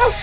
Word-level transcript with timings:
Welcome 0.00 0.14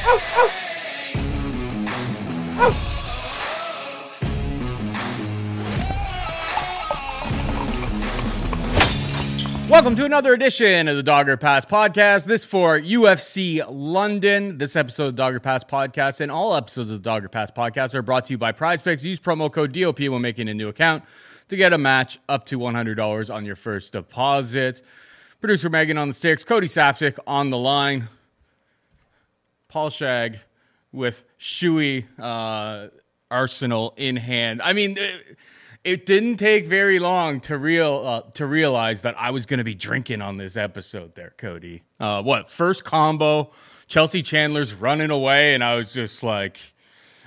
to 9.97 10.05
another 10.05 10.33
edition 10.33 10.87
of 10.87 10.95
the 10.95 11.03
Dog 11.03 11.29
Or 11.29 11.37
Pass 11.37 11.63
podcast. 11.63 12.25
This 12.25 12.43
for 12.43 12.79
UFC 12.79 13.63
London. 13.69 14.57
This 14.57 14.75
episode 14.75 15.09
of 15.09 15.15
the 15.15 15.21
Dog 15.21 15.35
Or 15.35 15.39
Pass 15.39 15.63
podcast 15.63 16.21
and 16.21 16.31
all 16.31 16.55
episodes 16.55 16.89
of 16.89 16.97
the 16.97 17.03
Dog 17.03 17.23
Or 17.23 17.29
Pass 17.29 17.51
podcast 17.51 17.93
are 17.93 18.01
brought 18.01 18.25
to 18.25 18.33
you 18.33 18.39
by 18.39 18.53
Prize 18.53 18.81
Picks. 18.81 19.03
Use 19.03 19.19
promo 19.19 19.51
code 19.51 19.73
DOP 19.73 19.99
when 19.99 20.23
making 20.23 20.49
a 20.49 20.55
new 20.55 20.69
account 20.69 21.03
to 21.49 21.55
get 21.55 21.71
a 21.71 21.77
match 21.77 22.17
up 22.27 22.47
to 22.47 22.57
$100 22.57 23.31
on 23.31 23.45
your 23.45 23.55
first 23.55 23.93
deposit. 23.93 24.81
Producer 25.39 25.69
Megan 25.69 25.99
on 25.99 26.07
the 26.07 26.15
sticks, 26.15 26.43
Cody 26.43 26.65
Saftic 26.65 27.19
on 27.27 27.51
the 27.51 27.59
line, 27.59 28.07
Paul 29.67 29.89
Shag 29.89 30.39
with 30.91 31.25
shoey 31.39 32.05
uh, 32.17 32.87
Arsenal 33.29 33.93
in 33.97 34.15
hand. 34.15 34.61
I 34.61 34.73
mean, 34.73 34.97
it 35.83 36.05
didn't 36.05 36.37
take 36.37 36.65
very 36.65 36.99
long 36.99 37.39
to 37.41 37.57
real 37.57 38.01
uh, 38.05 38.21
to 38.35 38.45
realize 38.45 39.01
that 39.01 39.15
I 39.17 39.31
was 39.31 39.45
going 39.45 39.59
to 39.59 39.63
be 39.63 39.75
drinking 39.75 40.21
on 40.21 40.37
this 40.37 40.57
episode. 40.57 41.15
There, 41.15 41.33
Cody. 41.37 41.83
Uh, 41.99 42.21
what 42.21 42.49
first 42.49 42.83
combo? 42.83 43.51
Chelsea 43.87 44.21
Chandler's 44.21 44.73
running 44.73 45.11
away, 45.11 45.53
and 45.53 45.63
I 45.63 45.75
was 45.75 45.93
just 45.93 46.21
like, 46.21 46.57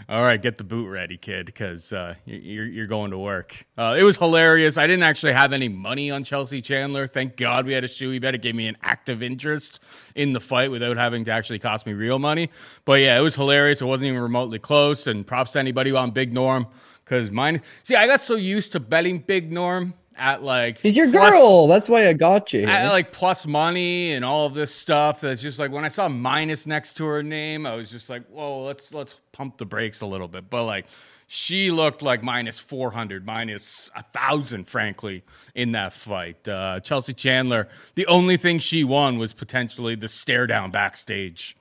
"All 0.09 0.23
right, 0.23 0.41
get 0.41 0.57
the 0.57 0.65
boot 0.65 0.89
ready, 0.89 1.17
kid, 1.17 1.47
because 1.47 1.93
uh, 1.93 2.15
you're 2.25 2.67
you're 2.67 2.87
going 2.87 3.11
to 3.11 3.19
work." 3.19 3.65
Uh, 3.77 3.97
it 3.99 4.03
was 4.03 4.17
hilarious. 4.17 4.77
I 4.77 4.87
didn't 4.87 5.03
actually 5.03 5.33
have 5.33 5.53
any 5.53 5.69
money 5.69 6.11
on 6.11 6.25
Chelsea 6.25 6.61
Chandler. 6.61 7.07
Thank 7.07 7.37
God 7.37 7.67
we 7.67 7.73
had 7.73 7.85
a 7.85 7.89
shoey 7.89 8.21
bet. 8.21 8.35
It 8.35 8.43
gave 8.43 8.55
me 8.55 8.67
an 8.67 8.77
active 8.83 9.23
interest 9.23 9.81
in 10.15 10.33
the 10.33 10.41
fight 10.41 10.71
without 10.71 10.97
having 10.97 11.25
to 11.25 11.31
actually 11.31 11.59
cost 11.59 11.87
me 11.87 11.93
real 11.93 12.19
money. 12.19 12.51
But 12.85 13.01
yeah, 13.01 13.19
it 13.19 13.23
was 13.23 13.35
hilarious. 13.35 13.81
It 13.83 13.87
wasn't 13.87 14.09
even 14.09 14.21
remotely 14.21 14.59
close. 14.59 15.07
And 15.07 15.27
props 15.27 15.53
to 15.53 15.59
anybody 15.59 15.93
on 15.93 16.11
Big 16.11 16.33
Norm 16.33 16.67
because 17.05 17.31
mine. 17.31 17.61
See, 17.83 17.97
I 17.97 18.07
got 18.07 18.21
so 18.21 18.37
used 18.37 18.73
to 18.73 18.81
betting 18.81 19.19
Big 19.19 19.51
Norm 19.51 19.95
at 20.21 20.45
like. 20.45 20.79
He's 20.79 20.97
your 20.97 21.11
plus, 21.11 21.33
girl. 21.33 21.67
That's 21.67 21.89
why 21.89 22.07
I 22.07 22.13
got 22.13 22.53
you. 22.53 22.65
At 22.65 22.89
like 22.91 23.11
plus 23.11 23.47
money 23.47 24.13
and 24.13 24.25
all 24.25 24.47
of 24.47 24.55
this 24.55 24.73
stuff. 24.73 25.21
That's 25.21 25.43
just 25.43 25.59
like 25.59 25.73
when 25.73 25.85
I 25.85 25.89
saw 25.89 26.09
minus 26.09 26.67
next 26.67 26.93
to 26.99 27.07
her 27.07 27.23
name, 27.23 27.67
I 27.67 27.75
was 27.75 27.91
just 27.91 28.09
like, 28.09 28.27
whoa, 28.27 28.63
let's 28.63 28.95
let's 28.95 29.19
pump 29.33 29.57
the 29.57 29.65
brakes 29.65 30.01
a 30.03 30.07
little 30.07 30.29
bit. 30.29 30.49
But 30.49 30.65
like. 30.65 30.87
She 31.33 31.71
looked 31.71 32.03
like 32.03 32.25
minus 32.25 32.59
400, 32.59 33.25
minus 33.25 33.89
1,000, 33.95 34.65
frankly, 34.65 35.23
in 35.55 35.71
that 35.71 35.93
fight. 35.93 36.49
Uh, 36.49 36.81
Chelsea 36.81 37.13
Chandler, 37.13 37.69
the 37.95 38.05
only 38.09 38.37
thing 38.37 38.59
she 38.59 38.83
won 38.83 39.17
was 39.17 39.33
potentially 39.33 39.95
the 39.95 40.09
stare 40.09 40.49
down 40.49 40.73
backstage. 40.73 41.57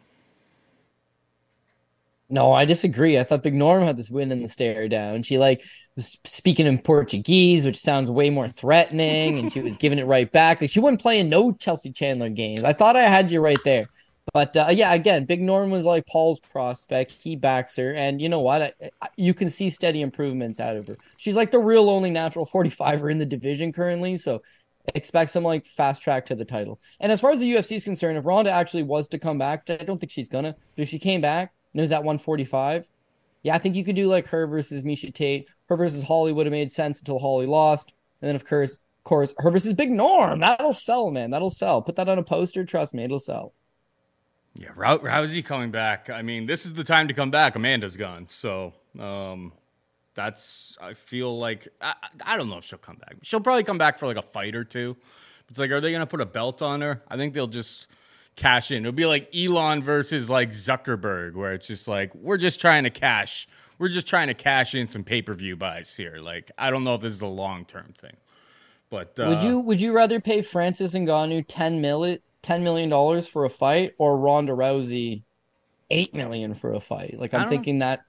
No, 2.31 2.51
I 2.51 2.65
disagree. 2.65 3.17
I 3.17 3.23
thought 3.23 3.41
Big 3.41 3.55
Norm 3.55 3.83
had 3.83 3.97
this 3.97 4.11
win 4.11 4.31
in 4.31 4.39
the 4.39 4.47
stare 4.47 4.87
down. 4.87 5.23
She 5.23 5.39
like 5.39 5.63
was 5.95 6.17
speaking 6.25 6.67
in 6.67 6.77
Portuguese, 6.77 7.65
which 7.65 7.77
sounds 7.77 8.11
way 8.11 8.29
more 8.29 8.47
threatening, 8.47 9.39
and 9.39 9.51
she 9.51 9.61
was 9.61 9.77
giving 9.79 9.97
it 9.97 10.05
right 10.05 10.31
back. 10.31 10.61
Like 10.61 10.69
she 10.69 10.79
wasn't 10.79 11.01
playing 11.01 11.29
no 11.29 11.51
Chelsea 11.51 11.91
Chandler 11.91 12.29
games. 12.29 12.63
I 12.63 12.73
thought 12.73 12.95
I 12.95 13.03
had 13.03 13.31
you 13.31 13.41
right 13.41 13.57
there. 13.65 13.85
But 14.31 14.55
uh, 14.55 14.67
yeah, 14.69 14.93
again, 14.93 15.25
Big 15.25 15.41
Norm 15.41 15.71
was 15.71 15.85
like 15.85 16.05
Paul's 16.05 16.39
prospect. 16.39 17.11
He 17.11 17.35
backs 17.35 17.75
her, 17.77 17.93
and 17.93 18.21
you 18.21 18.29
know 18.29 18.41
what? 18.41 18.61
I, 18.61 18.73
I, 19.01 19.07
you 19.17 19.33
can 19.33 19.49
see 19.49 19.71
steady 19.71 20.01
improvements 20.01 20.59
out 20.59 20.75
of 20.75 20.87
her. 20.87 20.97
She's 21.17 21.35
like 21.35 21.49
the 21.49 21.57
real 21.59 21.89
only 21.89 22.11
natural 22.11 22.45
45er 22.45 23.11
in 23.11 23.17
the 23.17 23.25
division 23.25 23.73
currently. 23.73 24.15
So 24.17 24.43
expect 24.93 25.31
some 25.31 25.43
like 25.43 25.65
fast 25.65 26.03
track 26.03 26.27
to 26.27 26.35
the 26.35 26.45
title. 26.45 26.79
And 26.99 27.11
as 27.11 27.21
far 27.21 27.31
as 27.31 27.39
the 27.39 27.51
UFC 27.51 27.75
is 27.75 27.83
concerned, 27.83 28.17
if 28.17 28.25
Ronda 28.25 28.51
actually 28.51 28.83
was 28.83 29.07
to 29.09 29.19
come 29.19 29.39
back, 29.39 29.67
I 29.69 29.77
don't 29.77 29.99
think 29.99 30.11
she's 30.11 30.27
gonna. 30.27 30.55
But 30.75 30.83
if 30.83 30.89
she 30.89 30.99
came 30.99 31.21
back, 31.21 31.53
and 31.73 31.79
it 31.79 31.83
was 31.83 31.91
at 31.91 32.03
145. 32.03 32.87
Yeah, 33.43 33.55
I 33.55 33.57
think 33.57 33.75
you 33.75 33.83
could 33.83 33.95
do 33.95 34.07
like 34.07 34.27
her 34.27 34.47
versus 34.47 34.83
Miesha 34.83 35.13
Tate. 35.13 35.47
Her 35.67 35.77
versus 35.77 36.03
Holly 36.03 36.33
would 36.33 36.45
have 36.45 36.51
made 36.51 36.71
sense 36.71 36.99
until 36.99 37.19
Holly 37.19 37.45
lost. 37.45 37.93
And 38.21 38.27
then, 38.27 38.35
of 38.35 38.45
course, 38.45 38.73
of 38.73 39.03
course, 39.03 39.33
her 39.37 39.51
versus 39.51 39.73
Big 39.73 39.91
Norm. 39.91 40.39
That'll 40.39 40.73
sell, 40.73 41.11
man. 41.11 41.31
That'll 41.31 41.49
sell. 41.49 41.81
Put 41.81 41.95
that 41.95 42.09
on 42.09 42.17
a 42.17 42.23
poster. 42.23 42.65
Trust 42.65 42.93
me, 42.93 43.03
it'll 43.03 43.19
sell. 43.19 43.53
Yeah, 44.55 44.69
Rousey 44.75 45.45
coming 45.45 45.71
back. 45.71 46.09
I 46.09 46.21
mean, 46.21 46.45
this 46.45 46.65
is 46.65 46.73
the 46.73 46.83
time 46.83 47.07
to 47.07 47.13
come 47.13 47.31
back. 47.31 47.55
Amanda's 47.55 47.95
gone. 47.95 48.25
So, 48.29 48.73
um, 48.99 49.53
that's, 50.15 50.77
I 50.81 50.95
feel 50.95 51.37
like, 51.37 51.67
I, 51.79 51.93
I 52.25 52.35
don't 52.35 52.49
know 52.49 52.57
if 52.57 52.65
she'll 52.65 52.79
come 52.79 52.97
back. 52.97 53.15
She'll 53.21 53.39
probably 53.39 53.63
come 53.63 53.77
back 53.77 53.97
for 53.99 54.05
like 54.05 54.17
a 54.17 54.21
fight 54.21 54.55
or 54.55 54.65
two. 54.65 54.97
It's 55.49 55.59
like, 55.59 55.71
are 55.71 55.79
they 55.79 55.91
going 55.91 56.01
to 56.01 56.07
put 56.07 56.19
a 56.19 56.25
belt 56.25 56.61
on 56.61 56.81
her? 56.81 57.01
I 57.07 57.15
think 57.15 57.33
they'll 57.33 57.47
just 57.47 57.87
cash 58.39 58.71
in. 58.71 58.83
It'll 58.83 58.91
be 58.91 59.05
like 59.05 59.33
Elon 59.35 59.83
versus 59.83 60.29
like 60.29 60.51
Zuckerberg, 60.51 61.35
where 61.35 61.53
it's 61.53 61.67
just 61.67 61.87
like 61.87 62.13
we're 62.15 62.37
just 62.37 62.59
trying 62.59 62.83
to 62.83 62.89
cash. 62.89 63.47
We're 63.77 63.89
just 63.89 64.07
trying 64.07 64.27
to 64.27 64.33
cash 64.33 64.73
in 64.73 64.87
some 64.87 65.03
pay 65.03 65.21
per 65.21 65.33
view 65.33 65.55
buys 65.55 65.95
here. 65.95 66.17
Like 66.17 66.51
I 66.57 66.69
don't 66.69 66.83
know 66.83 66.95
if 66.95 67.01
this 67.01 67.13
is 67.13 67.21
a 67.21 67.27
long 67.27 67.65
term 67.65 67.93
thing, 67.97 68.15
but 68.89 69.19
uh, 69.19 69.27
would 69.27 69.41
you 69.41 69.59
would 69.59 69.81
you 69.81 69.93
rather 69.93 70.19
pay 70.19 70.41
Francis 70.41 70.93
Ngannou 70.93 71.45
ten 71.47 71.81
million 71.81 72.19
ten 72.41 72.63
million 72.63 72.89
dollars 72.89 73.27
for 73.27 73.45
a 73.45 73.49
fight 73.49 73.93
or 73.97 74.17
Ronda 74.17 74.53
Rousey 74.53 75.23
eight 75.91 76.13
million 76.13 76.55
for 76.55 76.73
a 76.73 76.79
fight? 76.79 77.19
Like 77.19 77.33
I'm 77.33 77.49
thinking 77.49 77.79
that 77.79 78.01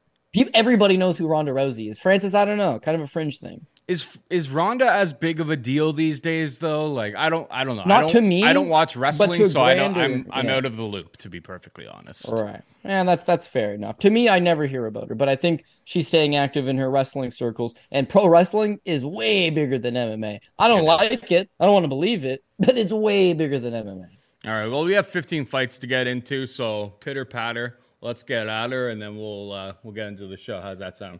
everybody 0.54 0.96
knows 0.96 1.18
who 1.18 1.26
Ronda 1.26 1.52
Rousey 1.52 1.90
is. 1.90 1.98
Francis, 1.98 2.34
I 2.34 2.44
don't 2.44 2.58
know, 2.58 2.78
kind 2.78 2.94
of 2.94 3.02
a 3.02 3.06
fringe 3.06 3.38
thing. 3.38 3.66
Is 3.90 4.18
is 4.30 4.50
Ronda 4.50 4.88
as 4.88 5.12
big 5.12 5.40
of 5.40 5.50
a 5.50 5.56
deal 5.56 5.92
these 5.92 6.20
days 6.20 6.58
though? 6.58 6.86
Like 6.86 7.16
I 7.16 7.28
don't 7.28 7.48
I 7.50 7.64
don't 7.64 7.74
know. 7.74 7.82
Not 7.82 8.10
to 8.10 8.20
me. 8.20 8.44
I 8.44 8.52
don't 8.52 8.68
watch 8.68 8.94
wrestling, 8.94 9.48
so 9.48 9.64
I 9.64 9.74
don't. 9.74 9.96
I'm 9.96 10.28
I'm 10.30 10.46
yeah. 10.46 10.54
out 10.54 10.64
of 10.64 10.76
the 10.76 10.84
loop 10.84 11.16
to 11.16 11.28
be 11.28 11.40
perfectly 11.40 11.88
honest. 11.88 12.30
Right. 12.30 12.62
And 12.84 13.08
that's 13.08 13.24
that's 13.24 13.48
fair 13.48 13.74
enough. 13.74 13.98
To 13.98 14.10
me, 14.10 14.28
I 14.28 14.38
never 14.38 14.64
hear 14.64 14.86
about 14.86 15.08
her, 15.08 15.16
but 15.16 15.28
I 15.28 15.34
think 15.34 15.64
she's 15.82 16.06
staying 16.06 16.36
active 16.36 16.68
in 16.68 16.78
her 16.78 16.88
wrestling 16.88 17.32
circles. 17.32 17.74
And 17.90 18.08
pro 18.08 18.28
wrestling 18.28 18.78
is 18.84 19.04
way 19.04 19.50
bigger 19.50 19.76
than 19.76 19.94
MMA. 19.94 20.38
I 20.56 20.68
don't 20.68 20.84
it 20.84 20.86
like 20.86 21.10
is. 21.10 21.24
it. 21.24 21.50
I 21.58 21.64
don't 21.64 21.74
want 21.74 21.82
to 21.82 21.88
believe 21.88 22.24
it, 22.24 22.44
but 22.60 22.78
it's 22.78 22.92
way 22.92 23.32
bigger 23.32 23.58
than 23.58 23.74
MMA. 23.74 24.06
All 24.46 24.52
right. 24.52 24.68
Well, 24.68 24.84
we 24.84 24.92
have 24.92 25.08
15 25.08 25.46
fights 25.46 25.80
to 25.80 25.88
get 25.88 26.06
into, 26.06 26.46
so 26.46 26.90
pitter 27.00 27.24
patter. 27.24 27.80
Let's 28.02 28.22
get 28.22 28.46
at 28.46 28.70
her, 28.70 28.90
and 28.90 29.02
then 29.02 29.16
we'll 29.16 29.50
uh, 29.50 29.72
we'll 29.82 29.94
get 29.94 30.06
into 30.06 30.28
the 30.28 30.36
show. 30.36 30.60
How's 30.60 30.78
that 30.78 30.96
sound? 30.96 31.18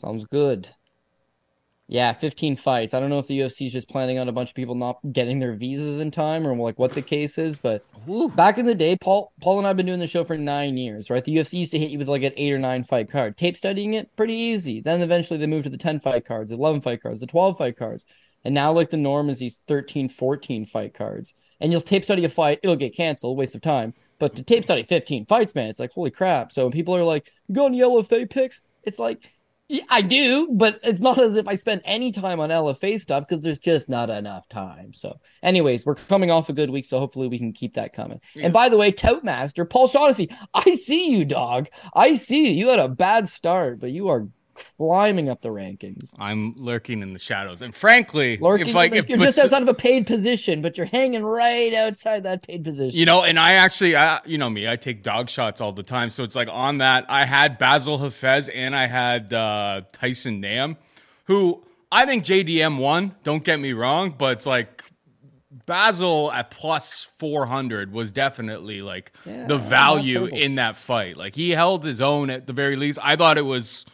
Sounds 0.00 0.24
good. 0.24 0.68
Yeah, 1.90 2.12
15 2.12 2.54
fights. 2.54 2.94
I 2.94 3.00
don't 3.00 3.10
know 3.10 3.18
if 3.18 3.26
the 3.26 3.40
UFC 3.40 3.66
is 3.66 3.72
just 3.72 3.88
planning 3.88 4.20
on 4.20 4.28
a 4.28 4.32
bunch 4.32 4.50
of 4.50 4.54
people 4.54 4.76
not 4.76 5.00
getting 5.10 5.40
their 5.40 5.54
visas 5.54 5.98
in 5.98 6.12
time 6.12 6.46
or 6.46 6.54
like 6.54 6.78
what 6.78 6.92
the 6.92 7.02
case 7.02 7.36
is, 7.36 7.58
but 7.58 7.84
Ooh. 8.08 8.28
back 8.28 8.58
in 8.58 8.64
the 8.64 8.76
day, 8.76 8.96
Paul 8.96 9.32
Paul 9.40 9.58
and 9.58 9.66
I've 9.66 9.76
been 9.76 9.86
doing 9.86 9.98
the 9.98 10.06
show 10.06 10.22
for 10.22 10.38
nine 10.38 10.76
years, 10.76 11.10
right? 11.10 11.24
The 11.24 11.34
UFC 11.34 11.54
used 11.54 11.72
to 11.72 11.80
hit 11.80 11.90
you 11.90 11.98
with 11.98 12.08
like 12.08 12.22
an 12.22 12.32
eight 12.36 12.52
or 12.52 12.60
nine 12.60 12.84
fight 12.84 13.10
card. 13.10 13.36
Tape 13.36 13.56
studying 13.56 13.94
it, 13.94 14.14
pretty 14.14 14.34
easy. 14.34 14.80
Then 14.80 15.02
eventually 15.02 15.40
they 15.40 15.48
moved 15.48 15.64
to 15.64 15.70
the 15.70 15.76
10 15.76 15.98
fight 15.98 16.24
cards, 16.24 16.50
the 16.52 16.56
11 16.56 16.80
fight 16.82 17.02
cards, 17.02 17.18
the 17.22 17.26
12 17.26 17.58
fight 17.58 17.76
cards. 17.76 18.04
And 18.44 18.54
now 18.54 18.70
like 18.70 18.90
the 18.90 18.96
norm 18.96 19.28
is 19.28 19.40
these 19.40 19.60
13, 19.66 20.10
14 20.10 20.66
fight 20.66 20.94
cards. 20.94 21.34
And 21.58 21.72
you'll 21.72 21.80
tape 21.80 22.04
study 22.04 22.24
a 22.24 22.28
fight, 22.28 22.60
it'll 22.62 22.76
get 22.76 22.94
canceled, 22.94 23.36
waste 23.36 23.56
of 23.56 23.62
time. 23.62 23.94
But 24.20 24.36
to 24.36 24.44
tape 24.44 24.62
study 24.62 24.84
15 24.84 25.26
fights, 25.26 25.56
man, 25.56 25.68
it's 25.68 25.80
like 25.80 25.92
holy 25.92 26.12
crap. 26.12 26.52
So 26.52 26.70
people 26.70 26.94
are 26.94 27.02
like, 27.02 27.32
you 27.48 27.56
go 27.56 27.64
on 27.64 27.74
yellow 27.74 28.00
fake 28.04 28.30
picks, 28.30 28.62
it's 28.84 29.00
like 29.00 29.32
yeah, 29.70 29.84
I 29.88 30.02
do, 30.02 30.48
but 30.50 30.80
it's 30.82 31.00
not 31.00 31.20
as 31.20 31.36
if 31.36 31.46
I 31.46 31.54
spend 31.54 31.82
any 31.84 32.10
time 32.10 32.40
on 32.40 32.50
LFA 32.50 32.98
stuff 32.98 33.24
because 33.28 33.40
there's 33.40 33.60
just 33.60 33.88
not 33.88 34.10
enough 34.10 34.48
time. 34.48 34.92
So, 34.92 35.20
anyways, 35.44 35.86
we're 35.86 35.94
coming 35.94 36.28
off 36.28 36.48
a 36.48 36.52
good 36.52 36.70
week, 36.70 36.84
so 36.84 36.98
hopefully 36.98 37.28
we 37.28 37.38
can 37.38 37.52
keep 37.52 37.74
that 37.74 37.92
coming. 37.92 38.20
Yeah. 38.34 38.46
And 38.46 38.52
by 38.52 38.68
the 38.68 38.76
way, 38.76 38.90
Tout 38.90 39.22
Master, 39.22 39.64
Paul 39.64 39.86
Shaughnessy, 39.86 40.28
I 40.54 40.74
see 40.74 41.12
you, 41.12 41.24
dog. 41.24 41.68
I 41.94 42.14
see 42.14 42.48
you. 42.48 42.52
You 42.52 42.70
had 42.70 42.80
a 42.80 42.88
bad 42.88 43.28
start, 43.28 43.78
but 43.78 43.92
you 43.92 44.08
are 44.08 44.26
climbing 44.54 45.28
up 45.28 45.40
the 45.40 45.48
rankings. 45.48 46.14
I'm 46.18 46.54
lurking 46.56 47.02
in 47.02 47.12
the 47.12 47.18
shadows, 47.18 47.62
and 47.62 47.74
frankly, 47.74 48.38
lurking 48.38 48.68
if 48.68 48.74
like 48.74 48.92
if 48.92 49.08
you're 49.08 49.18
just 49.18 49.38
outside 49.38 49.62
of 49.62 49.68
a 49.68 49.74
paid 49.74 50.06
position, 50.06 50.62
but 50.62 50.76
you're 50.76 50.86
hanging 50.86 51.24
right 51.24 51.72
outside 51.74 52.24
that 52.24 52.42
paid 52.42 52.64
position. 52.64 52.98
You 52.98 53.06
know, 53.06 53.24
and 53.24 53.38
I 53.38 53.54
actually, 53.54 53.96
I, 53.96 54.20
you 54.24 54.38
know 54.38 54.50
me, 54.50 54.68
I 54.68 54.76
take 54.76 55.02
dog 55.02 55.28
shots 55.28 55.60
all 55.60 55.72
the 55.72 55.82
time, 55.82 56.10
so 56.10 56.24
it's 56.24 56.36
like 56.36 56.48
on 56.50 56.78
that. 56.78 57.06
I 57.08 57.24
had 57.24 57.58
Basil 57.58 57.98
Hafez 57.98 58.50
and 58.52 58.74
I 58.74 58.86
had 58.86 59.32
uh, 59.32 59.82
Tyson 59.92 60.40
Nam, 60.40 60.76
who 61.24 61.62
I 61.92 62.06
think 62.06 62.24
JDM 62.24 62.78
won. 62.78 63.14
Don't 63.22 63.44
get 63.44 63.58
me 63.58 63.72
wrong, 63.72 64.14
but 64.16 64.38
it's 64.38 64.46
like 64.46 64.84
Basil 65.66 66.30
at 66.32 66.50
plus 66.50 67.04
400 67.18 67.92
was 67.92 68.10
definitely 68.10 68.82
like 68.82 69.12
yeah, 69.24 69.46
the 69.46 69.58
value 69.58 70.26
in 70.26 70.56
that 70.56 70.76
fight. 70.76 71.16
Like 71.16 71.34
he 71.34 71.50
held 71.50 71.84
his 71.84 72.00
own 72.00 72.30
at 72.30 72.46
the 72.46 72.52
very 72.52 72.76
least. 72.76 72.98
I 73.02 73.16
thought 73.16 73.38
it 73.38 73.42
was 73.42 73.84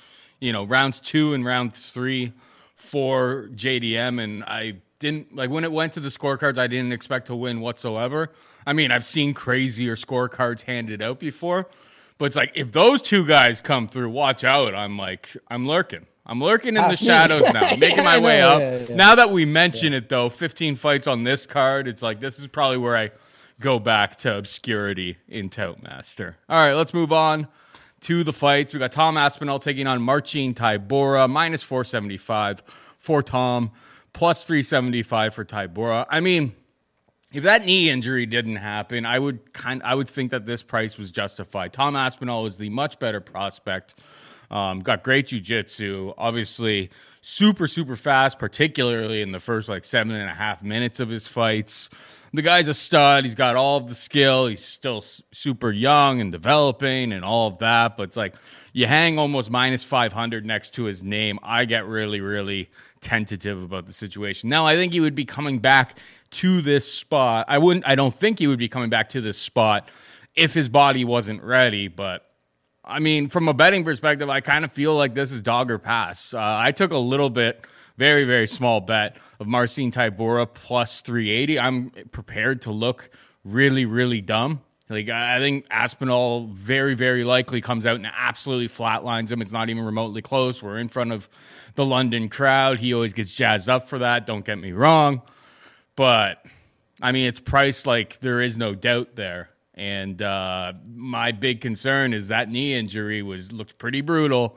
you 0.41 0.53
know, 0.53 0.65
rounds 0.65 1.01
two 1.01 1.35
and 1.35 1.45
round 1.45 1.75
three 1.75 2.33
for 2.75 3.49
JDM, 3.55 4.23
and 4.23 4.45
I 4.45 4.77
didn't 4.99 5.35
like 5.35 5.51
when 5.51 5.65
it 5.65 5.73
went 5.73 5.95
to 5.95 6.01
the 6.01 6.09
scorecards. 6.09 6.59
I 6.59 6.67
didn't 6.67 6.93
expect 6.93 7.27
to 7.27 7.37
win 7.37 7.61
whatsoever. 7.61 8.33
I 8.67 8.73
mean, 8.73 8.91
I've 8.91 9.05
seen 9.05 9.35
crazier 9.35 9.97
scorecards 9.97 10.63
handed 10.63 11.03
out 11.03 11.19
before, 11.19 11.69
but 12.19 12.27
it's 12.27 12.37
like 12.37 12.53
if 12.55 12.73
those 12.73 13.03
two 13.03 13.27
guys 13.27 13.61
come 13.61 13.89
through, 13.89 14.11
watch 14.11 14.45
out. 14.45 14.75
I'm 14.75 14.99
like, 14.99 15.37
I'm 15.49 15.67
lurking. 15.67 16.07
I'm 16.29 16.41
lurking 16.41 16.77
in 16.77 16.83
the 16.83 16.97
shadows 16.97 17.45
now, 17.55 17.77
making 17.79 18.03
my 18.03 18.19
way 18.19 18.43
up. 18.43 18.61
Yeah, 18.61 18.79
yeah. 18.89 18.97
Now 18.97 19.15
that 19.15 19.31
we 19.31 19.45
mention 19.45 19.93
it, 19.95 20.09
though, 20.09 20.29
15 20.29 20.75
fights 20.75 21.07
on 21.07 21.23
this 21.23 21.47
card, 21.47 21.87
it's 21.87 22.03
like 22.03 22.19
this 22.19 22.41
is 22.41 22.49
probably 22.49 22.79
where 22.79 22.97
I 22.97 23.13
go 23.61 23.79
back 23.79 24.17
to 24.17 24.37
obscurity 24.37 25.19
in 25.29 25.49
Toutmaster. 25.49 26.37
All 26.49 26.59
right, 26.59 26.75
let's 26.75 26.93
move 26.93 27.13
on 27.13 27.47
to 28.07 28.23
the 28.23 28.33
fights. 28.33 28.73
We 28.73 28.79
got 28.79 28.93
Tom 28.93 29.17
Aspinall 29.17 29.59
taking 29.59 29.89
on 29.89 30.01
Marcin 30.01 30.55
Tybura, 30.55 31.29
minus 31.29 31.65
475 31.65 32.63
for 33.01 33.21
Tom, 33.21 33.73
plus 34.13 34.45
375 34.45 35.35
for 35.35 35.45
Tybura. 35.45 36.07
I 36.09 36.21
mean, 36.21 36.55
if 37.33 37.43
that 37.43 37.67
knee 37.67 37.91
injury 37.91 38.25
didn't 38.25 38.57
happen, 38.57 39.05
I 39.05 39.19
would 39.19 39.53
kind 39.53 39.83
I 39.83 39.97
would 39.97 40.09
think 40.09 40.31
that 40.31 40.47
this 40.47 40.63
price 40.63 40.97
was 40.97 41.11
justified. 41.11 41.73
Tom 41.73 41.97
Aspinall 41.97 42.47
is 42.47 42.59
the 42.59 42.71
much 42.71 43.01
better 43.01 43.21
prospect. 43.21 43.97
Um, 44.53 44.83
got 44.83 45.03
great 45.03 45.27
jujitsu, 45.27 46.15
obviously 46.17 46.91
super 47.23 47.67
super 47.67 47.97
fast, 47.97 48.39
particularly 48.39 49.21
in 49.21 49.33
the 49.33 49.41
first 49.41 49.69
like 49.69 49.85
seven 49.85 50.15
and 50.15 50.31
a 50.31 50.35
half 50.35 50.63
minutes 50.63 51.01
of 51.01 51.09
his 51.09 51.27
fights. 51.27 51.91
The 52.33 52.43
guy's 52.43 52.69
a 52.69 52.75
stud. 52.75 53.25
He's 53.25 53.35
got 53.35 53.57
all 53.57 53.79
of 53.79 53.89
the 53.89 53.95
skill. 53.95 54.47
He's 54.47 54.65
still 54.65 55.01
super 55.01 55.71
young 55.71 56.21
and 56.21 56.31
developing 56.33 57.13
and 57.13 57.25
all 57.25 57.49
of 57.49 57.59
that. 57.59 57.97
But 57.97 58.05
it's 58.05 58.17
like 58.17 58.35
you 58.73 58.87
hang 58.87 59.19
almost 59.19 59.51
minus 59.51 59.85
500 59.85 60.45
next 60.45 60.75
to 60.75 60.85
his 60.85 61.03
name. 61.03 61.39
I 61.43 61.65
get 61.65 61.87
really, 61.87 62.21
really 62.21 62.69
tentative 63.01 63.63
about 63.63 63.87
the 63.87 63.93
situation. 63.93 64.49
Now, 64.49 64.67
I 64.67 64.77
think 64.77 64.93
he 64.93 65.01
would 65.01 65.15
be 65.15 65.25
coming 65.25 65.61
back 65.61 65.99
to 66.33 66.61
this 66.61 66.91
spot. 66.93 67.47
I 67.49 67.59
wouldn't, 67.59 67.87
I 67.87 67.95
don't 67.95 68.15
think 68.15 68.39
he 68.39 68.47
would 68.47 68.59
be 68.59 68.69
coming 68.69 68.91
back 68.91 69.11
to 69.11 69.21
this 69.21 69.39
spot 69.39 69.89
if 70.35 70.53
his 70.53 70.69
body 70.69 71.05
wasn't 71.05 71.43
ready. 71.43 71.89
But 71.89 72.27
I 72.85 73.01
mean, 73.01 73.29
from 73.29 73.49
a 73.49 73.55
betting 73.55 73.85
perspective, 73.85 74.29
I 74.29 74.41
kind 74.41 74.65
of 74.65 74.73
feel 74.73 74.95
like 74.95 75.15
this 75.15 75.33
is 75.33 75.41
dog 75.41 75.71
or 75.71 75.79
pass. 75.79 76.35
Uh, 76.35 76.39
I 76.41 76.73
took 76.73 76.93
a 76.93 76.99
little 76.99 77.31
bit, 77.31 77.65
very, 77.97 78.25
very 78.25 78.47
small 78.47 78.81
bet 78.81 79.17
of 79.41 79.47
Marcin 79.47 79.91
Tybura 79.91 80.53
plus 80.53 81.01
380. 81.01 81.59
I'm 81.59 81.91
prepared 82.13 82.63
to 82.63 82.73
look 82.73 83.11
really, 83.45 83.85
really 83.85 84.21
dumb. 84.21 84.61
Like 84.89 85.09
I 85.09 85.39
think 85.41 85.67
Aspinall 85.71 86.47
very, 86.47 86.95
very 86.95 87.25
likely 87.25 87.61
comes 87.61 87.87
out 87.87 87.97
and 87.97 88.07
absolutely 88.17 88.69
flatlines 88.69 89.33
him. 89.33 89.43
It's 89.43 89.51
not 89.51 89.69
even 89.69 89.85
remotely 89.85 90.23
close. 90.23 90.63
We're 90.63 90.79
in 90.79 90.89
front 90.89 91.13
of 91.13 91.29
the 91.75 91.85
London 91.85 92.29
crowd. 92.29 92.79
He 92.79 92.95
always 92.95 93.13
gets 93.13 93.33
jazzed 93.33 93.69
up 93.69 93.89
for 93.89 93.99
that. 93.99 94.27
Don't 94.27 94.45
get 94.45 94.59
me 94.59 94.71
wrong, 94.71 95.23
but 95.97 96.45
I 97.03 97.11
mean 97.11 97.27
it's 97.27 97.41
priced 97.41 97.87
like 97.87 98.21
there 98.21 98.41
is 98.41 98.57
no 98.57 98.75
doubt 98.75 99.17
there. 99.17 99.51
And 99.75 100.23
uh, 100.23 100.73
my 100.95 101.33
big 101.33 101.61
concern 101.61 102.15
is 102.15 102.29
that 102.29 102.49
knee 102.49 102.75
injury 102.75 103.23
was 103.23 103.51
looked 103.53 103.79
pretty 103.79 104.03
brutal. 104.03 104.57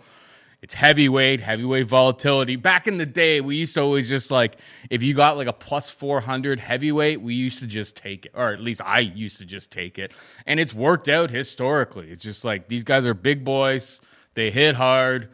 It's 0.62 0.74
heavyweight, 0.74 1.40
heavyweight 1.40 1.88
volatility. 1.88 2.58
Back 2.58 2.88
in 2.88 2.98
the 2.98 3.06
day, 3.06 3.40
we 3.40 3.56
used 3.56 3.76
to 3.76 3.82
always 3.82 4.10
just 4.10 4.30
like, 4.30 4.58
if 4.90 5.02
you 5.02 5.14
got 5.14 5.38
like 5.38 5.48
a 5.48 5.54
plus 5.54 5.90
400 5.90 6.60
heavyweight, 6.60 7.22
we 7.22 7.34
used 7.34 7.60
to 7.60 7.68
just 7.68 7.96
take 7.96 8.26
it, 8.26 8.34
or 8.36 8.52
at 8.52 8.60
least 8.60 8.82
I 8.84 9.00
used 9.00 9.38
to 9.38 9.46
just 9.46 9.72
take 9.72 9.98
it. 9.98 10.12
And 10.46 10.60
it's 10.60 10.74
worked 10.74 11.08
out 11.08 11.30
historically. 11.32 12.12
It's 12.12 12.24
just 12.24 12.44
like 12.44 12.68
these 12.68 12.84
guys 12.84 13.06
are 13.06 13.14
big 13.14 13.46
boys, 13.46 14.02
they 14.34 14.52
hit 14.52 14.76
hard. 14.76 15.30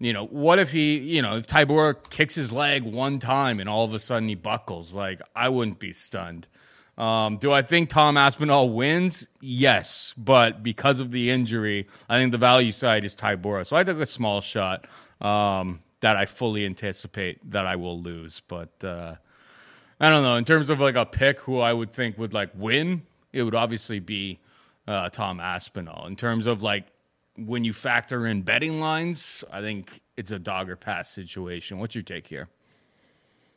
You 0.00 0.12
know, 0.12 0.26
what 0.26 0.58
if 0.58 0.72
he, 0.72 0.98
you 0.98 1.22
know, 1.22 1.36
if 1.36 1.46
Tybura 1.46 1.94
kicks 2.10 2.34
his 2.34 2.50
leg 2.50 2.82
one 2.82 3.20
time 3.20 3.60
and 3.60 3.68
all 3.68 3.84
of 3.84 3.94
a 3.94 4.00
sudden 4.00 4.28
he 4.28 4.34
buckles? 4.34 4.92
Like, 4.92 5.22
I 5.36 5.50
wouldn't 5.50 5.78
be 5.78 5.92
stunned. 5.92 6.48
Um, 6.96 7.38
do 7.38 7.50
I 7.50 7.62
think 7.62 7.88
Tom 7.88 8.16
Aspinall 8.16 8.70
wins? 8.70 9.26
Yes, 9.40 10.14
but 10.16 10.62
because 10.62 11.00
of 11.00 11.10
the 11.10 11.30
injury, 11.30 11.88
I 12.08 12.18
think 12.18 12.30
the 12.30 12.38
value 12.38 12.70
side 12.70 13.04
is 13.04 13.14
Ty 13.14 13.36
Tybura. 13.36 13.66
So 13.66 13.76
I 13.76 13.82
took 13.82 13.98
a 13.98 14.06
small 14.06 14.40
shot 14.40 14.86
um, 15.20 15.80
that 16.00 16.16
I 16.16 16.26
fully 16.26 16.64
anticipate 16.64 17.50
that 17.50 17.66
I 17.66 17.76
will 17.76 18.00
lose. 18.00 18.40
But 18.46 18.84
uh, 18.84 19.16
I 19.98 20.10
don't 20.10 20.22
know. 20.22 20.36
In 20.36 20.44
terms 20.44 20.70
of 20.70 20.80
like 20.80 20.96
a 20.96 21.04
pick, 21.04 21.40
who 21.40 21.58
I 21.58 21.72
would 21.72 21.92
think 21.92 22.16
would 22.18 22.32
like 22.32 22.50
win, 22.54 23.02
it 23.32 23.42
would 23.42 23.54
obviously 23.54 23.98
be 23.98 24.38
uh, 24.86 25.08
Tom 25.08 25.40
Aspinall. 25.40 26.06
In 26.06 26.14
terms 26.14 26.46
of 26.46 26.62
like 26.62 26.84
when 27.36 27.64
you 27.64 27.72
factor 27.72 28.26
in 28.26 28.42
betting 28.42 28.80
lines, 28.80 29.42
I 29.50 29.60
think 29.60 30.00
it's 30.16 30.30
a 30.30 30.38
dog 30.38 30.70
or 30.70 30.76
pass 30.76 31.10
situation. 31.10 31.78
What's 31.78 31.94
your 31.94 32.04
take 32.04 32.28
here? 32.28 32.48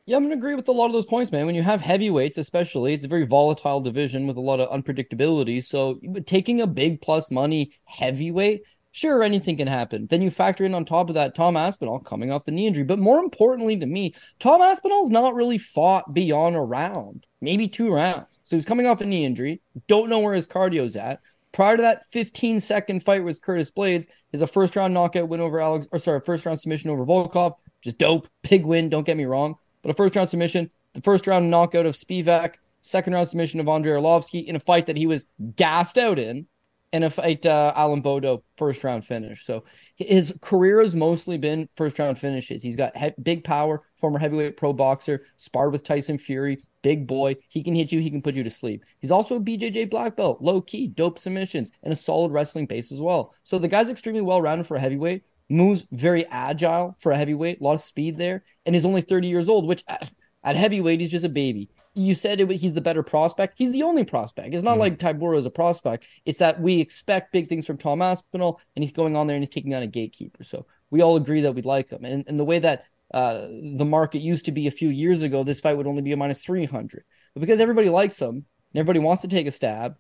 Yeah, 0.07 0.15
I'm 0.15 0.23
gonna 0.23 0.35
agree 0.35 0.55
with 0.55 0.69
a 0.69 0.71
lot 0.71 0.85
of 0.85 0.93
those 0.93 1.05
points, 1.05 1.33
man. 1.33 1.45
When 1.45 1.53
you 1.53 1.63
have 1.63 1.81
heavyweights, 1.81 2.37
especially, 2.37 2.93
it's 2.93 3.03
a 3.03 3.09
very 3.09 3.25
volatile 3.25 3.81
division 3.81 4.25
with 4.25 4.37
a 4.37 4.41
lot 4.41 4.61
of 4.61 4.69
unpredictability. 4.69 5.61
So 5.61 5.99
taking 6.25 6.61
a 6.61 6.65
big 6.65 7.01
plus 7.01 7.29
money 7.29 7.73
heavyweight, 7.83 8.63
sure, 8.91 9.21
anything 9.21 9.57
can 9.57 9.67
happen. 9.67 10.07
Then 10.07 10.21
you 10.21 10.31
factor 10.31 10.63
in 10.63 10.73
on 10.73 10.85
top 10.85 11.09
of 11.09 11.15
that 11.15 11.35
Tom 11.35 11.57
Aspinall 11.57 11.99
coming 11.99 12.31
off 12.31 12.45
the 12.45 12.53
knee 12.53 12.67
injury. 12.67 12.85
But 12.85 12.99
more 12.99 13.19
importantly 13.19 13.75
to 13.75 13.85
me, 13.85 14.15
Tom 14.39 14.61
Aspinall's 14.61 15.09
not 15.09 15.35
really 15.35 15.57
fought 15.57 16.13
beyond 16.13 16.55
a 16.55 16.61
round, 16.61 17.27
maybe 17.41 17.67
two 17.67 17.91
rounds. 17.91 18.39
So 18.45 18.55
he's 18.55 18.65
coming 18.65 18.87
off 18.87 19.01
a 19.01 19.05
knee 19.05 19.25
injury. 19.25 19.59
Don't 19.89 20.09
know 20.09 20.19
where 20.19 20.35
his 20.35 20.47
cardio's 20.47 20.95
at. 20.95 21.19
Prior 21.51 21.75
to 21.75 21.81
that 21.81 22.09
15 22.11 22.61
second 22.61 23.03
fight 23.03 23.25
with 23.25 23.41
Curtis 23.41 23.71
Blaydes, 23.71 24.07
is 24.31 24.41
a 24.41 24.47
first 24.47 24.77
round 24.77 24.93
knockout 24.93 25.27
win 25.27 25.41
over 25.41 25.59
Alex, 25.59 25.85
or 25.91 25.99
sorry, 25.99 26.21
first 26.21 26.45
round 26.45 26.61
submission 26.61 26.91
over 26.91 27.05
Volkov. 27.05 27.57
Just 27.81 27.97
dope, 27.97 28.29
big 28.49 28.65
win. 28.65 28.87
Don't 28.87 29.05
get 29.05 29.17
me 29.17 29.25
wrong 29.25 29.57
but 29.87 29.93
a 29.93 29.95
first 29.95 30.17
round 30.17 30.27
submission, 30.27 30.69
the 30.91 31.01
first 31.01 31.27
round 31.27 31.49
knockout 31.49 31.85
of 31.85 31.95
Spivac, 31.95 32.55
second 32.81 33.13
round 33.13 33.29
submission 33.29 33.61
of 33.61 33.69
Andrei 33.69 33.93
Arlovsky 33.93 34.45
in 34.45 34.57
a 34.57 34.59
fight 34.59 34.87
that 34.87 34.97
he 34.97 35.07
was 35.07 35.27
gassed 35.55 35.97
out 35.97 36.19
in, 36.19 36.45
and 36.91 37.05
a 37.05 37.09
fight 37.09 37.45
uh, 37.45 37.71
Alan 37.73 38.03
Baudot 38.03 38.41
first 38.57 38.83
round 38.83 39.05
finish. 39.05 39.45
So 39.45 39.63
his 39.95 40.37
career 40.41 40.81
has 40.81 40.93
mostly 40.93 41.37
been 41.37 41.69
first 41.77 41.99
round 41.99 42.19
finishes. 42.19 42.61
He's 42.61 42.75
got 42.75 42.97
he- 42.97 43.13
big 43.23 43.45
power, 43.45 43.81
former 43.95 44.19
heavyweight 44.19 44.57
pro 44.57 44.73
boxer, 44.73 45.25
sparred 45.37 45.71
with 45.71 45.85
Tyson 45.85 46.17
Fury, 46.17 46.59
big 46.81 47.07
boy. 47.07 47.37
He 47.47 47.63
can 47.63 47.73
hit 47.73 47.93
you, 47.93 48.01
he 48.01 48.11
can 48.11 48.21
put 48.21 48.35
you 48.35 48.43
to 48.43 48.49
sleep. 48.49 48.83
He's 48.99 49.11
also 49.11 49.37
a 49.37 49.39
BJJ 49.39 49.89
black 49.89 50.17
belt, 50.17 50.41
low 50.41 50.59
key, 50.59 50.87
dope 50.87 51.17
submissions, 51.17 51.71
and 51.81 51.93
a 51.93 51.95
solid 51.95 52.33
wrestling 52.33 52.65
base 52.65 52.91
as 52.91 53.01
well. 53.01 53.33
So 53.45 53.57
the 53.57 53.69
guy's 53.69 53.89
extremely 53.89 54.21
well 54.21 54.41
rounded 54.41 54.67
for 54.67 54.75
a 54.75 54.81
heavyweight 54.81 55.23
moves 55.49 55.85
very 55.91 56.25
agile 56.27 56.95
for 56.99 57.11
a 57.11 57.17
heavyweight, 57.17 57.61
a 57.61 57.63
lot 57.63 57.73
of 57.73 57.81
speed 57.81 58.17
there, 58.17 58.43
and 58.65 58.75
he's 58.75 58.85
only 58.85 59.01
30 59.01 59.27
years 59.27 59.49
old, 59.49 59.65
which 59.65 59.83
at, 59.87 60.11
at 60.43 60.55
heavyweight, 60.55 60.99
he's 60.99 61.11
just 61.11 61.25
a 61.25 61.29
baby. 61.29 61.69
You 61.93 62.13
said 62.13 62.39
it, 62.39 62.51
he's 62.51 62.73
the 62.73 62.81
better 62.81 63.01
prospect. 63.01 63.55
He's 63.57 63.71
the 63.71 63.83
only 63.83 64.03
prospect. 64.03 64.53
It's 64.53 64.63
not 64.63 64.73
mm-hmm. 64.73 64.81
like 64.81 64.99
Tybura 64.99 65.37
is 65.37 65.45
a 65.45 65.51
prospect. 65.51 66.05
It's 66.25 66.37
that 66.39 66.61
we 66.61 66.79
expect 66.79 67.31
big 67.31 67.47
things 67.47 67.65
from 67.65 67.77
Tom 67.77 68.01
Aspinall, 68.01 68.61
and 68.75 68.83
he's 68.83 68.91
going 68.91 69.15
on 69.15 69.27
there 69.27 69.35
and 69.35 69.43
he's 69.43 69.49
taking 69.49 69.73
on 69.73 69.83
a 69.83 69.87
gatekeeper. 69.87 70.43
So 70.43 70.67
we 70.91 71.01
all 71.01 71.15
agree 71.15 71.41
that 71.41 71.53
we'd 71.53 71.65
like 71.65 71.89
him. 71.89 72.05
And, 72.05 72.23
and 72.27 72.37
the 72.37 72.45
way 72.45 72.59
that 72.59 72.85
uh, 73.13 73.47
the 73.49 73.85
market 73.85 74.19
used 74.19 74.45
to 74.45 74.51
be 74.51 74.67
a 74.67 74.71
few 74.71 74.89
years 74.89 75.21
ago, 75.21 75.43
this 75.43 75.59
fight 75.59 75.77
would 75.77 75.87
only 75.87 76.01
be 76.01 76.11
a 76.11 76.17
minus 76.17 76.43
300. 76.43 77.03
But 77.33 77.41
because 77.41 77.59
everybody 77.59 77.89
likes 77.89 78.21
him 78.21 78.29
and 78.29 78.45
everybody 78.75 78.99
wants 78.99 79.21
to 79.23 79.27
take 79.27 79.47
a 79.47 79.51
stab, 79.51 79.95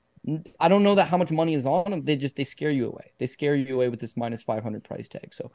I 0.59 0.67
don't 0.67 0.83
know 0.83 0.95
that 0.95 1.07
how 1.07 1.17
much 1.17 1.31
money 1.31 1.53
is 1.53 1.65
on 1.65 1.89
them. 1.89 2.03
They 2.03 2.17
just 2.17 2.35
they 2.35 2.43
scare 2.43 2.71
you 2.71 2.87
away. 2.87 3.11
They 3.17 3.27
scare 3.27 3.55
you 3.55 3.75
away 3.75 3.87
with 3.87 4.01
this 4.01 4.17
minus 4.17 4.43
500 4.43 4.83
price 4.83 5.07
tag. 5.07 5.33
So 5.33 5.51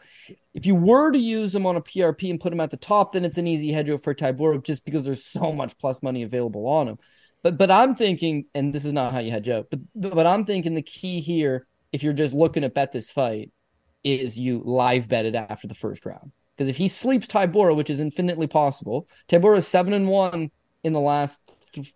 if 0.55 0.64
you 0.64 0.75
were 0.75 1.11
to 1.11 1.19
use 1.19 1.52
them 1.52 1.67
on 1.67 1.76
a 1.76 1.83
PRP 1.83 2.31
and 2.31 2.41
put 2.41 2.50
them 2.50 2.61
at 2.61 2.71
the 2.71 2.79
top, 2.79 3.12
then 3.12 3.25
it's 3.25 3.37
an 3.37 3.47
easy 3.47 3.71
hedge 3.71 3.88
for 4.00 4.14
Tybura 4.14 4.64
just 4.64 4.85
because 4.87 5.05
there's 5.05 5.25
so 5.25 5.52
much 5.52 5.76
plus 5.79 6.02
money 6.02 6.23
available 6.23 6.67
on 6.67 6.87
them. 6.87 6.99
But 7.43 7.59
but 7.59 7.71
I'm 7.71 7.95
thinking, 7.95 8.47
and 8.55 8.73
this 8.73 8.87
is 8.87 8.95
not 8.95 9.12
how 9.12 9.19
you 9.19 9.31
hedge 9.31 9.49
out, 9.50 9.69
but 9.71 9.81
but 9.95 10.26
I'm 10.26 10.47
thinking 10.47 10.75
the 10.75 10.83
key 10.83 11.21
here, 11.21 11.67
if 11.93 12.02
you're 12.02 12.14
just 12.14 12.33
looking 12.33 12.62
to 12.62 12.71
bet 12.71 12.93
this 12.93 13.11
fight, 13.11 13.50
is 14.02 14.38
you 14.38 14.62
live 14.64 15.07
bet 15.07 15.26
it 15.26 15.35
after 15.35 15.69
the 15.69 15.75
first 15.75 16.07
round. 16.07 16.33
Because 16.57 16.69
if 16.69 16.79
he 16.79 16.88
sleeps 16.88 17.26
Tybura, 17.26 17.76
which 17.76 17.91
is 17.91 18.00
infinitely 18.00 18.47
possible, 18.47 19.07
Tybura 19.29 19.59
is 19.59 19.67
seven 19.67 19.93
and 19.93 20.09
one 20.09 20.50
in 20.83 20.95
the 20.95 21.00
last 21.00 21.43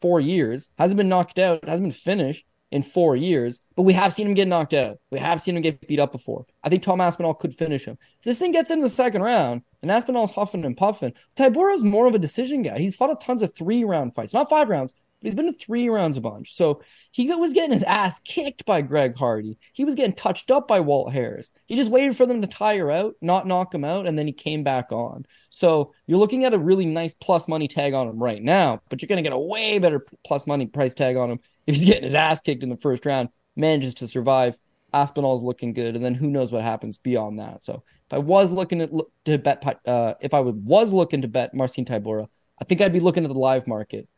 four 0.01 0.21
years, 0.21 0.71
hasn't 0.79 0.99
been 0.99 1.09
knocked 1.09 1.39
out, 1.39 1.67
hasn't 1.67 1.85
been 1.85 1.93
finished 1.93 2.45
in 2.71 2.83
four 2.83 3.15
years, 3.17 3.61
but 3.77 3.83
we 3.83 3.93
have 3.93 4.13
seen 4.13 4.27
him 4.27 4.35
get 4.35 4.49
knocked 4.49 4.75
out. 4.75 4.99
We 5.11 5.19
have 5.19 5.41
seen 5.41 5.57
him 5.57 5.63
get 5.63 5.87
beat 5.87 6.01
up 6.01 6.13
before. 6.13 6.47
I 6.65 6.69
think 6.69 6.83
Tom 6.83 7.01
Aspinall 7.01 7.35
could 7.35 7.57
finish 7.57 7.85
him. 7.85 7.97
If 8.19 8.25
this 8.25 8.39
thing 8.39 8.53
gets 8.53 8.71
into 8.71 8.83
the 8.83 8.91
second 8.91 9.23
round 9.23 9.63
and 9.83 9.91
Aspinall's 9.91 10.33
huffing 10.33 10.65
and 10.65 10.77
puffing, 10.77 11.13
Tybura's 11.37 11.85
more 11.85 12.07
of 12.07 12.15
a 12.15 12.19
decision 12.19 12.63
guy. 12.63 12.79
He's 12.79 12.97
fought 12.97 13.11
a 13.11 13.15
tons 13.15 13.43
of 13.43 13.55
three 13.55 13.85
round 13.85 14.15
fights, 14.15 14.33
not 14.33 14.51
five 14.51 14.69
rounds, 14.69 14.95
he's 15.27 15.35
been 15.35 15.47
to 15.47 15.53
three 15.53 15.89
rounds 15.89 16.17
a 16.17 16.21
bunch. 16.21 16.55
So 16.55 16.83
he 17.11 17.33
was 17.35 17.53
getting 17.53 17.73
his 17.73 17.83
ass 17.83 18.21
kicked 18.21 18.65
by 18.65 18.81
Greg 18.83 19.17
Hardy. 19.17 19.59
He 19.73 19.85
was 19.85 19.95
getting 19.95 20.15
touched 20.15 20.51
up 20.51 20.69
by 20.69 20.81
Walt 20.81 21.13
Harris. 21.13 21.53
He 21.67 21.77
just 21.77 21.91
waited 21.91 22.17
for 22.17 22.27
them 22.27 22.41
to 22.43 22.47
tire 22.47 22.91
out, 22.91 23.15
not 23.21 23.47
knock 23.47 23.75
him 23.75 23.85
out, 23.85 24.07
and 24.07 24.19
then 24.19 24.27
he 24.27 24.33
came 24.33 24.63
back 24.63 24.93
on. 24.93 25.27
So 25.51 25.93
you're 26.07 26.19
looking 26.19 26.45
at 26.45 26.55
a 26.55 26.59
really 26.59 26.87
nice 26.87 27.15
plus 27.15 27.49
money 27.49 27.69
tag 27.69 27.95
on 27.95 28.09
him 28.09 28.23
right 28.23 28.43
now, 28.43 28.83
but 28.89 29.01
you're 29.01 29.09
going 29.09 29.17
to 29.17 29.23
get 29.23 29.33
a 29.33 29.39
way 29.39 29.79
better 29.79 30.05
plus 30.25 30.47
money 30.47 30.67
price 30.67 30.95
tag 30.95 31.17
on 31.17 31.31
him 31.31 31.41
if 31.67 31.75
he's 31.75 31.85
getting 31.85 32.05
his 32.05 32.15
ass 32.15 32.41
kicked 32.41 32.63
in 32.63 32.69
the 32.69 32.77
first 32.77 33.07
round, 33.07 33.29
manages 33.57 33.95
to 33.95 34.09
survive. 34.09 34.59
Aspinall's 34.95 35.43
looking 35.43 35.73
good, 35.73 35.97
and 35.97 36.05
then 36.05 36.15
who 36.15 36.31
knows 36.31 36.53
what 36.53 36.63
happens 36.63 36.97
beyond 36.99 37.39
that. 37.39 37.65
So 37.65 37.83
if 38.07 38.15
I 38.15 38.19
was 38.19 38.53
looking 38.53 39.01
to 39.25 39.39
bet, 39.39 39.81
uh, 39.87 40.15
if 40.21 40.33
I 40.33 40.41
was 40.41 40.93
looking 40.93 41.23
to 41.23 41.29
bet 41.29 41.55
Marcin 41.55 41.85
Tybura, 41.85 42.29
I 42.61 42.65
think 42.65 42.81
I'd 42.81 42.93
be 42.93 43.01
looking 43.01 43.25
at 43.25 43.29
the 43.29 43.39
live 43.39 43.67
market. 43.67 44.09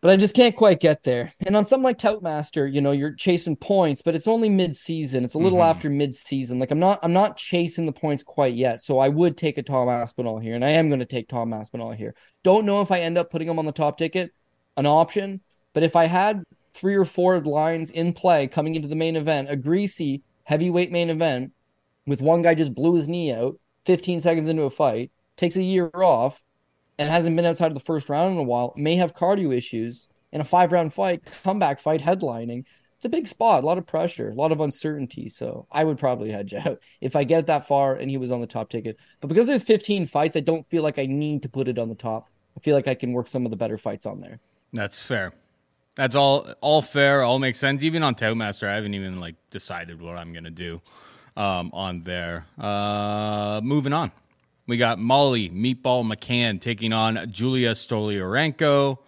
But 0.00 0.12
I 0.12 0.16
just 0.16 0.36
can't 0.36 0.54
quite 0.54 0.78
get 0.78 1.02
there. 1.02 1.32
And 1.44 1.56
on 1.56 1.64
something 1.64 1.84
like 1.84 1.98
Toutmaster, 1.98 2.68
you 2.68 2.80
know, 2.80 2.92
you're 2.92 3.14
chasing 3.14 3.56
points, 3.56 4.00
but 4.00 4.14
it's 4.14 4.28
only 4.28 4.48
mid-season. 4.48 5.24
It's 5.24 5.34
a 5.34 5.38
little 5.38 5.58
mm-hmm. 5.58 5.70
after 5.70 5.90
mid-season. 5.90 6.60
Like 6.60 6.70
I'm 6.70 6.78
not, 6.78 7.00
I'm 7.02 7.12
not 7.12 7.36
chasing 7.36 7.84
the 7.84 7.92
points 7.92 8.22
quite 8.22 8.54
yet. 8.54 8.80
So 8.80 9.00
I 9.00 9.08
would 9.08 9.36
take 9.36 9.58
a 9.58 9.62
Tom 9.62 9.88
Aspinall 9.88 10.38
here, 10.38 10.54
and 10.54 10.64
I 10.64 10.70
am 10.70 10.88
going 10.88 11.00
to 11.00 11.06
take 11.06 11.28
Tom 11.28 11.52
Aspinall 11.52 11.92
here. 11.92 12.14
Don't 12.44 12.64
know 12.64 12.80
if 12.80 12.92
I 12.92 13.00
end 13.00 13.18
up 13.18 13.30
putting 13.30 13.48
him 13.48 13.58
on 13.58 13.66
the 13.66 13.72
top 13.72 13.98
ticket, 13.98 14.32
an 14.76 14.86
option. 14.86 15.40
But 15.72 15.82
if 15.82 15.96
I 15.96 16.06
had 16.06 16.44
three 16.74 16.94
or 16.94 17.04
four 17.04 17.40
lines 17.40 17.90
in 17.90 18.12
play 18.12 18.46
coming 18.46 18.76
into 18.76 18.88
the 18.88 18.94
main 18.94 19.16
event, 19.16 19.50
a 19.50 19.56
greasy 19.56 20.22
heavyweight 20.44 20.92
main 20.92 21.10
event 21.10 21.52
with 22.06 22.22
one 22.22 22.42
guy 22.42 22.54
just 22.54 22.74
blew 22.74 22.94
his 22.94 23.08
knee 23.08 23.32
out 23.32 23.58
15 23.84 24.20
seconds 24.20 24.48
into 24.48 24.62
a 24.62 24.70
fight, 24.70 25.10
takes 25.36 25.56
a 25.56 25.62
year 25.62 25.90
off, 25.94 26.42
and 26.98 27.08
hasn't 27.08 27.36
been 27.36 27.46
outside 27.46 27.68
of 27.68 27.74
the 27.74 27.80
first 27.80 28.08
round 28.08 28.34
in 28.34 28.38
a 28.38 28.42
while, 28.42 28.72
may 28.76 28.96
have 28.96 29.14
cardio 29.14 29.56
issues 29.56 30.08
in 30.32 30.40
a 30.40 30.44
five 30.44 30.72
round 30.72 30.92
fight, 30.92 31.22
comeback 31.42 31.80
fight, 31.80 32.02
headlining. 32.02 32.64
It's 32.96 33.04
a 33.04 33.08
big 33.08 33.28
spot, 33.28 33.62
a 33.62 33.66
lot 33.66 33.78
of 33.78 33.86
pressure, 33.86 34.30
a 34.30 34.34
lot 34.34 34.50
of 34.50 34.60
uncertainty. 34.60 35.28
So 35.28 35.68
I 35.70 35.84
would 35.84 35.98
probably 35.98 36.30
hedge 36.30 36.52
out 36.52 36.80
if 37.00 37.14
I 37.14 37.24
get 37.24 37.46
that 37.46 37.68
far 37.68 37.94
and 37.94 38.10
he 38.10 38.18
was 38.18 38.32
on 38.32 38.40
the 38.40 38.46
top 38.46 38.70
ticket. 38.70 38.96
But 39.20 39.28
because 39.28 39.46
there's 39.46 39.62
15 39.62 40.06
fights, 40.06 40.36
I 40.36 40.40
don't 40.40 40.68
feel 40.68 40.82
like 40.82 40.98
I 40.98 41.06
need 41.06 41.42
to 41.42 41.48
put 41.48 41.68
it 41.68 41.78
on 41.78 41.88
the 41.88 41.94
top. 41.94 42.28
I 42.56 42.60
feel 42.60 42.74
like 42.74 42.88
I 42.88 42.94
can 42.94 43.12
work 43.12 43.28
some 43.28 43.44
of 43.44 43.50
the 43.50 43.56
better 43.56 43.78
fights 43.78 44.04
on 44.04 44.20
there. 44.20 44.40
That's 44.72 45.00
fair. 45.00 45.32
That's 45.94 46.14
all 46.14 46.48
all 46.60 46.82
fair, 46.82 47.22
all 47.22 47.38
makes 47.38 47.58
sense. 47.58 47.82
Even 47.82 48.04
on 48.04 48.14
Toutmaster, 48.14 48.68
I 48.68 48.74
haven't 48.74 48.94
even 48.94 49.18
like 49.20 49.34
decided 49.50 50.00
what 50.00 50.16
I'm 50.16 50.32
gonna 50.32 50.50
do 50.50 50.80
um, 51.36 51.70
on 51.72 52.02
there. 52.02 52.46
Uh, 52.56 53.60
moving 53.64 53.92
on. 53.92 54.12
We 54.68 54.76
got 54.76 54.98
Molly 54.98 55.48
Meatball 55.48 56.04
McCann 56.04 56.60
taking 56.60 56.92
on 56.92 57.16
Julija 57.16 57.72
Stoliarenko. 57.72 58.98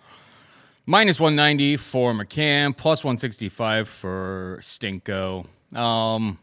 Minus 0.86 1.20
190 1.20 1.76
for 1.76 2.14
McCann, 2.14 2.74
plus 2.74 3.04
165 3.04 3.86
for 3.86 4.58
Stinko. 4.62 5.46
Um, 5.76 6.38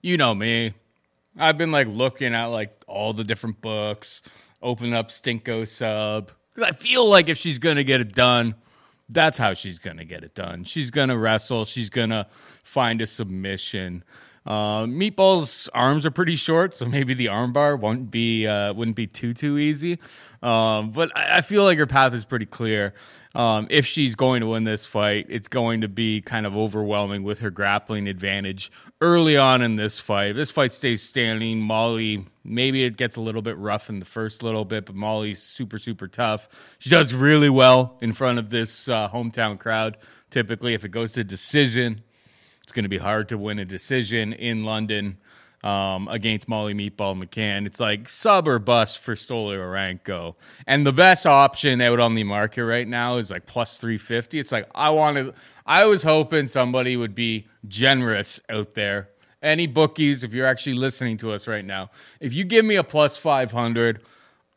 you 0.00 0.16
know 0.16 0.34
me. 0.34 0.72
I've 1.38 1.58
been 1.58 1.70
like 1.70 1.88
looking 1.88 2.34
at 2.34 2.46
like 2.46 2.82
all 2.86 3.12
the 3.12 3.22
different 3.22 3.60
books, 3.60 4.22
open 4.62 4.94
up 4.94 5.10
Stinko 5.10 5.68
sub. 5.68 6.30
Because 6.54 6.70
I 6.70 6.72
feel 6.72 7.06
like 7.06 7.28
if 7.28 7.36
she's 7.36 7.58
going 7.58 7.76
to 7.76 7.84
get 7.84 8.00
it 8.00 8.14
done, 8.14 8.54
that's 9.10 9.36
how 9.36 9.52
she's 9.52 9.78
going 9.78 9.98
to 9.98 10.06
get 10.06 10.24
it 10.24 10.34
done. 10.34 10.64
She's 10.64 10.90
going 10.90 11.10
to 11.10 11.18
wrestle, 11.18 11.66
she's 11.66 11.90
going 11.90 12.10
to 12.10 12.26
find 12.64 13.02
a 13.02 13.06
submission. 13.06 14.04
Uh, 14.48 14.86
Meatball's 14.86 15.68
arms 15.74 16.06
are 16.06 16.10
pretty 16.10 16.34
short, 16.34 16.72
so 16.72 16.86
maybe 16.86 17.12
the 17.12 17.26
armbar 17.26 17.78
won't 17.78 18.10
be 18.10 18.46
uh, 18.46 18.72
wouldn't 18.72 18.96
be 18.96 19.06
too 19.06 19.34
too 19.34 19.58
easy. 19.58 19.98
Um, 20.42 20.90
but 20.90 21.14
I, 21.14 21.38
I, 21.38 21.40
feel 21.42 21.64
like 21.64 21.76
her 21.76 21.86
path 21.86 22.14
is 22.14 22.24
pretty 22.24 22.46
clear. 22.46 22.94
Um, 23.34 23.66
if 23.68 23.84
she's 23.84 24.14
going 24.14 24.40
to 24.40 24.46
win 24.46 24.64
this 24.64 24.86
fight, 24.86 25.26
it's 25.28 25.48
going 25.48 25.82
to 25.82 25.88
be 25.88 26.22
kind 26.22 26.46
of 26.46 26.56
overwhelming 26.56 27.24
with 27.24 27.40
her 27.40 27.50
grappling 27.50 28.08
advantage 28.08 28.72
early 29.02 29.36
on 29.36 29.60
in 29.60 29.76
this 29.76 30.00
fight. 30.00 30.30
If 30.30 30.36
this 30.36 30.50
fight 30.50 30.72
stays 30.72 31.02
standing, 31.02 31.60
Molly 31.60 32.24
maybe 32.42 32.84
it 32.84 32.96
gets 32.96 33.16
a 33.16 33.20
little 33.20 33.42
bit 33.42 33.58
rough 33.58 33.90
in 33.90 33.98
the 33.98 34.06
first 34.06 34.42
little 34.42 34.64
bit, 34.64 34.86
but 34.86 34.94
Molly's 34.94 35.42
super 35.42 35.78
super 35.78 36.08
tough. 36.08 36.48
She 36.78 36.88
does 36.88 37.12
really 37.12 37.50
well 37.50 37.98
in 38.00 38.14
front 38.14 38.38
of 38.38 38.48
this 38.48 38.88
uh, 38.88 39.10
hometown 39.10 39.58
crowd. 39.58 39.98
Typically, 40.30 40.72
if 40.72 40.86
it 40.86 40.88
goes 40.88 41.12
to 41.12 41.24
decision, 41.24 42.02
it's 42.68 42.72
going 42.74 42.82
to 42.82 42.90
be 42.90 42.98
hard 42.98 43.30
to 43.30 43.38
win 43.38 43.58
a 43.58 43.64
decision 43.64 44.34
in 44.34 44.62
London 44.62 45.16
um, 45.64 46.06
against 46.08 46.50
Molly 46.50 46.74
Meatball 46.74 47.16
McCann. 47.16 47.64
It's 47.64 47.80
like 47.80 48.10
sub 48.10 48.46
or 48.46 48.58
bust 48.58 48.98
for 48.98 49.14
Stoliarenko. 49.14 50.34
And 50.66 50.84
the 50.84 50.92
best 50.92 51.24
option 51.24 51.80
out 51.80 51.98
on 51.98 52.14
the 52.14 52.24
market 52.24 52.66
right 52.66 52.86
now 52.86 53.16
is 53.16 53.30
like 53.30 53.46
plus 53.46 53.78
350. 53.78 54.38
It's 54.38 54.52
like, 54.52 54.68
I 54.74 54.90
wanted, 54.90 55.32
I 55.64 55.86
was 55.86 56.02
hoping 56.02 56.46
somebody 56.46 56.94
would 56.94 57.14
be 57.14 57.46
generous 57.66 58.38
out 58.50 58.74
there. 58.74 59.08
Any 59.42 59.66
bookies, 59.66 60.22
if 60.22 60.34
you're 60.34 60.44
actually 60.44 60.74
listening 60.74 61.16
to 61.18 61.32
us 61.32 61.48
right 61.48 61.64
now, 61.64 61.88
if 62.20 62.34
you 62.34 62.44
give 62.44 62.66
me 62.66 62.76
a 62.76 62.84
plus 62.84 63.16
500, 63.16 64.02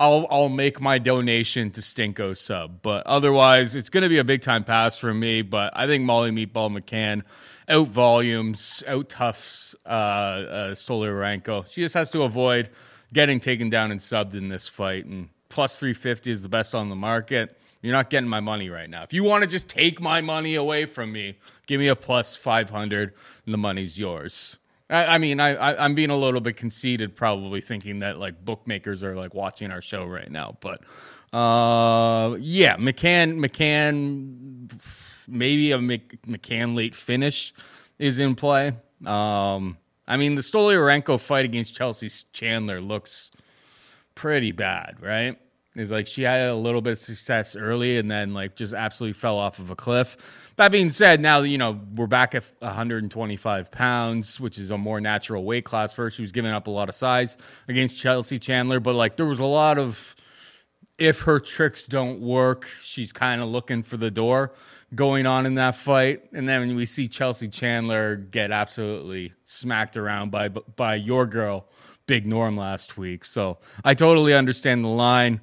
I'll 0.01 0.25
I'll 0.31 0.49
make 0.49 0.81
my 0.81 0.97
donation 0.97 1.69
to 1.71 1.79
Stinko 1.79 2.35
sub. 2.35 2.81
But 2.81 3.05
otherwise, 3.05 3.75
it's 3.75 3.91
going 3.91 4.01
to 4.01 4.09
be 4.09 4.17
a 4.17 4.23
big 4.23 4.41
time 4.41 4.63
pass 4.63 4.97
for 4.97 5.13
me. 5.13 5.43
But 5.43 5.73
I 5.75 5.85
think 5.85 6.03
Molly 6.05 6.31
Meatball 6.31 6.75
McCann 6.75 7.21
out 7.67 7.87
volumes, 7.87 8.83
out 8.87 9.09
toughs 9.09 9.75
uh, 9.85 9.89
uh, 9.89 10.71
Stoliarenko. 10.71 11.69
She 11.69 11.81
just 11.81 11.93
has 11.95 12.11
to 12.11 12.23
avoid 12.23 12.69
getting 13.13 13.39
taken 13.39 13.69
down 13.69 13.91
and 13.91 13.99
subbed 13.99 14.35
in 14.35 14.49
this 14.49 14.67
fight. 14.67 15.05
And 15.05 15.29
plus 15.49 15.77
350 15.77 16.31
is 16.31 16.41
the 16.41 16.49
best 16.49 16.73
on 16.73 16.89
the 16.89 16.95
market. 16.95 17.57
You're 17.81 17.93
not 17.93 18.09
getting 18.09 18.29
my 18.29 18.39
money 18.39 18.69
right 18.69 18.89
now. 18.89 19.03
If 19.03 19.13
you 19.13 19.23
want 19.23 19.43
to 19.43 19.49
just 19.49 19.67
take 19.67 19.99
my 19.99 20.21
money 20.21 20.55
away 20.55 20.85
from 20.85 21.11
me, 21.11 21.37
give 21.65 21.79
me 21.79 21.87
a 21.87 21.95
plus 21.95 22.37
500 22.37 23.13
and 23.45 23.53
the 23.53 23.57
money's 23.57 23.99
yours. 23.99 24.57
I, 24.89 25.15
I 25.15 25.17
mean, 25.17 25.39
I, 25.39 25.55
I, 25.55 25.85
am 25.85 25.95
being 25.95 26.11
a 26.11 26.15
little 26.15 26.41
bit 26.41 26.57
conceited, 26.57 27.15
probably 27.15 27.61
thinking 27.61 27.99
that 27.99 28.19
like 28.19 28.43
bookmakers 28.45 29.03
are 29.03 29.15
like 29.15 29.33
watching 29.33 29.71
our 29.71 29.81
show 29.81 30.05
right 30.05 30.29
now. 30.29 30.57
But 30.59 30.81
uh, 31.33 32.35
yeah, 32.39 32.75
McCann, 32.75 33.39
McCann, 33.39 34.69
maybe 35.31 35.71
a 35.71 35.77
McCann 35.77 36.75
late 36.75 36.93
finish 36.93 37.53
is 37.97 38.19
in 38.19 38.35
play. 38.35 38.73
Um, 39.05 39.77
I 40.07 40.17
mean, 40.17 40.35
the 40.35 40.41
Stoliarenko 40.41 41.19
fight 41.19 41.45
against 41.45 41.75
Chelsea 41.75 42.09
Chandler 42.33 42.81
looks 42.81 43.31
pretty 44.15 44.51
bad, 44.51 44.97
right? 45.01 45.37
Is 45.73 45.89
like 45.89 46.05
she 46.05 46.23
had 46.23 46.49
a 46.49 46.55
little 46.55 46.81
bit 46.81 46.91
of 46.91 46.97
success 46.97 47.55
early 47.55 47.97
and 47.97 48.11
then 48.11 48.33
like 48.33 48.57
just 48.57 48.73
absolutely 48.73 49.13
fell 49.13 49.37
off 49.37 49.57
of 49.57 49.71
a 49.71 49.75
cliff. 49.75 50.51
That 50.57 50.69
being 50.69 50.91
said, 50.91 51.21
now 51.21 51.39
you 51.43 51.57
know 51.57 51.79
we're 51.95 52.07
back 52.07 52.35
at 52.35 52.51
125 52.59 53.71
pounds, 53.71 54.37
which 54.37 54.57
is 54.57 54.69
a 54.69 54.77
more 54.77 54.99
natural 54.99 55.45
weight 55.45 55.63
class 55.63 55.93
for 55.93 56.03
her. 56.03 56.09
She 56.09 56.21
was 56.21 56.33
giving 56.33 56.51
up 56.51 56.67
a 56.67 56.71
lot 56.71 56.89
of 56.89 56.95
size 56.95 57.37
against 57.69 57.97
Chelsea 57.97 58.37
Chandler, 58.37 58.81
but 58.81 58.95
like 58.95 59.15
there 59.15 59.25
was 59.25 59.39
a 59.39 59.45
lot 59.45 59.77
of 59.77 60.13
if 60.97 61.21
her 61.21 61.39
tricks 61.39 61.85
don't 61.85 62.19
work, 62.19 62.67
she's 62.83 63.13
kind 63.13 63.41
of 63.41 63.47
looking 63.47 63.81
for 63.81 63.95
the 63.95 64.11
door 64.11 64.51
going 64.93 65.25
on 65.25 65.45
in 65.45 65.55
that 65.55 65.75
fight. 65.75 66.23
And 66.33 66.47
then 66.47 66.75
we 66.75 66.85
see 66.85 67.07
Chelsea 67.07 67.47
Chandler 67.47 68.15
get 68.15 68.51
absolutely 68.51 69.33
smacked 69.43 69.97
around 69.97 70.31
by 70.31 70.49
by 70.49 70.95
your 70.95 71.25
girl, 71.25 71.67
Big 72.07 72.25
Norm, 72.25 72.57
last 72.57 72.97
week. 72.97 73.25
So 73.25 73.57
I 73.83 73.93
totally 73.93 74.33
understand 74.33 74.83
the 74.83 74.89
line. 74.89 75.41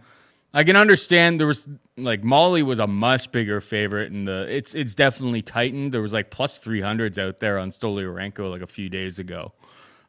I 0.53 0.65
can 0.65 0.77
understand 0.77 1.39
there 1.39 1.47
was 1.47 1.67
like 1.97 2.25
Molly 2.25 2.63
was 2.63 2.79
a 2.79 2.87
much 2.87 3.31
bigger 3.33 3.61
favorite, 3.61 4.13
and 4.13 4.27
the 4.27 4.47
it's 4.49 4.75
it's 4.75 4.95
definitely 4.95 5.43
tightened. 5.43 5.93
There 5.93 6.03
was 6.03 6.13
like 6.13 6.31
plus 6.31 6.59
three 6.59 6.81
hundreds 6.81 7.19
out 7.19 7.41
there 7.41 7.59
on 7.59 7.71
Stoliarenko 7.71 8.51
like 8.51 8.63
a 8.63 8.67
few 8.67 8.89
days 8.89 9.19
ago. 9.19 9.53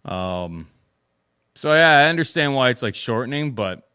Um, 0.06 0.68
so 1.56 1.74
yeah, 1.74 2.00
I 2.00 2.06
understand 2.06 2.56
why 2.56 2.70
it's 2.70 2.82
like 2.82 2.96
shortening, 2.96 3.52
but 3.52 3.89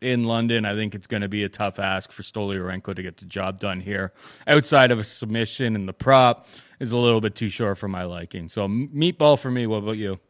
in 0.00 0.24
London, 0.24 0.64
I 0.64 0.74
think 0.74 0.94
it's 0.94 1.06
going 1.06 1.22
to 1.22 1.28
be 1.28 1.44
a 1.44 1.48
tough 1.48 1.78
ask 1.78 2.12
for 2.12 2.22
Stoliarenko 2.22 2.94
to 2.94 3.02
get 3.02 3.16
the 3.16 3.26
job 3.26 3.58
done 3.58 3.80
here. 3.80 4.12
Outside 4.46 4.90
of 4.90 4.98
a 4.98 5.04
submission 5.04 5.74
and 5.74 5.88
the 5.88 5.92
prop 5.92 6.46
is 6.78 6.92
a 6.92 6.96
little 6.96 7.20
bit 7.20 7.34
too 7.34 7.48
short 7.48 7.78
for 7.78 7.88
my 7.88 8.04
liking. 8.04 8.48
So 8.48 8.68
meatball 8.68 9.38
for 9.38 9.50
me. 9.50 9.66
What 9.66 9.78
about 9.78 9.96
you? 9.96 10.20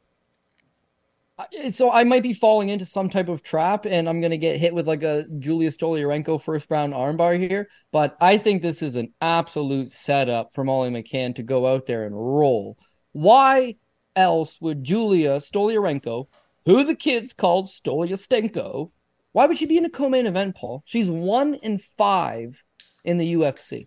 Uh, 1.39 1.71
so 1.71 1.93
I 1.93 2.05
might 2.05 2.23
be 2.23 2.33
falling 2.33 2.69
into 2.69 2.85
some 2.85 3.09
type 3.09 3.29
of 3.29 3.43
trap 3.43 3.87
and 3.87 4.09
I'm 4.09 4.21
going 4.21 4.33
to 4.33 4.39
get 4.39 4.59
hit 4.59 4.75
with 4.75 4.89
like 4.89 5.03
a 5.03 5.25
Julija 5.39 5.77
Stoliarenko 5.77 6.43
first 6.43 6.71
round 6.71 6.95
armbar 6.95 7.39
here. 7.39 7.69
But 7.93 8.17
I 8.21 8.39
think 8.39 8.63
this 8.63 8.83
is 8.83 8.97
an 8.97 9.13
absolute 9.21 9.91
setup 9.91 10.55
for 10.55 10.65
Molly 10.65 10.91
McCann 10.91 11.35
to 11.37 11.43
go 11.43 11.67
out 11.67 11.87
there 11.87 12.07
and 12.07 12.15
roll. 12.15 12.77
Why 13.13 13.77
else 14.17 14.61
would 14.61 14.83
Julija 14.83 15.37
Stoliarenko, 15.39 16.27
who 16.65 16.85
the 16.85 16.97
kids 16.97 17.33
called 17.33 17.69
Stolyastenko, 17.69 18.91
why 19.39 19.47
would 19.47 19.57
she 19.57 19.67
be 19.67 19.79
in 19.79 19.85
a 19.85 19.89
co 19.89 20.09
main 20.09 20.27
event, 20.27 20.57
Paul? 20.57 20.83
She's 20.85 21.09
one 21.09 21.55
in 21.55 21.79
five 21.79 22.65
in 23.05 23.19
the 23.19 23.35
UFC. 23.35 23.87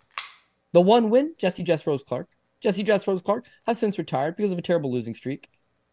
The 0.72 0.80
one 0.80 1.10
win, 1.10 1.36
Jesse 1.38 1.62
Jess 1.62 1.86
Rose 1.86 2.04
Clark. 2.04 2.30
Jesse 2.62 2.84
Jess 2.84 3.06
Rose 3.06 3.22
Clark 3.22 3.46
has 3.66 3.78
since 3.78 3.98
retired 3.98 4.38
because 4.38 4.54
of 4.54 4.60
a 4.60 4.62
terrible 4.62 4.94
losing 4.94 5.14
streak. 5.14 5.50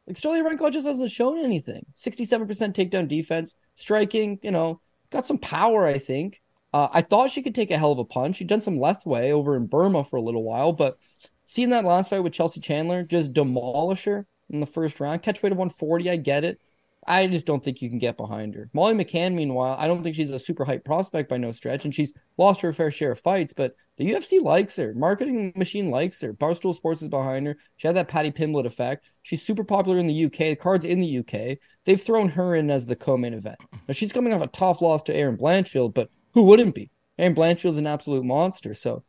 Like 0.07 0.15
Stoliarenko 0.15 0.71
just 0.71 0.87
hasn't 0.87 1.11
shown 1.11 1.38
anything. 1.38 1.87
67% 1.97 2.47
takedown 2.73 3.09
defense, 3.09 3.55
striking, 3.75 4.38
you 4.45 4.53
know, 4.53 4.81
got 5.11 5.27
some 5.27 5.38
power, 5.38 5.85
I 5.85 5.99
think. 5.99 6.41
Uh, 6.73 6.87
I 6.93 7.03
thought 7.03 7.33
she 7.33 7.43
could 7.43 7.57
take 7.57 7.73
a 7.73 7.79
hell 7.79 7.91
of 7.91 7.99
a 7.99 8.05
punch. 8.05 8.37
She'd 8.37 8.47
done 8.47 8.62
some 8.62 8.79
Lethwei 8.79 9.33
over 9.33 9.57
in 9.57 9.67
Burma 9.67 10.05
for 10.05 10.19
a 10.19 10.23
little 10.23 10.45
while, 10.45 10.73
but 10.73 10.99
seeing 11.47 11.71
that 11.71 11.85
last 11.85 12.11
fight 12.11 12.23
with 12.23 12.33
Chelsea 12.33 12.61
Chandler 12.61 13.03
just 13.03 13.33
demolish 13.33 14.05
her 14.05 14.25
in 14.50 14.61
the 14.61 14.67
first 14.67 15.00
round, 15.00 15.23
catch 15.23 15.43
weight 15.43 15.50
of 15.50 15.59
140, 15.59 16.11
I 16.11 16.15
get 16.15 16.45
it. 16.45 16.61
I 17.09 17.27
just 17.27 17.47
don't 17.47 17.65
think 17.65 17.81
you 17.81 17.88
can 17.88 17.99
get 17.99 18.19
behind 18.19 18.55
her. 18.55 18.69
Molly 18.75 18.95
McCann, 18.95 19.33
meanwhile, 19.33 19.77
I 19.79 19.87
don't 19.87 20.03
think 20.03 20.15
she's 20.15 20.31
a 20.31 20.38
super 20.38 20.67
hype 20.67 20.85
prospect 20.85 21.31
by 21.31 21.38
no 21.38 21.53
stretch, 21.53 21.87
and 21.87 21.95
she's 21.95 22.12
lost 22.37 22.61
her 22.61 22.73
fair 22.73 22.91
share 22.91 23.12
of 23.12 23.21
fights, 23.21 23.55
but 23.55 23.75
the 23.97 24.12
UFC 24.12 24.43
likes 24.43 24.77
her. 24.77 24.93
Marketing 24.95 25.53
machine 25.57 25.91
likes 25.91 26.21
her. 26.21 26.35
Barstool 26.35 26.75
Sports 26.75 27.00
is 27.00 27.09
behind 27.09 27.47
her. 27.47 27.57
She 27.79 27.88
had 27.88 27.97
that 27.97 28.09
Paddy 28.09 28.31
Pimblett 28.31 28.67
effect. 28.67 29.07
She's 29.23 29.43
super 29.43 29.65
popular 29.65 29.99
in 29.99 30.07
the 30.07 30.27
UK. 30.27 30.38
The 30.38 30.57
card's 30.57 30.85
in 30.85 31.00
the 31.00 31.19
UK. 31.19 31.59
They've 31.87 32.00
thrown 32.00 32.29
her 32.29 32.55
in 32.55 32.71
as 32.71 32.85
the 32.85 32.95
co-main 32.95 33.33
event. 33.33 33.59
Now 33.73 33.93
she's 33.93 34.12
coming 34.12 34.35
off 34.35 34.43
a 34.43 34.47
tough 34.47 34.83
loss 34.83 35.03
to 35.05 35.17
Erin 35.17 35.38
Blanchfield, 35.38 35.95
but 35.95 36.11
who 36.35 36.43
wouldn't 36.43 36.75
be? 36.75 36.91
Erin 37.19 37.35
Blanchfield's 37.35 37.79
an 37.79 37.87
absolute 37.87 38.25
monster. 38.25 38.75
So 38.75 39.03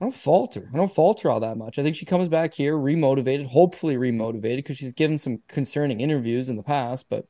I 0.00 0.04
don't 0.04 0.14
falter. 0.14 0.68
I 0.72 0.76
don't 0.76 0.92
falter 0.92 1.30
all 1.30 1.40
that 1.40 1.56
much. 1.56 1.78
I 1.78 1.82
think 1.82 1.96
she 1.96 2.04
comes 2.04 2.28
back 2.28 2.52
here 2.52 2.74
remotivated, 2.74 3.46
hopefully 3.46 3.96
remotivated, 3.96 4.56
because 4.56 4.76
she's 4.76 4.92
given 4.92 5.18
some 5.18 5.38
concerning 5.48 6.00
interviews 6.00 6.48
in 6.48 6.56
the 6.56 6.62
past. 6.62 7.08
But 7.08 7.26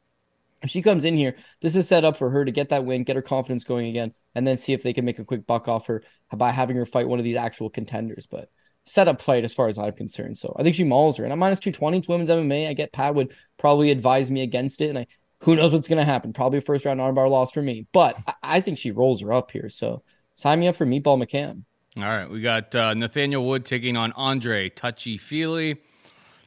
If 0.63 0.71
she 0.71 0.81
comes 0.81 1.05
in 1.05 1.17
here, 1.17 1.37
this 1.61 1.77
is 1.77 1.87
set 1.87 2.05
up 2.05 2.17
for 2.17 2.31
her 2.31 2.45
to 2.45 2.51
get 2.51 2.71
that 2.71 2.87
win, 2.87 3.05
get 3.05 3.17
her 3.17 3.23
confidence 3.23 3.65
going 3.65 3.89
again, 3.89 4.15
and 4.35 4.47
then 4.47 4.57
see 4.57 4.73
if 4.73 4.83
they 4.83 4.95
can 4.95 5.05
make 5.05 5.19
a 5.19 5.25
quick 5.25 5.47
buck 5.47 5.69
off 5.69 5.87
her 5.89 6.03
by 6.35 6.53
having 6.53 6.77
her 6.77 6.87
fight 6.87 7.07
one 7.07 7.19
of 7.19 7.25
these 7.25 7.37
actual 7.37 7.69
contenders. 7.69 8.27
But 8.27 8.51
setup 8.85 9.21
fight 9.21 9.45
as 9.45 9.53
far 9.53 9.69
as 9.69 9.79
I'm 9.79 9.93
concerned. 9.93 10.39
So 10.39 10.55
I 10.59 10.63
think 10.63 10.75
she 10.75 10.85
mauls 10.85 11.19
her. 11.19 11.25
And 11.25 11.33
I'm 11.33 11.39
minus 11.39 11.61
220. 11.61 11.99
It's 11.99 12.09
women's 12.09 12.31
MMA. 12.31 12.69
I 12.69 12.73
get 12.73 12.93
Pat 12.93 13.15
would 13.15 13.35
probably 13.59 13.91
advise 13.91 14.31
me 14.31 14.43
against 14.43 14.81
it. 14.81 14.89
And 14.89 14.99
I 14.99 15.07
who 15.45 15.55
knows 15.55 15.73
what's 15.73 15.89
going 15.89 15.99
to 15.99 16.05
happen? 16.05 16.33
Probably 16.33 16.59
a 16.59 16.63
first 16.63 16.87
round 16.87 17.01
armbar 17.01 17.29
loss 17.29 17.53
for 17.53 17.61
me. 17.61 17.87
But 17.93 18.17
I, 18.27 18.35
I, 18.43 18.61
think 18.61 18.79
she 18.79 18.91
rolls 18.91 19.21
her 19.21 19.33
up 19.33 19.51
here. 19.51 19.69
So 19.69 20.03
sign 20.35 20.59
me 20.59 20.69
up 20.69 20.77
for 20.77 20.87
Meatball 20.87 21.23
McCann. 21.23 21.65
All 21.97 22.03
right. 22.03 22.29
We 22.29 22.41
got 22.41 22.75
uh, 22.75 22.95
Nathaniel 22.95 23.47
Wood 23.47 23.65
taking 23.65 23.97
on 23.97 24.11
Andre 24.13 24.69
Touchy 24.69 25.17
Fili. 25.17 25.77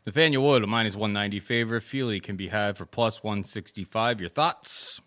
Nathaniel 0.06 0.44
Wood, 0.44 0.64
a 0.64 0.68
minus 0.68 0.96
190 0.96 1.40
favorite. 1.40 1.82
Fili 1.84 2.20
can 2.20 2.36
be 2.36 2.50
had 2.50 2.78
for 2.78 2.86
plus 2.86 3.24
165. 3.24 4.20
Your 4.20 4.30
thoughts? 4.30 5.02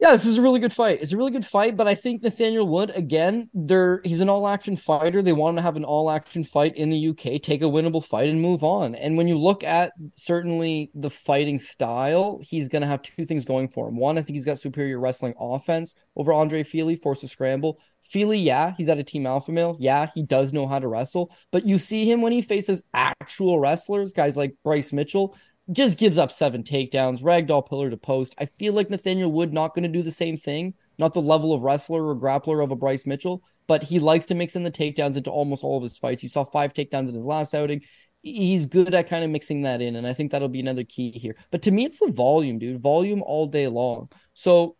Yeah, 0.00 0.12
this 0.12 0.24
is 0.24 0.38
a 0.38 0.42
really 0.42 0.60
good 0.60 0.72
fight. 0.72 1.02
It's 1.02 1.12
a 1.12 1.16
really 1.18 1.30
good 1.30 1.44
fight, 1.44 1.76
but 1.76 1.86
I 1.86 1.94
think 1.94 2.22
Nathaniel 2.22 2.66
Wood 2.66 2.90
again, 2.96 3.50
they're 3.52 4.00
he's 4.02 4.20
an 4.20 4.30
all-action 4.30 4.78
fighter. 4.78 5.20
They 5.20 5.34
want 5.34 5.58
to 5.58 5.62
have 5.62 5.76
an 5.76 5.84
all-action 5.84 6.44
fight 6.44 6.74
in 6.76 6.88
the 6.88 7.08
UK, 7.08 7.42
take 7.42 7.60
a 7.60 7.66
winnable 7.66 8.02
fight 8.02 8.30
and 8.30 8.40
move 8.40 8.64
on. 8.64 8.94
And 8.94 9.18
when 9.18 9.28
you 9.28 9.38
look 9.38 9.62
at 9.62 9.92
certainly 10.14 10.90
the 10.94 11.10
fighting 11.10 11.58
style, 11.58 12.40
he's 12.40 12.68
going 12.68 12.80
to 12.80 12.88
have 12.88 13.02
two 13.02 13.26
things 13.26 13.44
going 13.44 13.68
for 13.68 13.88
him. 13.88 13.98
One, 13.98 14.16
I 14.16 14.22
think 14.22 14.36
he's 14.36 14.46
got 14.46 14.58
superior 14.58 14.98
wrestling 14.98 15.34
offense 15.38 15.94
over 16.16 16.32
Andre 16.32 16.62
Fili, 16.62 16.96
force 16.96 17.22
a 17.22 17.28
scramble. 17.28 17.78
Fili, 18.02 18.38
yeah, 18.38 18.72
he's 18.78 18.88
at 18.88 18.98
a 18.98 19.04
team 19.04 19.26
alpha 19.26 19.52
male. 19.52 19.76
Yeah, 19.78 20.06
he 20.14 20.22
does 20.22 20.54
know 20.54 20.66
how 20.66 20.78
to 20.78 20.88
wrestle, 20.88 21.30
but 21.52 21.66
you 21.66 21.78
see 21.78 22.10
him 22.10 22.22
when 22.22 22.32
he 22.32 22.40
faces 22.40 22.82
actual 22.94 23.60
wrestlers, 23.60 24.14
guys 24.14 24.36
like 24.36 24.56
Bryce 24.64 24.94
Mitchell, 24.94 25.36
just 25.72 25.98
gives 25.98 26.18
up 26.18 26.30
seven 26.30 26.62
takedowns, 26.62 27.22
ragdoll 27.22 27.68
pillar 27.68 27.90
to 27.90 27.96
post. 27.96 28.34
I 28.38 28.46
feel 28.46 28.72
like 28.72 28.90
Nathaniel 28.90 29.30
Wood 29.30 29.52
not 29.52 29.74
going 29.74 29.82
to 29.84 29.88
do 29.88 30.02
the 30.02 30.10
same 30.10 30.36
thing, 30.36 30.74
not 30.98 31.12
the 31.12 31.22
level 31.22 31.52
of 31.52 31.62
wrestler 31.62 32.06
or 32.06 32.16
grappler 32.16 32.62
of 32.62 32.70
a 32.70 32.76
Bryce 32.76 33.06
Mitchell, 33.06 33.42
but 33.66 33.82
he 33.82 33.98
likes 33.98 34.26
to 34.26 34.34
mix 34.34 34.56
in 34.56 34.62
the 34.62 34.70
takedowns 34.70 35.16
into 35.16 35.30
almost 35.30 35.62
all 35.62 35.76
of 35.76 35.82
his 35.82 35.98
fights. 35.98 36.22
You 36.22 36.28
saw 36.28 36.44
five 36.44 36.72
takedowns 36.74 37.08
in 37.08 37.14
his 37.14 37.24
last 37.24 37.54
outing. 37.54 37.82
He's 38.22 38.66
good 38.66 38.92
at 38.94 39.08
kind 39.08 39.24
of 39.24 39.30
mixing 39.30 39.62
that 39.62 39.80
in, 39.80 39.96
and 39.96 40.06
I 40.06 40.12
think 40.12 40.30
that'll 40.30 40.48
be 40.48 40.60
another 40.60 40.84
key 40.84 41.10
here. 41.12 41.36
But 41.50 41.62
to 41.62 41.70
me, 41.70 41.84
it's 41.84 42.00
the 42.00 42.12
volume, 42.12 42.58
dude. 42.58 42.80
Volume 42.80 43.22
all 43.22 43.46
day 43.46 43.66
long. 43.68 44.10
So 44.34 44.76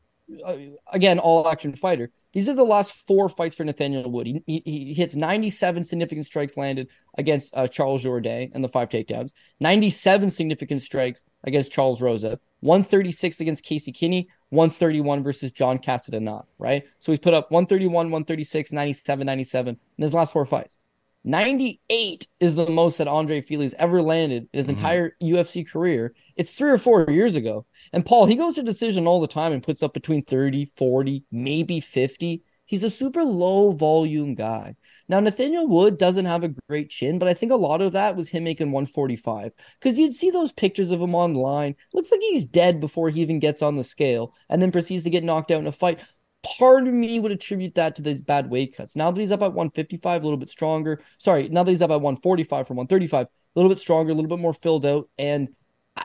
again, 0.92 1.18
all 1.18 1.48
action 1.48 1.74
fighter. 1.74 2.10
These 2.32 2.48
are 2.48 2.54
the 2.54 2.62
last 2.62 2.92
four 2.92 3.28
fights 3.28 3.56
for 3.56 3.64
Nathaniel 3.64 4.10
Wood. 4.10 4.26
He, 4.26 4.42
he, 4.46 4.62
he 4.64 4.94
hits 4.94 5.16
97 5.16 5.82
significant 5.82 6.26
strikes 6.26 6.56
landed 6.56 6.88
against 7.18 7.56
uh, 7.56 7.66
Charles 7.66 8.04
Jourdain 8.04 8.52
and 8.54 8.62
the 8.62 8.68
five 8.68 8.88
takedowns, 8.88 9.32
97 9.58 10.30
significant 10.30 10.82
strikes 10.82 11.24
against 11.42 11.72
Charles 11.72 12.00
Rosa, 12.00 12.38
136 12.60 13.40
against 13.40 13.64
Casey 13.64 13.90
Kenney, 13.90 14.28
131 14.50 15.22
versus 15.22 15.50
John 15.50 15.78
Castagnetto, 15.78 16.44
right? 16.58 16.84
So 17.00 17.10
he's 17.10 17.18
put 17.18 17.34
up 17.34 17.50
131, 17.50 17.92
136, 18.06 18.72
97, 18.72 19.26
97 19.26 19.78
in 19.98 20.02
his 20.02 20.14
last 20.14 20.32
four 20.32 20.44
fights. 20.44 20.78
98 21.24 22.26
is 22.40 22.54
the 22.54 22.70
most 22.70 22.98
that 22.98 23.08
Andre 23.08 23.40
Fili's 23.40 23.74
ever 23.74 24.00
landed 24.00 24.48
in 24.52 24.58
his 24.58 24.66
mm-hmm. 24.66 24.76
entire 24.76 25.16
UFC 25.22 25.70
career. 25.70 26.14
It's 26.36 26.54
three 26.54 26.70
or 26.70 26.78
four 26.78 27.06
years 27.08 27.36
ago. 27.36 27.66
And 27.92 28.06
Paul, 28.06 28.26
he 28.26 28.36
goes 28.36 28.54
to 28.54 28.62
decision 28.62 29.06
all 29.06 29.20
the 29.20 29.26
time 29.26 29.52
and 29.52 29.62
puts 29.62 29.82
up 29.82 29.92
between 29.92 30.24
30, 30.24 30.72
40, 30.76 31.24
maybe 31.30 31.80
50. 31.80 32.42
He's 32.64 32.84
a 32.84 32.90
super 32.90 33.24
low 33.24 33.72
volume 33.72 34.34
guy. 34.34 34.76
Now, 35.08 35.18
Nathaniel 35.18 35.66
Wood 35.66 35.98
doesn't 35.98 36.26
have 36.26 36.44
a 36.44 36.54
great 36.68 36.88
chin, 36.88 37.18
but 37.18 37.28
I 37.28 37.34
think 37.34 37.50
a 37.50 37.56
lot 37.56 37.82
of 37.82 37.92
that 37.92 38.14
was 38.14 38.28
him 38.28 38.44
making 38.44 38.70
145 38.70 39.50
because 39.80 39.98
you'd 39.98 40.14
see 40.14 40.30
those 40.30 40.52
pictures 40.52 40.92
of 40.92 41.02
him 41.02 41.16
online. 41.16 41.74
Looks 41.92 42.12
like 42.12 42.20
he's 42.20 42.46
dead 42.46 42.78
before 42.78 43.10
he 43.10 43.20
even 43.20 43.40
gets 43.40 43.60
on 43.60 43.76
the 43.76 43.82
scale 43.82 44.34
and 44.48 44.62
then 44.62 44.70
proceeds 44.70 45.02
to 45.04 45.10
get 45.10 45.24
knocked 45.24 45.50
out 45.50 45.60
in 45.60 45.66
a 45.66 45.72
fight 45.72 46.00
part 46.42 46.86
of 46.86 46.94
me 46.94 47.20
would 47.20 47.32
attribute 47.32 47.74
that 47.74 47.94
to 47.96 48.02
these 48.02 48.20
bad 48.20 48.50
weight 48.50 48.76
cuts. 48.76 48.96
Now 48.96 49.10
that 49.10 49.20
he's 49.20 49.32
up 49.32 49.42
at 49.42 49.52
155, 49.52 50.22
a 50.22 50.24
little 50.24 50.38
bit 50.38 50.50
stronger. 50.50 51.02
Sorry, 51.18 51.48
now 51.48 51.62
that 51.62 51.70
he's 51.70 51.82
up 51.82 51.90
at 51.90 52.00
145 52.00 52.66
from 52.66 52.76
135, 52.76 53.26
a 53.26 53.30
little 53.54 53.68
bit 53.68 53.78
stronger, 53.78 54.12
a 54.12 54.14
little 54.14 54.28
bit 54.28 54.38
more 54.38 54.52
filled 54.52 54.86
out. 54.86 55.08
And 55.18 55.48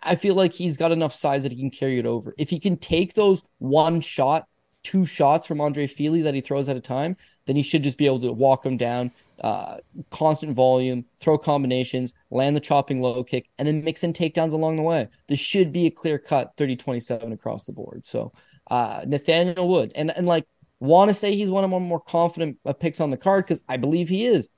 I 0.04 0.16
feel 0.16 0.36
like 0.36 0.54
he's 0.54 0.78
got 0.78 0.92
enough 0.92 1.14
size 1.14 1.44
that 1.44 1.52
he 1.52 1.60
can 1.60 1.72
carry 1.72 2.00
it 2.00 2.06
over. 2.06 2.34
If 2.38 2.50
he 2.50 2.60
can 2.60 2.78
take 2.78 3.14
those 3.14 3.44
one 3.60 4.02
shot, 4.02 4.48
two 4.84 5.06
shots 5.06 5.48
from 5.48 5.62
Andre 5.62 5.88
Fili 5.88 6.22
that 6.22 6.36
he 6.36 6.42
throws 6.42 6.70
at 6.70 6.78
a 6.78 6.82
time, 6.82 7.18
then 7.46 7.56
he 7.56 7.62
should 7.62 7.84
just 7.84 7.98
be 7.98 8.06
able 8.06 8.20
to 8.20 8.32
walk 8.32 8.66
him 8.66 8.78
down, 8.78 9.12
uh, 9.42 9.78
constant 10.12 10.54
volume, 10.54 11.06
throw 11.20 11.38
combinations, 11.38 12.14
land 12.30 12.56
the 12.56 12.60
chopping 12.60 13.02
low 13.02 13.24
kick, 13.24 13.50
and 13.58 13.68
then 13.68 13.84
mix 13.84 14.04
in 14.04 14.14
takedowns 14.14 14.54
along 14.54 14.76
the 14.76 14.82
way. 14.82 15.08
This 15.28 15.40
should 15.40 15.72
be 15.72 15.86
a 15.86 15.92
clear 15.92 16.18
cut 16.18 16.54
30 16.58 16.76
27 16.76 17.32
across 17.32 17.64
the 17.64 17.72
board. 17.72 18.06
So 18.06 18.32
uh, 18.70 19.04
Nathaniel 19.06 19.68
Wood, 19.68 19.92
and 19.96 20.12
and 20.12 20.26
like 20.28 20.46
want 20.80 21.10
to 21.10 21.14
say 21.14 21.36
he's 21.36 21.52
one 21.52 21.64
of 21.64 21.70
my 21.70 21.80
more 21.80 22.00
confident 22.00 22.58
uh, 22.66 22.74
picks 22.74 23.00
on 23.00 23.10
the 23.10 23.18
card 23.18 23.46
because 23.46 23.62
I 23.68 23.78
believe 23.78 24.10
he 24.10 24.26
is. 24.26 24.50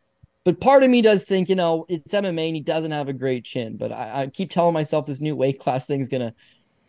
But 0.43 0.61
part 0.61 0.83
of 0.83 0.89
me 0.89 1.01
does 1.01 1.25
think, 1.25 1.49
you 1.49 1.55
know, 1.55 1.85
it's 1.89 2.13
MMA 2.13 2.47
and 2.47 2.55
he 2.55 2.61
doesn't 2.61 2.91
have 2.91 3.09
a 3.09 3.13
great 3.13 3.43
chin. 3.43 3.75
But 3.75 3.91
I, 3.91 4.21
I 4.21 4.27
keep 4.27 4.49
telling 4.49 4.73
myself 4.73 5.05
this 5.05 5.19
new 5.19 5.35
weight 5.35 5.59
class 5.59 5.85
thing 5.87 5.99
is 5.99 6.07
gonna 6.07 6.33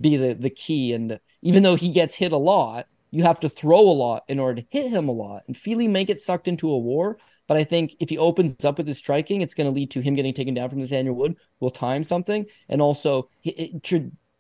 be 0.01 0.17
the 0.17 0.35
the 0.35 0.51
key. 0.51 0.93
And 0.93 1.19
even 1.43 1.63
though 1.63 1.75
he 1.75 1.91
gets 1.91 2.15
hit 2.15 2.33
a 2.33 2.37
lot, 2.37 2.87
you 3.11 3.23
have 3.23 3.41
to 3.41 3.49
throw 3.49 3.81
a 3.81 3.93
lot 3.93 4.25
in 4.29 4.39
order 4.39 4.61
to 4.61 4.69
hit 4.71 4.91
him 4.91 5.09
a 5.09 5.13
lot. 5.13 5.43
And 5.47 5.57
Fili 5.57 5.89
may 5.89 6.05
get 6.05 6.21
sucked 6.21 6.49
into 6.49 6.71
a 6.71 6.79
war, 6.79 7.19
but 7.47 7.57
I 7.57 7.65
think 7.65 7.97
if 8.01 8.11
he 8.11 8.19
opens 8.19 8.65
up 8.65 8.79
with 8.79 8.87
his 8.87 8.99
striking, 8.99 9.41
it's 9.41 9.55
going 9.55 9.67
to 9.67 9.75
lead 9.75 9.91
to 9.93 10.01
him 10.01 10.15
getting 10.15 10.35
taken 10.35 10.55
down 10.55 10.69
from 10.69 10.81
Nathaniel 10.81 11.15
Wood. 11.15 11.37
Will 11.61 11.71
time 11.71 12.05
something, 12.05 12.47
and 12.69 12.83
also 12.83 13.31
it, 13.43 13.59
it, 13.59 13.83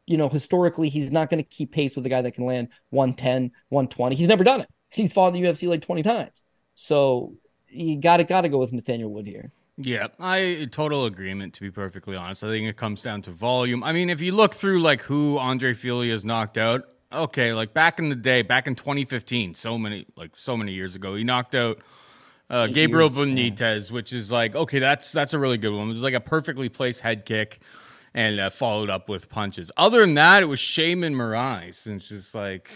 you 0.09 0.16
know, 0.16 0.31
historically, 0.31 0.88
he's 0.88 1.12
not 1.12 1.29
going 1.29 1.42
to 1.42 1.49
keep 1.49 1.71
pace 1.71 1.94
with 1.94 2.05
a 2.07 2.09
guy 2.09 2.23
that 2.23 2.33
can 2.33 2.47
land 2.47 2.68
110, 2.90 3.53
120. 3.68 4.16
He's 4.16 4.27
never 4.27 4.42
done 4.42 4.62
it. 4.62 4.68
He's 4.88 5.12
fought 5.12 5.35
in 5.35 5.40
the 5.40 5.47
UFC 5.47 5.68
like 5.68 5.83
20 5.83 6.03
times. 6.03 6.44
So 6.75 7.35
you 7.68 8.01
got 8.01 8.16
to 8.16 8.25
got 8.25 8.40
to 8.40 8.49
go 8.49 8.57
with 8.57 8.73
Nathaniel 8.73 9.12
Wood 9.12 9.27
here. 9.27 9.53
Yeah, 9.77 10.09
I 10.18 10.66
total 10.73 11.05
agreement. 11.05 11.55
To 11.55 11.61
be 11.61 11.71
perfectly 11.71 12.16
honest, 12.16 12.42
I 12.42 12.49
think 12.49 12.66
it 12.66 12.77
comes 12.77 13.03
down 13.03 13.21
to 13.23 13.31
volume. 13.31 13.85
I 13.85 13.92
mean, 13.92 14.09
if 14.09 14.23
you 14.23 14.33
look 14.33 14.55
through 14.55 14.81
like 14.81 15.03
who 15.03 15.38
Andre 15.38 15.75
Fili 15.75 16.09
has 16.09 16.25
knocked 16.25 16.57
out, 16.57 16.88
okay, 17.12 17.53
like 17.53 17.75
back 17.75 17.99
in 17.99 18.09
the 18.09 18.16
day, 18.16 18.40
back 18.40 18.66
in 18.66 18.75
2015, 18.75 19.55
so 19.55 19.79
many 19.79 20.07
like 20.16 20.31
so 20.37 20.57
many 20.57 20.73
years 20.73 20.97
ago, 20.97 21.14
he 21.14 21.23
knocked 21.23 21.55
out 21.55 21.81
uh, 22.49 22.66
Gabriel 22.66 23.12
years, 23.12 23.29
Benitez, 23.29 23.90
yeah. 23.90 23.94
which 23.94 24.12
is 24.14 24.33
like 24.33 24.57
okay, 24.57 24.79
that's 24.79 25.12
that's 25.12 25.35
a 25.35 25.38
really 25.38 25.59
good 25.59 25.73
one. 25.73 25.85
It 25.88 25.92
was 25.92 26.03
like 26.03 26.14
a 26.14 26.21
perfectly 26.21 26.71
placed 26.71 27.01
head 27.01 27.27
kick 27.27 27.61
and 28.18 28.40
uh, 28.40 28.50
followed 28.50 28.90
up 28.90 29.09
with 29.09 29.31
punches. 29.31 29.70
Other 29.76 30.00
than 30.00 30.14
that, 30.14 30.42
it 30.42 30.46
was 30.46 30.59
Sheymon 30.59 31.14
Moraes, 31.14 31.87
and 31.87 32.00
it's 32.00 32.09
just 32.09 32.35
like, 32.35 32.68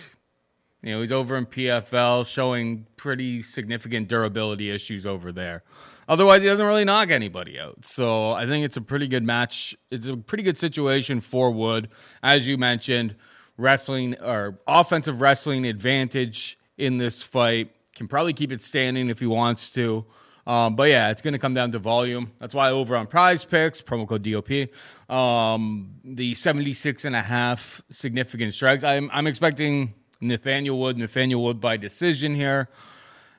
you 0.82 0.92
know, 0.92 1.00
he's 1.00 1.10
over 1.10 1.36
in 1.36 1.46
PFL 1.46 2.24
showing 2.28 2.86
pretty 2.96 3.42
significant 3.42 4.06
durability 4.06 4.70
issues 4.70 5.04
over 5.04 5.32
there. 5.32 5.64
Otherwise, 6.08 6.42
he 6.42 6.46
doesn't 6.46 6.64
really 6.64 6.84
knock 6.84 7.10
anybody 7.10 7.58
out. 7.58 7.84
So 7.84 8.30
I 8.30 8.46
think 8.46 8.64
it's 8.64 8.76
a 8.76 8.80
pretty 8.80 9.08
good 9.08 9.24
match. 9.24 9.76
It's 9.90 10.06
a 10.06 10.16
pretty 10.16 10.44
good 10.44 10.58
situation 10.58 11.20
for 11.20 11.50
Wood, 11.50 11.88
as 12.22 12.46
you 12.46 12.56
mentioned. 12.56 13.16
Wrestling 13.56 14.14
or 14.22 14.60
offensive 14.68 15.20
wrestling 15.20 15.66
advantage 15.66 16.56
in 16.78 16.98
this 16.98 17.20
fight 17.20 17.74
can 17.96 18.06
probably 18.06 18.32
keep 18.32 18.52
it 18.52 18.60
standing 18.60 19.10
if 19.10 19.18
he 19.18 19.26
wants 19.26 19.70
to. 19.70 20.06
Um, 20.46 20.74
but 20.74 20.88
yeah, 20.88 21.10
it's 21.10 21.22
going 21.22 21.32
to 21.32 21.38
come 21.38 21.54
down 21.54 21.72
to 21.72 21.78
volume. 21.78 22.32
That's 22.40 22.54
why 22.54 22.70
over 22.70 22.96
on 22.96 23.06
prize 23.06 23.44
picks, 23.44 23.80
promo 23.80 24.08
code 24.08 24.22
DOP, 24.22 24.68
um, 25.14 25.94
the 26.04 26.34
76 26.34 27.04
and 27.04 27.14
a 27.14 27.22
half 27.22 27.80
significant 27.90 28.54
strikes. 28.54 28.82
I'm, 28.82 29.08
I'm 29.12 29.26
expecting 29.26 29.94
Nathaniel 30.20 30.78
Wood, 30.78 30.98
Nathaniel 30.98 31.42
Wood 31.42 31.60
by 31.60 31.76
decision 31.76 32.34
here. 32.34 32.68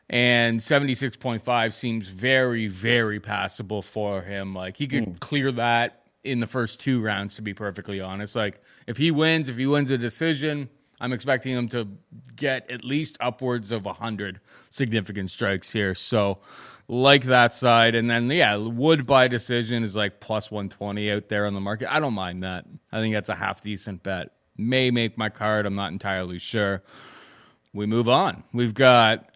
And 0.10 0.60
76.5 0.60 1.74
seems 1.74 2.10
very, 2.10 2.68
very 2.68 3.20
passable 3.20 3.82
for 3.82 4.22
him. 4.22 4.54
Like 4.54 4.78
he 4.78 4.88
could 4.88 5.06
mm. 5.06 5.20
clear 5.20 5.52
that 5.54 6.04
in 6.24 6.40
the 6.40 6.48
first 6.48 6.80
two 6.80 7.02
rounds, 7.02 7.36
to 7.36 7.42
be 7.42 7.54
perfectly 7.54 8.00
honest. 8.00 8.36
Like 8.36 8.62
if 8.88 8.98
he 8.98 9.12
wins, 9.12 9.50
if 9.50 9.58
he 9.58 9.66
wins 9.66 9.90
a 9.90 9.98
decision, 9.98 10.70
I'm 11.04 11.12
expecting 11.12 11.54
him 11.54 11.68
to 11.68 11.90
get 12.34 12.72
at 12.72 12.86
least 12.86 13.18
upwards 13.20 13.74
of 13.74 13.84
100 13.84 14.40
significant 14.70 15.32
strikes 15.32 15.70
here. 15.70 15.94
So, 15.96 16.38
like 16.88 17.26
that 17.26 17.54
side. 17.54 17.94
And 17.94 18.10
then, 18.10 18.30
yeah, 18.30 18.56
Wood 18.56 19.06
by 19.06 19.28
decision 19.28 19.84
is 19.84 19.98
like 19.98 20.22
plus 20.22 20.50
120 20.50 21.12
out 21.12 21.28
there 21.28 21.46
on 21.46 21.54
the 21.54 21.60
market. 21.60 21.94
I 21.94 22.00
don't 22.00 22.14
mind 22.14 22.44
that. 22.44 22.66
I 22.90 23.02
think 23.02 23.14
that's 23.14 23.28
a 23.28 23.36
half 23.36 23.60
decent 23.60 24.02
bet. 24.02 24.32
May 24.56 24.92
make 24.92 25.18
my 25.18 25.28
card. 25.28 25.66
I'm 25.66 25.76
not 25.76 25.92
entirely 25.92 26.40
sure. 26.40 26.82
We 27.74 27.86
move 27.86 28.08
on. 28.08 28.46
We've 28.54 28.74
got 28.74 29.30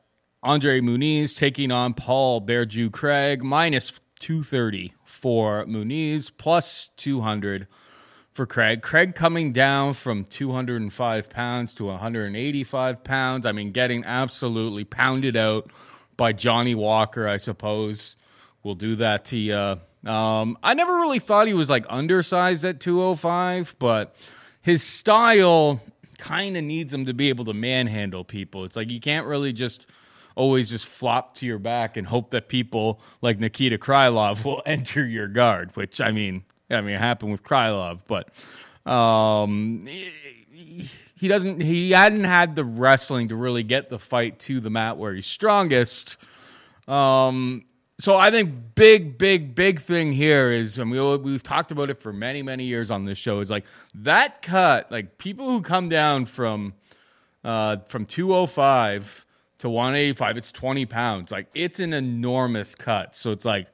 Andre 0.43 0.79
Muniz 0.79 1.37
taking 1.37 1.69
on 1.73 1.95
Paul 1.95 2.39
BearJew 2.39 2.93
Craig, 2.93 3.43
minus 3.43 3.99
230 4.19 4.93
for 5.03 5.65
Muniz, 5.65 6.31
plus 6.35 6.91
200 6.95 7.67
for 8.37 8.45
Craig. 8.45 8.83
Craig 8.83 9.15
coming 9.15 9.51
down 9.51 9.95
from 9.95 10.23
205 10.23 11.29
pounds 11.31 11.73
to 11.73 11.85
185 11.85 13.03
pounds. 13.03 13.47
I 13.47 13.51
mean, 13.51 13.71
getting 13.71 14.05
absolutely 14.05 14.83
pounded 14.85 15.35
out 15.35 15.71
by 16.17 16.33
Johnny 16.33 16.75
Walker, 16.75 17.27
I 17.27 17.37
suppose, 17.37 18.15
will 18.61 18.75
do 18.75 18.95
that 18.97 19.25
to 19.25 19.37
you. 19.37 20.09
Um, 20.09 20.55
I 20.61 20.75
never 20.75 20.93
really 20.97 21.17
thought 21.17 21.47
he 21.47 21.55
was 21.55 21.71
like 21.71 21.87
undersized 21.89 22.63
at 22.63 22.79
205, 22.79 23.75
but 23.79 24.15
his 24.61 24.83
style 24.83 25.81
kind 26.19 26.55
of 26.55 26.63
needs 26.63 26.93
him 26.93 27.05
to 27.05 27.15
be 27.15 27.29
able 27.29 27.45
to 27.45 27.53
manhandle 27.53 28.23
people. 28.23 28.65
It's 28.65 28.75
like 28.75 28.91
you 28.91 28.99
can't 28.99 29.25
really 29.25 29.51
just 29.51 29.87
always 30.35 30.69
just 30.69 30.85
flop 30.85 31.33
to 31.35 31.47
your 31.47 31.57
back 31.57 31.97
and 31.97 32.05
hope 32.05 32.29
that 32.29 32.49
people 32.49 33.01
like 33.19 33.39
Nikita 33.39 33.79
Krylov 33.79 34.45
will 34.45 34.61
enter 34.63 35.03
your 35.03 35.27
guard, 35.27 35.75
which 35.75 35.99
I 35.99 36.11
mean, 36.11 36.43
I 36.69 36.81
mean, 36.81 36.95
it 36.95 36.99
happened 36.99 37.31
with 37.31 37.43
Krylov, 37.43 38.01
but 38.07 38.29
um, 38.89 39.87
he, 41.15 41.27
doesn't, 41.27 41.61
he 41.61 41.91
hadn't 41.91 42.25
had 42.25 42.55
the 42.55 42.63
wrestling 42.63 43.29
to 43.29 43.35
really 43.35 43.63
get 43.63 43.89
the 43.89 43.99
fight 43.99 44.39
to 44.39 44.59
the 44.59 44.69
mat 44.69 44.97
where 44.97 45.13
he's 45.13 45.25
strongest. 45.27 46.17
Um, 46.87 47.65
so 47.99 48.15
I 48.15 48.29
think 48.29 48.75
big, 48.75 49.17
big, 49.17 49.55
big 49.55 49.79
thing 49.79 50.11
here 50.11 50.51
is, 50.51 50.77
and 50.77 50.91
we 50.91 51.17
we've 51.17 51.41
talked 51.41 51.71
about 51.71 51.89
it 51.89 51.97
for 51.97 52.13
many, 52.13 52.43
many 52.43 52.65
years 52.65 52.91
on 52.91 53.05
this 53.05 53.17
show. 53.17 53.39
Is 53.39 53.49
like 53.49 53.65
that 53.95 54.43
cut, 54.43 54.91
like 54.91 55.17
people 55.17 55.49
who 55.49 55.61
come 55.61 55.89
down 55.89 56.25
from 56.25 56.75
uh, 57.43 57.77
from 57.87 58.05
two 58.05 58.35
oh 58.35 58.45
five 58.45 59.25
to 59.57 59.69
one 59.69 59.95
eighty 59.95 60.13
five, 60.13 60.37
it's 60.37 60.51
twenty 60.51 60.85
pounds. 60.85 61.31
Like 61.31 61.47
it's 61.55 61.79
an 61.79 61.91
enormous 61.91 62.75
cut. 62.75 63.15
So 63.15 63.31
it's 63.31 63.45
like 63.45 63.67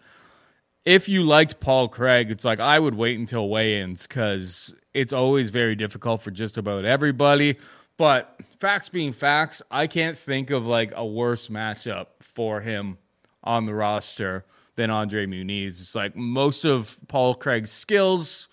if 0.86 1.08
you 1.08 1.24
liked 1.24 1.60
Paul 1.60 1.88
Craig, 1.88 2.30
it's 2.30 2.44
like 2.46 2.60
I 2.60 2.78
would 2.80 2.96
wait 2.96 3.18
until 3.18 3.48
weigh-ins 3.50 4.06
because 4.08 4.76
it's 4.94 5.14
always 5.14 5.50
very 5.50 5.76
difficult 5.76 6.22
for 6.22 6.32
just 6.32 6.58
about 6.58 6.86
everybody. 6.86 7.58
But 7.98 8.36
facts 8.60 8.90
being 8.90 9.12
facts, 9.12 9.62
I 9.72 9.88
can't 9.88 10.18
think 10.18 10.50
of 10.50 10.68
like 10.68 10.92
a 10.96 11.06
worse 11.06 11.48
matchup 11.48 12.08
for 12.20 12.62
him 12.62 12.98
on 13.44 13.66
the 13.66 13.74
roster 13.74 14.46
than 14.76 14.90
Andre 14.90 15.26
Muniz. 15.26 15.80
It's 15.80 15.96
like 15.96 16.16
most 16.16 16.66
of 16.66 16.98
Paul 17.08 17.36
Craig's 17.36 17.72
skills 17.72 18.50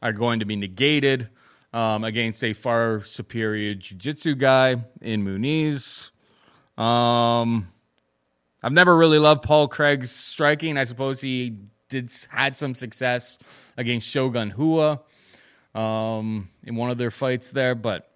are 0.00 0.12
going 0.12 0.38
to 0.40 0.46
be 0.46 0.56
negated 0.56 1.28
um, 1.72 2.04
against 2.04 2.44
a 2.44 2.52
far 2.52 3.02
superior 3.02 3.74
jiu-jitsu 3.74 4.36
guy 4.36 4.76
in 5.00 5.24
Muniz. 5.24 6.10
Um, 6.78 7.68
I've 8.62 8.72
never 8.72 8.96
really 8.96 9.18
loved 9.18 9.42
Paul 9.42 9.68
Craig's 9.68 10.10
striking. 10.10 10.78
I 10.78 10.84
suppose 10.84 11.20
he 11.20 11.58
did 11.88 12.10
had 12.30 12.56
some 12.56 12.74
success 12.74 13.38
against 13.76 14.08
Shogun 14.08 14.52
Rua 14.56 15.00
um, 15.74 16.48
in 16.62 16.76
one 16.76 16.90
of 16.90 16.98
their 16.98 17.10
fights 17.10 17.50
there, 17.50 17.74
but 17.74 18.10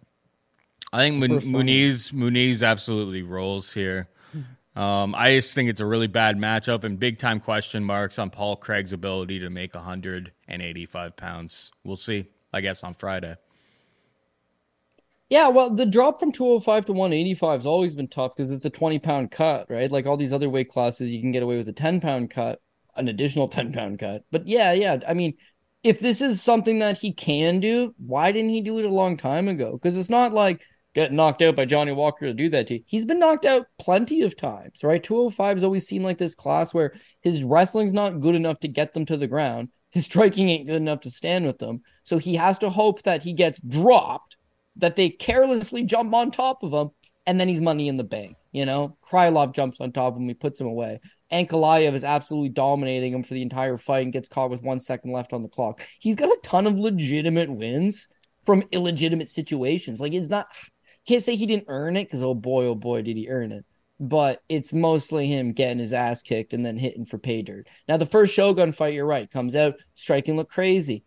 I 0.92 0.98
think 0.98 1.22
Muniz 1.22 2.12
Muniz 2.12 2.62
absolutely 2.62 3.22
rolls 3.22 3.72
here. 3.72 4.09
Um, 4.78 5.12
I 5.16 5.35
just 5.35 5.57
think 5.57 5.68
it's 5.68 5.81
a 5.81 5.87
really 5.87 6.07
bad 6.07 6.37
matchup 6.37 6.85
and 6.85 7.00
big 7.00 7.18
time 7.18 7.40
question 7.40 7.83
marks 7.83 8.16
on 8.16 8.31
Paul 8.31 8.54
Craig's 8.54 8.92
ability 8.92 9.40
to 9.40 9.50
make 9.50 9.74
185 9.74 11.16
pounds. 11.16 11.72
We'll 11.83 11.96
see, 11.96 12.26
I 12.52 12.61
guess, 12.61 12.85
on 12.85 12.94
Friday. 12.94 13.35
Yeah, 15.28 15.48
well, 15.48 15.68
the 15.68 15.85
drop 15.85 16.20
from 16.20 16.31
205 16.31 16.87
to 16.87 16.92
185 16.92 17.61
has 17.61 17.66
always 17.66 17.96
been 17.96 18.07
tough 18.07 18.37
because 18.37 18.52
it's 18.52 18.64
a 18.64 18.70
20 18.70 19.00
pound 19.00 19.31
cut, 19.33 19.68
right? 19.68 19.90
Like 19.90 20.07
all 20.07 20.16
these 20.16 20.33
other 20.33 20.48
weight 20.48 20.68
classes, 20.68 21.12
you 21.12 21.20
can 21.20 21.33
get 21.33 21.42
away 21.42 21.59
with 21.59 21.68
a 21.68 21.72
10 21.72 22.00
pound 22.00 22.31
cut, 22.31 22.62
an 22.98 23.08
additional 23.08 23.48
10 23.48 23.72
pound 23.72 23.98
cut. 23.98 24.24
But 24.30 24.46
yeah, 24.46 24.72
yeah. 24.72 24.98
I 25.06 25.14
mean, 25.14 25.34
if 25.82 26.00
this 26.00 26.20
is 26.20 26.42
something 26.42 26.80
that 26.80 26.98
he 26.98 27.12
can 27.12 27.61
do, 27.61 27.94
why 27.98 28.32
didn't 28.32 28.50
he 28.50 28.61
do 28.61 28.78
it 28.78 28.84
a 28.84 28.90
long 28.90 29.16
time 29.16 29.48
ago? 29.48 29.72
Because 29.72 29.96
it's 29.96 30.11
not 30.11 30.32
like 30.32 30.62
get 30.94 31.12
knocked 31.12 31.42
out 31.42 31.54
by 31.54 31.64
Johnny 31.64 31.92
Walker 31.92 32.26
to 32.26 32.34
do 32.34 32.48
that 32.50 32.66
to 32.66 32.74
you. 32.74 32.80
He's 32.87 33.06
been 33.06 33.20
knocked 33.20 33.44
out 33.44 33.66
plenty 33.78 34.22
of 34.22 34.37
times, 34.37 34.82
right? 34.82 35.02
205 35.02 35.58
has 35.58 35.64
always 35.64 35.87
seemed 35.87 36.04
like 36.04 36.18
this 36.18 36.34
class 36.34 36.74
where 36.74 36.94
his 37.20 37.44
wrestling's 37.44 37.92
not 37.92 38.20
good 38.20 38.34
enough 38.34 38.58
to 38.61 38.68
get 38.68 38.94
them 38.94 39.06
to 39.06 39.16
the 39.16 39.28
ground. 39.28 39.68
His 39.90 40.04
striking 40.04 40.48
ain't 40.48 40.66
good 40.66 40.76
enough 40.76 41.00
to 41.02 41.11
stand 41.11 41.46
with 41.46 41.58
them. 41.58 41.82
So 42.02 42.18
he 42.18 42.34
has 42.34 42.58
to 42.58 42.70
hope 42.70 43.02
that 43.02 43.22
he 43.22 43.32
gets 43.32 43.61
dropped, 43.61 44.37
that 44.76 44.96
they 44.96 45.11
carelessly 45.11 45.84
jump 45.84 46.12
on 46.12 46.30
top 46.30 46.62
of 46.62 46.72
him, 46.72 46.90
and 47.26 47.38
then 47.40 47.48
he's 47.48 47.61
money 47.61 47.88
in 47.88 47.96
the 47.96 48.04
bank. 48.04 48.37
You 48.52 48.66
know, 48.66 48.96
Krylov 49.02 49.54
jumps 49.54 49.80
on 49.80 49.92
top 49.92 50.14
of 50.14 50.20
him, 50.20 50.28
he 50.28 50.34
puts 50.34 50.61
him 50.61 50.66
away. 50.66 51.00
Ankalaev 51.32 51.94
is 51.94 52.04
absolutely 52.04 52.48
dominating 52.50 53.12
him 53.12 53.22
for 53.22 53.34
the 53.34 53.42
entire 53.42 53.76
fight 53.76 54.04
and 54.04 54.12
gets 54.12 54.28
caught 54.28 54.50
with 54.50 54.62
one 54.62 54.80
second 54.80 55.12
left 55.12 55.32
on 55.32 55.42
the 55.42 55.48
clock. 55.48 55.86
He's 55.98 56.16
got 56.16 56.30
a 56.30 56.38
ton 56.42 56.66
of 56.66 56.78
legitimate 56.78 57.50
wins 57.50 58.08
from 58.44 58.64
illegitimate 58.72 59.28
situations. 59.28 60.00
Like 60.00 60.14
it's 60.14 60.30
not 60.30 60.48
can't 61.06 61.22
say 61.22 61.36
he 61.36 61.46
didn't 61.46 61.66
earn 61.68 61.96
it 61.96 62.04
because 62.04 62.22
oh 62.22 62.34
boy, 62.34 62.66
oh 62.66 62.74
boy, 62.74 63.02
did 63.02 63.16
he 63.16 63.28
earn 63.28 63.52
it. 63.52 63.64
But 64.00 64.42
it's 64.48 64.72
mostly 64.72 65.26
him 65.26 65.52
getting 65.52 65.78
his 65.78 65.92
ass 65.92 66.22
kicked 66.22 66.54
and 66.54 66.64
then 66.64 66.76
hitting 66.76 67.04
for 67.04 67.18
pay 67.18 67.42
dirt. 67.42 67.66
Now 67.88 67.96
the 67.96 68.06
first 68.06 68.32
Shogun 68.32 68.72
fight, 68.72 68.94
you're 68.94 69.06
right, 69.06 69.30
comes 69.30 69.56
out 69.56 69.74
striking 69.94 70.36
look 70.36 70.48
crazy. 70.48 71.04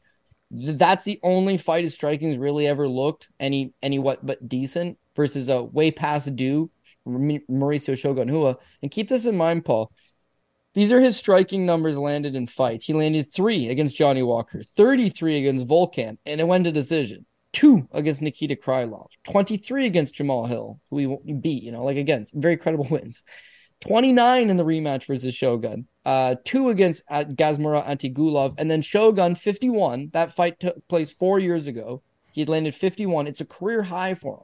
That's 0.51 1.05
the 1.05 1.19
only 1.23 1.57
fight 1.57 1.86
his 1.86 1.93
striking's 1.93 2.38
really 2.38 2.67
ever 2.67 2.88
looked 2.88 3.29
any 3.39 3.73
any 3.81 3.99
what 3.99 4.23
but 4.25 4.47
decent 4.47 4.97
versus 5.15 5.49
a 5.49 5.63
way 5.63 5.91
past 5.91 6.36
due 6.36 6.69
Mauricio 7.07 7.97
Shogun 7.97 8.29
Rua. 8.29 8.57
And 8.81 8.91
keep 8.91 9.10
this 9.10 9.25
in 9.25 9.38
mind, 9.38 9.65
Paul. 9.65 9.91
These 10.73 10.91
are 10.91 11.01
his 11.01 11.17
striking 11.17 11.65
numbers 11.65 11.97
landed 11.97 12.36
in 12.36 12.47
fights. 12.47 12.86
He 12.86 12.93
landed 12.93 13.34
three 13.34 13.67
against 13.67 13.97
Johnny 13.97 14.23
Walker, 14.23 14.63
33 14.77 15.39
against 15.39 15.67
Volkan, 15.67 16.17
and 16.25 16.39
it 16.39 16.47
went 16.47 16.63
to 16.63 16.71
decision 16.71 17.25
two 17.53 17.88
against 17.91 18.21
Nikita 18.21 18.55
Krylov, 18.55 19.10
23 19.25 19.86
against 19.86 20.15
Jamahal 20.15 20.47
Hill, 20.47 20.79
who 20.89 21.21
he 21.25 21.34
beat, 21.34 21.63
you 21.63 21.71
know, 21.71 21.84
like 21.84 21.97
against 21.97 22.34
very 22.34 22.57
credible 22.57 22.88
wins. 22.91 23.23
29 23.81 24.49
in 24.49 24.57
the 24.57 24.63
rematch 24.63 25.05
versus 25.05 25.34
Shogun, 25.34 25.88
uh, 26.05 26.36
two 26.45 26.69
against 26.69 27.01
uh, 27.10 27.23
Gadzhimurad 27.23 27.88
Antigulov, 27.88 28.53
and 28.57 28.69
then 28.69 28.81
Shogun 28.81 29.36
51. 29.36 30.12
That 30.13 30.31
fight 30.31 30.60
took 30.60 30.88
place 30.88 31.12
four 31.12 31.39
years 31.39 31.65
ago. 31.65 32.03
He 32.31 32.41
had 32.41 32.49
landed 32.49 32.75
51. 32.75 33.25
It's 33.25 33.41
a 33.41 33.45
career 33.45 33.84
high 33.84 34.13
for 34.13 34.38
him. 34.38 34.43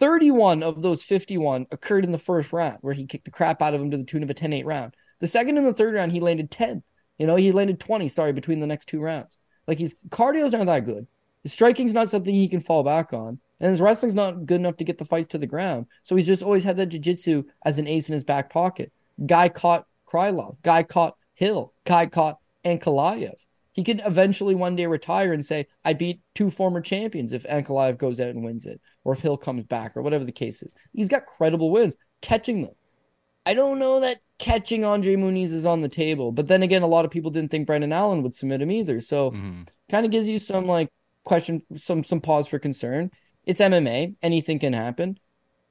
31 0.00 0.62
of 0.62 0.82
those 0.82 1.02
51 1.04 1.66
occurred 1.70 2.04
in 2.04 2.12
the 2.12 2.18
first 2.18 2.52
round, 2.52 2.78
where 2.80 2.94
he 2.94 3.06
kicked 3.06 3.24
the 3.24 3.30
crap 3.30 3.62
out 3.62 3.74
of 3.74 3.80
him 3.80 3.90
to 3.92 3.96
the 3.96 4.04
tune 4.04 4.22
of 4.24 4.30
a 4.30 4.34
10 4.34 4.52
8 4.52 4.66
round. 4.66 4.94
The 5.20 5.26
second 5.26 5.58
and 5.58 5.66
the 5.66 5.72
third 5.74 5.94
round, 5.94 6.12
he 6.12 6.20
landed 6.20 6.50
10. 6.50 6.82
You 7.18 7.26
know, 7.26 7.36
he 7.36 7.52
landed 7.52 7.80
20, 7.80 8.08
sorry, 8.08 8.32
between 8.32 8.60
the 8.60 8.66
next 8.66 8.86
two 8.86 9.00
rounds. 9.00 9.38
Like 9.66 9.78
his 9.78 9.96
cardio's 10.10 10.52
not 10.52 10.66
that 10.66 10.84
good. 10.84 11.06
His 11.42 11.52
striking's 11.52 11.94
not 11.94 12.08
something 12.08 12.34
he 12.34 12.48
can 12.48 12.60
fall 12.60 12.82
back 12.82 13.12
on. 13.12 13.40
And 13.60 13.70
his 13.70 13.80
wrestling's 13.80 14.14
not 14.14 14.46
good 14.46 14.60
enough 14.60 14.76
to 14.76 14.84
get 14.84 14.98
the 14.98 15.04
fights 15.04 15.28
to 15.28 15.38
the 15.38 15.46
ground. 15.46 15.86
So 16.04 16.14
he's 16.14 16.26
just 16.26 16.42
always 16.42 16.64
had 16.64 16.76
that 16.76 16.86
jiu-jitsu 16.86 17.44
as 17.64 17.78
an 17.78 17.88
ace 17.88 18.08
in 18.08 18.12
his 18.12 18.24
back 18.24 18.50
pocket. 18.50 18.92
Guy 19.26 19.48
caught 19.48 19.86
Krylov. 20.06 20.62
Guy 20.62 20.84
caught 20.84 21.16
Hill. 21.34 21.72
Guy 21.84 22.06
caught 22.06 22.38
Ankalaev. 22.64 23.34
He 23.72 23.84
can 23.84 24.00
eventually 24.00 24.54
one 24.54 24.76
day 24.76 24.86
retire 24.86 25.32
and 25.32 25.44
say, 25.44 25.66
I 25.84 25.92
beat 25.92 26.20
two 26.34 26.50
former 26.50 26.80
champions 26.80 27.32
if 27.32 27.44
Ankalaev 27.44 27.98
goes 27.98 28.20
out 28.20 28.30
and 28.30 28.44
wins 28.44 28.66
it, 28.66 28.80
or 29.04 29.12
if 29.12 29.20
Hill 29.20 29.36
comes 29.36 29.64
back, 29.64 29.96
or 29.96 30.02
whatever 30.02 30.24
the 30.24 30.32
case 30.32 30.62
is. 30.62 30.74
He's 30.92 31.08
got 31.08 31.26
credible 31.26 31.70
wins, 31.70 31.96
catching 32.20 32.62
them. 32.62 32.74
I 33.48 33.54
don't 33.54 33.78
know 33.78 34.00
that 34.00 34.20
catching 34.38 34.84
Andre 34.84 35.16
Muniz 35.16 35.52
is 35.52 35.64
on 35.64 35.80
the 35.80 35.88
table, 35.88 36.32
but 36.32 36.48
then 36.48 36.62
again, 36.62 36.82
a 36.82 36.86
lot 36.86 37.06
of 37.06 37.10
people 37.10 37.30
didn't 37.30 37.50
think 37.50 37.66
Brendan 37.66 37.94
Allen 37.94 38.22
would 38.22 38.34
submit 38.34 38.60
him 38.60 38.70
either. 38.70 39.00
So 39.00 39.30
mm-hmm. 39.30 39.62
kind 39.90 40.04
of 40.04 40.12
gives 40.12 40.28
you 40.28 40.38
some 40.38 40.66
like 40.66 40.90
question, 41.24 41.62
some 41.74 42.04
some 42.04 42.20
pause 42.20 42.46
for 42.46 42.58
concern. 42.58 43.10
It's 43.46 43.62
MMA. 43.62 44.16
Anything 44.20 44.58
can 44.58 44.74
happen. 44.74 45.18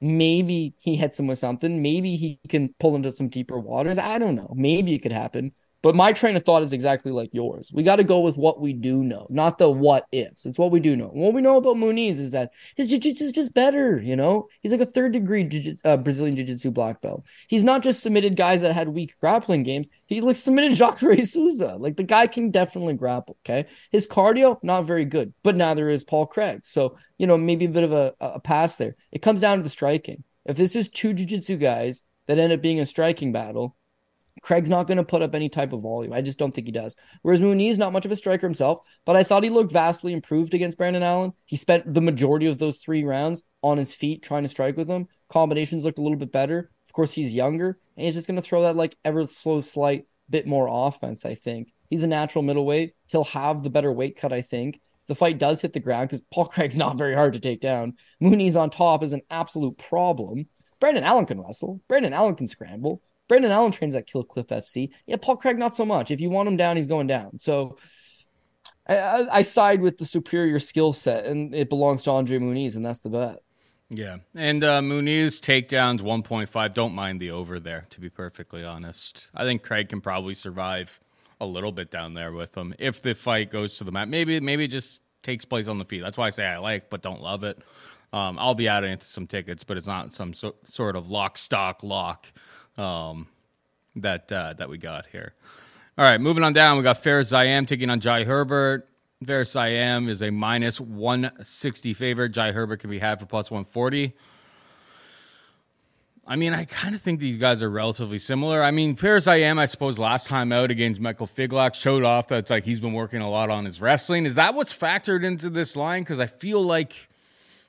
Maybe 0.00 0.74
he 0.80 0.96
hits 0.96 1.20
him 1.20 1.28
with 1.28 1.38
something. 1.38 1.80
Maybe 1.80 2.16
he 2.16 2.40
can 2.48 2.74
pull 2.80 2.96
into 2.96 3.12
some 3.12 3.28
deeper 3.28 3.60
waters. 3.60 3.96
I 3.96 4.18
don't 4.18 4.34
know. 4.34 4.52
Maybe 4.56 4.94
it 4.94 4.98
could 4.98 5.12
happen. 5.12 5.52
But 5.80 5.94
my 5.94 6.12
train 6.12 6.36
of 6.36 6.44
thought 6.44 6.62
is 6.62 6.72
exactly 6.72 7.12
like 7.12 7.32
yours. 7.32 7.70
We 7.72 7.84
got 7.84 7.96
to 7.96 8.04
go 8.04 8.20
with 8.20 8.36
what 8.36 8.60
we 8.60 8.72
do 8.72 9.04
know, 9.04 9.28
not 9.30 9.58
the 9.58 9.70
what 9.70 10.06
ifs. 10.10 10.44
It's 10.44 10.58
what 10.58 10.72
we 10.72 10.80
do 10.80 10.96
know. 10.96 11.06
What 11.06 11.34
we 11.34 11.40
know 11.40 11.56
about 11.56 11.76
Muniz 11.76 12.18
is 12.18 12.32
that 12.32 12.50
his 12.76 12.88
jiu-jitsu 12.88 13.26
is 13.26 13.32
just 13.32 13.54
better, 13.54 14.00
you 14.00 14.16
know? 14.16 14.48
He's 14.60 14.72
like 14.72 14.80
a 14.80 14.86
third 14.86 15.12
degree 15.12 15.44
jiu- 15.44 15.76
uh, 15.84 15.96
Brazilian 15.96 16.34
jiu-jitsu 16.34 16.72
black 16.72 17.00
belt. 17.00 17.26
He's 17.46 17.62
not 17.62 17.82
just 17.82 18.02
submitted 18.02 18.34
guys 18.34 18.62
that 18.62 18.74
had 18.74 18.88
weak 18.88 19.14
grappling 19.20 19.62
games. 19.62 19.88
He's 20.06 20.24
like 20.24 20.36
submitted 20.36 20.76
Jacare 20.76 21.16
Souza. 21.24 21.76
Like 21.78 21.96
the 21.96 22.02
guy 22.02 22.26
can 22.26 22.50
definitely 22.50 22.94
grapple, 22.94 23.36
okay? 23.44 23.68
His 23.92 24.06
cardio, 24.06 24.58
not 24.64 24.84
very 24.84 25.04
good, 25.04 25.32
but 25.44 25.54
neither 25.54 25.88
is 25.88 26.02
Paul 26.02 26.26
Craig. 26.26 26.60
So, 26.64 26.96
you 27.18 27.26
know, 27.28 27.38
maybe 27.38 27.66
a 27.66 27.70
bit 27.70 27.84
of 27.84 27.92
a, 27.92 28.14
a 28.20 28.40
pass 28.40 28.76
there. 28.76 28.96
It 29.12 29.22
comes 29.22 29.40
down 29.40 29.58
to 29.58 29.62
the 29.62 29.70
striking. 29.70 30.24
If 30.44 30.56
this 30.56 30.74
is 30.74 30.88
two 30.88 31.12
jiu-jitsu 31.12 31.58
guys 31.58 32.02
that 32.26 32.38
end 32.38 32.52
up 32.52 32.60
being 32.60 32.80
a 32.80 32.86
striking 32.86 33.32
battle, 33.32 33.76
Craig's 34.42 34.70
not 34.70 34.86
going 34.86 34.98
to 34.98 35.04
put 35.04 35.22
up 35.22 35.34
any 35.34 35.48
type 35.48 35.72
of 35.72 35.82
volume. 35.82 36.12
I 36.12 36.20
just 36.20 36.38
don't 36.38 36.54
think 36.54 36.66
he 36.66 36.72
does. 36.72 36.94
Whereas 37.22 37.40
Muniz, 37.40 37.78
not 37.78 37.92
much 37.92 38.04
of 38.04 38.12
a 38.12 38.16
striker 38.16 38.46
himself, 38.46 38.80
but 39.04 39.16
I 39.16 39.22
thought 39.22 39.44
he 39.44 39.50
looked 39.50 39.72
vastly 39.72 40.12
improved 40.12 40.54
against 40.54 40.78
Brendan 40.78 41.02
Allen. 41.02 41.32
He 41.44 41.56
spent 41.56 41.92
the 41.92 42.00
majority 42.00 42.46
of 42.46 42.58
those 42.58 42.78
three 42.78 43.04
rounds 43.04 43.42
on 43.62 43.78
his 43.78 43.92
feet 43.94 44.22
trying 44.22 44.42
to 44.44 44.48
strike 44.48 44.76
with 44.76 44.88
him. 44.88 45.08
Combinations 45.28 45.84
looked 45.84 45.98
a 45.98 46.02
little 46.02 46.18
bit 46.18 46.32
better. 46.32 46.70
Of 46.86 46.92
course, 46.92 47.12
he's 47.12 47.34
younger, 47.34 47.78
and 47.96 48.06
he's 48.06 48.14
just 48.14 48.26
going 48.26 48.36
to 48.36 48.42
throw 48.42 48.62
that 48.62 48.76
like 48.76 48.96
ever 49.04 49.26
slow, 49.26 49.60
slight 49.60 50.06
bit 50.30 50.46
more 50.46 50.68
offense. 50.70 51.24
I 51.24 51.34
think 51.34 51.72
he's 51.90 52.02
a 52.02 52.06
natural 52.06 52.42
middleweight. 52.42 52.94
He'll 53.06 53.24
have 53.24 53.62
the 53.62 53.70
better 53.70 53.92
weight 53.92 54.16
cut. 54.18 54.32
I 54.32 54.42
think 54.42 54.80
the 55.06 55.14
fight 55.14 55.38
does 55.38 55.60
hit 55.60 55.72
the 55.72 55.80
ground 55.80 56.08
because 56.08 56.22
Paul 56.30 56.44
Craig's 56.46 56.76
not 56.76 56.98
very 56.98 57.14
hard 57.14 57.32
to 57.32 57.40
take 57.40 57.60
down. 57.60 57.94
Muniz 58.22 58.56
on 58.56 58.70
top 58.70 59.02
is 59.02 59.12
an 59.12 59.22
absolute 59.30 59.78
problem. 59.78 60.46
Brendan 60.80 61.04
Allen 61.04 61.26
can 61.26 61.40
wrestle. 61.40 61.80
Brendan 61.88 62.12
Allen 62.12 62.36
can 62.36 62.46
scramble. 62.46 63.02
Brendan 63.28 63.52
Allen 63.52 63.70
trains 63.70 63.94
at 63.94 64.06
Cliff 64.06 64.46
FC. 64.48 64.90
Yeah, 65.06 65.16
Paul 65.20 65.36
Craig, 65.36 65.58
not 65.58 65.76
so 65.76 65.84
much. 65.84 66.10
If 66.10 66.20
you 66.20 66.30
want 66.30 66.48
him 66.48 66.56
down, 66.56 66.76
he's 66.76 66.88
going 66.88 67.06
down. 67.06 67.38
So 67.38 67.76
I, 68.88 69.26
I 69.30 69.42
side 69.42 69.80
with 69.80 69.98
the 69.98 70.06
superior 70.06 70.58
skill 70.58 70.92
set, 70.92 71.26
and 71.26 71.54
it 71.54 71.68
belongs 71.68 72.04
to 72.04 72.10
Andre 72.10 72.38
Muniz, 72.38 72.74
and 72.74 72.84
that's 72.84 73.00
the 73.00 73.10
bet. 73.10 73.42
Yeah, 73.90 74.18
and 74.34 74.62
uh, 74.64 74.80
Muniz 74.80 75.40
takedowns 75.40 76.00
one 76.00 76.22
point 76.22 76.48
five. 76.48 76.74
Don't 76.74 76.94
mind 76.94 77.20
the 77.20 77.30
over 77.30 77.58
there, 77.58 77.86
to 77.90 78.00
be 78.00 78.10
perfectly 78.10 78.64
honest. 78.64 79.30
I 79.34 79.44
think 79.44 79.62
Craig 79.62 79.88
can 79.88 80.00
probably 80.00 80.34
survive 80.34 81.00
a 81.40 81.46
little 81.46 81.72
bit 81.72 81.90
down 81.90 82.14
there 82.14 82.32
with 82.32 82.56
him 82.56 82.74
if 82.78 83.00
the 83.00 83.14
fight 83.14 83.50
goes 83.50 83.78
to 83.78 83.84
the 83.84 83.92
mat. 83.92 84.08
Maybe 84.08 84.40
maybe 84.40 84.64
it 84.64 84.68
just 84.68 85.00
takes 85.22 85.44
place 85.44 85.68
on 85.68 85.78
the 85.78 85.84
feet. 85.84 86.00
That's 86.00 86.18
why 86.18 86.26
I 86.26 86.30
say 86.30 86.46
I 86.46 86.58
like, 86.58 86.90
but 86.90 87.02
don't 87.02 87.22
love 87.22 87.44
it. 87.44 87.58
Um, 88.12 88.38
I'll 88.38 88.54
be 88.54 88.68
adding 88.68 88.98
some 89.00 89.26
tickets, 89.26 89.64
but 89.64 89.76
it's 89.76 89.86
not 89.86 90.14
some 90.14 90.32
so, 90.32 90.54
sort 90.66 90.96
of 90.96 91.10
lock 91.10 91.36
stock 91.36 91.82
lock 91.82 92.26
um, 92.78 93.26
that 93.96 94.30
uh, 94.32 94.54
that 94.54 94.68
we 94.68 94.78
got 94.78 95.06
here. 95.06 95.34
All 95.98 96.04
right, 96.04 96.20
moving 96.20 96.44
on 96.44 96.52
down, 96.52 96.76
we 96.76 96.84
got 96.84 97.02
Fares 97.02 97.32
Ziam 97.32 97.66
taking 97.66 97.90
on 97.90 98.00
Jai 98.00 98.24
Herbert. 98.24 98.88
Fares 99.26 99.52
Ziam 99.52 100.08
is 100.08 100.22
a 100.22 100.30
minus 100.30 100.80
160 100.80 101.92
favorite. 101.94 102.30
Jai 102.30 102.52
Herbert 102.52 102.78
can 102.80 102.88
be 102.88 103.00
had 103.00 103.18
for 103.18 103.26
plus 103.26 103.50
140. 103.50 104.14
I 106.30 106.36
mean, 106.36 106.52
I 106.52 106.66
kind 106.66 106.94
of 106.94 107.00
think 107.00 107.20
these 107.20 107.38
guys 107.38 107.62
are 107.62 107.70
relatively 107.70 108.18
similar. 108.18 108.62
I 108.62 108.70
mean, 108.70 108.94
Fares 108.94 109.26
Ziam, 109.26 109.58
I 109.58 109.66
suppose, 109.66 109.98
last 109.98 110.28
time 110.28 110.52
out 110.52 110.70
against 110.70 111.00
Michael 111.00 111.26
Figlak 111.26 111.74
showed 111.74 112.04
off 112.04 112.28
that 112.28 112.38
it's 112.38 112.50
like 112.50 112.64
he's 112.64 112.80
been 112.80 112.92
working 112.92 113.22
a 113.22 113.30
lot 113.30 113.50
on 113.50 113.64
his 113.64 113.80
wrestling. 113.80 114.26
Is 114.26 114.34
that 114.34 114.54
what's 114.54 114.76
factored 114.76 115.24
into 115.24 115.50
this 115.50 115.74
line? 115.74 116.02
Because 116.02 116.20
I 116.20 116.26
feel 116.26 116.62
like, 116.62 117.08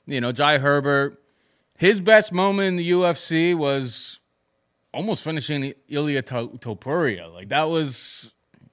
you 0.05 0.19
know, 0.19 0.33
Jai 0.33 0.57
Herbert, 0.57 1.19
his 1.77 2.01
best 2.01 2.33
moment 2.33 2.67
in 2.67 2.75
the 2.75 2.91
UFC 2.91 3.55
was 3.55 4.18
almost 4.93 5.23
finishing 5.23 5.73
Ilia 5.87 6.23
Topuria. 6.23 7.31
Like 7.33 7.49
that 7.49 7.69
was 7.69 8.31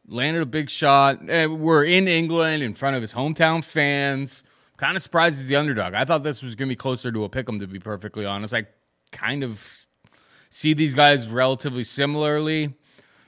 landed 0.08 0.42
a 0.42 0.46
big 0.46 0.70
shot. 0.70 1.20
And 1.28 1.60
we're 1.60 1.84
in 1.84 2.08
England 2.08 2.62
in 2.62 2.74
front 2.74 2.96
of 2.96 3.02
his 3.02 3.12
hometown 3.12 3.64
fans. 3.64 4.42
Kind 4.76 4.96
of 4.96 5.02
surprised 5.02 5.38
he's 5.38 5.48
the 5.48 5.56
underdog. 5.56 5.94
I 5.94 6.04
thought 6.04 6.22
this 6.22 6.42
was 6.42 6.54
going 6.54 6.68
to 6.68 6.72
be 6.72 6.76
closer 6.76 7.10
to 7.10 7.24
a 7.24 7.28
pick 7.28 7.48
'em, 7.48 7.58
to 7.60 7.66
be 7.66 7.78
perfectly 7.78 8.26
honest. 8.26 8.52
I 8.52 8.66
kind 9.10 9.42
of 9.42 9.86
see 10.50 10.74
these 10.74 10.94
guys 10.94 11.28
relatively 11.28 11.84
similarly. 11.84 12.74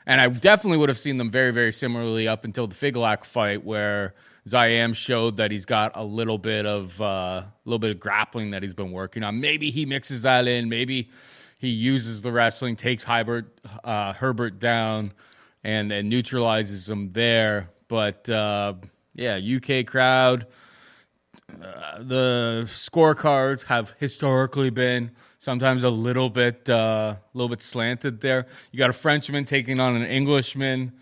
And 0.07 0.21
I 0.21 0.29
definitely 0.29 0.79
would 0.79 0.89
have 0.89 0.99
seen 0.99 1.19
them 1.19 1.31
very, 1.31 1.51
very 1.53 1.73
similarly 1.73 2.29
up 2.29 2.45
until 2.45 2.67
the 2.67 2.75
Figlak 2.75 3.25
fight, 3.25 3.65
where 3.65 4.15
Ziam 4.49 4.95
showed 4.95 5.37
that 5.37 5.51
he's 5.51 5.67
got 5.67 5.93
a 5.95 6.05
little 6.05 6.39
bit 6.39 6.65
of 6.65 6.99
uh, 7.01 7.05
a 7.05 7.53
little 7.67 7.79
bit 7.79 7.91
of 7.91 8.01
grappling 8.01 8.53
that 8.53 8.63
he's 8.63 8.73
been 8.73 8.93
working 8.93 9.23
on. 9.23 9.41
Maybe 9.41 9.71
he 9.71 9.85
mixes 9.85 10.23
that 10.23 10.47
in. 10.47 10.71
Maybe 10.71 11.11
he 11.59 11.69
uses 11.69 12.23
the 12.23 12.33
wrestling, 12.33 12.77
takes 12.77 13.05
Herbert, 13.05 13.59
uh, 13.85 14.13
Herbert 14.13 14.59
down, 14.59 15.13
and, 15.65 15.93
and 15.93 16.09
neutralizes 16.09 16.89
him 16.89 17.11
there. 17.11 17.71
But 17.89 18.29
uh, 18.29 18.75
yeah, 19.15 19.39
UK 19.39 19.85
crowd. 19.85 20.47
Uh, 21.51 22.03
the 22.03 22.69
scorecards 22.69 23.65
have 23.65 23.95
historically 23.99 24.71
been 24.71 25.11
sometimes 25.39 25.83
a 25.83 25.91
little 25.91 26.31
bit 26.31 26.69
uh, 26.69 27.17
a 27.17 27.19
little 27.35 27.49
bit 27.49 27.63
slanted 27.63 28.21
there. 28.21 28.47
You 28.71 28.79
got 28.79 28.91
a 28.91 28.95
Frenchman 28.95 29.45
taking 29.45 29.81
on 29.81 29.97
an 29.97 30.05
Englishman 30.05 30.93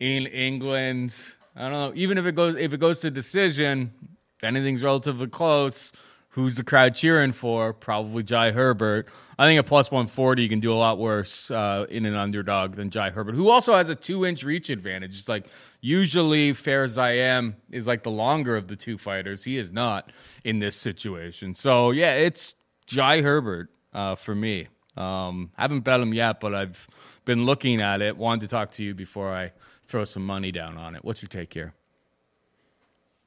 in 0.00 0.26
England. 0.26 1.14
I 1.54 1.62
don't 1.62 1.72
know. 1.72 1.92
Even 1.94 2.16
if 2.16 2.24
it 2.24 2.34
goes 2.34 2.56
if 2.56 2.72
it 2.72 2.80
goes 2.80 3.00
to 3.00 3.10
decision, 3.10 3.92
if 4.38 4.44
anything's 4.44 4.82
relatively 4.82 5.26
close, 5.26 5.92
who's 6.36 6.54
the 6.56 6.62
crowd 6.62 6.94
cheering 6.94 7.32
for? 7.32 7.72
Probably 7.72 8.22
Jai 8.22 8.52
Herbert. 8.52 9.08
I 9.38 9.46
think 9.46 9.58
at 9.58 9.64
plus 9.64 9.90
140, 9.90 10.42
you 10.42 10.50
can 10.50 10.60
do 10.60 10.70
a 10.70 10.76
lot 10.76 10.98
worse 10.98 11.50
uh, 11.50 11.86
in 11.88 12.04
an 12.04 12.14
underdog 12.14 12.72
than 12.74 12.90
Jai 12.90 13.08
Herbert, 13.08 13.34
who 13.34 13.48
also 13.48 13.74
has 13.74 13.88
a 13.88 13.94
two 13.94 14.26
inch 14.26 14.44
reach 14.44 14.68
advantage. 14.68 15.18
It's 15.18 15.30
like 15.30 15.46
usually 15.80 16.52
Fares 16.52 16.98
Ziam 16.98 17.54
is 17.72 17.86
like 17.86 18.02
the 18.02 18.10
longer 18.10 18.54
of 18.54 18.68
the 18.68 18.76
two 18.76 18.98
fighters. 18.98 19.44
He 19.44 19.56
is 19.56 19.72
not 19.72 20.12
in 20.44 20.58
this 20.58 20.76
situation. 20.76 21.54
So, 21.54 21.90
yeah, 21.90 22.12
it's 22.12 22.54
Jai 22.86 23.22
Herbert 23.22 23.70
uh, 23.94 24.14
for 24.14 24.34
me. 24.34 24.68
Um, 24.94 25.52
haven't 25.56 25.80
bet 25.80 26.00
him 26.00 26.12
yet, 26.12 26.40
but 26.40 26.54
I've 26.54 26.86
been 27.24 27.46
looking 27.46 27.80
at 27.80 28.02
it. 28.02 28.16
Wanted 28.18 28.42
to 28.42 28.48
talk 28.48 28.72
to 28.72 28.84
you 28.84 28.94
before 28.94 29.34
I 29.34 29.52
throw 29.84 30.04
some 30.04 30.26
money 30.26 30.52
down 30.52 30.76
on 30.76 30.94
it. 30.94 31.02
What's 31.02 31.22
your 31.22 31.28
take 31.28 31.54
here? 31.54 31.72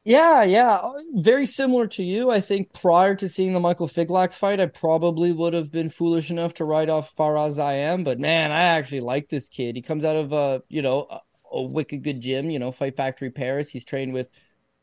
Yeah, 0.05 0.43
yeah, 0.43 0.75
uh, 0.75 0.93
very 1.15 1.45
similar 1.45 1.85
to 1.87 2.03
you. 2.03 2.31
I 2.31 2.39
think 2.39 2.73
prior 2.73 3.15
to 3.15 3.27
seeing 3.29 3.53
the 3.53 3.59
Michael 3.59 3.87
Figlak 3.87 4.33
fight, 4.33 4.59
I 4.59 4.65
probably 4.65 5.31
would 5.31 5.53
have 5.53 5.71
been 5.71 5.89
foolish 5.89 6.31
enough 6.31 6.53
to 6.55 6.65
write 6.65 6.89
off 6.89 7.13
Fares 7.15 7.57
Ziam. 7.57 8.03
But 8.03 8.17
man, 8.19 8.51
I 8.51 8.61
actually 8.63 9.01
like 9.01 9.29
this 9.29 9.49
kid. 9.49 9.75
He 9.75 9.81
comes 9.81 10.05
out 10.05 10.15
of 10.15 10.31
a 10.33 10.63
you 10.69 10.81
know 10.81 11.05
a, 11.09 11.19
a 11.51 11.61
wicked 11.61 12.03
good 12.03 12.21
gym, 12.21 12.49
you 12.49 12.59
know, 12.59 12.71
Fight 12.71 12.95
Factory 12.95 13.29
Paris. 13.29 13.69
He's 13.69 13.85
trained 13.85 14.13
with. 14.13 14.29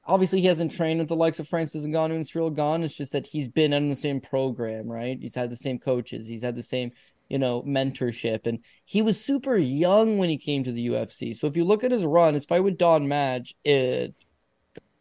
Obviously, 0.05 0.41
he 0.41 0.47
hasn't 0.47 0.71
trained 0.71 1.01
with 1.01 1.09
the 1.09 1.17
likes 1.17 1.41
of 1.41 1.49
Francis 1.49 1.85
Ngannou 1.87 2.15
and 2.15 2.25
Ciryl 2.25 2.55
Gane. 2.55 2.85
It's 2.85 2.97
just 2.97 3.11
that 3.13 3.27
he's 3.27 3.49
been 3.49 3.73
in 3.73 3.89
the 3.89 3.97
same 3.97 4.21
program, 4.21 4.87
right? 4.87 5.19
He's 5.21 5.35
had 5.35 5.51
the 5.51 5.57
same 5.57 5.81
coaches. 5.81 6.29
He's 6.29 6.43
had 6.45 6.55
the 6.55 6.63
same 6.63 6.93
you 7.29 7.39
know, 7.39 7.63
mentorship. 7.63 8.47
And 8.47 8.61
he 8.85 9.03
was 9.03 9.21
super 9.21 9.57
young 9.57 10.19
when 10.19 10.29
he 10.29 10.39
came 10.39 10.63
to 10.63 10.71
the 10.71 10.87
UFC. 10.89 11.35
So 11.35 11.49
if 11.49 11.57
you 11.57 11.65
look 11.65 11.83
at 11.83 11.91
his 11.91 12.05
run, 12.05 12.35
his 12.35 12.47
fight 12.47 12.61
with 12.63 12.79
Don 12.79 13.09
Madge, 13.09 13.57
it 13.65 14.15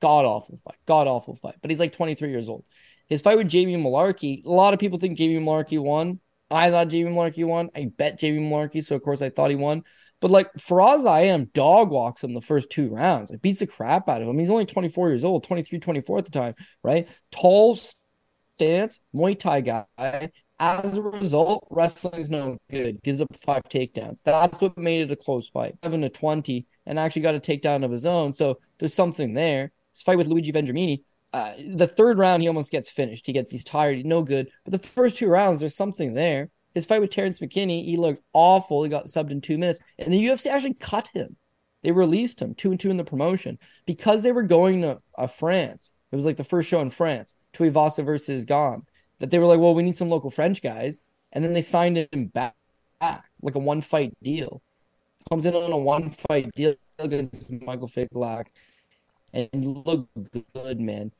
god 0.06 0.26
awful 0.26 0.60
fight, 0.64 0.78
god 0.86 1.08
awful 1.08 1.36
fight. 1.36 1.56
But 1.64 1.72
he's 1.72 1.80
like 1.80 1.92
23 1.92 2.30
years 2.30 2.48
old. 2.48 2.64
His 3.08 3.24
fight 3.24 3.38
with 3.38 3.50
Jamie 3.50 3.76
Mullarkey, 3.76 4.46
a 4.46 4.50
lot 4.50 4.76
of 4.76 4.80
people 4.80 5.00
think 5.00 5.18
Jamie 5.18 5.44
Mullarkey 5.44 5.80
won. 5.80 6.20
I 6.52 6.70
thought 6.70 6.90
Jamie 6.90 7.10
Mullarkey 7.10 7.44
won. 7.44 7.72
I 7.76 7.86
bet 7.86 8.20
Jamie 8.20 8.48
Mullarkey, 8.48 8.84
so 8.84 8.96
of 8.96 9.02
course 9.02 9.24
I 9.24 9.30
thought 9.30 9.50
he 9.50 9.56
won. 9.56 9.84
But 10.22 10.30
like 10.30 10.54
Fares 10.60 11.06
Ziam 11.06 11.52
dog 11.54 11.90
walks 11.90 12.24
him 12.24 12.36
the 12.36 12.42
first 12.42 12.70
two 12.70 12.90
rounds. 12.90 13.32
It 13.32 13.42
beats 13.42 13.62
the 13.62 13.68
crap 13.68 14.08
out 14.08 14.22
of 14.22 14.28
him. 14.28 14.38
He's 14.38 14.52
only 14.52 14.68
24 14.68 15.10
years 15.10 15.24
old, 15.24 15.44
23, 15.44 15.80
24 15.80 16.20
at 16.20 16.26
the 16.26 16.32
time, 16.32 16.54
right? 16.84 17.08
Tall 17.32 17.76
stance, 17.76 19.00
Muay 19.14 19.38
Thai 19.40 19.62
guy. 19.62 20.30
As 20.60 20.98
a 20.98 21.02
result, 21.02 21.68
wrestling's 21.72 22.30
no 22.30 22.60
good. 22.70 23.02
Gives 23.02 23.22
up 23.22 23.36
five 23.42 23.64
takedowns. 23.64 24.22
That's 24.22 24.62
what 24.62 24.78
made 24.78 25.02
it 25.02 25.12
a 25.12 25.16
close 25.16 25.50
fight. 25.50 25.76
7 25.84 26.00
to 26.02 26.10
20, 26.10 26.68
and 26.86 27.00
actually 27.00 27.24
got 27.24 27.36
a 27.36 27.40
takedown 27.40 27.84
of 27.84 27.92
his 27.92 28.06
own. 28.06 28.36
So 28.36 28.60
there's 28.78 28.94
something 28.94 29.34
there. 29.34 29.72
His 29.96 30.04
fight 30.04 30.18
with 30.18 30.28
Luigi 30.28 30.52
Vendramini, 30.52 31.04
uh, 31.32 31.54
the 31.74 31.88
third 31.88 32.18
round 32.18 32.42
he 32.42 32.50
almost 32.50 32.72
gets 32.72 32.90
finished. 32.90 33.26
He 33.26 33.34
gets 33.34 33.52
he's 33.52 33.64
tired, 33.64 33.96
he's 33.96 34.06
no 34.06 34.22
good. 34.22 34.50
But 34.66 34.74
the 34.74 34.88
first 34.88 35.16
two 35.16 35.28
rounds, 35.28 35.62
there's 35.62 35.76
something 35.76 36.14
there. 36.14 36.50
His 36.74 36.86
fight 36.86 37.00
with 37.00 37.12
Terrence 37.12 37.40
McKinney, 37.40 37.86
he 37.86 37.96
looked 37.96 38.22
awful. 38.34 38.84
He 38.84 38.90
got 38.90 39.06
subbed 39.06 39.32
in 39.32 39.40
two 39.40 39.58
minutes, 39.58 39.80
and 39.98 40.14
the 40.14 40.26
UFC 40.26 40.48
actually 40.48 40.74
cut 40.74 41.10
him. 41.14 41.38
They 41.82 41.92
released 41.92 42.42
him 42.42 42.56
two 42.56 42.72
and 42.72 42.80
two 42.80 42.90
in 42.90 42.98
the 42.98 43.06
promotion 43.06 43.58
because 43.86 44.22
they 44.22 44.34
were 44.34 44.44
going 44.44 44.82
to 44.82 45.02
uh, 45.18 45.28
France. 45.28 45.92
It 46.12 46.16
was 46.16 46.26
like 46.26 46.38
the 46.38 46.44
first 46.44 46.68
show 46.68 46.82
in 46.82 46.90
France, 46.90 47.36
Tuivasa 47.54 48.04
versus 48.04 48.44
Gane. 48.44 48.84
That 49.20 49.32
they 49.32 49.40
were 49.40 49.46
like, 49.46 49.60
well, 49.60 49.74
we 49.74 49.84
need 49.84 49.96
some 49.96 50.10
local 50.10 50.30
French 50.30 50.62
guys, 50.62 51.02
and 51.32 51.44
then 51.44 51.54
they 51.54 51.62
signed 51.62 51.98
him 51.98 52.28
back, 52.28 52.56
back 53.00 53.24
like 53.42 53.56
a 53.56 53.60
one 53.60 53.82
fight 53.82 54.14
deal. 54.22 54.62
Comes 55.30 55.46
in 55.46 55.56
on 55.56 55.72
a 55.72 55.78
one 55.78 56.10
fight 56.10 56.52
deal 56.56 56.76
against 57.00 57.52
Michael 57.52 57.88
Figlak 57.88 58.48
and 59.36 59.84
look 59.86 60.08
good, 60.54 60.80
man. 60.80 61.12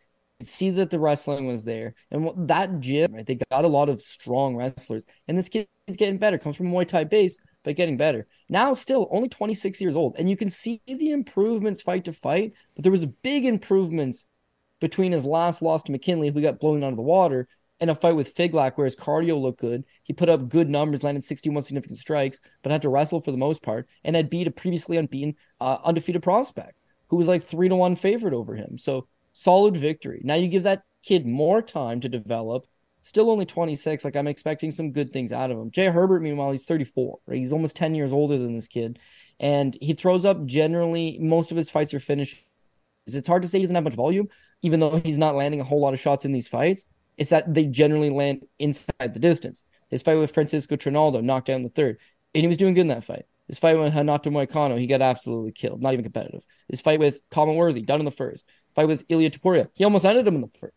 See 0.44 0.70
that 0.72 0.90
the 0.90 1.00
wrestling 1.00 1.48
was 1.48 1.64
there, 1.64 1.94
and 2.12 2.48
that 2.48 2.80
gym, 2.80 3.14
right? 3.14 3.26
They 3.26 3.40
got 3.52 3.66
a 3.66 3.70
lot 3.70 3.90
of 3.90 4.02
strong 4.02 4.56
wrestlers, 4.56 5.06
and 5.28 5.38
this 5.38 5.50
kid's 5.50 5.68
getting 5.98 6.18
better. 6.18 6.38
Comes 6.38 6.58
from 6.58 6.68
Muay 6.68 6.88
Thai 6.88 7.06
base, 7.06 7.40
but 7.64 7.76
getting 7.76 7.98
better. 7.98 8.28
Now, 8.50 8.74
still 8.74 9.08
only 9.12 9.30
26 9.30 9.80
years 9.80 9.96
old, 9.96 10.16
and 10.18 10.30
you 10.30 10.36
can 10.36 10.50
see 10.50 10.82
the 10.86 11.12
improvements 11.12 11.82
fight 11.82 12.06
to 12.06 12.14
fight. 12.14 12.54
But 12.76 12.84
there 12.84 12.92
was 12.92 13.06
big 13.06 13.46
improvements 13.46 14.28
between 14.82 15.14
his 15.14 15.26
last 15.26 15.62
loss 15.62 15.84
to 15.84 15.92
McKinney, 15.92 16.34
who 16.34 16.42
got 16.42 16.60
blown 16.60 16.84
out 16.84 16.92
of 16.92 16.98
the 16.98 17.02
water, 17.02 17.48
and 17.80 17.90
a 17.90 17.96
fight 17.96 18.16
with 18.16 18.36
Figlak, 18.36 18.78
where 18.78 18.86
his 18.86 18.96
cardio 18.96 19.40
looked 19.40 19.62
good. 19.62 19.86
He 20.04 20.14
put 20.14 20.30
up 20.30 20.50
good 20.50 20.70
numbers, 20.70 21.04
landed 21.04 21.24
61 21.24 21.64
significant 21.64 22.00
strikes, 22.00 22.42
but 22.62 22.74
had 22.74 22.82
to 22.82 22.90
wrestle 22.90 23.22
for 23.22 23.32
the 23.32 23.38
most 23.38 23.64
part, 23.64 23.88
and 24.04 24.18
had 24.18 24.30
beat 24.30 24.48
a 24.48 24.52
previously 24.52 24.98
unbeaten, 24.98 25.36
uh, 25.62 25.78
undefeated 25.84 26.24
prospect 26.24 26.78
who 27.08 27.18
was 27.18 27.28
like 27.28 27.44
three 27.44 27.70
to 27.70 27.76
one 27.76 27.96
favorite 27.96 28.34
over 28.34 28.56
him. 28.56 28.78
So 28.78 29.08
solid 29.34 29.78
victory. 29.78 30.22
Now 30.24 30.36
you 30.36 30.48
give 30.48 30.64
that 30.64 30.84
kid 31.04 31.26
more 31.26 31.62
time 31.62 32.00
to 32.02 32.10
develop. 32.10 32.66
Still 33.02 33.30
only 33.30 33.46
26. 33.46 34.04
Like 34.04 34.16
I'm 34.16 34.28
expecting 34.28 34.72
some 34.72 34.92
good 34.92 35.14
things 35.14 35.32
out 35.32 35.52
of 35.52 35.58
him. 35.58 35.72
Jai 35.72 35.92
Herbert, 35.92 36.22
meanwhile, 36.22 36.52
he's 36.52 36.66
34. 36.66 37.20
Right? 37.28 37.38
He's 37.38 37.54
almost 37.54 37.76
10 37.76 37.96
years 37.96 38.12
older 38.12 38.38
than 38.38 38.54
this 38.54 38.68
kid. 38.68 39.00
And 39.40 39.78
he 39.82 39.94
throws 39.94 40.26
up 40.26 40.46
generally, 40.46 41.18
most 41.20 41.52
of 41.52 41.58
his 41.58 41.70
fights 41.70 41.94
are 41.94 42.00
finished. 42.00 42.46
It's 43.06 43.28
hard 43.28 43.42
to 43.44 43.48
say 43.48 43.60
he 43.60 43.64
doesn't 43.64 43.76
have 43.76 43.84
much 43.84 43.96
volume, 43.96 44.30
even 44.62 44.80
though 44.80 44.98
he's 44.98 45.18
not 45.18 45.36
landing 45.36 45.60
a 45.60 45.66
whole 45.66 45.82
lot 45.82 45.94
of 45.94 46.00
shots 46.00 46.26
in 46.26 46.32
these 46.32 46.48
fights. 46.48 46.88
It's 47.18 47.30
that 47.30 47.54
they 47.54 47.66
generally 47.66 48.10
land 48.10 48.46
inside 48.60 49.14
the 49.14 49.20
distance. 49.20 49.64
His 49.90 50.04
fight 50.04 50.16
with 50.16 50.34
Francisco 50.34 50.76
Trinaldo 50.76 51.22
knocked 51.22 51.48
down 51.48 51.64
the 51.64 51.70
third, 51.70 52.00
and 52.34 52.42
he 52.42 52.48
was 52.48 52.58
doing 52.58 52.74
good 52.74 52.82
in 52.82 52.88
that 52.88 53.04
fight. 53.04 53.26
His 53.48 53.60
fight 53.60 53.78
with 53.78 53.96
Renato 53.96 54.30
Moicano, 54.32 54.78
he 54.78 54.88
got 54.88 55.02
absolutely 55.02 55.52
killed, 55.52 55.82
not 55.82 55.94
even 55.94 56.04
competitive. 56.04 56.44
His 56.68 56.82
fight 56.82 57.00
with 57.00 57.22
Khama 57.30 57.54
Worthy, 57.54 57.82
done 57.82 58.00
in 58.00 58.06
the 58.06 58.12
first. 58.12 58.46
Fight 58.74 58.88
with 58.88 59.06
Ilia 59.08 59.30
Topuria, 59.30 59.70
he 59.76 59.84
almost 59.84 60.06
ended 60.06 60.28
him 60.28 60.36
in 60.36 60.42
the 60.42 60.50
first. 60.60 60.74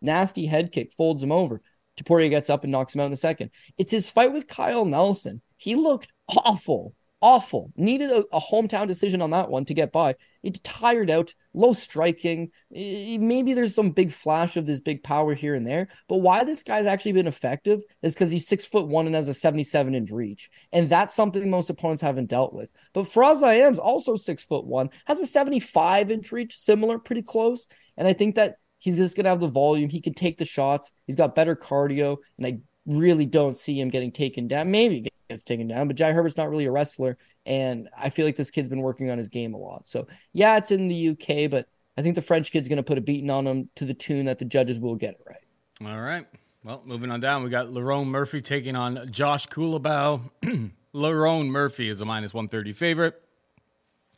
Nasty 0.00 0.46
head 0.46 0.70
kick, 0.70 0.92
folds 0.92 1.22
him 1.22 1.32
over. 1.32 1.62
Topuria 1.96 2.30
gets 2.30 2.50
up 2.50 2.62
and 2.62 2.70
knocks 2.70 2.94
him 2.94 3.00
out 3.00 3.06
in 3.06 3.10
the 3.10 3.16
second. 3.16 3.50
It's 3.76 3.90
his 3.90 4.10
fight 4.10 4.32
with 4.32 4.46
Kyle 4.46 4.84
Nelson. 4.84 5.40
He 5.56 5.74
looked 5.74 6.08
awful 6.28 6.94
awful. 7.20 7.72
Needed 7.76 8.10
a, 8.10 8.24
a, 8.32 8.40
hometown 8.40 8.86
decision 8.86 9.20
on 9.22 9.30
that 9.30 9.50
one 9.50 9.64
to 9.66 9.74
get 9.74 9.92
by. 9.92 10.14
It 10.42 10.62
tired 10.62 11.10
out, 11.10 11.34
low 11.52 11.72
striking. 11.72 12.50
Maybe 12.70 13.54
there's 13.54 13.74
some 13.74 13.90
big 13.90 14.12
flash 14.12 14.56
of 14.56 14.66
this 14.66 14.80
big 14.80 15.02
power 15.02 15.34
here 15.34 15.54
and 15.54 15.66
there, 15.66 15.88
but 16.08 16.18
why 16.18 16.44
this 16.44 16.62
guy's 16.62 16.86
actually 16.86 17.12
been 17.12 17.26
effective 17.26 17.80
is 18.02 18.14
because 18.14 18.30
he's 18.30 18.46
six 18.46 18.64
foot 18.64 18.86
one 18.86 19.06
and 19.06 19.14
has 19.14 19.28
a 19.28 19.34
77 19.34 19.94
inch 19.94 20.10
reach, 20.10 20.50
and 20.72 20.88
that's 20.88 21.14
something 21.14 21.48
most 21.50 21.70
opponents 21.70 22.02
haven't 22.02 22.30
dealt 22.30 22.54
with. 22.54 22.72
But 22.92 23.08
Fares 23.08 23.42
Ziam's 23.42 23.78
also 23.78 24.16
six 24.16 24.44
foot 24.44 24.64
one, 24.64 24.90
has 25.06 25.20
a 25.20 25.26
75 25.26 26.10
inch 26.10 26.32
reach, 26.32 26.56
similar, 26.56 26.98
pretty 26.98 27.22
close, 27.22 27.68
and 27.96 28.06
I 28.06 28.12
think 28.12 28.36
that. 28.36 28.56
He's 28.80 28.96
just 28.96 29.16
gonna 29.16 29.28
have 29.28 29.40
the 29.40 29.48
volume. 29.48 29.90
He 29.90 30.00
can 30.00 30.14
take 30.14 30.38
the 30.38 30.44
shots. 30.44 30.92
He's 31.04 31.16
got 31.16 31.34
better 31.34 31.56
cardio, 31.56 32.18
and 32.36 32.46
I 32.46 32.58
really 32.86 33.26
don't 33.26 33.56
see 33.56 33.80
him 33.80 33.88
getting 33.88 34.12
taken 34.12 34.46
down. 34.46 34.70
Maybe 34.70 35.07
gets 35.28 35.44
taken 35.44 35.68
down. 35.68 35.88
But 35.88 35.96
Jai 35.96 36.12
Herbert's 36.12 36.36
not 36.36 36.50
really 36.50 36.66
a 36.66 36.70
wrestler, 36.70 37.18
and 37.46 37.88
I 37.96 38.10
feel 38.10 38.26
like 38.26 38.36
this 38.36 38.50
kid's 38.50 38.68
been 38.68 38.82
working 38.82 39.10
on 39.10 39.18
his 39.18 39.28
game 39.28 39.54
a 39.54 39.58
lot. 39.58 39.88
So 39.88 40.06
yeah, 40.32 40.56
it's 40.56 40.70
in 40.70 40.88
the 40.88 41.10
UK, 41.10 41.50
but 41.50 41.68
I 41.96 42.02
think 42.02 42.14
the 42.14 42.22
French 42.22 42.50
kid's 42.50 42.68
going 42.68 42.78
to 42.78 42.82
put 42.82 42.98
a 42.98 43.00
beating 43.02 43.30
on 43.30 43.46
him 43.46 43.68
to 43.76 43.84
the 43.84 43.94
tune 43.94 44.26
that 44.26 44.38
the 44.38 44.44
judges 44.44 44.78
will 44.78 44.96
get 44.96 45.14
it 45.14 45.20
right. 45.26 45.92
All 45.92 46.00
right. 46.00 46.26
Well, 46.64 46.82
moving 46.84 47.10
on 47.10 47.20
down, 47.20 47.44
we 47.44 47.50
got 47.50 47.66
Lerone 47.66 48.06
Murphy 48.06 48.40
taking 48.40 48.76
on 48.76 49.10
Josh 49.10 49.46
Culibao. 49.46 50.30
Lerone 50.94 51.48
Murphy 51.48 51.88
is 51.88 52.00
a 52.00 52.04
minus 52.04 52.34
130 52.34 52.72
favorite. 52.72 53.22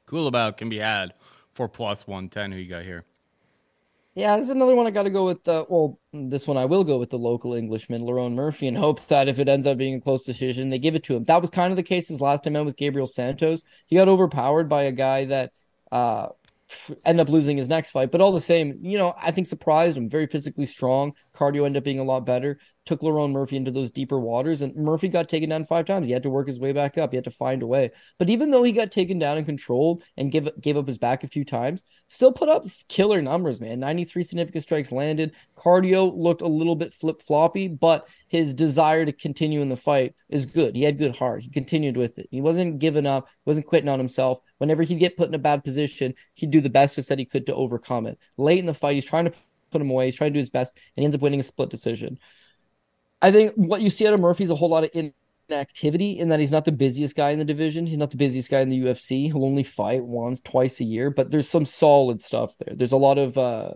Culibao 0.07 0.57
can 0.57 0.69
be 0.69 0.79
had 0.79 1.15
for 1.53 1.69
plus 1.69 2.07
110. 2.07 2.53
Who 2.53 2.59
you 2.59 2.69
got 2.69 2.83
here? 2.83 3.05
Yeah, 4.15 4.35
there's 4.35 4.51
another 4.51 4.75
one 4.75 4.89
I 4.89 4.91
got 4.91 5.05
to 5.05 5.11
go 5.11 5.25
with. 5.25 5.45
The, 5.45 5.65
well, 5.69 6.01
this 6.13 6.47
one 6.47 6.57
I 6.57 6.65
will 6.65 6.83
go 6.83 6.99
with 6.99 7.11
the 7.11 7.19
local 7.19 7.55
Englishman, 7.55 8.03
Lerone 8.03 8.35
Murphy, 8.35 8.67
and 8.67 8.77
hope 8.77 9.01
that 9.07 9.29
if 9.29 9.39
it 9.39 9.49
ends 9.49 9.69
up 9.69 9.79
being 9.79 9.95
a 9.95 10.01
close 10.01 10.25
decision, 10.25 10.71
they 10.71 10.81
give 10.81 10.97
it 10.97 11.05
to 11.05 11.15
him. 11.15 11.25
That 11.25 11.41
was 11.41 11.49
kind 11.49 11.73
of 11.73 11.77
the 11.77 11.85
case 11.85 12.09
his 12.09 12.21
last 12.21 12.43
time 12.43 12.57
out 12.57 12.67
with 12.67 12.77
Gabriel 12.77 13.07
Santos. 13.07 13.63
He 13.87 13.97
got 13.97 14.09
overpowered 14.09 14.69
by 14.69 14.85
a 14.85 14.93
guy 14.93 15.27
that 15.27 15.53
uh, 15.93 16.29
end 17.05 17.21
up 17.21 17.29
losing 17.29 17.57
his 17.57 17.69
next 17.69 17.91
fight. 17.91 18.11
But 18.11 18.21
all 18.21 18.33
the 18.33 18.41
same, 18.41 18.81
you 18.83 18.99
know, 18.99 19.15
I 19.17 19.31
think 19.31 19.47
surprised 19.47 19.97
him. 19.97 20.09
Very 20.09 20.27
physically 20.27 20.67
strong. 20.67 21.13
Cardio 21.33 21.65
ended 21.65 21.79
up 21.79 21.85
being 21.85 22.01
a 22.01 22.05
lot 22.05 22.27
better. 22.27 22.59
Took 22.87 23.03
Lerone 23.03 23.33
Murphy 23.33 23.57
into 23.57 23.71
those 23.71 23.91
deeper 23.91 24.19
waters, 24.19 24.63
and 24.63 24.75
Murphy 24.75 25.09
got 25.09 25.29
taken 25.29 25.51
down 25.51 25.65
five 25.65 25.85
times. 25.85 26.07
He 26.07 26.13
had 26.13 26.23
to 26.23 26.31
work 26.31 26.47
his 26.47 26.59
way 26.59 26.73
back 26.73 26.99
up. 26.99 27.11
He 27.13 27.17
had 27.17 27.25
to 27.25 27.31
find 27.31 27.63
a 27.63 27.67
way. 27.67 27.91
But 28.19 28.31
even 28.31 28.51
though 28.51 28.63
he 28.63 28.73
got 28.73 28.91
taken 28.91 29.19
down 29.19 29.37
and 29.37 29.47
controlled 29.47 30.03
and 30.17 30.33
gave 30.33 30.49
gave 30.61 30.77
up 30.77 30.87
his 30.87 30.99
back 30.99 31.23
a 31.23 31.29
few 31.29 31.45
times, 31.45 31.83
still 32.09 32.33
put 32.33 32.49
up 32.49 32.65
killer 32.89 33.21
numbers, 33.21 33.61
man. 33.61 33.81
93 33.81 34.23
significant 34.23 34.65
strikes 34.65 34.93
landed. 34.93 35.33
Cardio 35.57 36.13
looked 36.17 36.43
a 36.43 36.49
little 36.49 36.75
bit 36.75 36.95
flip 36.95 37.23
floppy, 37.23 37.69
but 37.69 38.09
his 38.29 38.55
desire 38.55 39.05
to 39.05 39.13
continue 39.13 39.61
in 39.61 39.69
the 39.69 39.77
fight 39.77 40.15
is 40.29 40.47
good. 40.47 40.75
He 40.75 40.83
had 40.83 40.99
good 40.99 41.17
heart. 41.17 41.43
He 41.43 41.51
continued 41.51 41.97
with 41.97 42.19
it. 42.19 42.29
He 42.31 42.41
wasn't 42.41 42.79
giving 42.79 43.07
up, 43.07 43.29
wasn't 43.45 43.67
quitting 43.67 43.89
on 43.89 43.99
himself. 43.99 44.41
Whenever 44.59 44.83
he'd 44.83 44.99
get 44.99 45.17
put 45.17 45.29
in 45.29 45.35
a 45.35 45.39
bad 45.39 45.65
position, 45.65 46.15
he'd 46.35 46.51
do 46.51 46.61
the 46.61 46.71
best 46.71 46.97
that 47.09 47.19
he 47.19 47.25
could 47.25 47.47
to 47.47 47.55
overcome 47.55 48.07
it. 48.07 48.19
Late 48.37 48.59
in 48.59 48.67
the 48.67 48.75
fight, 48.75 48.95
he's 48.95 49.07
trying 49.07 49.27
to 49.27 49.33
put 49.71 49.81
him 49.81 49.91
away. 49.91 50.07
He's 50.07 50.17
trying 50.17 50.31
to 50.31 50.35
do 50.35 50.41
his 50.41 50.51
best, 50.51 50.75
and 50.97 51.03
he 51.03 51.05
ends 51.05 51.17
up 51.17 51.23
winning 51.23 51.41
a 51.41 51.45
split 51.45 51.71
decision. 51.71 52.19
I 53.23 53.31
think 53.31 53.53
what 53.55 53.83
you 53.83 53.91
see 53.91 54.07
out 54.07 54.15
of 54.15 54.21
Murphy 54.21 54.45
is 54.45 54.51
a 54.51 54.55
whole 54.55 54.71
lot 54.71 54.85
of 54.85 55.13
inactivity 55.51 56.19
in 56.19 56.29
that 56.31 56.41
he's 56.41 56.51
not 56.51 56.65
the 56.65 56.73
busiest 56.73 57.17
guy 57.17 57.31
in 57.31 57.39
the 57.39 57.45
division. 57.45 57.87
He's 57.87 57.99
not 57.99 58.11
the 58.11 58.17
busiest 58.17 58.51
guy 58.51 58.61
in 58.61 58.71
the 58.71 58.81
UFC. 58.81 59.27
He'll 59.27 59.45
only 59.45 59.63
fight 59.63 60.05
once, 60.05 60.41
twice 60.41 60.81
a 60.81 60.85
year, 60.85 61.11
but 61.11 61.31
there's 61.31 61.49
some 61.49 61.65
solid 61.65 62.23
stuff 62.23 62.57
there. 62.59 62.75
There's 62.75 62.93
a 62.93 62.97
lot 62.97 63.19
of 63.19 63.37
uh, 63.37 63.73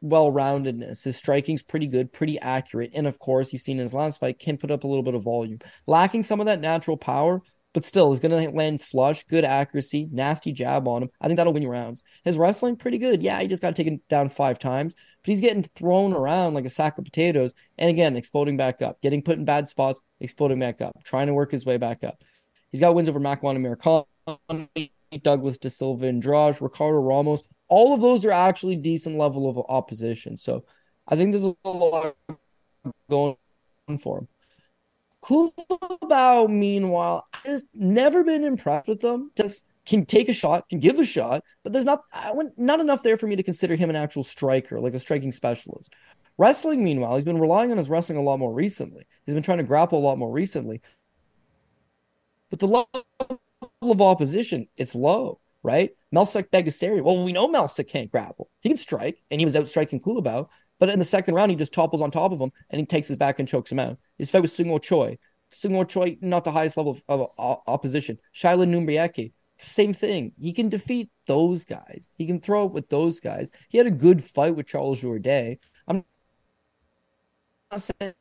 well-roundedness. 0.00 1.04
His 1.04 1.16
striking's 1.16 1.62
pretty 1.62 1.86
good, 1.86 2.12
pretty 2.12 2.38
accurate, 2.40 2.92
and 2.94 3.06
of 3.06 3.18
course, 3.18 3.52
you've 3.52 3.62
seen 3.62 3.78
in 3.78 3.84
his 3.84 3.94
last 3.94 4.20
fight 4.20 4.38
can 4.38 4.58
put 4.58 4.70
up 4.70 4.84
a 4.84 4.88
little 4.88 5.04
bit 5.04 5.14
of 5.14 5.22
volume. 5.22 5.60
Lacking 5.86 6.22
some 6.22 6.40
of 6.40 6.46
that 6.46 6.60
natural 6.60 6.96
power, 6.96 7.40
but 7.72 7.84
still, 7.84 8.10
he's 8.10 8.20
going 8.20 8.30
to 8.30 8.50
land 8.50 8.82
flush, 8.82 9.24
good 9.24 9.44
accuracy, 9.44 10.08
nasty 10.12 10.52
jab 10.52 10.86
on 10.86 11.04
him. 11.04 11.10
I 11.20 11.26
think 11.26 11.36
that'll 11.36 11.52
win 11.52 11.62
you 11.62 11.70
rounds. 11.70 12.02
His 12.24 12.38
wrestling 12.38 12.76
pretty 12.76 12.98
good. 12.98 13.22
Yeah, 13.22 13.40
he 13.40 13.48
just 13.48 13.62
got 13.62 13.74
taken 13.76 14.00
down 14.08 14.28
five 14.28 14.58
times, 14.58 14.94
but 14.94 15.30
he's 15.30 15.40
getting 15.40 15.62
thrown 15.62 16.12
around 16.12 16.54
like 16.54 16.64
a 16.64 16.70
sack 16.70 16.98
of 16.98 17.04
potatoes, 17.04 17.54
and 17.78 17.90
again, 17.90 18.16
exploding 18.16 18.56
back 18.56 18.82
up, 18.82 19.00
getting 19.00 19.22
put 19.22 19.38
in 19.38 19.44
bad 19.44 19.68
spots, 19.68 20.00
exploding 20.20 20.60
back 20.60 20.80
up, 20.80 21.02
trying 21.04 21.26
to 21.26 21.34
work 21.34 21.50
his 21.50 21.66
way 21.66 21.76
back 21.76 22.04
up. 22.04 22.22
He's 22.70 22.80
got 22.80 22.94
wins 22.94 23.08
over 23.08 23.20
Makwan 23.20 23.56
and 24.48 25.22
Douglas 25.22 25.58
De 25.58 25.70
Silva, 25.70 26.06
and 26.06 26.16
Andrade, 26.16 26.60
Ricardo 26.60 26.98
Ramos 26.98 27.42
all 27.72 27.94
of 27.94 28.02
those 28.02 28.26
are 28.26 28.32
actually 28.32 28.76
decent 28.76 29.16
level 29.16 29.48
of 29.48 29.56
opposition. 29.66 30.36
So 30.36 30.66
I 31.08 31.16
think 31.16 31.32
there's 31.32 31.54
a 31.64 31.68
lot 31.70 32.14
going 33.08 33.36
for 34.02 34.18
him. 34.18 34.28
Culibao, 35.22 36.48
meanwhile, 36.48 37.26
has 37.44 37.64
never 37.74 38.24
been 38.24 38.44
impressed 38.44 38.88
with 38.88 39.00
them. 39.00 39.30
Just 39.36 39.64
can 39.86 40.04
take 40.04 40.28
a 40.28 40.32
shot, 40.32 40.68
can 40.68 40.80
give 40.80 40.98
a 40.98 41.04
shot, 41.04 41.42
but 41.62 41.72
there's 41.72 41.84
not 41.84 42.02
not 42.56 42.80
enough 42.80 43.02
there 43.02 43.16
for 43.16 43.26
me 43.26 43.36
to 43.36 43.42
consider 43.42 43.74
him 43.74 43.90
an 43.90 43.96
actual 43.96 44.22
striker, 44.22 44.80
like 44.80 44.94
a 44.94 44.98
striking 44.98 45.32
specialist. 45.32 45.92
Wrestling, 46.38 46.82
meanwhile, 46.82 47.14
he's 47.14 47.24
been 47.24 47.38
relying 47.38 47.70
on 47.70 47.78
his 47.78 47.90
wrestling 47.90 48.18
a 48.18 48.22
lot 48.22 48.38
more 48.38 48.52
recently. 48.52 49.04
He's 49.26 49.34
been 49.34 49.42
trying 49.42 49.58
to 49.58 49.64
grapple 49.64 49.98
a 49.98 50.06
lot 50.06 50.18
more 50.18 50.30
recently. 50.30 50.80
But 52.50 52.58
the 52.58 52.66
level 52.66 53.40
of 53.82 54.00
opposition, 54.00 54.68
it's 54.76 54.94
low 54.94 55.40
right? 55.62 55.90
Melsik 56.14 56.50
Baghdasaryan. 56.50 57.02
Well, 57.02 57.24
we 57.24 57.32
know 57.32 57.48
Melsik 57.48 57.88
can't 57.88 58.10
grapple. 58.10 58.50
He 58.60 58.68
can 58.68 58.76
strike, 58.76 59.22
and 59.30 59.40
he 59.40 59.44
was 59.44 59.56
out 59.56 59.68
striking 59.68 60.00
Culibao. 60.00 60.48
But 60.82 60.88
in 60.88 60.98
the 60.98 61.04
second 61.04 61.36
round, 61.36 61.52
he 61.52 61.56
just 61.56 61.72
topples 61.72 62.02
on 62.02 62.10
top 62.10 62.32
of 62.32 62.40
him 62.40 62.50
and 62.70 62.80
he 62.80 62.84
takes 62.84 63.06
his 63.06 63.16
back 63.16 63.38
and 63.38 63.46
chokes 63.46 63.70
him 63.70 63.78
out. 63.78 63.98
His 64.18 64.32
fight 64.32 64.42
with 64.42 64.50
Seung 64.50 64.66
Woo 64.66 64.80
Choi. 64.80 65.16
Seung 65.54 65.78
Woo 65.78 65.84
Choi, 65.84 66.18
not 66.20 66.42
the 66.42 66.50
highest 66.50 66.76
level 66.76 66.98
of, 67.08 67.20
of 67.38 67.60
opposition. 67.68 68.18
Shailin 68.34 68.70
Numbryake, 68.70 69.32
same 69.58 69.94
thing. 69.94 70.32
He 70.40 70.52
can 70.52 70.68
defeat 70.68 71.08
those 71.28 71.64
guys. 71.64 72.12
He 72.18 72.26
can 72.26 72.40
throw 72.40 72.64
up 72.64 72.72
with 72.72 72.88
those 72.88 73.20
guys. 73.20 73.52
He 73.68 73.78
had 73.78 73.86
a 73.86 73.92
good 73.92 74.24
fight 74.24 74.56
with 74.56 74.66
Charles 74.66 75.00
Jourdain. 75.00 75.60
I'm 75.86 76.04
not 77.70 77.80
saying 77.80 78.14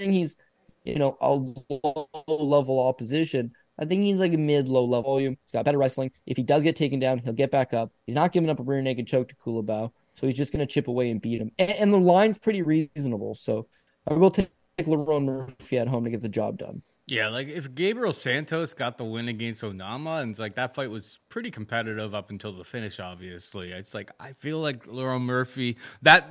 he's, 0.00 0.36
you 0.82 0.96
know, 0.96 1.16
a 1.20 1.34
low 1.34 2.08
level 2.26 2.84
opposition, 2.84 3.52
I 3.78 3.84
think 3.84 4.02
he's 4.02 4.20
like 4.20 4.32
a 4.32 4.38
mid 4.38 4.68
low 4.68 4.84
level 4.84 5.12
volume. 5.12 5.36
He's 5.42 5.52
got 5.52 5.64
better 5.64 5.78
wrestling. 5.78 6.12
If 6.26 6.36
he 6.36 6.42
does 6.42 6.62
get 6.62 6.76
taken 6.76 7.00
down, 7.00 7.18
he'll 7.18 7.32
get 7.32 7.50
back 7.50 7.74
up. 7.74 7.92
He's 8.06 8.14
not 8.14 8.32
giving 8.32 8.50
up 8.50 8.60
a 8.60 8.62
rear 8.62 8.82
naked 8.82 9.06
choke 9.06 9.28
to 9.28 9.36
Culibao, 9.36 9.92
so 10.14 10.26
he's 10.26 10.36
just 10.36 10.52
going 10.52 10.66
to 10.66 10.72
chip 10.72 10.88
away 10.88 11.10
and 11.10 11.20
beat 11.20 11.40
him. 11.40 11.50
And, 11.58 11.70
and, 11.70 11.92
the 11.92 11.98
line's 11.98 12.38
pretty 12.38 12.62
reasonable, 12.62 13.34
so 13.34 13.66
I 14.08 14.14
will 14.14 14.30
take 14.30 14.50
Lerone 14.78 15.24
Murphy 15.24 15.78
at 15.78 15.88
home 15.88 16.04
to 16.04 16.10
get 16.10 16.22
the 16.22 16.28
job 16.28 16.58
done. 16.58 16.82
Yeah, 17.06 17.28
like 17.28 17.48
if 17.48 17.74
Gabriel 17.74 18.14
Santos 18.14 18.72
got 18.72 18.96
the 18.96 19.04
win 19.04 19.28
against 19.28 19.60
Onama, 19.60 20.22
and 20.22 20.30
it's 20.30 20.40
like 20.40 20.54
that 20.54 20.74
fight 20.74 20.90
was 20.90 21.18
pretty 21.28 21.50
competitive 21.50 22.14
up 22.14 22.30
until 22.30 22.52
the 22.52 22.64
finish. 22.64 22.98
Obviously, 22.98 23.72
it's 23.72 23.92
like 23.92 24.10
I 24.18 24.32
feel 24.32 24.58
like 24.58 24.86
Lerone 24.86 25.20
Murphy 25.20 25.76
that 26.00 26.30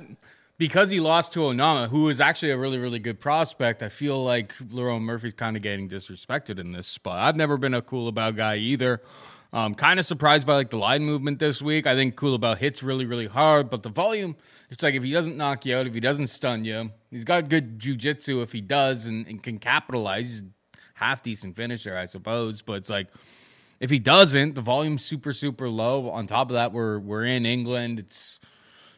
because 0.58 0.90
he 0.90 0.98
lost 0.98 1.32
to 1.34 1.40
Onama, 1.40 1.88
who 1.88 2.08
is 2.08 2.20
actually 2.20 2.50
a 2.50 2.58
really, 2.58 2.78
really 2.78 2.98
good 2.98 3.20
prospect, 3.20 3.82
I 3.82 3.88
feel 3.88 4.22
like 4.22 4.56
Lerone 4.58 5.02
Murphy's 5.02 5.34
kind 5.34 5.56
of 5.56 5.62
getting 5.62 5.88
disrespected 5.88 6.58
in 6.58 6.72
this 6.72 6.86
spot. 6.86 7.18
I've 7.18 7.36
never 7.36 7.56
been 7.56 7.74
a 7.74 7.82
Culibao 7.82 8.36
guy 8.36 8.56
either. 8.56 9.00
Um, 9.54 9.76
kind 9.76 10.00
of 10.00 10.04
surprised 10.04 10.48
by 10.48 10.54
like 10.54 10.70
the 10.70 10.78
line 10.78 11.04
movement 11.04 11.38
this 11.38 11.62
week. 11.62 11.86
I 11.86 11.94
think 11.94 12.16
Culibao 12.16 12.58
hits 12.58 12.82
really, 12.82 13.06
really 13.06 13.28
hard, 13.28 13.70
but 13.70 13.84
the 13.84 13.88
volume, 13.88 14.34
it's 14.68 14.82
like 14.82 14.94
if 14.96 15.04
he 15.04 15.12
doesn't 15.12 15.36
knock 15.36 15.64
you 15.64 15.76
out, 15.76 15.86
if 15.86 15.94
he 15.94 16.00
doesn't 16.00 16.26
stun 16.26 16.64
you, 16.64 16.90
he's 17.08 17.22
got 17.22 17.48
good 17.48 17.78
jujitsu 17.78 18.42
if 18.42 18.50
he 18.50 18.60
does 18.60 19.06
and, 19.06 19.28
and 19.28 19.44
can 19.44 19.58
capitalize. 19.58 20.42
Half 20.94 21.22
decent 21.22 21.54
finisher, 21.54 21.96
I 21.96 22.06
suppose, 22.06 22.62
but 22.62 22.74
it's 22.74 22.90
like 22.90 23.08
if 23.78 23.90
he 23.90 24.00
doesn't, 24.00 24.56
the 24.56 24.60
volume's 24.60 25.04
super, 25.04 25.32
super 25.32 25.68
low. 25.68 26.10
On 26.10 26.26
top 26.26 26.50
of 26.50 26.54
that, 26.54 26.72
we're 26.72 26.98
we're 26.98 27.24
in 27.24 27.46
England. 27.46 28.00
It's 28.00 28.40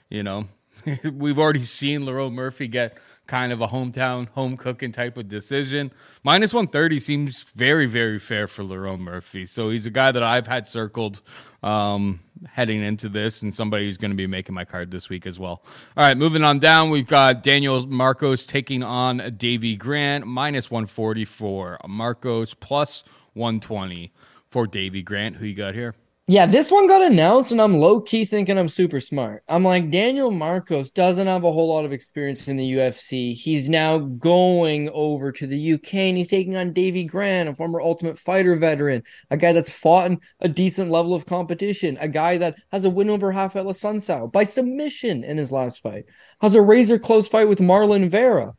you 0.09 0.23
know, 0.23 0.49
We've 1.13 1.39
already 1.39 1.65
seen 1.65 2.03
Lerone 2.03 2.33
Murphy 2.33 2.69
get 2.69 2.99
kind 3.27 3.53
of 3.53 3.61
a 3.61 3.67
hometown 3.69 4.29
home 4.31 4.57
cooking 4.57 4.93
type 4.93 5.17
of 5.17 5.29
decision. 5.29 5.93
Minus 6.23 6.55
130 6.55 7.01
seems 7.01 7.43
very, 7.55 7.87
very 7.87 8.19
fair 8.19 8.47
for 8.47 8.63
Lerone 8.63 9.01
Murphy. 9.01 9.47
So 9.47 9.71
he's 9.71 9.87
a 9.87 9.91
guy 9.91 10.13
that 10.13 10.23
I've 10.23 10.47
had 10.47 10.67
circled 10.69 11.23
um, 11.63 12.21
heading 12.53 12.83
into 12.83 13.09
this 13.09 13.43
and 13.43 13.55
somebody 13.55 13.87
who's 13.87 13.97
going 13.97 14.11
to 14.11 14.17
be 14.17 14.27
making 14.27 14.55
my 14.55 14.65
card 14.65 14.91
this 14.91 15.09
week 15.09 15.27
as 15.27 15.39
well. 15.39 15.63
All 15.97 16.05
right, 16.05 16.17
moving 16.17 16.45
on 16.45 16.59
down, 16.59 16.91
we've 16.91 17.07
got 17.07 17.43
Daniel 17.43 17.87
Marcos 17.87 18.47
taking 18.47 18.83
on 18.83 19.35
Davey 19.37 19.77
Grant, 19.77 20.27
minus 20.27 20.71
144. 20.71 21.81
Marcos 21.89 22.55
plus 22.55 23.05
120 23.35 24.13
for 24.51 24.67
Davey 24.67 25.03
Grant. 25.03 25.37
Who 25.37 25.47
you 25.47 25.55
got 25.55 25.75
here? 25.75 25.95
Yeah, 26.29 26.47
this 26.47 26.73
one 26.73 26.89
got 26.89 27.03
announced, 27.03 27.53
and 27.53 27.63
I'm 27.63 27.79
low 27.79 28.01
key 28.01 28.25
thinking 28.25 28.59
I'm 28.59 28.69
super 28.69 28.99
smart. 28.99 29.45
I'm 29.47 29.63
like, 29.63 29.93
Daniel 29.93 30.33
Marcos 30.33 30.91
doesn't 30.91 31.29
have 31.29 31.45
a 31.45 31.53
whole 31.53 31.69
lot 31.69 31.85
of 31.85 31.93
experience 31.93 32.49
in 32.49 32.57
the 32.57 32.73
UFC. 32.73 33.33
He's 33.33 33.69
now 33.69 33.99
going 33.99 34.91
over 34.93 35.31
to 35.31 35.47
the 35.47 35.75
UK 35.75 35.95
and 35.95 36.17
he's 36.17 36.27
taking 36.27 36.57
on 36.57 36.73
Davey 36.73 37.05
Grant, 37.05 37.49
a 37.49 37.55
former 37.55 37.81
Ultimate 37.81 38.19
Fighter 38.19 38.57
veteran, 38.57 39.05
a 39.31 39.37
guy 39.37 39.53
that's 39.53 39.71
fought 39.71 40.11
in 40.11 40.21
a 40.41 40.49
decent 40.49 40.91
level 40.91 41.15
of 41.15 41.27
competition, 41.27 41.97
a 42.01 42.09
guy 42.09 42.39
that 42.39 42.57
has 42.73 42.85
a 42.85 42.91
win 42.91 43.09
over 43.09 43.29
Raphael 43.29 43.67
Assunção 43.67 44.33
by 44.33 44.43
submission 44.43 45.23
in 45.23 45.37
his 45.37 45.53
last 45.53 45.81
fight, 45.81 46.07
has 46.41 46.57
a 46.57 46.61
razor 46.61 46.99
close 46.99 47.29
fight 47.29 47.49
with 47.49 47.61
Marlon 47.61 48.09
Vera. 48.09 48.53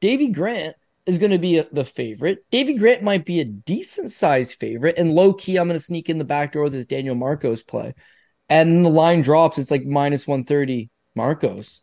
Davey 0.00 0.26
Grant 0.26 0.74
is 1.10 1.18
going 1.18 1.32
to 1.32 1.38
be 1.38 1.58
a, 1.58 1.66
the 1.72 1.84
favorite. 1.84 2.44
Davey 2.50 2.74
Grant 2.74 3.02
might 3.02 3.26
be 3.26 3.40
a 3.40 3.44
decent 3.44 4.12
sized 4.12 4.58
favorite, 4.58 4.96
and 4.96 5.14
low 5.14 5.34
key, 5.34 5.58
I'm 5.58 5.68
going 5.68 5.78
to 5.78 5.84
sneak 5.84 6.08
in 6.08 6.18
the 6.18 6.24
back 6.24 6.52
door 6.52 6.62
with 6.62 6.72
this 6.72 6.86
Daniel 6.86 7.14
Marcos 7.14 7.62
play, 7.62 7.94
and 8.48 8.84
the 8.84 8.88
line 8.88 9.20
drops. 9.20 9.58
It's 9.58 9.70
like 9.70 9.84
minus 9.84 10.26
one 10.26 10.44
thirty 10.44 10.88
Marcos. 11.14 11.82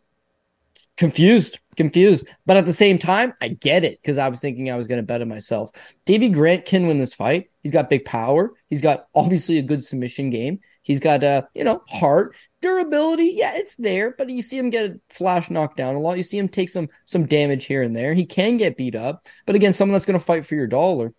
Confused, 0.96 1.60
confused, 1.76 2.26
but 2.48 2.58
at 2.58 2.66
the 2.66 2.74
same 2.74 2.98
time, 2.98 3.34
I 3.40 3.50
get 3.50 3.84
it 3.84 4.02
because 4.02 4.18
I 4.18 4.30
was 4.30 4.42
thinking 4.42 4.72
I 4.72 4.76
was 4.76 4.88
going 4.88 4.98
to 4.98 5.06
bet 5.06 5.22
it 5.22 5.28
myself. 5.28 5.70
Davey 6.08 6.30
Grant 6.30 6.66
can 6.66 6.88
win 6.88 6.98
this 6.98 7.14
fight. 7.14 7.52
He's 7.62 7.72
got 7.72 7.90
big 7.90 8.04
power. 8.04 8.54
He's 8.68 8.82
got 8.82 9.06
obviously 9.14 9.60
a 9.60 9.62
good 9.62 9.84
submission 9.84 10.32
game. 10.32 10.60
He's 10.88 11.02
got 11.02 11.22
uh, 11.22 11.42
you 11.54 11.66
know, 11.66 11.84
heart 11.90 12.34
durability, 12.62 13.34
yeah, 13.36 13.52
it's 13.56 13.76
there, 13.76 14.16
but 14.18 14.30
you 14.30 14.42
see 14.42 14.58
him 14.58 14.70
get 14.70 14.90
a 14.90 15.00
flash 15.10 15.50
knocked 15.50 15.76
down 15.76 15.96
a 15.96 16.00
lot. 16.00 16.16
You 16.16 16.24
see 16.24 16.38
him 16.38 16.48
take 16.48 16.70
some 16.70 16.88
some 17.04 17.26
damage 17.26 17.66
here 17.66 17.82
and 17.82 17.94
there. 17.94 18.14
He 18.14 18.26
can 18.26 18.56
get 18.56 18.78
beat 18.78 18.96
up, 18.96 19.26
but 19.46 19.58
again, 19.58 19.74
someone 19.74 19.92
that's 19.92 20.06
going 20.06 20.18
to 20.18 20.26
fight 20.26 20.46
for 20.46 20.56
your 20.56 20.66
dollar. 20.66 21.14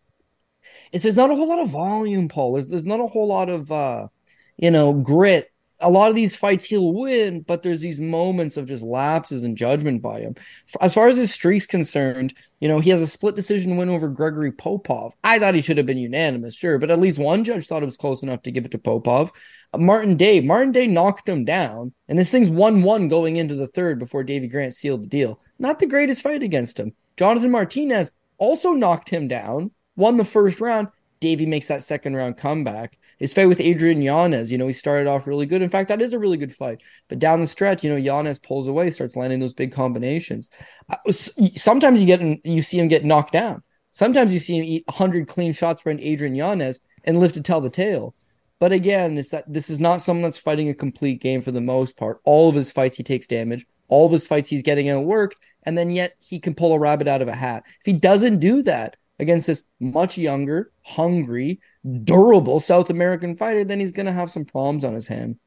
It's 0.91 1.05
there's 1.05 1.17
not 1.17 1.31
a 1.31 1.35
whole 1.35 1.51
lot 1.51 1.59
of 1.59 1.69
volume, 1.69 2.29
Paul. 2.29 2.55
There's, 2.55 2.69
there's 2.69 2.87
not 2.87 3.01
a 3.01 3.07
whole 3.07 3.29
lot 3.29 3.51
of 3.51 3.71
uh, 3.71 4.09
you 4.57 4.71
know, 4.71 4.95
grit. 4.95 5.53
A 5.81 5.91
lot 5.91 6.11
of 6.11 6.17
these 6.17 6.35
fights 6.35 6.65
he'll 6.65 6.93
win, 6.93 7.43
but 7.43 7.63
there's 7.63 7.81
these 7.81 8.01
moments 8.01 8.57
of 8.57 8.67
just 8.67 8.83
lapses 8.83 9.45
in 9.45 9.55
judgment 9.55 10.03
by 10.03 10.21
him. 10.21 10.35
As 10.81 10.95
far 10.95 11.09
as 11.09 11.17
his 11.17 11.33
streak's 11.33 11.67
concerned, 11.67 12.35
you 12.61 12.69
know, 12.69 12.81
he 12.81 12.91
has 12.91 13.01
a 13.01 13.07
split 13.07 13.37
decision 13.37 13.77
win 13.77 13.89
over 13.89 14.09
Gregory 14.09 14.51
Popov. 14.51 15.15
I 15.23 15.39
thought 15.39 15.55
he 15.55 15.63
should 15.63 15.77
have 15.77 15.87
been 15.87 15.99
unanimous, 15.99 16.57
sure, 16.57 16.79
but 16.79 16.91
at 16.91 16.99
least 16.99 17.19
one 17.19 17.45
judge 17.45 17.67
thought 17.67 17.83
it 17.83 17.87
was 17.87 17.97
close 17.97 18.23
enough 18.23 18.43
to 18.43 18.51
give 18.51 18.65
it 18.65 18.73
to 18.73 18.79
Popov. 18.79 19.31
Uh, 19.73 19.79
Martin 19.79 20.17
Day. 20.17 20.41
Martin 20.41 20.73
Day 20.73 20.87
knocked 20.87 21.29
him 21.29 21.45
down, 21.45 21.93
and 22.09 22.19
this 22.19 22.31
thing's 22.31 22.51
1 22.51 22.83
1 22.83 23.09
going 23.09 23.37
into 23.37 23.55
the 23.55 23.69
third 23.69 23.99
before 23.99 24.25
Davey 24.25 24.49
Grant 24.49 24.75
sealed 24.75 25.05
the 25.05 25.09
deal. 25.09 25.41
Not 25.59 25.79
the 25.79 25.87
greatest 25.87 26.23
fight 26.23 26.43
against 26.43 26.79
him. 26.81 26.93
Jonathan 27.17 27.51
Martinez 27.51 28.13
also 28.39 28.73
knocked 28.73 29.11
him 29.11 29.29
down, 29.29 29.71
won 29.97 30.17
the 30.17 30.25
first 30.25 30.61
round. 30.61 30.89
Davey 31.21 31.47
makes 31.47 31.69
that 31.69 31.83
second 31.83 32.15
round 32.15 32.37
comeback. 32.37 32.99
His 33.19 33.35
fight 33.35 33.47
with 33.47 33.61
Adrian 33.61 34.01
Yanez, 34.01 34.53
you 34.53 34.59
know, 34.59 34.67
he 34.67 34.73
started 34.73 35.09
off 35.09 35.27
really 35.27 35.47
good. 35.47 35.63
In 35.63 35.71
fact, 35.71 35.89
that 35.89 36.01
is 36.01 36.13
a 36.13 36.19
really 36.19 36.37
good 36.37 36.55
fight. 36.55 36.83
But 37.09 37.19
down 37.19 37.41
the 37.41 37.47
stretch, 37.47 37.83
you 37.83 37.91
know, 37.91 37.97
Yanez 37.97 38.39
pulls 38.39 38.69
away, 38.69 38.91
starts 38.91 39.17
landing 39.17 39.41
those 39.41 39.55
big 39.55 39.73
combinations. 39.73 40.51
Uh, 40.89 40.97
sometimes 41.11 42.01
you 42.01 42.07
get 42.07 42.21
you 42.45 42.63
see 42.63 42.79
him 42.79 42.89
get 42.89 43.05
knocked 43.05 43.33
down. 43.33 43.63
Sometimes 43.91 44.33
you 44.33 44.39
see 44.39 44.57
him 44.57 44.65
eat 44.65 44.85
100 44.87 45.27
clean 45.27 45.53
shots 45.53 45.83
from 45.83 45.99
Adrian 46.01 46.35
Yanez 46.35 46.81
and 47.05 47.19
live 47.19 47.33
to 47.33 47.41
tell 47.41 47.61
the 47.61 47.71
tale. 47.71 48.15
But 48.61 48.73
again, 48.73 49.19
it's 49.19 49.31
that 49.31 49.53
this 49.53 49.71
is 49.71 49.81
not 49.81 50.01
someone 50.01 50.25
that's 50.25 50.39
fighting 50.39 50.69
a 50.69 50.75
complete 50.75 51.21
game 51.21 51.43
for 51.43 51.53
the 51.53 51.61
most 51.61 51.97
part. 51.97 52.21
All 52.25 52.49
of 52.49 52.55
his 52.55 52.73
fights, 52.73 52.97
he 52.97 53.03
takes 53.03 53.27
damage. 53.27 53.67
All 53.89 54.07
of 54.07 54.13
his 54.13 54.27
fights, 54.27 54.49
he's 54.49 54.63
getting 54.63 54.87
outworked, 54.87 55.35
and 55.63 55.79
then 55.79 55.91
yet 55.91 56.15
he 56.21 56.39
can 56.39 56.55
pull 56.55 56.75
a 56.75 56.79
rabbit 56.79 57.09
out 57.09 57.23
of 57.23 57.29
a 57.29 57.35
hat. 57.35 57.65
If 57.81 57.87
he 57.87 57.93
doesn't 57.93 58.41
do 58.41 58.63
that 58.63 58.97
against 59.19 59.47
this 59.47 59.65
much 59.81 60.19
younger, 60.19 60.73
hungry, 60.83 61.61
durable 62.05 62.61
South 62.61 62.91
American 62.91 63.37
fighter, 63.37 63.65
then 63.65 63.81
he's 63.81 63.93
going 63.93 64.07
to 64.07 64.13
have 64.13 64.31
some 64.31 64.45
problems 64.45 64.85
on 64.85 64.95
his 64.95 65.09
hand. 65.09 65.39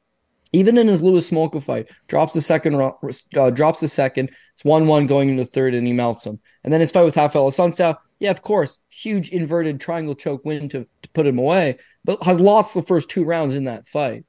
Even 0.54 0.78
in 0.78 0.88
his 0.88 1.02
Louis 1.02 1.30
Smolka 1.30 1.64
fight, 1.64 1.89
drops 2.08 2.34
the 2.34 2.42
second, 2.42 2.76
uh, 2.76 3.50
drops 3.52 3.80
the 3.80 3.88
second. 3.88 4.32
It's 4.56 4.66
one-one 4.66 5.08
going 5.08 5.30
into 5.30 5.46
third, 5.46 5.74
and 5.74 5.88
he 5.88 5.94
melts 5.94 6.26
him. 6.26 6.39
And 6.64 6.74
then 6.74 6.82
his 6.82 6.92
fight 6.92 7.06
with 7.06 7.16
Raphael 7.16 7.50
Assunção, 7.50 7.96
yeah, 8.20 8.32
of 8.32 8.42
course, 8.42 8.78
huge 8.89 9.30
inverted 9.30 9.80
triangle 9.80 10.14
choke 10.14 10.44
win 10.44 10.68
to, 10.70 10.86
to 11.02 11.10
put 11.14 11.26
him 11.26 11.39
away, 11.39 11.80
but 12.04 12.22
has 12.24 12.39
lost 12.39 12.74
the 12.74 12.84
first 12.84 13.10
two 13.10 13.24
rounds 13.24 13.56
in 13.56 13.64
that 13.64 13.88
fight. 13.88 14.26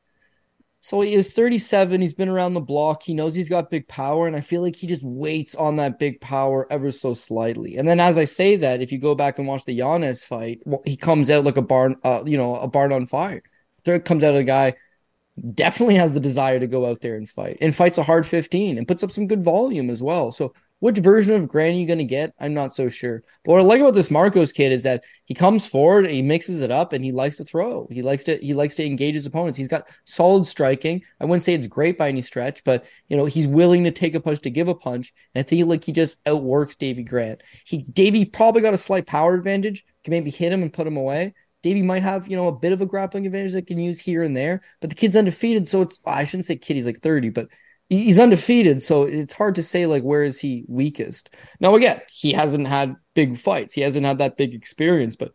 So 0.83 1.01
he 1.01 1.15
is 1.15 1.33
37. 1.33 2.01
He's 2.01 2.13
been 2.13 2.29
around 2.29 2.55
the 2.55 2.61
block. 2.61 3.05
He 3.05 3.15
knows 3.15 3.37
he's 3.37 3.49
got 3.49 3.71
big 3.71 3.87
power, 3.87 4.27
and 4.27 4.35
I 4.35 4.41
feel 4.41 4.63
like 4.63 4.75
he 4.75 4.89
just 4.89 5.05
waits 5.05 5.55
on 5.55 5.77
that 5.77 5.99
big 5.99 6.21
power 6.21 6.67
ever 6.71 6.91
so 6.91 7.15
slightly. 7.15 7.77
And 7.77 7.87
then, 7.87 8.01
as 8.01 8.19
I 8.19 8.25
say 8.25 8.57
that, 8.57 8.83
if 8.83 8.91
you 8.91 8.99
go 8.99 9.15
back 9.15 9.39
and 9.39 9.47
watch 9.47 9.65
the 9.65 9.73
Yanez 9.73 10.25
fight, 10.25 10.59
well, 10.65 10.83
he 10.85 10.97
comes 10.97 11.31
out 11.31 11.45
like 11.45 11.57
a 11.57 11.63
barn, 11.63 11.97
uh, 12.03 12.25
you 12.27 12.37
know, 12.37 12.57
a 12.57 12.67
barn 12.67 12.93
on 12.93 13.07
fire. 13.07 13.43
There 13.85 13.99
comes 14.01 14.25
out 14.25 14.35
a 14.35 14.45
guy 14.45 14.75
definitely 15.55 15.95
has 15.95 16.13
the 16.13 16.21
desire 16.21 16.61
to 16.61 16.67
go 16.67 16.87
out 16.87 17.01
there 17.01 17.17
and 17.17 17.29
fight 17.29 17.57
and 17.61 17.75
fights 17.75 17.99
a 17.99 18.03
hard 18.03 18.27
15 18.27 18.77
and 18.77 18.87
puts 18.87 19.03
up 19.03 19.11
some 19.11 19.27
good 19.27 19.43
volume 19.43 19.89
as 19.89 20.03
well. 20.03 20.31
So 20.31 20.53
which 20.83 20.99
version 20.99 21.37
of 21.37 21.47
Grant 21.47 21.77
are 21.77 21.79
you 21.79 21.87
going 21.87 22.01
to 22.01 22.05
get? 22.05 22.35
I'm 22.41 22.55
not 22.55 22.75
so 22.75 22.89
sure. 22.89 23.23
But 23.45 23.53
what 23.53 23.61
I 23.61 23.63
like 23.63 23.81
about 23.81 23.95
this 23.95 24.11
Marcos 24.11 24.51
kid 24.51 24.73
is 24.73 24.83
that 24.83 25.05
he 25.27 25.33
comes 25.33 25.65
forward, 25.65 26.11
he 26.11 26.23
mixes 26.23 26.61
it 26.61 26.73
up, 26.73 26.93
and 26.93 27.05
he 27.05 27.13
likes 27.13 27.37
to 27.37 27.45
throw. 27.45 27.87
He 27.89 28.03
likes 28.03 28.25
to 28.25 28.37
he 28.39 28.53
likes 28.53 28.75
to 28.75 28.85
engage 28.85 29.15
his 29.15 29.25
opponents. 29.25 29.57
He's 29.57 29.69
got 29.69 29.87
solid 30.07 30.45
striking. 30.45 31.03
I 31.21 31.25
wouldn't 31.25 31.45
say 31.45 31.55
it's 31.55 31.69
great 31.69 31.97
by 31.97 32.09
any 32.09 32.21
stretch, 32.21 32.65
but 32.65 32.85
you 33.09 33.17
know 33.17 33.27
he's 33.27 33.47
willing 33.47 33.85
to 33.85 33.93
take 33.93 34.17
a 34.17 34.21
punch 34.21 34.41
to 34.41 34.51
give 34.51 34.67
a 34.67 34.75
punch. 34.75 35.13
And 35.37 35.45
I 35.45 35.45
think 35.45 35.69
like 35.69 35.85
he 35.85 35.93
just 35.93 36.17
outworks 36.27 36.75
Davey 36.75 37.05
Grant. 37.05 37.45
He 37.65 37.85
Davey 37.85 38.25
probably 38.25 38.61
got 38.61 38.75
a 38.75 38.77
slight 38.77 39.07
power 39.07 39.35
advantage. 39.35 39.85
Can 40.03 40.11
maybe 40.11 40.33
hit 40.33 40.53
him 40.53 40.63
and 40.63 40.73
put 40.73 40.89
him 40.89 40.97
away. 40.97 41.33
Davey 41.63 41.83
might 41.83 42.03
have, 42.03 42.27
you 42.27 42.37
know, 42.37 42.49
a 42.49 42.53
bit 42.59 42.73
of 42.73 42.81
a 42.81 42.87
grappling 42.87 43.25
advantage 43.25 43.53
that 43.53 43.69
can 43.69 43.79
use 43.79 44.01
here 44.01 44.25
and 44.25 44.37
there, 44.37 44.63
but 44.81 44.91
the 44.91 44.97
kid's 44.97 45.15
undefeated, 45.15 45.69
so 45.69 45.83
it's 45.83 46.01
I 46.05 46.25
shouldn't 46.25 46.47
say 46.47 46.57
kid, 46.57 46.75
he's 46.75 46.87
like 46.87 46.99
30, 46.99 47.29
but 47.29 47.47
he's 47.89 48.19
undefeated, 48.19 48.83
so 48.83 49.05
it's 49.05 49.35
hard 49.35 49.55
to 49.57 49.63
say 49.63 49.87
like 49.87 50.03
where 50.03 50.23
is 50.23 50.41
he 50.41 50.65
weakest. 50.69 51.31
Now 51.61 51.75
again, 51.75 52.01
he 52.11 52.33
hasn't 52.33 52.69
had 52.69 52.97
big 53.15 53.39
fights. 53.39 53.75
He 53.75 53.81
hasn't 53.81 54.07
had 54.07 54.19
that 54.19 54.37
big 54.37 54.55
experience, 54.55 55.17
but 55.17 55.33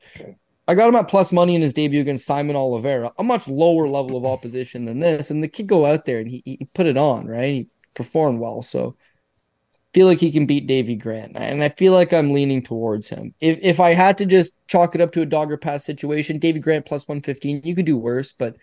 I 0.67 0.75
got 0.75 0.89
him 0.89 0.95
at 0.95 1.07
plus 1.07 1.31
money 1.31 1.55
in 1.55 1.61
his 1.61 1.73
debut 1.73 2.01
against 2.01 2.27
Saimon 2.27 2.55
Oliveira, 2.55 3.13
a 3.17 3.23
much 3.23 3.47
lower 3.47 3.87
level 3.87 4.17
of 4.17 4.25
opposition 4.25 4.85
than 4.85 4.99
this. 4.99 5.31
And 5.31 5.41
the 5.41 5.47
kid 5.47 5.67
go 5.67 5.85
out 5.85 6.05
there 6.05 6.19
and 6.19 6.29
he, 6.29 6.41
he 6.43 6.67
put 6.73 6.87
it 6.87 6.97
on, 6.97 7.25
right? 7.25 7.53
He 7.53 7.67
performed 7.93 8.41
well. 8.41 8.61
So 8.61 8.97
I 8.99 9.87
feel 9.93 10.07
like 10.07 10.19
he 10.19 10.31
can 10.31 10.45
beat 10.45 10.67
Davey 10.67 10.97
Grant. 10.97 11.37
And 11.37 11.63
I 11.63 11.69
feel 11.69 11.93
like 11.93 12.11
I'm 12.11 12.33
leaning 12.33 12.61
towards 12.61 13.07
him. 13.07 13.33
If 13.39 13.59
if 13.61 13.79
I 13.79 13.93
had 13.93 14.17
to 14.17 14.25
just 14.25 14.51
chalk 14.67 14.93
it 14.93 15.01
up 15.01 15.13
to 15.13 15.21
a 15.21 15.25
Dog 15.25 15.51
Or 15.51 15.57
Pass 15.57 15.85
situation, 15.85 16.37
Davey 16.37 16.59
Grant 16.59 16.85
plus 16.85 17.07
115, 17.07 17.61
you 17.63 17.73
could 17.73 17.85
do 17.85 17.97
worse, 17.97 18.33
but 18.33 18.57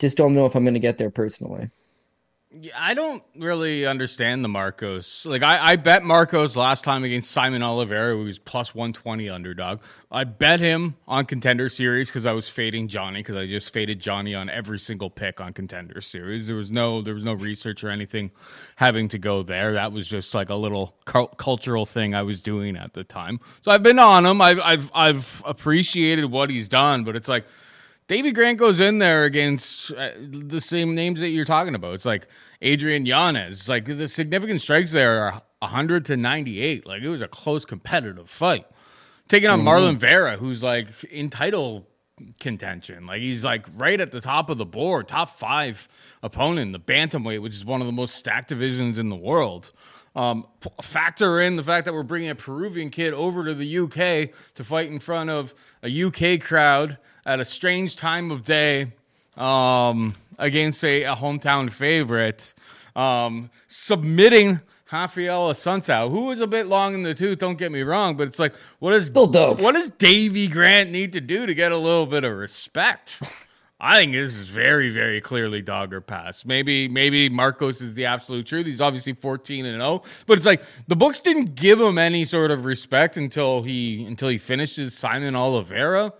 just 0.00 0.16
don't 0.16 0.34
know 0.34 0.46
if 0.46 0.56
I'm 0.56 0.64
going 0.64 0.74
to 0.74 0.80
get 0.80 0.98
there 0.98 1.10
personally. 1.10 1.70
I 2.76 2.94
don't 2.94 3.22
really 3.36 3.86
understand 3.86 4.44
the 4.44 4.48
Marcos. 4.48 5.24
Like 5.26 5.42
I, 5.42 5.72
I 5.72 5.76
bet 5.76 6.02
Marcos 6.02 6.54
last 6.56 6.84
time 6.84 7.02
against 7.02 7.34
Saimon 7.34 7.62
Oliveira, 7.62 8.14
who 8.14 8.24
was 8.24 8.38
plus 8.38 8.74
one 8.74 8.92
twenty 8.92 9.28
underdog. 9.28 9.80
I 10.10 10.24
bet 10.24 10.60
him 10.60 10.96
on 11.08 11.26
contender 11.26 11.68
series 11.68 12.10
because 12.10 12.26
I 12.26 12.32
was 12.32 12.48
fading 12.48 12.88
Johnny 12.88 13.20
because 13.20 13.36
I 13.36 13.46
just 13.46 13.72
faded 13.72 13.98
Johnny 14.00 14.34
on 14.34 14.48
every 14.48 14.78
single 14.78 15.10
pick 15.10 15.40
on 15.40 15.52
contender 15.52 16.00
series. 16.00 16.46
There 16.46 16.56
was 16.56 16.70
no 16.70 17.02
there 17.02 17.14
was 17.14 17.24
no 17.24 17.32
research 17.32 17.82
or 17.82 17.90
anything 17.90 18.30
having 18.76 19.08
to 19.08 19.18
go 19.18 19.42
there. 19.42 19.72
That 19.72 19.92
was 19.92 20.06
just 20.06 20.34
like 20.34 20.50
a 20.50 20.54
little 20.54 20.96
cu- 21.06 21.28
cultural 21.36 21.86
thing 21.86 22.14
I 22.14 22.22
was 22.22 22.40
doing 22.40 22.76
at 22.76 22.94
the 22.94 23.04
time. 23.04 23.40
So 23.62 23.72
I've 23.72 23.82
been 23.82 23.98
on 23.98 24.26
him. 24.26 24.40
I've 24.40 24.60
I've 24.60 24.90
I've 24.94 25.42
appreciated 25.44 26.26
what 26.26 26.50
he's 26.50 26.68
done, 26.68 27.04
but 27.04 27.16
it's 27.16 27.28
like 27.28 27.46
Davey 28.06 28.32
Grant 28.32 28.58
goes 28.58 28.80
in 28.80 28.98
there 28.98 29.24
against 29.24 29.90
uh, 29.92 30.10
the 30.18 30.60
same 30.60 30.94
names 30.94 31.20
that 31.20 31.28
you're 31.28 31.46
talking 31.46 31.74
about. 31.74 31.94
It's 31.94 32.04
like 32.04 32.28
Adrian 32.62 33.06
Yanez. 33.06 33.68
Like 33.68 33.86
the 33.86 34.08
significant 34.08 34.62
strikes 34.62 34.92
there 34.92 35.22
are 35.24 35.42
100 35.60 36.06
to 36.06 36.16
98. 36.16 36.86
Like 36.86 37.02
it 37.02 37.08
was 37.08 37.22
a 37.22 37.28
close 37.28 37.64
competitive 37.64 38.28
fight. 38.28 38.66
Taking 39.28 39.48
on 39.48 39.60
mm-hmm. 39.60 39.68
Marlon 39.68 39.96
Vera, 39.96 40.36
who's 40.36 40.62
like 40.62 40.88
in 41.04 41.30
title 41.30 41.88
contention. 42.40 43.06
Like 43.06 43.20
he's 43.20 43.44
like 43.44 43.66
right 43.74 44.00
at 44.00 44.10
the 44.10 44.20
top 44.20 44.50
of 44.50 44.58
the 44.58 44.66
board, 44.66 45.08
top 45.08 45.30
five 45.30 45.88
opponent, 46.22 46.72
the 46.72 46.78
bantamweight, 46.78 47.42
which 47.42 47.54
is 47.54 47.64
one 47.64 47.80
of 47.80 47.86
the 47.86 47.92
most 47.92 48.14
stacked 48.14 48.48
divisions 48.48 48.98
in 48.98 49.08
the 49.08 49.16
world. 49.16 49.72
Um, 50.16 50.46
factor 50.80 51.40
in 51.40 51.56
the 51.56 51.64
fact 51.64 51.86
that 51.86 51.92
we're 51.92 52.04
bringing 52.04 52.30
a 52.30 52.36
Peruvian 52.36 52.90
kid 52.90 53.12
over 53.14 53.44
to 53.44 53.52
the 53.52 53.78
UK 53.78 54.30
to 54.54 54.62
fight 54.62 54.88
in 54.88 55.00
front 55.00 55.28
of 55.28 55.54
a 55.82 56.04
UK 56.04 56.40
crowd 56.40 56.98
at 57.26 57.40
a 57.40 57.44
strange 57.44 57.96
time 57.96 58.30
of 58.30 58.44
day 58.44 58.92
um, 59.36 60.14
against 60.38 60.84
a, 60.84 61.04
a, 61.04 61.14
hometown 61.14 61.70
favorite, 61.70 62.54
um, 62.96 63.50
submitting 63.68 64.60
Raphael 64.92 65.50
Assunção, 65.50 66.10
who 66.10 66.30
is 66.30 66.38
a 66.38 66.46
bit 66.46 66.66
long 66.66 66.94
in 66.94 67.02
the 67.02 67.14
tooth. 67.14 67.38
Don't 67.38 67.58
get 67.58 67.72
me 67.72 67.82
wrong, 67.82 68.16
but 68.16 68.28
it's 68.28 68.38
like, 68.38 68.54
what 68.78 68.92
does 68.92 69.08
Still 69.08 69.26
dope. 69.26 69.60
what 69.60 69.74
does 69.74 69.88
Davey 69.88 70.46
Grant 70.46 70.90
need 70.90 71.12
to 71.14 71.20
do 71.20 71.46
to 71.46 71.54
get 71.54 71.72
a 71.72 71.76
little 71.76 72.06
bit 72.06 72.22
of 72.22 72.32
respect? 72.36 73.20
I 73.80 73.98
think 73.98 74.12
this 74.12 74.34
is 74.34 74.48
very, 74.48 74.90
very 74.90 75.20
clearly 75.20 75.60
Dog 75.60 75.92
Or 75.92 76.00
Pass. 76.00 76.44
Maybe, 76.44 76.86
maybe 76.88 77.28
Marcos 77.28 77.80
is 77.80 77.94
the 77.94 78.06
absolute 78.06 78.46
truth. 78.46 78.66
He's 78.66 78.80
obviously 78.80 79.14
fourteen 79.14 79.66
and 79.66 79.80
zero, 79.80 79.94
oh, 79.94 80.02
but 80.26 80.38
it's 80.38 80.46
like 80.46 80.62
the 80.86 80.96
books 80.96 81.20
didn't 81.20 81.54
give 81.54 81.80
him 81.80 81.98
any 81.98 82.24
sort 82.24 82.50
of 82.50 82.64
respect 82.64 83.16
until 83.16 83.62
he 83.62 84.04
until 84.06 84.28
he 84.28 84.38
finishes 84.38 84.94
Saimon 84.94 85.36
Oliveira. 85.36 86.12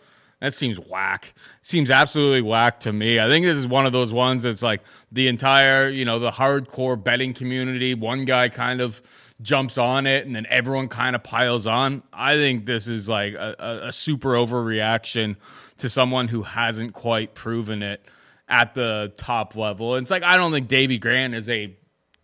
That 0.45 0.53
seems 0.53 0.79
whack. 0.79 1.33
Seems 1.63 1.91
absolutely 1.91 2.43
whack 2.43 2.81
to 2.81 2.93
me. 2.93 3.19
I 3.19 3.29
think 3.29 3.47
this 3.47 3.57
is 3.57 3.67
one 3.67 3.87
of 3.87 3.93
those 3.93 4.13
ones 4.13 4.43
that's 4.43 4.61
like 4.61 4.83
the 5.11 5.27
entire, 5.27 5.89
you 5.89 6.05
know, 6.05 6.19
the 6.19 6.31
hardcore 6.31 7.03
betting 7.03 7.33
community. 7.33 7.95
One 7.95 8.27
guy 8.27 8.51
kind 8.51 8.83
of 8.83 9.01
jumps 9.41 9.79
on 9.79 10.07
it 10.07 10.27
and 10.27 10.37
then 10.37 10.47
everyone 10.51 10.89
kind 10.89 11.17
of 11.17 11.23
piles 11.23 11.67
on. 11.67 12.03
I 12.13 12.35
think 12.35 12.67
this 12.67 12.87
is 12.87 13.09
like 13.09 13.33
a, 13.33 13.85
a, 13.85 13.93
super 13.95 14.35
overreaction 14.35 15.37
to 15.79 15.89
someone 15.89 16.29
who 16.29 16.43
hasn't 16.43 16.93
quite 16.93 17.35
proven 17.35 17.83
it 17.83 18.05
at 18.47 18.75
the 18.75 19.15
top 19.17 19.57
level. 19.57 19.95
It's 19.95 20.11
like 20.11 20.25
I 20.25 20.37
don't 20.37 20.53
think 20.53 20.69
Davey 20.69 20.99
Grant 20.99 21.35
is 21.35 21.49
a 21.49 21.75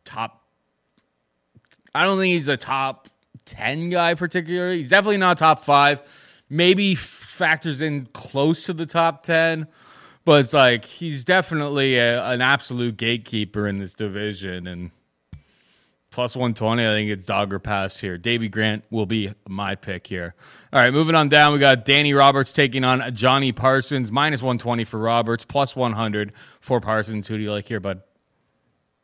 top 0.05 0.45
I 1.95 2.05
don't 2.05 2.19
think 2.19 2.35
he's 2.35 2.49
a 2.49 2.59
top 2.59 3.09
10 3.47 3.89
guy, 3.89 4.13
particularly. 4.13 4.77
He's 4.77 4.91
definitely 4.91 5.17
not 5.17 5.39
top 5.39 5.65
five. 5.65 6.03
Maybe 6.51 6.95
factors 7.41 7.81
in 7.81 8.07
close 8.13 8.67
to 8.67 8.75
the 8.75 8.87
top 8.87 9.23
10, 9.23 9.67
but 10.27 10.41
it's 10.43 10.53
like 10.53 10.85
he's 10.85 11.25
definitely 11.25 11.97
a, 11.97 12.23
an 12.27 12.43
absolute 12.43 12.99
gatekeeper 12.99 13.67
in 13.67 13.79
this 13.79 13.95
division. 13.95 14.67
And 14.67 14.91
plus 16.11 16.37
120, 16.37 16.87
I 16.87 16.93
think 16.93 17.11
it's 17.11 17.25
Dog 17.25 17.55
Or 17.55 17.59
Pass 17.59 17.99
here. 17.99 18.19
Davey 18.19 18.51
Grant 18.51 18.85
will 18.91 19.07
be 19.07 19.33
my 19.49 19.75
pick 19.75 20.07
here. 20.07 20.35
All 20.71 20.81
right, 20.81 20.93
moving 20.93 21.15
on 21.15 21.31
down, 21.31 21.55
we 21.55 21.59
got 21.59 21.87
Danny 21.87 22.13
Roberts 22.13 22.53
taking 22.53 22.85
on 22.85 23.15
Jonny 23.15 23.53
Parsons, 23.53 24.13
minus 24.13 24.43
120 24.43 24.85
for 24.85 24.99
Roberts, 24.99 25.45
plus 25.47 25.75
100 25.75 26.33
for 26.61 26.79
Parsons. 26.79 27.27
Who 27.27 27.39
do 27.39 27.43
you 27.43 27.53
like 27.53 27.67
here, 27.67 27.81
bud? 27.81 28.03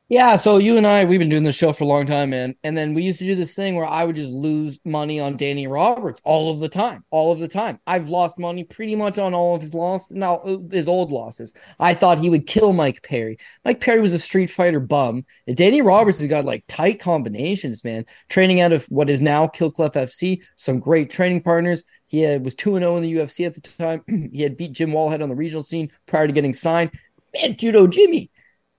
Yeah, 0.09 0.37
so 0.37 0.59
you 0.59 0.77
and 0.77 0.87
I, 0.87 1.05
we've 1.05 1.19
been 1.19 1.29
doing 1.29 1.43
this 1.43 1.57
show 1.57 1.73
for 1.73 1.83
a 1.83 1.87
long 1.89 2.07
time, 2.07 2.31
man. 2.31 2.55
And 2.63 2.79
then 2.79 2.95
we 2.95 3.03
used 3.03 3.19
to 3.19 3.25
do 3.25 3.35
this 3.35 3.57
thing 3.57 3.75
where 3.75 3.85
I 3.85 4.05
would 4.05 4.15
just 4.15 4.31
lose 4.31 4.79
money 4.85 5.19
on 5.19 5.37
Danny 5.37 5.67
Roberts 5.67 6.23
all 6.25 6.53
of 6.53 6.61
the 6.61 6.69
time, 6.69 7.05
all 7.11 7.33
of 7.33 7.41
the 7.41 7.49
time. 7.49 7.81
I've 7.89 8.09
lost 8.09 8.39
money 8.39 8.63
pretty 8.63 8.95
much 8.95 9.19
on 9.19 9.35
all 9.35 9.57
of 9.57 9.63
his 9.63 9.75
losses, 9.75 10.17
now 10.17 10.61
his 10.71 10.87
old 10.87 11.11
losses. 11.11 11.55
I 11.81 11.95
thought 11.95 12.21
he 12.21 12.31
would 12.31 12.47
kill 12.47 12.73
Mike 12.73 13.03
Perry. 13.03 13.39
Mike 13.65 13.81
Perry 13.81 14.01
was 14.01 14.15
a 14.15 14.21
Street 14.21 14.49
Fighter 14.49 14.79
bum. 14.79 15.25
And 15.49 15.57
Danny 15.57 15.83
Roberts 15.83 16.21
has 16.21 16.29
got 16.29 16.45
like 16.45 16.63
tight 16.69 17.01
combinations, 17.01 17.83
man. 17.83 18.07
Training 18.29 18.61
out 18.61 18.71
of 18.71 18.85
what 18.85 19.11
is 19.11 19.21
now 19.21 19.49
Kill 19.49 19.73
Cliff 19.73 19.95
FC, 19.95 20.41
some 20.55 20.79
great 20.79 21.11
training 21.11 21.43
partners. 21.43 21.83
He 22.07 22.21
had, 22.21 22.45
was 22.45 22.55
2 22.55 22.79
0 22.79 22.97
in 22.97 23.03
the 23.03 23.13
UFC 23.13 23.45
at 23.45 23.55
the 23.55 23.61
time. 23.61 24.05
he 24.33 24.43
had 24.43 24.57
beat 24.57 24.71
Jim 24.71 24.93
Wallhead 24.93 25.21
on 25.21 25.29
the 25.29 25.35
regional 25.35 25.65
scene 25.65 25.91
prior 26.07 26.29
to 26.29 26.33
getting 26.33 26.53
signed. 26.53 26.93
Man, 27.35 27.57
Judo 27.57 27.89
Jimmy 27.89 28.31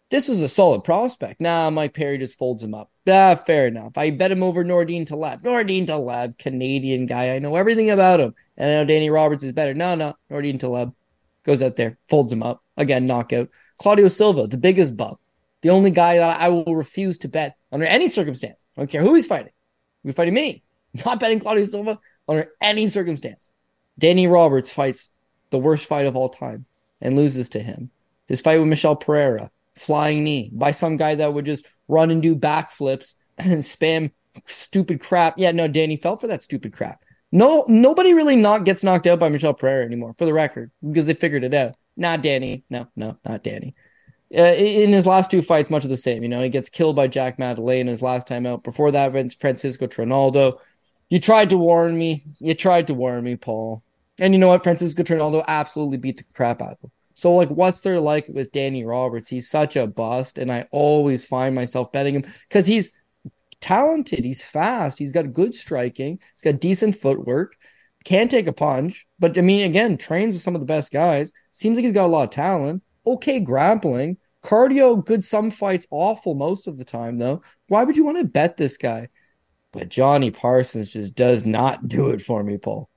this 0.10 0.28
was 0.28 0.42
a 0.42 0.48
solid 0.48 0.84
prospect. 0.84 1.42
Nah, 1.42 1.70
Mike 1.70 1.94
Perry 1.94 2.18
just 2.18 2.38
folds 2.38 2.64
him 2.64 2.74
up. 2.74 2.90
Ah, 3.08 3.36
fair 3.36 3.68
enough. 3.68 3.98
I 3.98 4.10
bet 4.12 4.32
him 4.32 4.44
over 4.44 4.64
Nordine 4.64 5.06
Taleb. 5.06 5.44
Nordine 5.44 5.86
Taleb, 5.86 6.38
Canadian 6.38 7.06
guy. 7.06 7.36
I 7.36 7.40
know 7.40 7.56
everything 7.56 7.90
about 7.90 8.20
him. 8.20 8.34
And 8.56 8.70
I 8.70 8.74
know 8.74 8.86
Danny 8.86 9.10
Roberts 9.10 9.44
is 9.44 9.52
better. 9.52 9.74
No, 9.74 9.96
no. 9.96 10.16
Nordine 10.32 10.60
Taleb 10.60 10.94
goes 11.44 11.62
out 11.62 11.76
there, 11.76 11.98
folds 12.10 12.32
him 12.32 12.44
up. 12.44 12.64
Again, 12.78 13.06
knockout. 13.06 13.50
Claudio 13.80 14.08
Silva, 14.08 14.48
the 14.48 14.58
biggest 14.58 14.96
bug. 14.96 15.18
The 15.62 15.70
only 15.72 15.92
guy 15.92 16.18
that 16.18 16.40
I 16.40 16.50
will 16.50 16.76
refuse 16.76 17.18
to 17.20 17.28
bet 17.28 17.58
under 17.72 17.86
any 17.86 18.08
circumstance. 18.08 18.68
I 18.78 18.82
don't 18.82 18.90
care 18.90 19.02
who 19.02 19.16
he's 19.16 19.28
fighting. 19.28 19.52
He's 20.04 20.16
fighting 20.16 20.34
me. 20.34 20.64
Not 21.06 21.20
betting 21.20 21.40
Claudio 21.40 21.66
Silva 21.66 21.98
under 22.28 22.52
any 22.62 22.88
circumstance. 22.88 23.50
Danny 24.00 24.28
Roberts 24.28 24.72
fights 24.72 25.10
the 25.50 25.58
worst 25.58 25.86
fight 25.86 26.06
of 26.06 26.16
all 26.16 26.30
time 26.30 26.66
and 27.02 27.16
loses 27.16 27.50
to 27.50 27.60
him. 27.60 27.90
His 28.28 28.42
fight 28.42 28.60
with 28.60 28.68
Michel 28.68 28.96
Pereira 28.96 29.52
flying 29.78 30.24
knee 30.24 30.50
by 30.54 30.72
some 30.72 30.98
guy 30.98 31.16
that 31.16 31.34
would 31.34 31.46
just 31.46 31.66
run 31.88 32.12
and 32.12 32.22
do 32.22 32.36
backflips 32.36 33.16
and 33.38 33.60
spam 33.62 34.12
stupid 34.44 35.00
crap. 35.00 35.36
Yeah, 35.38 35.52
no, 35.52 35.68
Danny 35.68 35.98
fell 35.98 36.18
for 36.18 36.28
that 36.28 36.44
stupid 36.44 36.74
crap. 36.74 37.04
No, 37.32 37.66
nobody 37.68 38.14
really 38.14 38.36
not 38.36 38.64
gets 38.64 38.84
knocked 38.84 39.08
out 39.08 39.20
by 39.20 39.30
Michel 39.30 39.54
Pereira 39.54 39.86
anymore, 39.86 40.16
for 40.18 40.26
the 40.26 40.34
record, 40.34 40.72
because 40.82 41.06
they 41.06 41.14
figured 41.14 41.44
it 41.44 41.54
out. 41.54 41.76
Not 41.98 42.22
Danny. 42.22 42.64
No, 42.70 42.88
no, 42.96 43.18
not 43.26 43.44
Danny. 43.44 43.76
Uh, 44.36 44.44
in 44.44 44.92
his 44.92 45.06
last 45.06 45.32
two 45.32 45.42
fights, 45.42 45.70
much 45.70 45.84
of 45.84 45.90
the 45.90 45.98
same. 45.98 46.22
You 46.22 46.30
know, 46.30 46.42
he 46.42 46.50
gets 46.50 46.70
killed 46.70 46.96
by 46.96 47.08
Jack 47.08 47.40
Maddalena 47.40 47.92
his 47.92 48.02
last 48.02 48.28
time 48.28 48.46
out. 48.46 48.64
Before 48.64 48.92
that, 48.92 49.14
Francisco 49.40 49.88
Trinaldo. 49.88 50.60
You 51.10 51.20
tried 51.20 51.50
to 51.52 51.58
warn 51.58 51.98
me. 51.98 52.24
You 52.40 52.54
tried 52.54 52.88
to 52.88 52.94
warn 52.94 53.24
me, 53.24 53.36
Paul. 53.38 53.84
And 54.20 54.34
you 54.34 54.40
know 54.40 54.50
what? 54.50 54.64
Francisco 54.64 55.04
Trinaldo 55.04 55.44
absolutely 55.48 55.98
beat 55.98 56.18
the 56.18 56.24
crap 56.34 56.62
out 56.62 56.74
of 56.74 56.80
him. 56.82 56.92
So, 57.18 57.34
like, 57.34 57.50
what's 57.50 57.82
there 57.82 58.00
like 58.00 58.28
with 58.28 58.52
Danny 58.52 58.86
Roberts? 58.86 59.28
He's 59.28 59.50
such 59.50 59.76
a 59.76 59.88
bust, 59.88 60.38
and 60.38 60.52
I 60.52 60.68
always 60.70 61.26
find 61.26 61.56
myself 61.56 61.92
betting 61.92 62.14
him 62.14 62.26
because 62.48 62.68
he's 62.68 62.92
talented, 63.60 64.24
he's 64.24 64.46
fast, 64.46 65.00
he's 65.00 65.12
got 65.12 65.34
good 65.34 65.56
striking, 65.56 66.20
he's 66.36 66.44
got 66.44 66.62
decent 66.62 66.96
footwork, 66.96 67.58
can 68.06 68.28
take 68.28 68.46
a 68.46 68.54
punch. 68.54 69.08
But 69.18 69.36
I 69.36 69.42
mean, 69.42 69.66
again, 69.66 69.98
trains 69.98 70.36
with 70.36 70.44
some 70.44 70.54
of 70.54 70.62
the 70.62 70.68
best 70.68 70.94
guys. 70.94 71.34
Seems 71.54 71.76
like 71.76 71.86
he's 71.86 71.92
got 71.92 72.06
a 72.06 72.08
lot 72.08 72.26
of 72.26 72.30
talent. 72.30 72.84
Okay, 73.08 73.40
grappling, 73.40 74.18
cardio, 74.44 75.04
good 75.04 75.24
some 75.24 75.50
fights, 75.50 75.88
awful 75.90 76.36
most 76.36 76.68
of 76.68 76.78
the 76.78 76.86
time 76.86 77.18
though. 77.18 77.42
Why 77.68 77.84
would 77.84 77.98
you 77.98 78.06
want 78.06 78.20
to 78.20 78.26
bet 78.26 78.58
this 78.58 78.78
guy? 78.78 79.10
But 79.72 79.90
Jonny 79.90 80.30
Parsons 80.30 80.94
just 80.94 81.16
does 81.16 81.48
not 81.48 81.88
do 81.88 82.10
it 82.12 82.22
for 82.22 82.44
me, 82.44 82.60
Paul. 82.60 82.92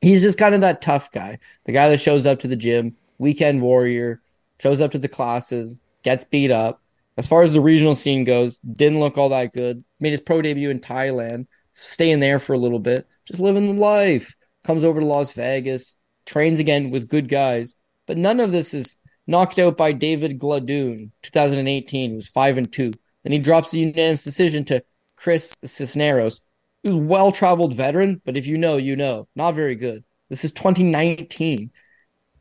He's 0.00 0.22
just 0.22 0.38
kind 0.38 0.56
of 0.56 0.62
that 0.62 0.82
tough 0.82 1.12
guy, 1.12 1.38
the 1.66 1.72
guy 1.72 1.88
that 1.88 2.00
shows 2.00 2.26
up 2.26 2.40
to 2.40 2.48
the 2.48 2.56
gym, 2.56 2.96
weekend 3.20 3.60
warrior, 3.60 4.20
shows 4.60 4.80
up 4.80 4.90
to 4.92 4.98
the 4.98 5.08
classes, 5.08 5.80
gets 6.02 6.24
beat 6.24 6.50
up. 6.50 6.82
As 7.16 7.28
far 7.28 7.42
as 7.42 7.52
the 7.52 7.60
regional 7.60 7.94
scene 7.94 8.24
goes, 8.24 8.58
didn't 8.60 9.00
look 9.00 9.18
all 9.18 9.28
that 9.28 9.52
good. 9.52 9.84
Made 10.00 10.12
his 10.12 10.20
pro 10.20 10.40
debut 10.40 10.70
in 10.70 10.80
Thailand, 10.80 11.46
staying 11.72 12.20
there 12.20 12.38
for 12.38 12.54
a 12.54 12.58
little 12.58 12.78
bit, 12.78 13.06
just 13.26 13.40
living 13.40 13.66
the 13.66 13.80
life. 13.80 14.34
Comes 14.64 14.84
over 14.84 15.00
to 15.00 15.06
Las 15.06 15.32
Vegas, 15.32 15.94
trains 16.26 16.58
again 16.58 16.90
with 16.90 17.08
good 17.08 17.28
guys. 17.28 17.76
But 18.06 18.16
none 18.16 18.40
of 18.40 18.52
this 18.52 18.74
is 18.74 18.96
knocked 19.26 19.58
out 19.58 19.76
by 19.76 19.92
David 19.92 20.38
Gladue, 20.38 21.10
2018. 21.22 22.10
He 22.10 22.16
was 22.16 22.28
5 22.28 22.58
and 22.58 22.72
2. 22.72 22.92
Then 23.22 23.32
he 23.32 23.38
drops 23.38 23.70
the 23.70 23.80
unanimous 23.80 24.24
decision 24.24 24.64
to 24.64 24.82
Chris 25.16 25.54
Cisneros, 25.64 26.40
who's 26.82 26.94
well 26.94 27.32
traveled 27.32 27.74
veteran, 27.74 28.22
but 28.24 28.38
if 28.38 28.46
you 28.46 28.56
know, 28.56 28.78
you 28.78 28.96
know. 28.96 29.28
Not 29.36 29.54
very 29.54 29.74
good. 29.74 30.04
This 30.30 30.44
is 30.44 30.52
2019. 30.52 31.70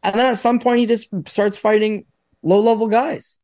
And 0.04 0.16
then 0.16 0.26
at 0.26 0.38
some 0.38 0.60
point, 0.60 0.80
he 0.80 0.86
just 0.86 1.10
starts 1.28 1.58
fighting 1.58 2.06
low 2.42 2.60
level 2.60 2.88
guys, 2.88 3.40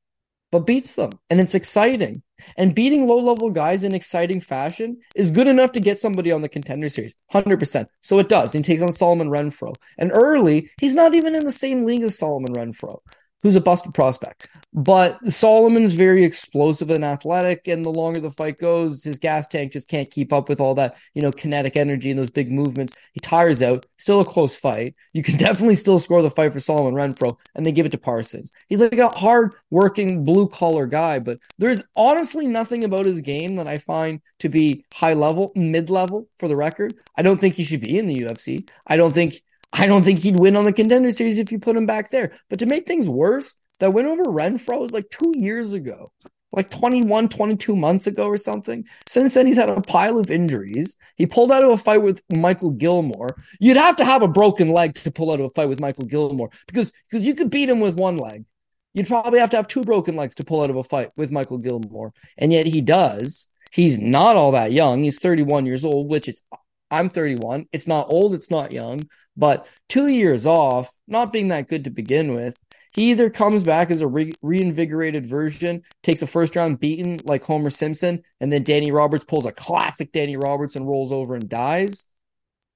but 0.52 0.66
beats 0.66 0.96
them. 0.96 1.12
And 1.30 1.40
it's 1.40 1.56
exciting. 1.56 2.24
And 2.58 2.76
beating 2.76 3.08
low 3.08 3.20
level 3.20 3.50
guys 3.50 3.84
in 3.84 3.94
exciting 3.94 4.42
fashion 4.42 4.98
is 5.16 5.32
good 5.32 5.48
enough 5.48 5.72
to 5.74 5.80
get 5.80 6.00
somebody 6.00 6.32
on 6.32 6.42
the 6.42 6.50
contender 6.50 6.90
series, 6.90 7.16
100%. 7.34 7.86
So 8.02 8.20
it 8.20 8.30
does. 8.30 8.54
And 8.54 8.66
he 8.66 8.74
takes 8.74 8.82
on 8.82 8.92
Solomon 8.92 9.30
Renfro. 9.30 9.76
And 9.98 10.12
early, 10.14 10.70
he's 10.80 10.94
not 10.94 11.16
even 11.16 11.36
in 11.36 11.46
the 11.46 11.52
same 11.52 11.86
league 11.86 12.04
as 12.04 12.18
Solomon 12.18 12.54
Renfro 12.54 13.00
who's 13.46 13.56
a 13.56 13.62
busted 13.62 13.94
prospect. 13.94 14.48
But 14.74 15.24
Solomon's 15.32 15.94
very 15.94 16.26
explosive 16.26 16.90
and 16.90 17.06
athletic, 17.06 17.68
and 17.68 17.86
the 17.86 17.92
longer 17.92 18.20
the 18.20 18.32
fight 18.32 18.58
goes, 18.58 19.04
his 19.04 19.20
gas 19.20 19.46
tank 19.46 19.72
just 19.72 19.88
can't 19.88 20.10
keep 20.10 20.34
up 20.34 20.50
with 20.50 20.60
all 20.60 20.74
that, 20.74 20.98
you 21.14 21.22
know, 21.22 21.32
kinetic 21.32 21.78
energy 21.78 22.10
and 22.10 22.18
those 22.18 22.32
big 22.32 22.52
movements. 22.52 22.96
He 23.14 23.20
tires 23.20 23.62
out. 23.62 23.86
Still 23.98 24.20
a 24.20 24.26
close 24.26 24.56
fight. 24.56 24.96
You 25.14 25.22
can 25.22 25.38
definitely 25.38 25.76
still 25.76 26.00
score 26.00 26.24
the 26.24 26.32
fight 26.32 26.54
for 26.54 26.60
Solomon 26.60 26.96
Renfro, 26.96 27.38
and 27.54 27.64
they 27.64 27.72
give 27.72 27.86
it 27.86 27.90
to 27.90 28.00
Parsons. 28.00 28.52
He's 28.68 28.82
like 28.82 28.98
a 28.98 29.10
hard 29.10 29.54
working 29.70 30.26
blue 30.26 30.48
collar 30.48 30.88
guy, 30.88 31.20
but 31.20 31.38
there's 31.60 31.84
honestly 31.96 32.48
nothing 32.48 32.84
about 32.84 33.06
his 33.06 33.22
game 33.22 33.58
that 33.58 33.68
I 33.68 33.78
find 33.78 34.22
to 34.40 34.50
be 34.50 34.86
high 34.92 35.14
level, 35.14 35.52
mid 35.56 35.92
level 35.92 36.28
for 36.40 36.48
the 36.48 36.56
record. 36.56 36.96
I 37.16 37.22
don't 37.22 37.40
think 37.40 37.54
he 37.54 37.64
should 37.64 37.82
be 37.82 38.00
in 38.00 38.08
the 38.08 38.22
UFC. 38.22 38.68
I 38.88 38.98
don't 38.98 39.14
think 39.14 39.36
I 39.78 39.88
don't 39.88 40.06
think 40.06 40.20
he'd 40.20 40.40
win 40.40 40.56
on 40.56 40.64
the 40.64 40.72
contender 40.72 41.12
series 41.12 41.38
if 41.38 41.52
you 41.52 41.60
put 41.60 41.76
him 41.76 41.86
back 41.86 42.10
there. 42.10 42.32
But 42.50 42.60
to 42.60 42.66
make 42.66 42.88
things 42.88 43.10
worse, 43.10 43.58
that 43.80 43.94
win 43.94 44.06
over 44.06 44.24
Renfro 44.24 44.80
was 44.80 44.94
like 44.94 45.10
two 45.10 45.34
years 45.36 45.74
ago, 45.74 46.14
like 46.54 46.70
21, 46.70 47.28
22 47.28 47.76
months 47.76 48.08
ago 48.08 48.28
or 48.28 48.38
something. 48.38 48.86
Since 49.06 49.34
then, 49.34 49.48
he's 49.48 49.58
had 49.58 49.70
a 49.70 49.82
pile 49.82 50.18
of 50.18 50.32
injuries. 50.32 50.96
He 51.18 51.26
pulled 51.26 51.52
out 51.52 51.64
of 51.64 51.72
a 51.72 51.78
fight 51.78 52.02
with 52.02 52.22
Michael 52.34 52.72
Gilmore. 52.72 53.36
You'd 53.60 53.76
have 53.76 53.98
to 53.98 54.06
have 54.06 54.22
a 54.22 54.30
broken 54.30 54.70
leg 54.70 54.96
to 54.96 55.12
pull 55.12 55.32
out 55.32 55.42
of 55.42 55.48
a 55.48 55.50
fight 55.50 55.68
with 55.68 55.82
Michael 55.82 56.06
Gilmore 56.06 56.52
because 56.68 56.94
because 57.10 57.28
you 57.28 57.36
could 57.36 57.50
beat 57.50 57.70
him 57.70 57.82
with 57.82 57.98
one 57.98 58.16
leg. 58.16 58.46
You'd 58.94 59.08
probably 59.08 59.40
have 59.40 59.50
to 59.50 59.58
have 59.58 59.68
two 59.68 59.84
broken 59.84 60.16
legs 60.16 60.36
to 60.36 60.46
pull 60.46 60.64
out 60.64 60.70
of 60.70 60.78
a 60.78 60.84
fight 60.86 61.10
with 61.18 61.32
Michael 61.32 61.58
Gilmore. 61.58 62.14
And 62.38 62.54
yet 62.54 62.66
he 62.66 62.80
does. 62.80 63.50
He's 63.74 63.98
not 63.98 64.38
all 64.38 64.54
that 64.54 64.72
young. 64.72 65.04
He's 65.04 65.20
31 65.20 65.66
years 65.66 65.84
old, 65.84 66.10
which 66.10 66.30
is 66.30 66.42
I'm 66.90 67.10
31. 67.10 67.66
It's 67.74 67.88
not 67.88 68.08
old, 68.10 68.34
it's 68.34 68.50
not 68.50 68.72
young, 68.72 69.02
but 69.38 69.68
two 69.90 70.08
years 70.08 70.46
off, 70.46 70.90
not 71.08 71.34
being 71.34 71.50
that 71.50 71.68
good 71.68 71.84
to 71.86 71.90
begin 71.90 72.34
with. 72.34 72.62
He 72.94 73.12
either 73.12 73.30
comes 73.30 73.64
back 73.64 73.92
as 73.92 74.02
a 74.02 74.08
re- 74.08 74.34
reinvigorated 74.42 75.26
version, 75.26 75.84
takes 76.02 76.22
a 76.22 76.28
first 76.28 76.56
round 76.56 76.80
beaten 76.80 77.20
like 77.26 77.44
Homer 77.44 77.70
Simpson, 77.70 78.24
and 78.40 78.52
then 78.52 78.64
Danny 78.64 78.92
Roberts 78.92 79.26
pulls 79.26 79.46
a 79.46 79.52
classic 79.52 80.14
Danny 80.14 80.38
Roberts 80.38 80.78
and 80.78 80.88
rolls 80.88 81.12
over 81.12 81.36
and 81.36 81.50
dies, 81.50 82.06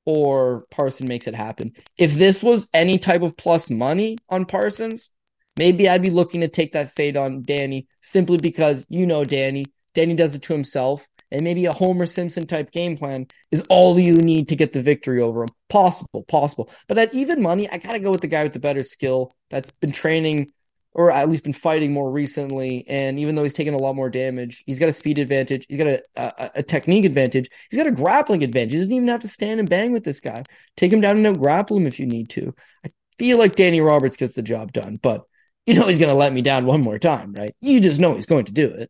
or 0.05 0.66
Parson 0.72 1.07
makes 1.07 1.28
it 1.28 1.36
happen. 1.36 1.72
If 1.97 2.16
this 2.16 2.43
was 2.43 2.68
any 2.74 2.99
type 2.99 3.22
of 3.22 3.38
plus 3.38 3.70
money 3.70 4.18
on 4.28 4.45
Parsons, 4.45 5.10
maybe 5.55 5.88
I'd 5.88 6.01
be 6.01 6.10
looking 6.10 6.41
to 6.41 6.49
take 6.49 6.74
that 6.74 6.91
fade 6.91 7.16
on 7.16 7.43
Danny 7.43 7.88
simply 8.01 8.38
because 8.38 8.86
you 8.89 9.05
know 9.05 9.24
Danny. 9.24 9.68
Danny 9.93 10.16
does 10.16 10.36
it 10.36 10.41
to 10.43 10.53
himself 10.53 11.07
and 11.32 11.43
maybe 11.43 11.65
a 11.65 11.73
Homer 11.73 12.05
Simpson 12.05 12.45
type 12.47 12.71
game 12.71 12.97
plan 12.97 13.27
is 13.51 13.65
all 13.69 13.99
you 13.99 14.15
need 14.15 14.49
to 14.49 14.55
get 14.55 14.73
the 14.73 14.82
victory 14.82 15.21
over 15.21 15.43
him. 15.43 15.49
Possible, 15.69 16.23
possible. 16.27 16.69
But 16.88 16.97
at 16.97 17.13
even 17.13 17.41
money, 17.41 17.69
I 17.69 17.77
got 17.77 17.93
to 17.93 17.99
go 17.99 18.11
with 18.11 18.21
the 18.21 18.27
guy 18.27 18.43
with 18.43 18.53
the 18.53 18.59
better 18.59 18.84
skill 18.84 19.36
that's 19.49 19.71
been 19.71 19.91
training 19.91 20.53
or 20.93 21.11
at 21.11 21.30
least 21.30 21.43
been 21.43 21.53
fighting 21.53 21.93
more 21.93 22.11
recently. 22.11 22.86
And 22.88 23.19
even 23.19 23.36
though 23.36 23.43
he's 23.43 23.53
taken 23.53 23.73
a 23.73 23.77
lot 23.77 23.95
more 23.95 24.09
damage, 24.09 24.63
he's 24.65 24.80
got 24.80 24.89
a 24.89 24.93
speed 24.93 25.17
advantage. 25.17 25.65
He's 25.69 25.77
got 25.77 25.88
a, 25.88 26.01
a, 26.15 26.51
a 26.55 26.63
technique 26.63 27.05
advantage. 27.05 27.49
He's 27.69 27.77
got 27.77 27.88
a 27.88 27.91
grappling 27.91 28.43
advantage. 28.43 28.73
He 28.73 28.80
doesn't 28.80 28.93
even 28.93 29.07
have 29.07 29.21
to 29.21 29.27
stand 29.27 29.59
and 29.59 29.69
bang 29.69 29.91
with 29.91 30.03
this 30.03 30.19
guy. 30.19 30.43
Take 30.77 30.91
him 30.91 31.01
down 31.01 31.17
and 31.17 31.27
out 31.27 31.39
grapple 31.39 31.77
him 31.77 31.88
if 31.88 31.99
you 31.99 32.07
need 32.07 32.30
to. 32.30 32.55
I 32.86 32.89
feel 33.17 33.38
like 33.38 33.55
Danny 33.55 33.82
Roberts 33.82 34.17
gets 34.17 34.34
the 34.34 34.41
job 34.41 34.73
done, 34.73 34.97
but 35.01 35.25
you 35.65 35.75
know 35.75 35.88
he's 35.88 35.99
going 35.99 36.13
to 36.13 36.19
let 36.19 36.34
me 36.34 36.41
down 36.41 36.65
one 36.65 36.82
more 36.82 36.97
time, 36.97 37.34
right? 37.34 37.53
You 37.61 37.80
just 37.80 37.99
know 37.99 38.15
he's 38.15 38.25
going 38.25 38.45
to 38.45 38.51
do 38.51 38.67
it. 38.67 38.89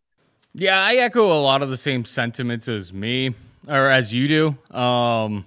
Yeah, 0.54 0.80
I 0.84 0.95
echo 0.95 1.32
a 1.32 1.41
lot 1.41 1.62
of 1.62 1.70
the 1.70 1.78
same 1.78 2.06
sentiments 2.06 2.68
as 2.68 2.91
me. 2.91 3.36
or 3.68 3.88
as 3.88 4.14
you 4.14 4.28
do. 4.28 4.76
Um, 4.78 5.45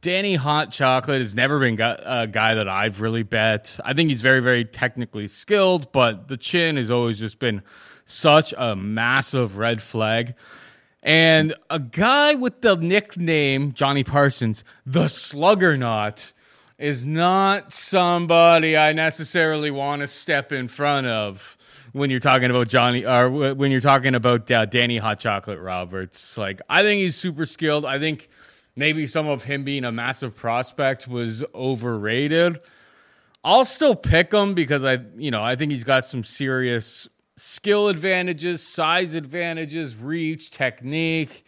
Danny 0.00 0.36
Hot 0.36 0.70
Chocolate 0.70 1.20
has 1.20 1.34
never 1.34 1.58
been 1.58 1.80
a 1.80 2.28
guy 2.30 2.54
that 2.54 2.68
I've 2.68 3.00
really 3.00 3.24
bet. 3.24 3.80
I 3.84 3.94
think 3.94 4.10
he's 4.10 4.22
very, 4.22 4.40
very 4.40 4.64
technically 4.64 5.26
skilled, 5.26 5.90
but 5.90 6.28
the 6.28 6.36
chin 6.36 6.76
has 6.76 6.90
always 6.90 7.18
just 7.18 7.40
been 7.40 7.62
such 8.04 8.54
a 8.56 8.76
massive 8.76 9.58
red 9.58 9.82
flag. 9.82 10.34
And 11.02 11.54
a 11.68 11.80
guy 11.80 12.34
with 12.34 12.60
the 12.60 12.76
nickname 12.76 13.72
Jonny 13.72 14.04
Parsons, 14.04 14.62
the 14.86 15.04
Sluggernaut, 15.04 16.32
is 16.78 17.04
not 17.04 17.72
somebody 17.72 18.76
I 18.76 18.92
necessarily 18.92 19.72
want 19.72 20.02
to 20.02 20.08
step 20.08 20.52
in 20.52 20.68
front 20.68 21.08
of 21.08 21.57
when 21.98 22.10
you're 22.10 22.20
talking 22.20 22.50
about 22.50 22.68
Jonny 22.68 23.04
or 23.04 23.28
when 23.54 23.70
you're 23.70 23.80
talking 23.80 24.14
about 24.14 24.50
uh, 24.50 24.64
Danny 24.64 24.96
Hot 24.98 25.18
Chocolate 25.18 25.60
Roberts. 25.60 26.38
Like 26.38 26.60
I 26.68 26.82
think 26.82 27.00
he's 27.00 27.16
super 27.16 27.44
skilled. 27.44 27.84
I 27.84 27.98
think 27.98 28.28
maybe 28.76 29.06
some 29.06 29.26
of 29.26 29.44
him 29.44 29.64
being 29.64 29.84
a 29.84 29.92
massive 29.92 30.36
prospect 30.36 31.08
was 31.08 31.44
overrated. 31.54 32.60
I'll 33.44 33.64
still 33.64 33.94
pick 33.94 34.32
him 34.32 34.54
because 34.54 34.84
I, 34.84 34.98
you 35.16 35.30
know, 35.30 35.42
I 35.42 35.56
think 35.56 35.72
he's 35.72 35.84
got 35.84 36.06
some 36.06 36.24
serious 36.24 37.08
skill 37.36 37.88
advantages, 37.88 38.66
size 38.66 39.14
advantages, 39.14 39.96
reach, 39.96 40.50
technique. 40.50 41.44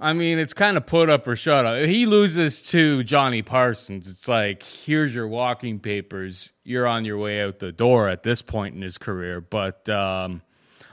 I 0.00 0.12
mean, 0.12 0.38
it's 0.38 0.54
kind 0.54 0.76
of 0.76 0.86
put 0.86 1.08
up 1.08 1.26
or 1.26 1.36
shut 1.36 1.64
up. 1.64 1.86
He 1.86 2.04
loses 2.04 2.60
to 2.62 3.04
Jonny 3.04 3.42
Parsons, 3.42 4.08
it's 4.08 4.26
like, 4.26 4.62
here's 4.62 5.14
your 5.14 5.28
walking 5.28 5.78
papers. 5.78 6.52
You're 6.64 6.86
on 6.86 7.04
your 7.04 7.16
way 7.16 7.42
out 7.42 7.60
the 7.60 7.70
door 7.72 8.08
at 8.08 8.22
this 8.22 8.42
point 8.42 8.74
in 8.74 8.82
his 8.82 8.98
career. 8.98 9.40
But 9.40 9.88
um, 9.88 10.42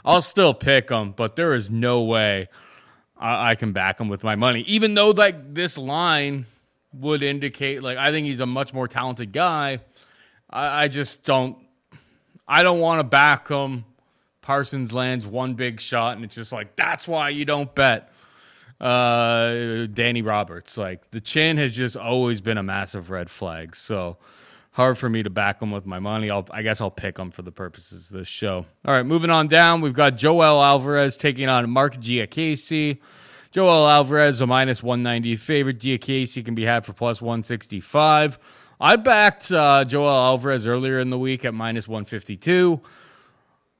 I'll 0.06 0.22
still 0.22 0.54
pick 0.54 0.90
him, 0.90 1.14
but 1.14 1.36
there 1.36 1.54
is 1.54 1.72
no 1.72 2.04
way 2.04 2.46
I, 3.18 3.52
I 3.52 3.56
can 3.56 3.72
back 3.72 4.00
him 4.00 4.08
with 4.08 4.24
my 4.24 4.36
money. 4.36 4.62
Even 4.62 4.94
though, 4.94 5.10
like, 5.10 5.56
this 5.56 5.78
line 5.78 6.46
would 6.94 7.24
indicate, 7.24 7.82
like, 7.82 7.98
I 7.98 8.12
think 8.12 8.28
he's 8.28 8.40
a 8.40 8.46
much 8.46 8.72
more 8.72 8.88
talented 8.88 9.32
guy. 9.32 9.80
I, 10.50 10.84
I 10.84 10.88
just 10.90 11.24
don't, 11.24 11.58
I 12.48 12.62
don't 12.62 12.80
want 12.80 13.00
to 13.00 13.04
back 13.04 13.48
him. 13.48 13.86
Parsons 14.42 14.94
lands 14.94 15.26
one 15.26 15.56
big 15.56 15.80
shot, 15.80 16.16
and 16.16 16.26
it's 16.26 16.36
just 16.36 16.52
like, 16.52 16.76
that's 16.76 17.08
why 17.08 17.30
you 17.30 17.46
don't 17.46 17.74
bet 17.74 18.12
uh, 18.82 19.86
Danny 19.94 20.22
Roberts. 20.22 20.78
Like 20.78 21.12
the 21.12 21.22
chin 21.22 21.58
has 21.58 21.72
just 21.72 21.96
always 21.96 22.42
been 22.42 22.58
a 22.58 22.64
massive 22.64 23.10
red 23.10 23.30
flag. 23.30 23.76
So 23.76 24.18
hard 24.72 24.98
for 24.98 25.08
me 25.08 25.22
to 25.22 25.30
back 25.30 25.62
him 25.62 25.72
with 25.72 25.86
my 25.86 26.00
money. 26.00 26.30
I'll, 26.30 26.48
I 26.52 26.64
guess 26.64 26.82
I'll 26.82 26.92
pick 26.92 27.18
him 27.18 27.30
for 27.30 27.44
the 27.44 27.52
purposes 27.52 28.12
of 28.12 28.18
this 28.18 28.28
show. 28.28 28.66
All 28.86 28.94
right, 28.94 29.06
moving 29.06 29.30
on 29.30 29.48
down, 29.48 29.82
we've 29.82 29.94
got 29.94 30.18
Joel 30.18 30.64
Alvarez 30.64 31.16
taking 31.16 31.48
on 31.48 31.70
Marc 31.70 31.98
Diakiese. 31.98 32.98
Joel 33.52 33.88
Alvarez, 33.88 34.40
a 34.40 34.48
minus 34.48 34.82
190 34.82 35.36
favorite. 35.36 35.78
Diakiese 35.78 36.44
can 36.44 36.56
be 36.56 36.64
had 36.64 36.86
for 36.86 36.94
plus 36.94 37.22
165. 37.22 38.40
I 38.80 38.96
backed 38.96 39.52
uh, 39.52 39.84
Joel 39.84 40.10
Alvarez 40.10 40.66
earlier 40.66 41.00
in 41.00 41.10
the 41.10 41.20
week 41.20 41.46
at 41.46 41.54
minus 41.54 41.88
152. 41.88 42.82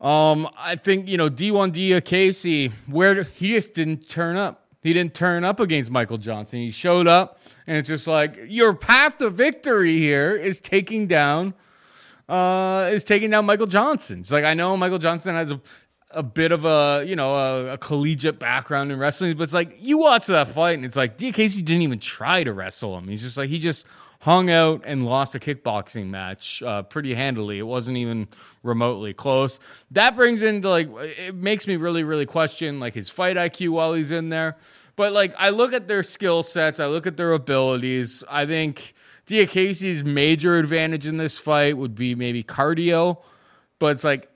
Um, 0.02 0.50
I 0.58 0.76
think, 0.76 1.08
you 1.08 1.18
know, 1.18 1.30
D1 1.30 1.72
Diakiese, 1.72 2.72
where 2.88 3.24
he 3.24 3.54
just 3.54 3.74
didn't 3.74 4.10
turn 4.10 4.36
up. 4.36 4.62
He 4.82 4.94
didn't 4.94 5.14
turn 5.14 5.44
up 5.44 5.60
against 5.60 5.92
Michael 5.92 6.18
Johnson. 6.18 6.60
He 6.60 6.72
showed 6.72 7.08
up, 7.08 7.40
and 7.68 7.78
it's 7.78 7.88
just 7.88 8.08
like 8.08 8.40
your 8.48 8.74
path 8.74 9.20
to 9.20 9.30
victory 9.30 9.98
here 9.98 10.36
is 10.36 10.60
taking 10.60 11.06
down, 11.06 11.54
uh, 12.28 12.90
is 12.92 13.04
taking 13.04 13.30
down 13.30 13.46
Michael 13.46 13.68
Johnson. 13.68 14.22
It's 14.22 14.32
like 14.32 14.44
I 14.44 14.56
know 14.56 14.76
Michael 14.76 14.98
Johnson 14.98 15.36
has 15.36 15.52
a, 15.52 15.62
a 16.14 16.24
bit 16.24 16.52
of 16.52 16.66
a 16.66 17.04
you 17.06 17.16
know 17.16 17.36
a, 17.36 17.74
a, 17.74 17.78
collegiate 17.78 18.40
background 18.40 18.92
in 18.92 19.00
wrestling, 19.00 19.36
but 19.38 19.44
it's 19.44 19.54
like 19.54 19.78
you 19.80 19.98
watch 19.98 20.28
that 20.28 20.48
fight, 20.48 20.76
and 20.76 20.86
it's 20.86 20.96
like 20.96 21.18
Diakiese 21.18 21.56
didn't 21.64 21.82
even 21.82 22.00
try 22.00 22.44
to 22.44 22.54
wrestle 22.54 22.98
him. 22.98 23.08
He's 23.08 23.22
just 23.22 23.38
like 23.38 23.50
he 23.50 23.60
just 23.60 23.86
hung 24.22 24.50
out 24.52 24.84
and 24.86 25.06
lost 25.06 25.34
a 25.34 25.40
kickboxing 25.40 26.08
match 26.08 26.62
uh, 26.62 26.84
pretty 26.84 27.14
handily. 27.16 27.58
It 27.58 27.64
wasn't 27.64 27.98
even 27.98 28.28
remotely 28.62 29.14
close. 29.14 29.60
That 29.92 30.16
brings 30.16 30.42
into 30.42 30.70
like 30.70 30.90
it 30.96 31.36
makes 31.36 31.68
me 31.68 31.76
really 31.76 32.04
really 32.04 32.26
question 32.26 32.80
like 32.80 32.96
his 32.96 33.10
fight 33.10 33.38
IQ 33.38 33.70
while 33.70 33.94
he's 33.94 34.12
in 34.12 34.30
there. 34.30 34.58
But 34.96 35.14
like 35.14 35.34
I 35.38 35.50
look 35.50 35.74
at 35.74 35.88
their 35.88 36.04
skill 36.04 36.44
sets, 36.44 36.80
I 36.80 36.88
look 36.88 37.08
at 37.08 37.18
their 37.18 37.34
abilities. 37.34 38.24
I 38.30 38.46
think 38.46 38.94
Diakiese's 39.28 40.04
major 40.04 40.58
advantage 40.58 41.06
in 41.06 41.18
this 41.18 41.40
fight 41.40 41.78
would 41.78 41.96
be 41.96 42.16
maybe 42.16 42.44
cardio, 42.44 43.18
but 43.80 43.88
it's 43.88 44.04
like 44.04 44.31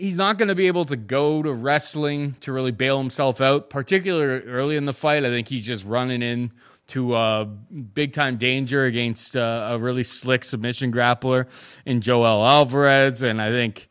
he's 0.00 0.16
not 0.16 0.38
going 0.38 0.48
to 0.48 0.54
be 0.54 0.66
able 0.66 0.84
to 0.86 0.96
go 0.96 1.42
to 1.42 1.52
wrestling 1.52 2.32
to 2.40 2.52
really 2.52 2.72
bail 2.72 2.98
himself 2.98 3.40
out, 3.40 3.70
particularly 3.70 4.42
early 4.46 4.76
in 4.76 4.86
the 4.86 4.92
fight. 4.92 5.24
I 5.24 5.28
think 5.28 5.48
he's 5.48 5.66
just 5.66 5.84
running 5.84 6.22
in 6.22 6.52
to 6.88 7.14
uh, 7.14 7.44
big 7.44 8.12
time 8.12 8.36
danger 8.36 8.84
against 8.84 9.36
uh, 9.36 9.68
a 9.70 9.78
really 9.78 10.02
slick 10.02 10.44
submission 10.44 10.92
grappler 10.92 11.46
in 11.86 12.00
Joel 12.00 12.44
Alvarez. 12.44 13.22
And 13.22 13.40
I 13.40 13.50
think, 13.50 13.88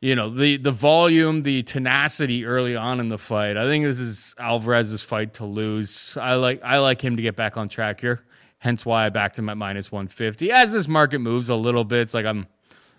you 0.00 0.14
know, 0.14 0.30
the, 0.30 0.56
the 0.56 0.70
volume, 0.70 1.42
the 1.42 1.62
tenacity 1.64 2.44
early 2.44 2.76
on 2.76 3.00
in 3.00 3.08
the 3.08 3.18
fight. 3.18 3.56
I 3.56 3.64
think 3.64 3.84
this 3.84 3.98
is 3.98 4.34
Alvarez's 4.38 5.02
fight 5.02 5.34
to 5.34 5.44
lose. 5.44 6.16
I 6.20 6.34
like 6.34 6.60
I 6.62 6.78
like 6.78 7.02
him 7.02 7.16
to 7.16 7.22
get 7.22 7.34
back 7.34 7.56
on 7.56 7.68
track 7.68 8.00
here. 8.00 8.24
Hence 8.58 8.84
why 8.84 9.06
I 9.06 9.08
backed 9.08 9.38
him 9.38 9.48
at 9.48 9.56
minus 9.56 9.90
150. 9.90 10.50
As 10.50 10.72
this 10.72 10.88
market 10.88 11.20
moves 11.20 11.48
a 11.48 11.54
little 11.54 11.84
bit, 11.84 12.00
it's 12.00 12.14
like 12.14 12.26
I'm, 12.26 12.48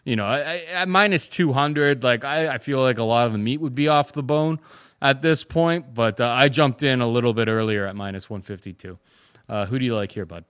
you 0.05 0.15
know, 0.15 0.27
at 0.27 0.89
minus 0.89 1.27
200, 1.27 2.03
like 2.03 2.25
I, 2.25 2.55
I 2.55 2.57
feel 2.59 2.81
like 2.81 2.99
a 2.99 3.03
lot 3.03 3.27
of 3.27 3.33
the 3.33 3.39
meat 3.39 3.61
would 3.61 3.75
be 3.75 3.87
off 3.87 4.13
the 4.13 4.23
bone 4.23 4.59
at 5.01 5.21
this 5.21 5.43
point. 5.43 5.93
But 5.93 6.21
uh, 6.21 6.27
I 6.29 6.49
jumped 6.49 6.83
in 6.83 7.01
a 7.01 7.07
little 7.07 7.33
bit 7.33 7.47
earlier 7.47 7.85
at 7.87 7.95
minus 7.95 8.29
152. 8.29 8.99
Uh, 9.49 9.65
who 9.67 9.79
do 9.79 9.85
you 9.85 9.95
like 9.95 10.11
here, 10.11 10.25
bud? 10.25 10.45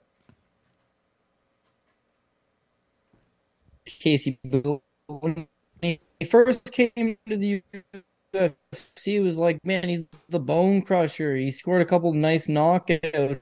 Casey 3.86 4.40
When 5.08 5.48
he 5.82 6.00
first 6.30 6.72
came 6.74 7.18
to 7.28 7.38
the 7.38 7.64
UFC, 8.34 9.24
was 9.24 9.38
like, 9.38 9.64
man, 9.66 9.88
he's 9.90 10.04
the 10.30 10.40
bone 10.40 10.82
crusher. 10.82 11.36
He 11.36 11.52
scored 11.52 11.82
a 11.82 11.86
couple 11.86 12.14
nice 12.14 12.48
knockouts 12.48 13.42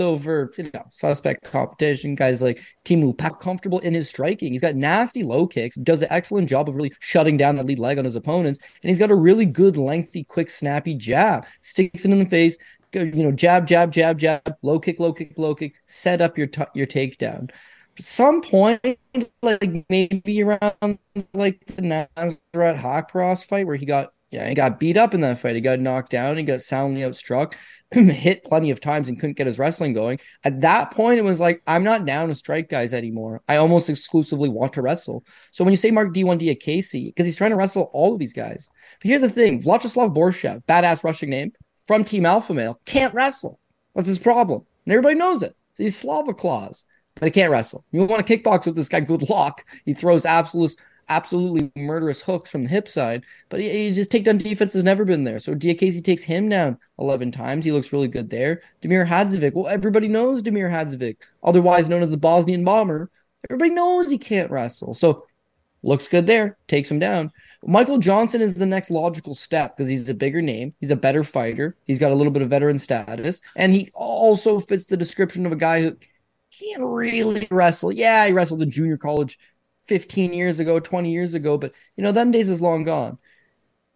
over 0.00 0.52
you 0.56 0.70
know, 0.72 0.84
suspect 0.90 1.44
competition. 1.44 2.14
Guys 2.14 2.40
like 2.40 2.62
Timu 2.84 3.16
Pak 3.16 3.40
comfortable 3.40 3.80
in 3.80 3.94
his 3.94 4.08
striking. 4.08 4.52
He's 4.52 4.60
got 4.60 4.76
nasty 4.76 5.22
low 5.22 5.46
kicks, 5.46 5.76
does 5.76 6.02
an 6.02 6.08
excellent 6.10 6.48
job 6.48 6.68
of 6.68 6.76
really 6.76 6.92
shutting 7.00 7.36
down 7.36 7.56
the 7.56 7.64
lead 7.64 7.78
leg 7.78 7.98
on 7.98 8.04
his 8.04 8.16
opponents, 8.16 8.60
and 8.82 8.88
he's 8.88 8.98
got 8.98 9.10
a 9.10 9.16
really 9.16 9.46
good, 9.46 9.76
lengthy, 9.76 10.24
quick, 10.24 10.50
snappy 10.50 10.94
jab. 10.94 11.46
Sticks 11.60 12.04
it 12.04 12.10
in 12.10 12.18
the 12.18 12.26
face, 12.26 12.56
you 12.94 13.04
know, 13.06 13.32
jab, 13.32 13.66
jab, 13.66 13.92
jab, 13.92 14.18
jab, 14.18 14.54
low 14.62 14.78
kick, 14.78 15.00
low 15.00 15.12
kick, 15.12 15.32
low 15.36 15.54
kick, 15.54 15.74
set 15.86 16.20
up 16.20 16.38
your 16.38 16.46
t- 16.46 16.62
your 16.74 16.86
takedown. 16.86 17.50
Some 17.98 18.42
point, 18.42 18.80
like 19.42 19.84
maybe 19.88 20.42
around 20.42 20.98
like 21.34 21.66
the 21.66 21.82
Nasrat 21.82 22.78
Haqparast 22.78 23.46
fight 23.46 23.66
where 23.66 23.74
he 23.74 23.84
got 23.84 24.12
yeah, 24.30 24.48
he 24.48 24.54
got 24.54 24.78
beat 24.78 24.96
up 24.96 25.14
in 25.14 25.22
that 25.22 25.38
fight. 25.38 25.54
He 25.54 25.60
got 25.60 25.80
knocked 25.80 26.10
down. 26.10 26.36
He 26.36 26.42
got 26.42 26.60
soundly 26.60 27.00
outstruck, 27.00 27.54
hit 27.90 28.44
plenty 28.44 28.70
of 28.70 28.80
times 28.80 29.08
and 29.08 29.18
couldn't 29.18 29.36
get 29.36 29.46
his 29.46 29.58
wrestling 29.58 29.94
going. 29.94 30.20
At 30.44 30.60
that 30.60 30.90
point, 30.90 31.18
it 31.18 31.24
was 31.24 31.40
like, 31.40 31.62
I'm 31.66 31.82
not 31.82 32.04
down 32.04 32.28
to 32.28 32.34
strike 32.34 32.68
guys 32.68 32.92
anymore. 32.92 33.40
I 33.48 33.56
almost 33.56 33.88
exclusively 33.88 34.50
want 34.50 34.74
to 34.74 34.82
wrestle. 34.82 35.24
So 35.50 35.64
when 35.64 35.72
you 35.72 35.76
say 35.76 35.90
Marc 35.90 36.12
D1 36.12 36.40
Diakiese, 36.40 37.06
because 37.06 37.24
he's 37.24 37.36
trying 37.36 37.50
to 37.50 37.56
wrestle 37.56 37.90
all 37.94 38.12
of 38.12 38.18
these 38.18 38.34
guys. 38.34 38.68
But 39.00 39.08
here's 39.08 39.22
the 39.22 39.30
thing 39.30 39.62
Vyacheslav 39.62 40.14
Borshev, 40.14 40.62
badass 40.64 41.04
rushing 41.04 41.30
name, 41.30 41.52
from 41.86 42.04
Team 42.04 42.26
Alpha 42.26 42.52
Male 42.52 42.78
can't 42.84 43.14
wrestle. 43.14 43.58
That's 43.94 44.08
his 44.08 44.18
problem. 44.18 44.64
And 44.84 44.92
everybody 44.92 45.14
knows 45.16 45.42
it. 45.42 45.56
So 45.74 45.84
he's 45.84 45.96
Slava 45.96 46.34
Claus, 46.34 46.84
but 47.14 47.24
he 47.24 47.30
can't 47.30 47.50
wrestle. 47.50 47.84
You 47.92 48.04
want 48.04 48.24
to 48.26 48.38
kickbox 48.38 48.66
with 48.66 48.76
this 48.76 48.90
guy, 48.90 49.00
good 49.00 49.28
luck. 49.30 49.64
He 49.86 49.94
throws 49.94 50.26
absolute, 50.26 50.76
absolutely 51.08 51.70
murderous 51.76 52.22
hooks 52.22 52.50
from 52.50 52.64
the 52.64 52.68
hip 52.68 52.88
side, 52.88 53.24
but 53.48 53.60
he, 53.60 53.70
he 53.70 53.92
just 53.92 54.10
takedown 54.10 54.42
defense 54.42 54.72
has 54.72 54.84
never 54.84 55.04
been 55.04 55.24
there. 55.24 55.38
So 55.38 55.54
Diakiese 55.54 56.04
takes 56.04 56.22
him 56.22 56.48
down 56.48 56.78
11 56.98 57.32
times. 57.32 57.64
He 57.64 57.72
looks 57.72 57.92
really 57.92 58.08
good 58.08 58.30
there. 58.30 58.62
Damir 58.82 59.06
Hadzovic, 59.06 59.54
well, 59.54 59.68
everybody 59.68 60.08
knows 60.08 60.42
Damir 60.42 60.70
Hadzovic, 60.70 61.16
otherwise 61.42 61.88
known 61.88 62.02
as 62.02 62.10
the 62.10 62.16
Bosnian 62.16 62.64
Bomber. 62.64 63.10
Everybody 63.48 63.70
knows 63.70 64.10
he 64.10 64.18
can't 64.18 64.50
wrestle. 64.50 64.94
So 64.94 65.24
looks 65.82 66.08
good 66.08 66.26
there, 66.26 66.58
takes 66.66 66.90
him 66.90 66.98
down. 66.98 67.30
Michael 67.64 67.98
Johnson 67.98 68.40
is 68.40 68.54
the 68.54 68.66
next 68.66 68.90
logical 68.90 69.34
step 69.34 69.76
because 69.76 69.88
he's 69.88 70.08
a 70.08 70.14
bigger 70.14 70.42
name, 70.42 70.74
he's 70.80 70.90
a 70.90 70.96
better 70.96 71.24
fighter, 71.24 71.76
he's 71.86 71.98
got 71.98 72.12
a 72.12 72.14
little 72.14 72.32
bit 72.32 72.42
of 72.42 72.50
veteran 72.50 72.78
status, 72.78 73.40
and 73.56 73.72
he 73.74 73.90
also 73.94 74.60
fits 74.60 74.86
the 74.86 74.96
description 74.96 75.46
of 75.46 75.52
a 75.52 75.56
guy 75.56 75.82
who 75.82 75.96
can't 76.58 76.82
really 76.82 77.46
wrestle. 77.50 77.92
Yeah, 77.92 78.26
he 78.26 78.32
wrestled 78.32 78.62
in 78.62 78.70
junior 78.70 78.96
college 78.96 79.38
15 79.88 80.32
years 80.32 80.60
ago, 80.60 80.78
20 80.80 81.10
years 81.10 81.34
ago, 81.34 81.58
but 81.58 81.74
you 81.96 82.02
know, 82.02 82.12
them 82.12 82.30
days 82.30 82.48
is 82.48 82.62
long 82.62 82.84
gone. 82.84 83.18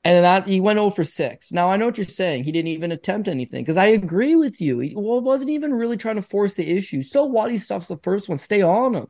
And 0.05 0.25
that 0.25 0.47
he 0.47 0.61
went 0.61 0.79
0 0.79 0.91
for 0.91 1.05
6. 1.05 1.53
Now 1.53 1.69
I 1.69 1.77
know 1.77 1.87
what 1.87 1.97
you're 1.97 2.05
saying. 2.05 2.43
He 2.45 2.51
didn't 2.51 2.69
even 2.69 2.91
attempt 2.91 3.29
anything 3.29 3.63
because 3.63 3.77
I 3.77 3.87
agree 3.87 4.35
with 4.35 4.61
you. 4.61 4.81
He 4.81 4.95
well, 4.97 5.21
wasn't 5.21 5.51
even 5.51 5.73
really 5.73 5.97
trying 5.97 6.17
to 6.17 6.23
force 6.23 6.55
the 6.55 6.69
issue. 6.69 7.03
Still, 7.03 7.31
Waddy 7.31 7.59
stuff's 7.59 7.89
the 7.89 7.99
first 7.99 8.29
one. 8.29 8.39
Stay 8.39 8.63
on 8.63 8.95
him. 8.95 9.07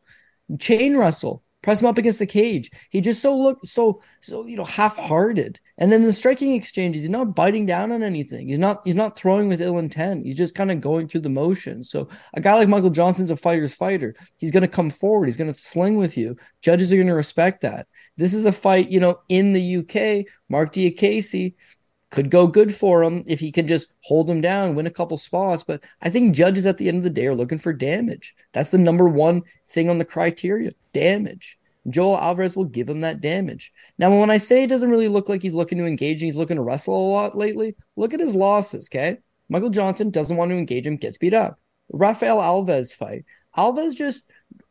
Chain 0.59 0.97
wrestle. 0.97 1.43
Press 1.63 1.81
him 1.81 1.87
up 1.87 1.99
against 1.99 2.19
the 2.19 2.27
cage. 2.27 2.71
He 2.91 3.01
just 3.01 3.23
so 3.23 3.37
looked 3.37 3.67
so 3.67 4.03
so 4.21 4.47
you 4.47 4.57
know 4.57 4.65
half-hearted. 4.65 5.61
And 5.79 5.93
then 5.93 6.03
the 6.03 6.13
striking 6.13 6.55
exchanges, 6.55 7.03
he's 7.03 7.11
not 7.11 7.35
biting 7.35 7.67
down 7.67 7.93
on 7.93 8.03
anything. 8.03 8.49
He's 8.49 8.59
not 8.59 8.83
he's 8.85 8.95
not 8.95 9.17
throwing 9.17 9.49
with 9.49 9.63
ill 9.63 9.79
intent. 9.79 10.27
He's 10.27 10.37
just 10.37 10.55
kind 10.55 10.71
of 10.71 10.81
going 10.81 11.09
through 11.09 11.23
the 11.23 11.29
motions. 11.29 11.91
So 11.91 12.09
a 12.35 12.41
guy 12.41 12.55
like 12.55 12.69
Michael 12.69 12.91
Johnson's 12.91 13.31
a 13.31 13.37
fighter's 13.37 13.75
fighter. 13.75 14.15
He's 14.39 14.51
going 14.51 14.63
to 14.63 14.69
come 14.69 14.91
forward. 14.91 15.27
He's 15.27 15.37
going 15.37 15.53
to 15.53 15.59
sling 15.59 15.97
with 15.97 16.17
you. 16.17 16.37
Judges 16.61 16.93
are 16.93 16.97
going 16.97 17.07
to 17.07 17.15
respect 17.15 17.63
that. 17.63 17.87
This 18.17 18.35
is 18.35 18.45
a 18.45 18.53
fight, 18.53 18.91
you 18.91 19.01
know, 19.01 19.21
in 19.29 19.53
the 19.53 19.77
UK. 19.77 20.27
Marc 20.49 20.73
Diakiese 20.73 21.55
could 22.13 22.31
go 22.31 22.47
good 22.47 22.75
for 22.75 23.03
him 23.03 23.25
if 23.27 23.41
he 23.41 23.51
can 23.51 23.67
just 23.67 23.89
hold 24.03 24.29
him 24.29 24.43
down, 24.43 24.75
win 24.75 24.87
a 24.87 24.91
couple 24.91 25.17
spots. 25.17 25.65
But 25.65 25.83
I 26.03 26.11
think 26.11 26.35
judges 26.35 26.67
at 26.67 26.77
the 26.77 26.87
end 26.87 26.99
of 26.99 27.03
the 27.03 27.11
day 27.11 27.27
are 27.27 27.35
looking 27.35 27.59
for 27.59 27.73
damage. 27.73 28.37
That's 28.53 28.71
the 28.71 28.79
number 28.79 29.09
one 29.09 29.43
thing 29.69 29.89
on 29.89 29.97
the 29.97 30.05
criteria 30.05 30.73
damage. 30.93 31.59
Joel 31.89 32.19
Alvarez 32.19 32.55
will 32.55 32.67
give 32.67 32.89
him 32.89 33.01
that 33.01 33.23
damage. 33.23 33.73
Now, 33.99 34.17
when 34.17 34.31
I 34.31 34.37
say 34.37 34.63
it 34.63 34.69
doesn't 34.69 34.91
really 34.91 35.09
look 35.09 35.31
like 35.31 35.43
he's 35.43 35.55
looking 35.55 35.79
to 35.79 35.87
engage 35.87 36.23
and 36.23 36.27
he's 36.27 36.37
looking 36.37 36.59
to 36.59 36.63
wrestle 36.63 36.95
a 36.95 37.11
lot 37.11 37.37
lately, 37.37 37.75
look 37.97 38.13
at 38.13 38.21
his 38.21 38.37
losses, 38.37 38.89
okay? 38.93 39.17
Michael 39.49 39.71
Johnson 39.71 40.11
doesn't 40.11 40.37
want 40.37 40.51
to 40.51 40.57
engage 40.57 40.87
him, 40.87 40.97
gets 40.97 41.17
beat 41.19 41.35
up. 41.35 41.59
Rafael 41.91 42.39
Alves 42.39 42.95
fight. 42.95 43.25
Alves 43.57 43.97
just, 43.97 44.31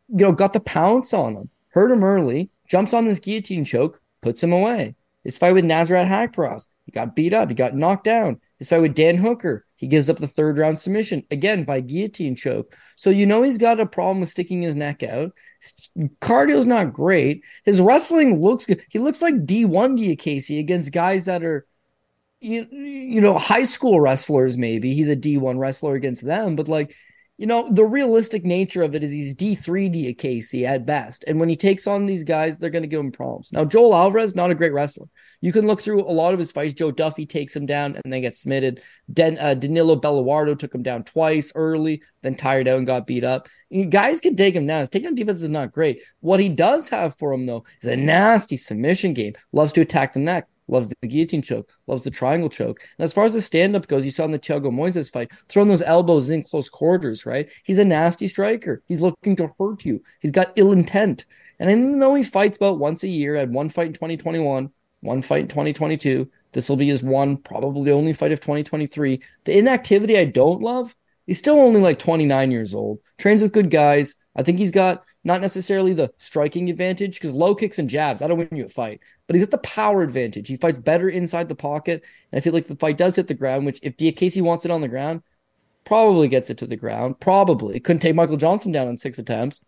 you 0.09 0.25
know, 0.25 0.31
got 0.31 0.53
the 0.53 0.59
pounce 0.59 1.11
on 1.11 1.35
him, 1.35 1.49
hurt 1.69 1.91
him 1.91 2.03
early, 2.03 2.51
jumps 2.69 2.93
on 2.93 3.05
this 3.05 3.19
guillotine 3.19 3.65
choke, 3.65 3.99
puts 4.21 4.43
him 4.43 4.53
away. 4.53 4.95
His 5.24 5.38
fight 5.38 5.53
with 5.53 5.65
Nasrat 5.65 6.07
Haqparast, 6.07 6.67
he 6.84 6.91
got 6.91 7.15
beat 7.15 7.34
up. 7.34 7.49
He 7.49 7.55
got 7.55 7.76
knocked 7.76 8.05
down. 8.05 8.39
His 8.57 8.69
fight 8.69 8.82
with 8.82 8.95
Dan 8.95 9.17
Hooker, 9.17 9.65
he 9.76 9.88
gives 9.88 10.09
up 10.09 10.17
the 10.17 10.28
third 10.28 10.57
round 10.57 10.80
submission 10.80 11.24
again 11.32 11.63
by 11.63 11.82
guillotine 11.82 12.36
choke. 12.36 12.76
So 12.95 13.09
you 13.09 13.26
know 13.26 13.43
he's 13.43 13.57
got 13.57 13.80
a 13.80 13.86
problem 13.86 14.19
with 14.19 14.30
sticking 14.30 14.61
his 14.61 14.76
neck 14.76 15.03
out. 15.03 15.32
Cardio's 16.22 16.65
not 16.65 16.93
great. 16.93 17.43
His 17.63 17.82
wrestling 17.82 18.41
looks 18.41 18.65
good. 18.65 18.82
He 18.89 18.99
looks 18.99 19.22
like 19.22 19.45
D1 19.45 19.97
Diakiese 19.97 20.59
against 20.59 20.91
guys 20.91 21.26
that 21.26 21.43
are 21.43 21.67
you, 22.39 22.67
you 22.72 23.22
know 23.22 23.38
high 23.38 23.63
school 23.63 24.01
wrestlers 24.01 24.57
maybe. 24.57 24.93
He's 24.93 25.09
a 25.09 25.15
D1 25.15 25.59
wrestler 25.59 25.95
against 25.95 26.26
them, 26.26 26.55
but 26.55 26.67
like 26.67 26.95
you 27.41 27.47
know, 27.47 27.67
the 27.71 27.83
realistic 27.83 28.45
nature 28.45 28.83
of 28.83 28.93
it 28.93 29.03
is 29.03 29.11
he's 29.11 29.33
D3 29.33 29.91
Diakiese 29.91 30.63
at 30.63 30.85
best. 30.85 31.23
And 31.25 31.39
when 31.39 31.49
he 31.49 31.55
takes 31.55 31.87
on 31.87 32.05
these 32.05 32.23
guys, 32.23 32.59
they're 32.59 32.69
going 32.69 32.83
to 32.83 32.87
give 32.87 32.99
him 32.99 33.11
problems. 33.11 33.51
Now, 33.51 33.65
Joel 33.65 33.95
Alvarez, 33.95 34.35
not 34.35 34.51
a 34.51 34.55
great 34.55 34.73
wrestler. 34.73 35.07
You 35.41 35.51
can 35.51 35.65
look 35.65 35.81
through 35.81 36.01
a 36.01 36.13
lot 36.13 36.33
of 36.33 36.39
his 36.39 36.51
fights. 36.51 36.75
Joe 36.75 36.91
Duffy 36.91 37.25
takes 37.25 37.55
him 37.55 37.65
down 37.65 37.95
and 37.95 38.13
then 38.13 38.21
gets 38.21 38.41
smitted. 38.41 38.83
Den, 39.11 39.39
uh, 39.39 39.55
Danilo 39.55 39.99
Belluardo 39.99 40.55
took 40.55 40.75
him 40.75 40.83
down 40.83 41.03
twice 41.03 41.51
early, 41.55 42.03
then 42.21 42.35
tired 42.35 42.67
out 42.67 42.77
and 42.77 42.85
got 42.85 43.07
beat 43.07 43.23
up. 43.23 43.49
Guys 43.89 44.21
can 44.21 44.35
take 44.35 44.53
him 44.53 44.67
down. 44.67 44.81
His 44.81 44.89
takedown 44.89 45.15
defense 45.15 45.41
is 45.41 45.49
not 45.49 45.71
great. 45.71 46.03
What 46.19 46.39
he 46.39 46.47
does 46.47 46.89
have 46.89 47.17
for 47.17 47.33
him, 47.33 47.47
though, 47.47 47.63
is 47.81 47.89
a 47.89 47.97
nasty 47.97 48.55
submission 48.55 49.15
game. 49.15 49.33
Loves 49.51 49.73
to 49.73 49.81
attack 49.81 50.13
the 50.13 50.19
neck 50.19 50.47
loves 50.72 50.89
the 50.89 51.07
guillotine 51.07 51.41
choke, 51.43 51.69
loves 51.86 52.03
the 52.03 52.09
triangle 52.09 52.49
choke. 52.49 52.80
And 52.97 53.03
as 53.03 53.13
far 53.13 53.26
as 53.26 53.36
the 53.36 53.41
stand 53.41 53.76
up 53.76 53.88
goes, 53.88 54.05
you 54.05 54.09
saw 54.09 54.24
in 54.26 54.32
the 54.32 54.39
Thiago 54.39 54.72
Moises 54.72 55.11
fight, 55.11 55.32
throwing 55.49 55.67
those 55.67 55.84
elbows 55.84 56.30
in 56.30 56.41
close 56.41 56.69
quarters, 56.69 57.26
right? 57.26 57.49
He's 57.63 57.78
a 57.78 57.86
nasty 57.86 58.28
striker. 58.28 58.82
He's 58.88 59.01
looking 59.01 59.36
to 59.36 59.53
hurt 59.59 59.86
you. 59.86 60.01
He's 60.22 60.32
got 60.32 60.53
ill 60.55 60.72
intent. 60.72 61.26
And 61.59 61.69
even 61.69 61.99
though 61.99 62.15
he 62.15 62.24
fights 62.24 62.57
about 62.57 62.80
once 62.80 63.03
a 63.03 63.07
year, 63.07 63.36
had 63.36 63.53
one 63.53 63.69
fight 63.69 63.88
in 63.88 63.93
2021, 63.93 64.72
one 65.01 65.22
fight 65.22 65.41
in 65.41 65.47
2022, 65.47 66.30
this 66.53 66.69
will 66.69 66.78
be 66.78 66.88
his 66.88 67.03
one, 67.03 67.38
probably 67.38 67.91
only 67.91 68.13
fight 68.13 68.32
of 68.32 68.39
2023. 68.39 69.22
The 69.45 69.57
inactivity 69.57 70.17
I 70.17 70.26
don't 70.26 70.61
love, 70.61 70.95
he's 71.28 71.39
still 71.39 71.59
only 71.59 71.82
like 71.82 71.99
29 71.99 72.51
years 72.51 72.74
old, 72.74 72.99
trains 73.17 73.41
with 73.41 73.53
good 73.53 73.69
guys. 73.69 74.15
I 74.36 74.43
think 74.43 74.57
he's 74.57 74.72
got 74.72 75.03
not 75.24 75.41
necessarily 75.41 75.93
the 75.93 76.11
striking 76.17 76.69
advantage 76.69 77.15
because 77.15 77.34
low 77.34 77.53
kicks 77.53 77.80
and 77.80 77.89
jabs 77.89 78.19
that'll 78.19 78.38
win 78.38 78.49
you 78.51 78.65
a 78.65 78.69
fight. 78.69 79.01
But 79.28 79.36
he's 79.36 79.45
got 79.45 79.51
the 79.51 79.67
power 79.67 80.01
advantage. 80.01 80.47
He 80.47 80.57
fights 80.57 80.80
better 80.80 81.09
inside 81.09 81.49
the 81.49 81.55
pocket 81.55 82.03
and 82.32 82.38
i 82.38 82.41
feel 82.41 82.53
like 82.53 82.67
the 82.67 82.76
fight 82.76 82.97
does 82.97 83.15
hit 83.15 83.28
the 83.28 83.34
ground 83.34 83.65
which 83.65 83.80
if 83.84 83.97
Diakiese 83.97 84.41
wants 84.41 84.65
it 84.65 84.72
on 84.72 84.82
the 84.82 84.88
ground 84.88 85.22
probably 85.84 86.28
gets 86.28 86.49
it 86.49 86.57
to 86.59 86.67
the 86.67 86.76
ground. 86.76 87.19
Probably. 87.19 87.80
Couldn't 87.80 88.01
take 88.01 88.15
michael 88.15 88.38
johnson 88.38 88.72
down 88.72 88.88
in 88.88 88.97
six 88.97 89.19
attempts. 89.19 89.61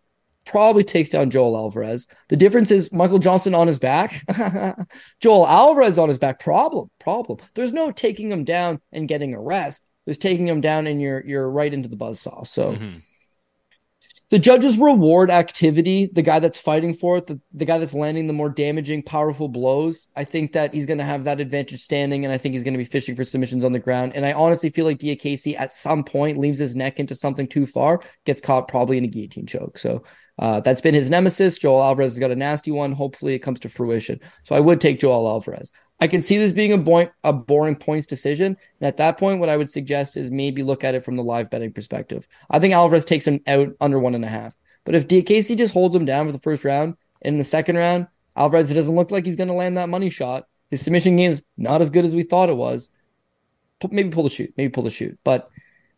Probably 0.44 0.84
takes 0.84 1.10
down 1.10 1.30
joel 1.30 1.56
alvarez. 1.56 2.06
The 2.28 2.36
difference 2.36 2.70
is 2.70 2.92
michael 2.92 3.18
johnson 3.18 3.54
on 3.54 3.66
his 3.66 3.78
back. 3.78 4.22
Joel 5.20 5.46
alvarez 5.46 5.98
on 5.98 6.08
his 6.08 6.18
back 6.18 6.40
problem 6.40 6.90
problem. 6.98 7.38
There's 7.54 7.72
no 7.72 7.90
taking 7.92 8.30
him 8.30 8.44
down 8.44 8.80
and 8.92 9.08
getting 9.08 9.34
a 9.34 9.40
rest. 9.40 9.82
There's 10.04 10.18
taking 10.18 10.46
him 10.46 10.60
down 10.60 10.86
and 10.86 11.00
you're 11.00 11.24
you're 11.24 11.48
right 11.48 11.72
into 11.72 11.88
the 11.88 11.96
buzz 11.96 12.20
saw 12.20 12.42
so 12.42 12.72
mm-hmm 12.72 12.98
the 14.34 14.40
judges 14.40 14.78
reward 14.78 15.30
activity, 15.30 16.10
the 16.12 16.20
guy 16.20 16.40
that's 16.40 16.58
fighting 16.58 16.92
for 16.92 17.18
it, 17.18 17.28
the, 17.28 17.40
the 17.52 17.64
guy 17.64 17.78
that's 17.78 17.94
landing 17.94 18.26
the 18.26 18.32
more 18.32 18.48
damaging, 18.48 19.00
powerful 19.00 19.46
blows. 19.46 20.08
I 20.16 20.24
think 20.24 20.54
that 20.54 20.74
he's 20.74 20.86
going 20.86 20.98
to 20.98 21.04
have 21.04 21.22
that 21.22 21.38
advantage 21.38 21.80
standing, 21.80 22.24
and 22.24 22.34
I 22.34 22.38
think 22.38 22.52
he's 22.52 22.64
going 22.64 22.74
to 22.74 22.78
be 22.78 22.84
fishing 22.84 23.14
for 23.14 23.22
submissions 23.22 23.62
on 23.62 23.70
the 23.70 23.78
ground. 23.78 24.10
And 24.16 24.26
I 24.26 24.32
honestly 24.32 24.70
feel 24.70 24.86
like 24.86 24.98
Diakiese 24.98 25.56
at 25.56 25.70
some 25.70 26.02
point 26.02 26.36
leaves 26.36 26.58
his 26.58 26.74
neck 26.74 26.98
into 26.98 27.14
something 27.14 27.46
too 27.46 27.64
far, 27.64 28.00
gets 28.24 28.40
caught 28.40 28.66
probably 28.66 28.98
in 28.98 29.04
a 29.04 29.06
guillotine 29.06 29.46
choke. 29.46 29.78
So 29.78 30.02
uh, 30.40 30.58
that's 30.58 30.80
been 30.80 30.94
his 30.94 31.08
nemesis. 31.08 31.56
Joel 31.56 31.84
Alvarez 31.84 32.14
has 32.14 32.18
got 32.18 32.32
a 32.32 32.34
nasty 32.34 32.72
one. 32.72 32.90
Hopefully 32.90 33.34
it 33.34 33.38
comes 33.38 33.60
to 33.60 33.68
fruition. 33.68 34.18
So 34.42 34.56
I 34.56 34.60
would 34.60 34.80
take 34.80 34.98
Joel 34.98 35.28
Alvarez. 35.28 35.70
I 36.00 36.08
can 36.08 36.22
see 36.22 36.38
this 36.38 36.52
being 36.52 36.72
a, 36.72 36.78
boy, 36.78 37.10
a 37.22 37.32
boring 37.32 37.76
points 37.76 38.06
decision. 38.06 38.56
And 38.80 38.88
at 38.88 38.96
that 38.96 39.16
point, 39.16 39.40
what 39.40 39.48
I 39.48 39.56
would 39.56 39.70
suggest 39.70 40.16
is 40.16 40.30
maybe 40.30 40.62
look 40.62 40.84
at 40.84 40.94
it 40.94 41.04
from 41.04 41.16
the 41.16 41.22
live 41.22 41.50
betting 41.50 41.72
perspective. 41.72 42.26
I 42.50 42.58
think 42.58 42.74
Alvarez 42.74 43.04
takes 43.04 43.26
him 43.26 43.40
out 43.46 43.68
under 43.80 43.98
one 43.98 44.14
and 44.14 44.24
a 44.24 44.28
half. 44.28 44.56
But 44.84 44.94
if 44.94 45.08
Diakiese 45.08 45.56
just 45.56 45.72
holds 45.72 45.94
him 45.94 46.04
down 46.04 46.26
for 46.26 46.32
the 46.32 46.40
first 46.40 46.64
round, 46.64 46.96
and 47.22 47.34
in 47.34 47.38
the 47.38 47.44
second 47.44 47.76
round, 47.76 48.08
Alvarez 48.36 48.70
it 48.70 48.74
doesn't 48.74 48.94
look 48.94 49.10
like 49.10 49.24
he's 49.24 49.36
going 49.36 49.48
to 49.48 49.54
land 49.54 49.76
that 49.76 49.88
money 49.88 50.10
shot. 50.10 50.46
His 50.70 50.82
submission 50.82 51.16
game 51.16 51.30
is 51.30 51.42
not 51.56 51.80
as 51.80 51.90
good 51.90 52.04
as 52.04 52.14
we 52.14 52.22
thought 52.22 52.50
it 52.50 52.56
was. 52.56 52.90
Maybe 53.90 54.10
pull 54.10 54.24
the 54.24 54.30
shoot, 54.30 54.52
maybe 54.56 54.70
pull 54.70 54.84
the 54.84 54.90
shoot. 54.90 55.18
But 55.24 55.48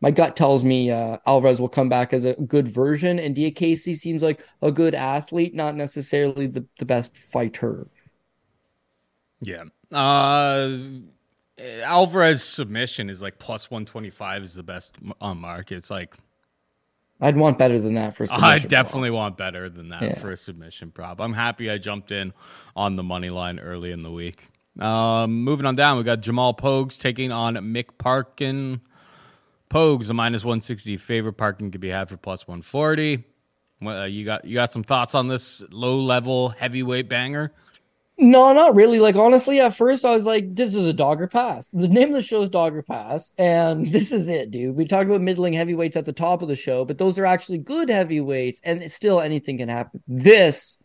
my 0.01 0.11
gut 0.11 0.37
tells 0.37 0.65
me 0.65 0.91
uh, 0.91 1.19
Alvarez 1.27 1.61
will 1.61 1.69
come 1.69 1.89
back 1.89 2.13
as 2.13 2.25
a 2.25 2.35
good 2.35 2.69
version, 2.69 3.19
and 3.19 3.35
Diakiese 3.35 3.97
seems 3.97 4.23
like 4.23 4.45
a 4.61 4.71
good 4.71 4.95
athlete, 4.95 5.55
not 5.55 5.75
necessarily 5.75 6.47
the, 6.47 6.67
the 6.79 6.85
best 6.85 7.17
fighter. 7.17 7.89
Yeah. 9.41 9.65
Uh, 9.93 10.79
Alvarez 11.83 12.43
submission 12.43 13.09
is 13.09 13.23
like 13.23 13.39
plus 13.39 13.71
125 13.71 14.43
is 14.43 14.55
the 14.55 14.63
best 14.63 14.95
on 15.21 15.39
market. 15.39 15.77
It's 15.77 15.91
like 15.91 16.15
I'd 17.21 17.37
want 17.37 17.57
better 17.57 17.81
than 17.81 17.95
that 17.95 18.15
for. 18.15 18.27
I 18.31 18.59
definitely 18.59 19.09
prop. 19.09 19.19
want 19.19 19.37
better 19.39 19.69
than 19.69 19.89
that 19.89 20.03
yeah. 20.03 20.15
for 20.15 20.33
a 20.33 20.37
submission 20.37 20.91
prop. 20.91 21.21
I'm 21.21 21.33
happy 21.33 21.71
I 21.71 21.79
jumped 21.79 22.13
in 22.13 22.35
on 22.75 22.97
the 22.97 23.03
money 23.03 23.31
line 23.31 23.59
early 23.59 23.91
in 23.91 24.03
the 24.03 24.11
week. 24.11 24.49
Um, 24.79 25.43
moving 25.43 25.65
on 25.65 25.75
down, 25.75 25.97
we 25.97 26.05
got 26.05 26.21
Jamal 26.21 26.53
Pogues 26.53 26.99
taking 26.99 27.33
on 27.33 27.55
Mick 27.55 27.97
Parkin. 27.97 28.83
Pogues, 29.71 30.11
a 30.11 30.15
minus 30.15 30.45
160 30.45 30.99
favorite. 30.99 31.35
Parkin 31.35 31.71
could 31.71 31.81
be 31.81 31.89
had 31.89 32.09
for 32.11 32.19
plus 32.19 32.47
140. 32.47 33.25
Uh, 33.83 34.05
you 34.05 34.25
got 34.25 34.45
you 34.45 34.55
got 34.55 34.73
some 34.73 34.83
thoughts 34.83 35.15
on 35.15 35.29
this 35.29 35.63
low 35.71 35.99
level 35.99 36.51
heavyweight 36.51 37.09
banger? 37.09 37.53
No, 38.19 38.55
not 38.55 38.75
really. 38.75 38.99
Like 38.99 39.17
honestly, 39.17 39.61
at 39.61 39.77
first 39.77 40.05
I 40.05 40.15
was 40.15 40.25
like, 40.25 40.55
"This 40.55 40.75
is 40.75 40.87
a 40.87 40.93
Dog 40.93 41.21
Or 41.21 41.29
Pass." 41.29 41.69
The 41.69 41.89
name 41.89 42.09
of 42.09 42.15
the 42.15 42.23
show 42.23 42.43
is 42.43 42.49
Dog 42.49 42.75
Or 42.75 42.83
Pass, 42.83 43.33
and 43.37 43.87
this 43.93 44.11
is 44.11 44.29
it, 44.29 44.51
dude. 44.51 44.75
We 44.75 44.87
talked 44.87 45.09
about 45.09 45.21
middling 45.21 45.53
heavyweights 45.53 45.97
at 45.97 46.07
the 46.07 46.13
top 46.13 46.41
of 46.41 46.49
the 46.49 46.57
show, 46.57 46.85
but 46.85 46.97
those 46.97 47.19
are 47.19 47.27
actually 47.27 47.59
good 47.59 47.91
heavyweights, 47.91 48.61
and 48.65 48.91
still 48.91 49.21
anything 49.21 49.59
can 49.59 49.69
happen. 49.69 50.03
This 50.09 50.83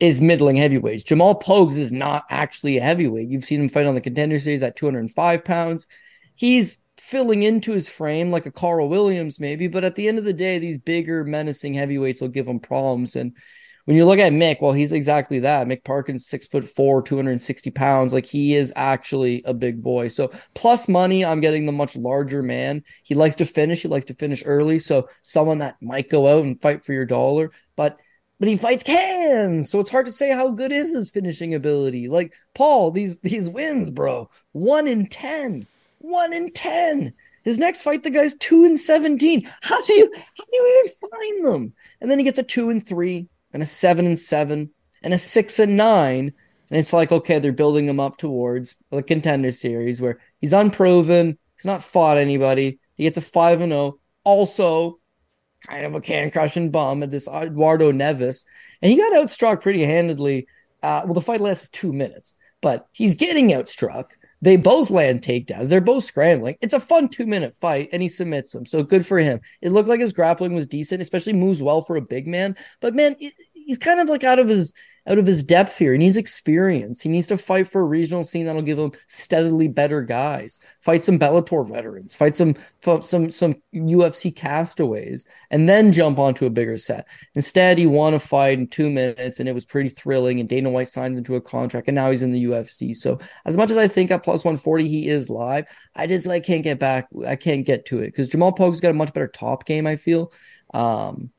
is 0.00 0.20
middling 0.22 0.56
heavyweights. 0.56 1.04
Jamal 1.04 1.38
Pogues 1.38 1.78
is 1.78 1.92
not 1.92 2.24
actually 2.30 2.78
a 2.78 2.82
heavyweight. 2.82 3.28
You've 3.28 3.44
seen 3.44 3.60
him 3.60 3.68
fight 3.68 3.86
on 3.86 3.94
the 3.94 4.00
Contender 4.00 4.38
Series 4.38 4.62
at 4.62 4.74
205 4.74 5.44
pounds. 5.44 5.86
He's 6.34 6.78
filling 6.96 7.42
into 7.42 7.72
his 7.72 7.88
frame 7.88 8.30
like 8.30 8.46
a 8.46 8.50
Carl 8.50 8.88
Williams, 8.88 9.38
maybe, 9.38 9.68
but 9.68 9.84
at 9.84 9.94
the 9.94 10.08
end 10.08 10.18
of 10.18 10.24
the 10.24 10.32
day, 10.32 10.58
these 10.58 10.78
bigger, 10.78 11.22
menacing 11.22 11.74
heavyweights 11.74 12.20
will 12.20 12.28
give 12.28 12.48
him 12.48 12.58
problems 12.58 13.14
and 13.14 13.36
when 13.84 13.96
you 13.96 14.04
look 14.04 14.18
at 14.18 14.32
Mick, 14.32 14.60
well, 14.60 14.72
he's 14.72 14.92
exactly 14.92 15.40
that. 15.40 15.66
Mick 15.66 15.84
Parkins, 15.84 16.26
six 16.26 16.46
foot 16.46 16.64
four, 16.64 17.02
260 17.02 17.70
pounds. 17.70 18.12
Like 18.12 18.26
he 18.26 18.54
is 18.54 18.72
actually 18.76 19.42
a 19.44 19.52
big 19.52 19.82
boy. 19.82 20.08
So 20.08 20.30
plus 20.54 20.88
money, 20.88 21.24
I'm 21.24 21.40
getting 21.40 21.66
the 21.66 21.72
much 21.72 21.96
larger 21.96 22.42
man. 22.42 22.84
He 23.02 23.14
likes 23.14 23.36
to 23.36 23.46
finish. 23.46 23.82
He 23.82 23.88
likes 23.88 24.06
to 24.06 24.14
finish 24.14 24.42
early. 24.46 24.78
So 24.78 25.08
someone 25.22 25.58
that 25.58 25.76
might 25.82 26.10
go 26.10 26.28
out 26.28 26.44
and 26.44 26.60
fight 26.60 26.84
for 26.84 26.92
your 26.92 27.06
dollar, 27.06 27.50
but 27.76 27.98
but 28.38 28.48
he 28.48 28.56
fights 28.56 28.82
cans. 28.82 29.70
So 29.70 29.78
it's 29.78 29.90
hard 29.90 30.06
to 30.06 30.12
say 30.12 30.32
how 30.32 30.50
good 30.50 30.72
is 30.72 30.92
his 30.92 31.10
finishing 31.10 31.54
ability. 31.54 32.08
Like 32.08 32.34
Paul, 32.54 32.90
these 32.90 33.20
these 33.20 33.48
wins, 33.48 33.90
bro. 33.90 34.30
One 34.52 34.88
in 34.88 35.06
ten. 35.06 35.66
One 35.98 36.32
in 36.32 36.50
ten. 36.52 37.14
His 37.44 37.58
next 37.58 37.82
fight, 37.82 38.02
the 38.02 38.10
guy's 38.10 38.34
two 38.34 38.64
and 38.64 38.78
seventeen. 38.78 39.48
How 39.60 39.80
do 39.82 39.94
you 39.94 40.12
how 40.14 40.44
do 40.44 40.56
you 40.56 40.84
even 40.84 41.10
find 41.10 41.44
them? 41.44 41.72
And 42.00 42.10
then 42.10 42.18
he 42.18 42.24
gets 42.24 42.38
a 42.38 42.42
two 42.42 42.70
and 42.70 42.84
three, 42.84 43.28
and 43.52 43.62
a 43.62 43.66
seven 43.66 44.06
and 44.06 44.18
seven 44.18 44.70
and 45.02 45.12
a 45.12 45.18
six 45.18 45.58
and 45.58 45.76
nine. 45.76 46.32
And 46.70 46.78
it's 46.78 46.92
like, 46.92 47.12
okay, 47.12 47.38
they're 47.38 47.52
building 47.52 47.86
him 47.86 48.00
up 48.00 48.16
towards 48.16 48.76
the 48.90 49.02
contender 49.02 49.50
series 49.50 50.00
where 50.00 50.18
he's 50.40 50.52
unproven, 50.52 51.38
he's 51.56 51.66
not 51.66 51.82
fought 51.82 52.16
anybody. 52.16 52.78
He 52.96 53.04
gets 53.04 53.18
a 53.18 53.22
five 53.22 53.60
and 53.60 53.72
zero. 53.72 53.82
Oh. 53.82 53.98
Also, 54.24 55.00
kind 55.66 55.84
of 55.84 55.94
a 55.94 56.00
can 56.00 56.30
crushing 56.30 56.70
bum 56.70 57.02
at 57.02 57.10
this 57.10 57.28
Eduardo 57.28 57.90
Neves, 57.92 58.44
and 58.80 58.90
he 58.90 58.96
got 58.96 59.12
outstruck 59.12 59.60
pretty 59.60 59.84
handedly. 59.84 60.46
Uh, 60.82 61.02
well, 61.04 61.14
the 61.14 61.20
fight 61.20 61.40
lasts 61.40 61.68
two 61.68 61.92
minutes, 61.92 62.36
but 62.60 62.86
he's 62.92 63.14
getting 63.16 63.48
outstruck. 63.48 64.12
They 64.42 64.56
both 64.56 64.90
land 64.90 65.22
takedowns. 65.22 65.68
They're 65.68 65.80
both 65.80 66.02
scrambling. 66.02 66.56
It's 66.60 66.74
a 66.74 66.80
fun 66.80 67.08
two 67.08 67.26
minute 67.26 67.54
fight, 67.54 67.88
and 67.92 68.02
he 68.02 68.08
submits 68.08 68.52
him. 68.52 68.66
So 68.66 68.82
good 68.82 69.06
for 69.06 69.18
him. 69.18 69.40
It 69.62 69.70
looked 69.70 69.88
like 69.88 70.00
his 70.00 70.12
grappling 70.12 70.52
was 70.52 70.66
decent, 70.66 71.00
especially 71.00 71.32
moves 71.32 71.62
well 71.62 71.80
for 71.80 71.94
a 71.94 72.02
big 72.02 72.26
man. 72.26 72.56
But 72.80 72.94
man, 72.94 73.14
it, 73.20 73.32
he's 73.66 73.78
kind 73.78 74.00
of 74.00 74.08
like 74.08 74.24
out 74.24 74.38
of 74.38 74.48
his 74.48 74.72
out 75.06 75.18
of 75.18 75.26
his 75.26 75.42
depth 75.42 75.78
here. 75.78 75.92
He 75.92 75.98
needs 75.98 76.16
experience. 76.16 77.00
He 77.00 77.08
needs 77.08 77.26
to 77.28 77.36
fight 77.36 77.66
for 77.66 77.80
a 77.82 77.86
regional 77.86 78.22
scene 78.22 78.46
that'll 78.46 78.62
give 78.62 78.78
him 78.78 78.92
steadily 79.08 79.66
better 79.66 80.00
guys. 80.00 80.60
Fight 80.80 81.02
some 81.02 81.18
Bellator 81.18 81.68
veterans. 81.68 82.14
Fight 82.14 82.36
some 82.36 82.54
some 82.80 83.30
some 83.30 83.56
UFC 83.74 84.34
castaways, 84.34 85.26
and 85.50 85.68
then 85.68 85.92
jump 85.92 86.18
onto 86.18 86.46
a 86.46 86.50
bigger 86.50 86.78
set. 86.78 87.06
Instead, 87.34 87.78
he 87.78 87.86
won 87.86 88.14
a 88.14 88.18
fight 88.18 88.58
in 88.58 88.68
two 88.68 88.90
minutes, 88.90 89.40
and 89.40 89.48
it 89.48 89.54
was 89.54 89.64
pretty 89.64 89.88
thrilling. 89.88 90.38
And 90.38 90.48
Dana 90.48 90.70
White 90.70 90.88
signs 90.88 91.18
into 91.18 91.36
a 91.36 91.40
contract, 91.40 91.88
and 91.88 91.94
now 91.94 92.10
he's 92.10 92.22
in 92.22 92.32
the 92.32 92.44
UFC. 92.44 92.94
So 92.94 93.18
as 93.44 93.56
much 93.56 93.70
as 93.70 93.76
I 93.76 93.88
think 93.88 94.10
at 94.10 94.22
plus 94.22 94.44
one 94.44 94.56
forty 94.56 94.88
he 94.88 95.08
is 95.08 95.28
live, 95.28 95.66
I 95.96 96.06
just 96.06 96.26
like 96.26 96.44
can't 96.44 96.62
get 96.62 96.78
back. 96.78 97.08
I 97.26 97.36
can't 97.36 97.66
get 97.66 97.86
to 97.86 98.00
it 98.00 98.06
because 98.06 98.28
Jamal 98.28 98.52
Pogue's 98.52 98.80
got 98.80 98.90
a 98.90 98.94
much 98.94 99.12
better 99.12 99.28
top 99.28 99.66
game. 99.66 99.86
I 99.86 99.96
feel. 99.96 100.32
Um, 100.74 101.30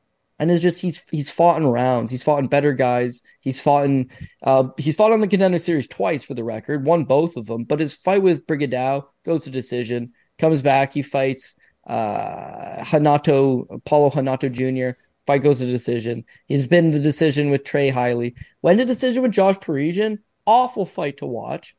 and 0.43 0.51
it's 0.51 0.61
just 0.61 0.81
he's 0.81 1.01
he's 1.09 1.31
fought 1.31 1.55
in 1.55 1.65
rounds. 1.65 2.11
He's 2.11 2.21
fought 2.21 2.39
in 2.39 2.47
better 2.47 2.73
guys. 2.73 3.23
He's 3.39 3.61
fought 3.61 3.85
in 3.85 4.11
uh, 4.43 4.67
he's 4.77 4.97
fought 4.97 5.13
on 5.13 5.21
the 5.21 5.27
contender 5.29 5.57
series 5.57 5.87
twice 5.87 6.21
for 6.21 6.33
the 6.33 6.43
record, 6.43 6.85
won 6.85 7.05
both 7.05 7.37
of 7.37 7.45
them. 7.45 7.63
But 7.63 7.79
his 7.79 7.93
fight 7.93 8.21
with 8.21 8.45
Brigadow 8.45 9.05
goes 9.25 9.45
to 9.45 9.49
decision, 9.49 10.11
comes 10.37 10.61
back, 10.61 10.91
he 10.91 11.01
fights 11.01 11.55
uh, 11.87 12.83
Hanato, 12.83 13.81
Paulo 13.85 14.09
Hanato 14.09 14.51
Jr. 14.51 14.99
Fight 15.25 15.43
goes 15.43 15.59
to 15.59 15.65
decision. 15.65 16.25
He's 16.45 16.67
been 16.67 16.91
the 16.91 16.99
decision 16.99 17.49
with 17.49 17.63
Trey 17.63 17.89
Hiley. 17.89 18.35
Went 18.61 18.79
to 18.79 18.85
decision 18.85 19.23
with 19.23 19.31
Josh 19.31 19.57
Parisian. 19.61 20.19
Awful 20.45 20.85
fight 20.85 21.15
to 21.17 21.25
watch 21.25 21.73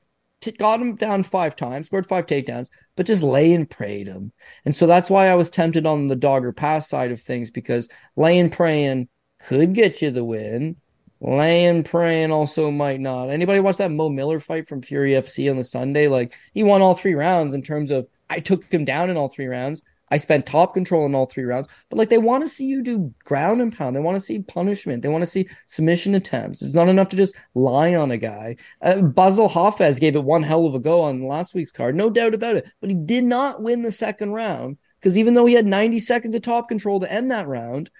t- 0.45 0.53
got 0.53 0.80
him 0.80 0.97
down 0.97 1.22
five 1.22 1.57
times, 1.57 1.86
scored 1.86 2.07
five 2.07 2.26
takedowns, 2.26 2.68
but 2.97 3.07
just 3.07 3.22
lay 3.22 3.53
and 3.53 3.68
prayed 3.68 4.07
him. 4.07 4.32
And 4.64 4.74
so 4.74 4.86
that's 4.86 5.11
why 5.11 5.28
I 5.28 5.34
was 5.34 5.51
tempted 5.51 5.86
on 5.86 6.07
the 6.07 6.16
Dog 6.16 6.45
Or 6.45 6.53
Pass 6.53 6.88
side 6.88 7.12
of 7.12 7.20
things 7.20 7.51
because 7.51 7.88
laying 8.16 8.51
praying 8.51 9.09
could 9.40 9.74
get 9.74 10.03
you 10.03 10.11
the 10.11 10.24
win. 10.24 10.76
Laying 11.20 11.84
praying 11.84 12.32
also 12.32 12.70
might 12.70 13.01
not. 13.01 13.30
Anybody 13.30 13.61
watch 13.61 13.78
that 13.78 13.90
Mo 13.90 14.09
Miller 14.11 14.38
fight 14.40 14.68
from 14.68 14.82
Fury 14.82 15.12
FC 15.12 15.51
on 15.51 15.57
the 15.57 15.64
Sunday? 15.64 16.09
Like 16.09 16.34
he 16.53 16.62
won 16.62 16.82
all 16.82 16.95
three 16.95 17.14
rounds 17.14 17.55
in 17.55 17.62
terms 17.62 17.90
of 17.90 18.07
I 18.28 18.40
took 18.40 18.70
him 18.72 18.84
down 18.84 19.11
in 19.11 19.16
all 19.16 19.28
three 19.28 19.47
rounds. 19.47 19.80
I 20.11 20.18
spent 20.18 20.46
top 20.46 20.74
control 20.74 21.07
in 21.07 21.14
all 21.14 21.26
three 21.26 21.44
rounds, 21.44 21.68
but 21.88 21.98
like 21.98 22.09
they 22.09 22.18
want 22.18 22.44
to 22.44 22.48
see 22.48 22.66
you 22.66 22.82
do 22.82 23.12
ground 23.24 23.62
and 23.62 23.76
pound. 23.76 23.96
They 23.96 24.00
want 24.00 24.16
to 24.16 24.20
see 24.20 24.40
punishment. 24.40 25.02
They 25.02 25.09
want 25.09 25.22
to 25.22 25.26
see 25.26 25.48
submission 25.66 26.14
attempts. 26.14 26.62
It's 26.62 26.74
not 26.74 26.88
enough 26.88 27.09
to 27.11 27.16
just 27.16 27.34
lie 27.55 27.94
on 27.94 28.11
a 28.11 28.18
guy. 28.18 28.57
Uh, 28.82 29.00
Basel 29.00 29.48
Hafez 29.48 29.98
gave 29.98 30.14
it 30.14 30.24
one 30.24 30.42
hell 30.42 30.66
of 30.66 30.74
a 30.74 30.78
go 30.78 31.00
on 31.00 31.26
last 31.26 31.55
week's 31.55 31.72
card, 31.72 31.94
no 31.94 32.11
doubt 32.11 32.34
about 32.34 32.57
it. 32.57 32.66
But 32.80 32.90
he 32.90 32.96
did 32.96 33.24
not 33.24 33.62
win 33.62 33.82
the 33.82 33.90
second 33.90 34.32
round 34.32 34.78
because 35.00 35.18
even 35.18 35.34
though 35.34 35.46
he 35.46 35.55
had 35.55 35.66
90 35.66 35.98
seconds 35.98 36.34
of 36.34 36.42
top 36.42 36.68
control 36.68 37.00
to 37.00 37.12
end 37.12 37.30
that 37.30 37.46
round, 37.46 37.90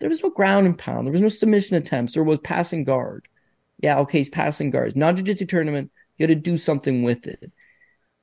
there 0.00 0.08
was 0.08 0.22
no 0.22 0.30
ground 0.30 0.66
and 0.66 0.78
pound. 0.78 1.06
There 1.06 1.12
was 1.12 1.20
no 1.20 1.28
submission 1.28 1.76
attempts. 1.76 2.14
There 2.14 2.24
was 2.24 2.40
passing 2.40 2.84
guard. 2.84 3.28
Yeah, 3.78 3.98
okay, 4.00 4.18
he's 4.18 4.28
passing 4.28 4.70
guards. 4.70 4.96
Not 4.96 5.16
jiu-jitsu 5.16 5.46
tournament. 5.46 5.90
You 6.16 6.26
got 6.26 6.34
to 6.34 6.40
do 6.40 6.56
something 6.56 7.02
with 7.02 7.26
it. 7.26 7.52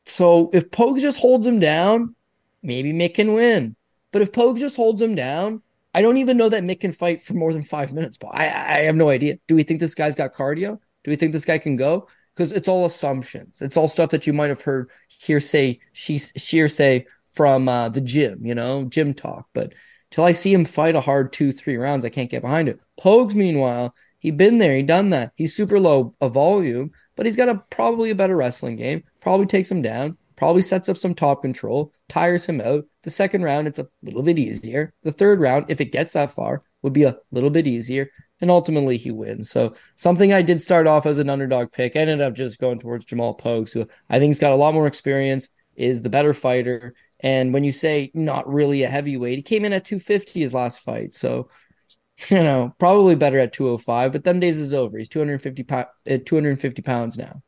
So 0.05 0.49
if 0.53 0.71
Pogue 0.71 0.99
just 0.99 1.19
holds 1.19 1.45
him 1.45 1.59
down, 1.59 2.15
maybe 2.61 2.93
Mick 2.93 3.15
can 3.15 3.33
win. 3.33 3.75
But 4.11 4.21
if 4.21 4.31
Pogue 4.31 4.57
just 4.57 4.75
holds 4.75 5.01
him 5.01 5.15
down, 5.15 5.61
I 5.93 6.01
don't 6.01 6.17
even 6.17 6.37
know 6.37 6.49
that 6.49 6.63
Mick 6.63 6.79
can 6.81 6.91
fight 6.91 7.23
for 7.23 7.33
more 7.33 7.53
than 7.53 7.63
five 7.63 7.93
minutes. 7.93 8.17
But 8.17 8.29
I, 8.29 8.45
I 8.45 8.79
have 8.81 8.95
no 8.95 9.09
idea. 9.09 9.39
Do 9.47 9.55
we 9.55 9.63
think 9.63 9.79
this 9.79 9.95
guy's 9.95 10.15
got 10.15 10.33
cardio? 10.33 10.79
Do 11.03 11.11
we 11.11 11.15
think 11.15 11.33
this 11.33 11.45
guy 11.45 11.57
can 11.57 11.75
go? 11.75 12.07
Because 12.35 12.51
it's 12.51 12.67
all 12.67 12.85
assumptions. 12.85 13.61
It's 13.61 13.77
all 13.77 13.87
stuff 13.87 14.11
that 14.11 14.27
you 14.27 14.33
might 14.33 14.49
have 14.49 14.61
heard 14.61 14.89
hearsay, 15.07 15.79
hearsay 15.93 17.05
from 17.29 17.67
uh, 17.67 17.89
the 17.89 18.01
gym, 18.01 18.45
you 18.45 18.53
know, 18.53 18.85
gym 18.85 19.13
talk. 19.13 19.47
But 19.53 19.73
till 20.11 20.23
I 20.23 20.33
see 20.33 20.53
him 20.53 20.65
fight 20.65 20.95
a 20.95 21.01
hard 21.01 21.33
two, 21.33 21.51
three 21.51 21.77
rounds, 21.77 22.05
I 22.05 22.09
can't 22.09 22.29
get 22.29 22.41
behind 22.43 22.69
it. 22.69 22.79
Pogues, 22.99 23.33
meanwhile, 23.33 23.93
he 24.19 24.31
been 24.31 24.57
there, 24.57 24.75
he 24.75 24.83
done 24.83 25.09
that. 25.11 25.31
He's 25.35 25.55
super 25.55 25.79
low 25.79 26.15
a 26.21 26.29
volume, 26.29 26.91
but 27.15 27.25
he's 27.25 27.35
got 27.35 27.49
a 27.49 27.63
probably 27.69 28.09
a 28.09 28.15
better 28.15 28.35
wrestling 28.35 28.75
game. 28.75 29.03
Probably 29.19 29.45
takes 29.45 29.71
him 29.71 29.81
down 29.81 30.17
probably 30.37 30.61
sets 30.61 30.87
up 30.87 30.95
some 30.95 31.13
top 31.13 31.41
control, 31.41 31.91
tires 32.07 32.45
him 32.45 32.61
out. 32.61 32.85
The 33.03 33.09
second 33.09 33.43
round, 33.43 33.67
it's 33.67 33.79
a 33.79 33.87
little 34.03 34.23
bit 34.23 34.39
easier. 34.39 34.93
The 35.01 35.11
third 35.11 35.41
round, 35.41 35.65
if 35.67 35.81
it 35.81 35.91
gets 35.91 36.13
that 36.13 36.31
far, 36.31 36.63
would 36.83 36.93
be 36.93 37.03
a 37.03 37.17
little 37.31 37.49
bit 37.49 37.67
easier. 37.67 38.09
And 38.39 38.51
ultimately, 38.51 38.97
he 38.97 39.09
wins. 39.11 39.49
So, 39.49 39.73
something 39.95 40.31
I 40.31 40.43
did 40.43 40.61
start 40.61 40.85
off 40.85 41.07
as 41.07 41.17
an 41.17 41.29
underdog 41.29 41.71
pick, 41.71 41.95
I 41.95 41.99
ended 41.99 42.21
up 42.21 42.35
just 42.35 42.59
going 42.59 42.77
towards 42.77 43.05
Jamal 43.05 43.35
Pogues, 43.35 43.71
who 43.71 43.87
I 44.09 44.19
think 44.19 44.29
has 44.29 44.39
got 44.39 44.51
a 44.51 44.55
lot 44.55 44.75
more 44.75 44.85
experience, 44.85 45.49
is 45.75 46.03
the 46.03 46.09
better 46.09 46.35
fighter. 46.35 46.93
And 47.19 47.51
when 47.51 47.63
you 47.63 47.71
say 47.71 48.11
not 48.13 48.47
really 48.47 48.83
a 48.83 48.89
heavyweight, 48.89 49.37
he 49.37 49.41
came 49.41 49.65
in 49.65 49.73
at 49.73 49.85
250 49.85 50.39
his 50.39 50.53
last 50.53 50.81
fight. 50.81 51.15
So, 51.15 51.49
you 52.29 52.43
know, 52.43 52.75
probably 52.77 53.15
better 53.15 53.39
at 53.39 53.53
205, 53.53 54.11
but 54.11 54.23
then 54.23 54.39
days 54.39 54.59
is 54.59 54.73
over. 54.73 54.99
He's 54.99 55.09
250, 55.09 55.63
po- 55.63 55.85
uh, 56.09 56.17
250 56.23 56.81
pounds 56.83 57.17
now. 57.17 57.41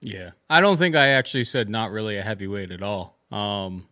Yeah. 0.00 0.30
I 0.48 0.60
don't 0.60 0.76
think 0.76 0.94
I 0.96 1.08
actually 1.08 1.44
said 1.44 1.68
not 1.68 1.90
really 1.90 2.16
a 2.16 2.22
heavyweight 2.22 2.70
at 2.70 2.82
all. 2.82 3.18
Um, 3.30 3.88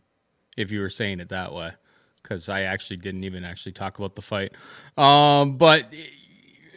if 0.56 0.70
you 0.70 0.80
were 0.80 0.90
saying 0.90 1.20
it 1.20 1.28
that 1.30 1.52
way, 1.52 1.72
because 2.22 2.48
I 2.48 2.62
actually 2.62 2.98
didn't 2.98 3.24
even 3.24 3.44
actually 3.44 3.72
talk 3.72 3.98
about 3.98 4.14
the 4.14 4.22
fight. 4.22 4.52
Um, 4.96 5.56
but 5.56 5.92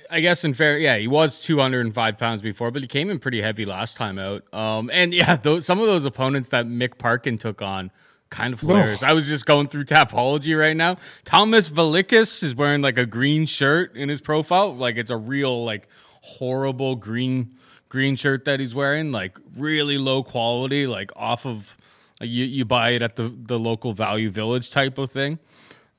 I 0.10 0.20
guess 0.20 0.44
in 0.44 0.54
fair, 0.54 0.78
yeah, 0.78 0.98
he 0.98 1.08
was 1.08 1.40
205 1.40 2.18
pounds 2.18 2.42
before, 2.42 2.72
but 2.72 2.82
he 2.82 2.88
came 2.88 3.10
in 3.10 3.20
pretty 3.20 3.42
heavy 3.42 3.66
last 3.66 3.98
time 3.98 4.18
out. 4.18 4.52
Um, 4.54 4.90
and 4.92 5.14
yeah, 5.14 5.36
those, 5.36 5.66
some 5.66 5.80
of 5.80 5.88
those 5.88 6.06
opponents 6.06 6.50
that 6.50 6.66
Mick 6.66 6.98
Parkin 6.98 7.38
took 7.38 7.62
on, 7.62 7.92
kind 8.30 8.54
of 8.54 8.62
hilarious. 8.62 9.02
I 9.02 9.14
was 9.14 9.28
just 9.28 9.46
going 9.46 9.68
through 9.68 9.86
Tapology 9.86 10.60
right 10.60 10.76
now. 10.76 10.98
Thomas 11.26 11.70
Valikas 11.70 12.44
is 12.44 12.54
wearing 12.54 12.82
like 12.82 12.98
a 12.98 13.06
green 13.06 13.46
shirt 13.46 13.96
in 13.96 14.10
his 14.10 14.22
profile, 14.22 14.74
like 14.74 14.98
it's 14.98 15.10
a 15.10 15.18
real 15.18 15.64
like 15.64 15.88
horrible 16.22 16.96
green 16.96 17.56
green 17.90 18.16
shirt 18.16 18.46
that 18.46 18.60
he's 18.60 18.74
wearing, 18.74 19.12
like 19.12 19.38
really 19.58 19.98
low 19.98 20.24
quality, 20.24 20.88
like 20.88 21.12
off 21.16 21.46
of 21.46 21.76
you 22.22 22.46
you 22.46 22.66
buy 22.66 22.92
it 22.92 23.02
at 23.02 23.16
the 23.16 23.28
the 23.28 23.60
local 23.60 23.94
Value 23.94 24.30
Village 24.30 24.72
type 24.72 24.98
of 24.98 25.12
thing. 25.12 25.40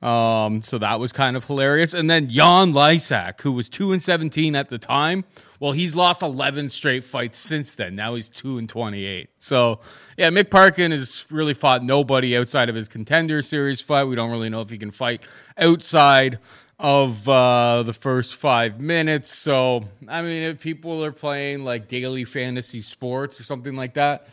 Um, 0.01 0.63
so 0.63 0.79
that 0.79 0.99
was 0.99 1.11
kind 1.11 1.37
of 1.37 1.45
hilarious. 1.45 1.93
And 1.93 2.09
then 2.09 2.27
Jan 2.27 2.73
Lysak, 2.73 3.41
who 3.41 3.51
was 3.51 3.69
two 3.69 3.91
and 3.91 4.01
seventeen 4.01 4.55
at 4.55 4.69
the 4.69 4.79
time, 4.79 5.25
well, 5.59 5.73
he's 5.73 5.95
lost 5.95 6.23
eleven 6.23 6.71
straight 6.71 7.03
fights 7.03 7.37
since 7.37 7.75
then. 7.75 7.95
Now 7.95 8.15
he's 8.15 8.27
two 8.27 8.57
and 8.57 8.67
twenty 8.67 9.05
eight. 9.05 9.29
So 9.37 9.79
yeah, 10.17 10.29
Mick 10.29 10.49
Parkin 10.49 10.91
has 10.91 11.27
really 11.29 11.53
fought 11.53 11.83
nobody 11.83 12.35
outside 12.35 12.67
of 12.67 12.75
his 12.75 12.87
contender 12.87 13.43
series 13.43 13.79
fight. 13.79 14.05
We 14.05 14.15
don't 14.15 14.31
really 14.31 14.49
know 14.49 14.61
if 14.61 14.71
he 14.71 14.79
can 14.79 14.89
fight 14.89 15.21
outside 15.55 16.39
of 16.81 17.29
uh, 17.29 17.83
the 17.83 17.93
first 17.93 18.35
five 18.35 18.81
minutes. 18.81 19.31
So, 19.31 19.85
I 20.07 20.23
mean, 20.23 20.41
if 20.41 20.61
people 20.61 21.05
are 21.05 21.11
playing 21.11 21.63
like 21.63 21.87
daily 21.87 22.25
fantasy 22.25 22.81
sports 22.81 23.39
or 23.39 23.43
something 23.43 23.75
like 23.75 23.93
that, 23.93 24.27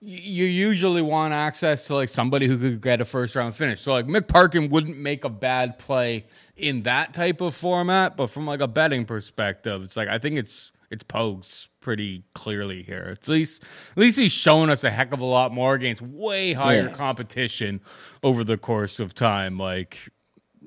you 0.00 0.44
usually 0.44 1.00
want 1.00 1.32
access 1.32 1.86
to 1.86 1.94
like 1.94 2.10
somebody 2.10 2.46
who 2.46 2.58
could 2.58 2.82
get 2.82 3.00
a 3.00 3.06
first 3.06 3.34
round 3.34 3.56
finish. 3.56 3.80
So, 3.80 3.92
like 3.92 4.06
Mick 4.06 4.28
Parkin 4.28 4.68
wouldn't 4.68 4.98
make 4.98 5.24
a 5.24 5.30
bad 5.30 5.78
play 5.78 6.26
in 6.54 6.82
that 6.82 7.14
type 7.14 7.40
of 7.40 7.54
format, 7.54 8.14
but 8.14 8.26
from 8.26 8.46
like 8.46 8.60
a 8.60 8.68
betting 8.68 9.06
perspective, 9.06 9.82
it's 9.82 9.96
like 9.96 10.08
I 10.08 10.18
think 10.18 10.36
it's 10.36 10.72
it's 10.90 11.02
Pogues 11.02 11.68
pretty 11.80 12.24
clearly 12.34 12.82
here. 12.82 13.08
At 13.10 13.26
least 13.26 13.62
at 13.92 13.98
least 13.98 14.18
he's 14.18 14.32
showing 14.32 14.68
us 14.68 14.84
a 14.84 14.90
heck 14.90 15.14
of 15.14 15.20
a 15.20 15.24
lot 15.24 15.50
more 15.50 15.74
against 15.74 16.02
way 16.02 16.52
higher 16.52 16.88
yeah. 16.88 16.92
competition 16.92 17.80
over 18.22 18.44
the 18.44 18.58
course 18.58 19.00
of 19.00 19.14
time. 19.14 19.58
Like 19.58 20.10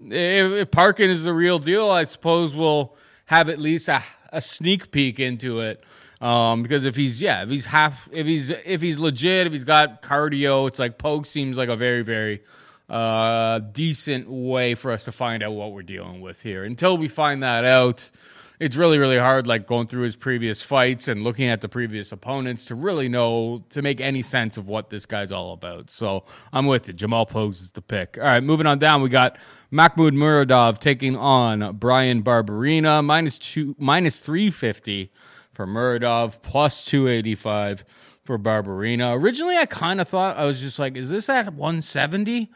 if, 0.06 0.52
if 0.54 0.72
Parkin 0.72 1.10
is 1.10 1.24
the 1.24 1.34
real 1.34 1.60
deal, 1.60 1.90
I 1.90 2.04
suppose 2.06 2.56
we'll 2.56 2.96
have 3.26 3.50
at 3.50 3.60
least 3.60 3.88
a, 3.88 4.04
a 4.32 4.42
sneak 4.42 4.92
peek 4.92 5.20
into 5.20 5.62
it. 5.62 5.84
Um, 6.22 6.64
because 6.64 6.84
if 6.84 6.96
he's 6.96 7.22
yeah, 7.22 7.44
if 7.44 7.50
he's 7.50 7.66
half, 7.66 8.10
if 8.12 8.28
he's 8.28 8.50
if 8.50 8.82
he's 8.82 9.00
legit, 9.00 9.48
if 9.48 9.54
he's 9.54 9.64
got 9.64 10.02
cardio, 10.02 10.68
it's 10.68 10.78
like 10.78 10.98
Pogue 10.98 11.26
seems 11.26 11.56
like 11.56 11.70
a 11.70 11.78
very 11.78 12.02
very 12.02 12.42
uh, 12.90 13.60
decent 13.60 14.30
way 14.30 14.76
for 14.76 14.92
us 14.92 15.06
to 15.06 15.12
find 15.12 15.44
out 15.44 15.54
what 15.54 15.72
we're 15.72 15.82
dealing 15.82 16.20
with 16.20 16.44
here. 16.44 16.64
Until 16.66 16.98
we 16.98 17.08
find 17.08 17.44
that 17.44 17.64
out, 17.64 18.12
it's 18.60 18.76
really 18.76 18.98
really 18.98 19.18
hard 19.18 19.48
like 19.48 19.66
going 19.66 19.88
through 19.88 20.02
his 20.04 20.16
previous 20.16 20.62
fights 20.62 21.08
and 21.08 21.24
looking 21.24 21.48
at 21.50 21.62
the 21.62 21.70
previous 21.70 22.12
opponents 22.12 22.66
to 22.66 22.76
really 22.76 23.08
know 23.08 23.64
to 23.70 23.82
make 23.82 24.02
any 24.02 24.22
sense 24.22 24.58
of 24.58 24.68
what 24.68 24.90
this 24.90 25.06
guy's 25.06 25.32
all 25.32 25.54
about. 25.54 25.90
So 25.90 26.26
i'm 26.52 26.66
with 26.66 26.88
you. 26.88 26.94
Jamal 26.94 27.26
Pogues 27.26 27.62
is 27.62 27.72
the 27.72 27.82
pick. 27.82 28.18
All 28.18 28.26
right 28.26 28.44
moving 28.44 28.68
on 28.68 28.80
down 28.80 29.02
we 29.02 29.10
got 29.10 29.38
makhmud 29.72 30.12
muradov 30.12 30.78
taking 30.80 31.16
on 31.16 31.76
bryan 31.78 32.22
barberena 32.22 33.04
minus 33.04 33.38
two 33.38 33.76
minus 33.80 34.18
350 34.18 35.12
for 35.54 35.66
muradov 35.66 36.42
plus 36.42 36.86
285 36.86 37.86
for 38.24 38.38
barberena 38.38 39.16
originally 39.16 39.58
i 39.58 39.66
kind 39.66 40.02
of 40.02 40.08
thought 40.08 40.38
i 40.38 40.46
was 40.46 40.60
just 40.60 40.80
like 40.80 40.98
is 40.98 41.10
this 41.10 41.30
at 41.30 41.54
170 41.54 42.52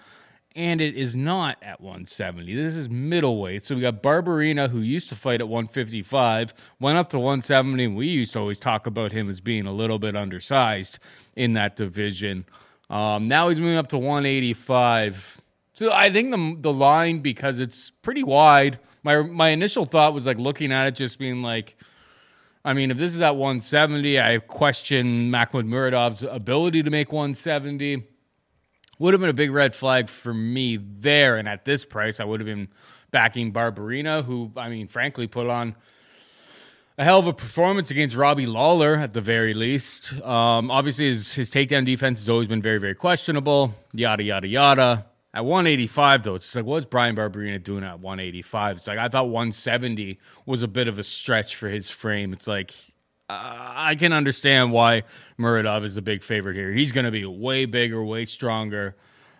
and 0.55 0.81
it 0.81 0.95
is 0.95 1.15
not 1.15 1.57
at 1.61 1.81
170. 1.81 2.55
This 2.55 2.75
is 2.75 2.89
middleweight. 2.89 3.65
So 3.65 3.75
we 3.75 3.81
got 3.81 4.03
Barberena, 4.03 4.69
who 4.69 4.79
used 4.79 5.09
to 5.09 5.15
fight 5.15 5.41
at 5.41 5.47
155, 5.47 6.53
went 6.79 6.97
up 6.97 7.09
to 7.09 7.19
170. 7.19 7.83
And 7.83 7.95
we 7.95 8.07
used 8.07 8.33
to 8.33 8.39
always 8.39 8.59
talk 8.59 8.85
about 8.85 9.11
him 9.11 9.29
as 9.29 9.41
being 9.41 9.65
a 9.65 9.73
little 9.73 9.99
bit 9.99 10.15
undersized 10.15 10.99
in 11.35 11.53
that 11.53 11.75
division. 11.75 12.45
Um, 12.89 13.27
now 13.27 13.49
he's 13.49 13.59
moving 13.59 13.77
up 13.77 13.87
to 13.87 13.97
185. 13.97 15.41
So 15.73 15.91
I 15.91 16.11
think 16.11 16.31
the 16.31 16.57
the 16.59 16.73
line 16.73 17.19
because 17.19 17.57
it's 17.57 17.89
pretty 17.89 18.23
wide. 18.23 18.79
My 19.01 19.23
my 19.23 19.49
initial 19.49 19.85
thought 19.85 20.13
was 20.13 20.27
like 20.27 20.37
looking 20.37 20.71
at 20.71 20.85
it, 20.85 20.95
just 20.95 21.17
being 21.17 21.41
like, 21.41 21.75
I 22.63 22.73
mean, 22.73 22.91
if 22.91 22.97
this 22.97 23.15
is 23.15 23.21
at 23.21 23.35
170, 23.35 24.19
I 24.19 24.37
question 24.37 25.31
Makhmud 25.31 25.67
Muradov's 25.67 26.21
ability 26.21 26.83
to 26.83 26.91
make 26.91 27.11
170 27.11 28.03
would 29.03 29.13
have 29.13 29.19
been 29.19 29.29
a 29.29 29.33
big 29.33 29.51
red 29.51 29.75
flag 29.75 30.07
for 30.07 30.33
me 30.33 30.77
there. 30.77 31.35
And 31.35 31.45
at 31.45 31.65
this 31.65 31.83
price, 31.83 32.21
I 32.21 32.23
would 32.23 32.39
have 32.39 32.47
been 32.47 32.69
backing 33.11 33.51
Barberena, 33.51 34.23
who, 34.23 34.53
I 34.55 34.69
mean, 34.69 34.87
frankly, 34.87 35.27
put 35.27 35.47
on 35.47 35.75
a 36.97 37.03
hell 37.03 37.19
of 37.19 37.27
a 37.27 37.33
performance 37.33 37.91
against 37.91 38.15
Robbie 38.15 38.45
Lawler 38.45 38.95
at 38.95 39.11
the 39.11 39.19
very 39.19 39.53
least. 39.53 40.13
Um, 40.21 40.71
obviously, 40.71 41.07
his, 41.07 41.33
his 41.33 41.51
takedown 41.51 41.85
defense 41.85 42.19
has 42.19 42.29
always 42.29 42.47
been 42.47 42.61
very, 42.61 42.77
very 42.77 42.95
questionable, 42.95 43.75
yada, 43.91 44.23
yada, 44.23 44.47
yada. 44.47 45.05
At 45.33 45.43
185, 45.43 46.23
though, 46.23 46.35
it's 46.35 46.55
like, 46.55 46.63
what's 46.63 46.85
Bryan 46.85 47.17
Barberena 47.17 47.61
doing 47.61 47.83
at 47.83 47.99
185? 47.99 48.77
It's 48.77 48.87
like, 48.87 48.99
I 48.99 49.09
thought 49.09 49.25
170 49.25 50.17
was 50.45 50.63
a 50.63 50.67
bit 50.69 50.87
of 50.87 50.97
a 50.97 51.03
stretch 51.03 51.57
for 51.57 51.67
his 51.67 51.91
frame. 51.91 52.31
It's 52.31 52.47
like, 52.47 52.73
I 53.29 53.95
can 53.97 54.13
understand 54.13 54.71
why 54.71 55.03
Muradov 55.39 55.83
is 55.83 55.95
the 55.95 56.01
big 56.01 56.23
favorite 56.23 56.55
here. 56.55 56.71
He's 56.71 56.91
going 56.91 57.05
to 57.05 57.11
be 57.11 57.25
way 57.25 57.65
bigger, 57.65 58.03
way 58.03 58.25
stronger 58.25 58.95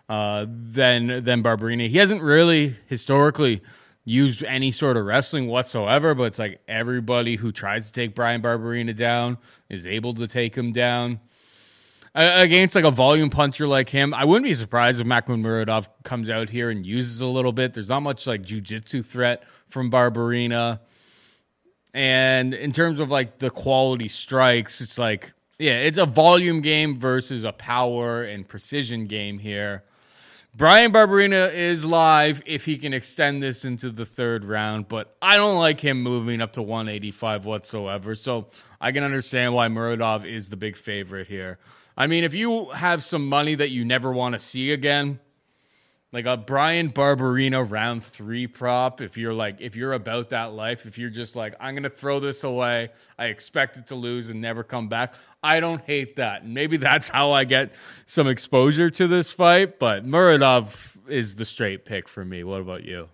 uh, 0.10 0.46
than 0.48 1.24
than 1.24 1.44
Barberena. 1.44 1.88
He 1.88 1.98
hasn't 1.98 2.22
really 2.22 2.76
historically 2.88 3.62
used 4.06 4.44
any 4.44 4.72
sort 4.72 4.98
of 4.98 5.06
wrestling 5.06 5.48
whatsoever, 5.48 6.14
but 6.14 6.24
it's 6.24 6.40
like 6.40 6.62
everybody 6.68 7.36
who 7.36 7.52
tries 7.52 7.88
to 7.88 7.94
take 7.94 8.16
Bryan 8.16 8.42
Barberena 8.42 8.96
down 8.96 9.38
is 9.70 9.88
able 9.88 10.14
to 10.16 10.28
take 10.28 10.56
him 10.56 10.72
down. 10.72 11.20
against 12.16 12.76
like 12.76 12.84
a 12.84 12.92
volume 12.92 13.30
puncher 13.30 13.66
like 13.66 13.90
him, 13.90 14.14
I 14.14 14.26
wouldn't 14.26 14.46
be 14.46 14.54
surprised 14.54 15.00
if 15.00 15.08
Makhmud 15.08 15.42
Muradov 15.42 15.88
comes 16.04 16.30
out 16.30 16.50
here 16.50 16.70
and 16.70 16.86
uses 16.86 17.22
a 17.22 17.28
little 17.28 17.54
bit. 17.54 17.74
There's 17.74 17.90
not 17.90 18.02
much 18.02 18.28
like 18.28 18.44
jujitsu 18.44 19.06
threat 19.06 19.44
from 19.68 19.90
Barberena. 19.90 20.80
And 21.94 22.54
in 22.54 22.74
terms 22.74 23.00
of 23.00 23.12
like 23.12 23.40
the 23.40 23.50
quality 23.50 24.08
strikes, 24.08 24.82
it's 24.82 24.98
like, 24.98 25.34
yeah, 25.60 25.80
it's 25.80 25.98
a 25.98 26.06
volume 26.06 26.62
game 26.62 26.96
versus 26.96 27.44
a 27.44 27.52
power 27.52 28.24
and 28.24 28.48
precision 28.48 29.06
game 29.06 29.40
here. 29.40 29.84
Bryan 30.56 30.92
Barberena 30.92 31.52
is 31.52 31.84
live 31.84 32.44
if 32.46 32.66
he 32.66 32.78
can 32.78 32.94
extend 32.94 33.42
this 33.42 33.66
into 33.66 33.90
the 33.90 34.06
third 34.06 34.46
round, 34.46 34.88
but 34.88 35.16
I 35.20 35.36
don't 35.36 35.58
like 35.58 35.80
him 35.80 36.04
moving 36.04 36.42
up 36.42 36.54
to 36.54 36.62
185 36.62 37.46
whatsoever. 37.46 38.14
So 38.14 38.48
I 38.80 38.92
can 38.92 39.04
understand 39.04 39.56
why 39.56 39.68
Muradov 39.68 40.32
is 40.32 40.50
the 40.50 40.58
big 40.58 40.76
favorite 40.76 41.28
here. 41.28 41.58
I 41.98 42.06
mean, 42.06 42.24
if 42.24 42.36
you 42.36 42.70
have 42.70 43.04
some 43.04 43.28
money 43.28 43.56
that 43.56 43.70
you 43.70 43.84
never 43.84 44.12
want 44.12 44.34
to 44.34 44.40
see 44.40 44.72
again, 44.72 45.20
like 46.14 46.28
a 46.28 46.38
Bryan 46.38 46.92
Barberena 46.92 47.70
round 47.70 48.04
three 48.04 48.46
prop. 48.46 49.02
If 49.02 49.18
you're 49.18 49.34
like, 49.34 49.60
if 49.60 49.76
you're 49.76 49.94
about 49.94 50.30
that 50.30 50.54
life, 50.54 50.86
if 50.86 51.00
you're 51.00 51.10
just 51.10 51.36
like, 51.36 51.56
I'm 51.60 51.74
gonna 51.74 51.90
throw 51.90 52.20
this 52.20 52.44
away, 52.44 52.92
I 53.18 53.26
expect 53.26 53.78
it 53.78 53.88
to 53.88 53.96
lose 53.96 54.30
and 54.30 54.40
never 54.40 54.64
come 54.64 54.88
back. 54.88 55.16
I 55.42 55.60
don't 55.60 55.82
hate 55.82 56.18
that. 56.18 56.48
Maybe 56.48 56.78
that's 56.78 57.10
how 57.10 57.32
I 57.32 57.46
get 57.46 57.74
some 58.06 58.28
exposure 58.28 58.92
to 58.92 59.08
this 59.08 59.32
fight. 59.32 59.80
But 59.80 60.06
Muradov 60.06 60.98
is 61.10 61.36
the 61.36 61.46
straight 61.46 61.84
pick 61.84 62.08
for 62.08 62.24
me. 62.24 62.44
What 62.44 62.62
about 62.62 62.84
you? 62.84 63.10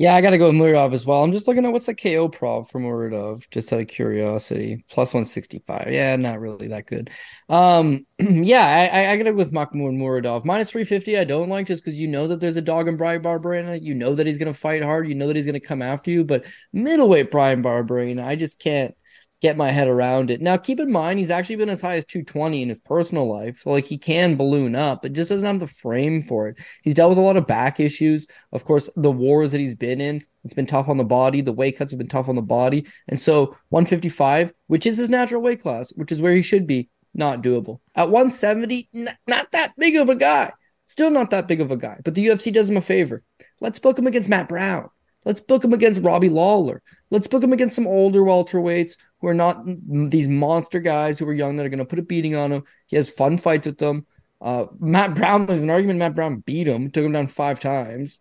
Yeah, 0.00 0.14
I 0.14 0.22
got 0.22 0.30
to 0.30 0.38
go 0.38 0.46
with 0.46 0.56
Muradov 0.58 0.94
as 0.94 1.04
well. 1.04 1.22
I'm 1.22 1.30
just 1.30 1.46
looking 1.46 1.66
at 1.66 1.72
what's 1.72 1.84
the 1.84 1.94
KO 1.94 2.26
prop 2.30 2.70
for 2.70 2.80
Muradov, 2.80 3.44
just 3.50 3.70
out 3.70 3.82
of 3.82 3.88
curiosity. 3.88 4.82
Plus 4.88 5.12
165. 5.12 5.88
Yeah, 5.92 6.16
not 6.16 6.40
really 6.40 6.68
that 6.68 6.86
good. 6.86 7.10
Um, 7.50 8.06
yeah, 8.18 8.64
I, 8.90 9.12
I 9.12 9.16
got 9.18 9.24
to 9.24 9.32
go 9.32 9.36
with 9.36 9.52
Makhmud 9.52 9.98
Muradov. 9.98 10.46
Minus 10.46 10.70
350, 10.70 11.18
I 11.18 11.24
don't 11.24 11.50
like 11.50 11.66
just 11.66 11.84
because 11.84 12.00
you 12.00 12.08
know 12.08 12.26
that 12.28 12.40
there's 12.40 12.56
a 12.56 12.62
dog 12.62 12.88
in 12.88 12.96
Bryan 12.96 13.20
Barberena. 13.20 13.78
You 13.82 13.94
know 13.94 14.14
that 14.14 14.26
he's 14.26 14.38
going 14.38 14.50
to 14.50 14.58
fight 14.58 14.82
hard. 14.82 15.06
You 15.06 15.14
know 15.14 15.26
that 15.26 15.36
he's 15.36 15.44
going 15.44 15.60
to 15.60 15.60
come 15.60 15.82
after 15.82 16.10
you. 16.10 16.24
But 16.24 16.46
middleweight 16.72 17.30
Bryan 17.30 17.62
Barberena, 17.62 18.24
I 18.24 18.36
just 18.36 18.58
can't 18.58 18.94
get 19.40 19.56
my 19.56 19.70
head 19.70 19.88
around 19.88 20.30
it. 20.30 20.40
Now, 20.40 20.56
keep 20.56 20.80
in 20.80 20.92
mind, 20.92 21.18
he's 21.18 21.30
actually 21.30 21.56
been 21.56 21.70
as 21.70 21.80
high 21.80 21.96
as 21.96 22.04
220 22.04 22.62
in 22.62 22.68
his 22.68 22.80
personal 22.80 23.26
life. 23.26 23.58
So, 23.58 23.70
like, 23.70 23.86
he 23.86 23.96
can 23.96 24.36
balloon 24.36 24.76
up, 24.76 25.02
but 25.02 25.14
just 25.14 25.30
doesn't 25.30 25.46
have 25.46 25.60
the 25.60 25.66
frame 25.66 26.22
for 26.22 26.48
it. 26.48 26.58
He's 26.82 26.94
dealt 26.94 27.10
with 27.10 27.18
a 27.18 27.22
lot 27.22 27.36
of 27.36 27.46
back 27.46 27.80
issues. 27.80 28.28
Of 28.52 28.64
course, 28.64 28.90
the 28.96 29.10
wars 29.10 29.52
that 29.52 29.60
he's 29.60 29.74
been 29.74 30.00
in, 30.00 30.24
it's 30.44 30.54
been 30.54 30.66
tough 30.66 30.88
on 30.88 30.98
the 30.98 31.04
body. 31.04 31.40
The 31.40 31.52
weight 31.52 31.78
cuts 31.78 31.90
have 31.90 31.98
been 31.98 32.08
tough 32.08 32.28
on 32.28 32.36
the 32.36 32.42
body. 32.42 32.86
And 33.08 33.18
so, 33.18 33.56
155, 33.70 34.52
which 34.66 34.86
is 34.86 34.98
his 34.98 35.08
natural 35.08 35.42
weight 35.42 35.62
class, 35.62 35.90
which 35.96 36.12
is 36.12 36.20
where 36.20 36.34
he 36.34 36.42
should 36.42 36.66
be, 36.66 36.90
not 37.14 37.42
doable. 37.42 37.80
At 37.94 38.10
170, 38.10 38.88
n- 38.94 39.16
not 39.26 39.52
that 39.52 39.74
big 39.76 39.96
of 39.96 40.08
a 40.08 40.14
guy. 40.14 40.52
Still 40.84 41.10
not 41.10 41.30
that 41.30 41.48
big 41.48 41.60
of 41.60 41.70
a 41.70 41.76
guy. 41.76 42.00
But 42.04 42.14
the 42.14 42.26
UFC 42.26 42.52
does 42.52 42.68
him 42.68 42.76
a 42.76 42.82
favor. 42.82 43.22
Let's 43.60 43.78
book 43.78 43.98
him 43.98 44.06
against 44.06 44.28
Matt 44.28 44.48
Brown. 44.48 44.90
Let's 45.24 45.40
book 45.40 45.62
him 45.62 45.72
against 45.72 46.02
Robbie 46.02 46.30
Lawler. 46.30 46.82
Let's 47.10 47.26
book 47.26 47.42
him 47.42 47.52
against 47.52 47.76
some 47.76 47.86
older 47.86 48.22
welterweights 48.22 48.96
who 49.20 49.28
are 49.28 49.34
not 49.34 49.62
these 49.66 50.28
monster 50.28 50.80
guys 50.80 51.18
who 51.18 51.28
are 51.28 51.34
young 51.34 51.56
that 51.56 51.66
are 51.66 51.70
going 51.70 51.78
to 51.78 51.84
put 51.84 51.98
a 51.98 52.02
beating 52.02 52.34
on 52.34 52.52
him. 52.52 52.64
He 52.86 52.96
has 52.96 53.10
fun 53.10 53.38
fights 53.38 53.66
with 53.66 53.78
them. 53.78 54.06
Uh, 54.40 54.66
Matt 54.78 55.14
Brown, 55.14 55.46
was 55.46 55.62
an 55.62 55.70
argument 55.70 55.98
Matt 55.98 56.14
Brown 56.14 56.40
beat 56.40 56.66
him, 56.66 56.90
took 56.90 57.04
him 57.04 57.12
down 57.12 57.26
five 57.26 57.60
times. 57.60 58.18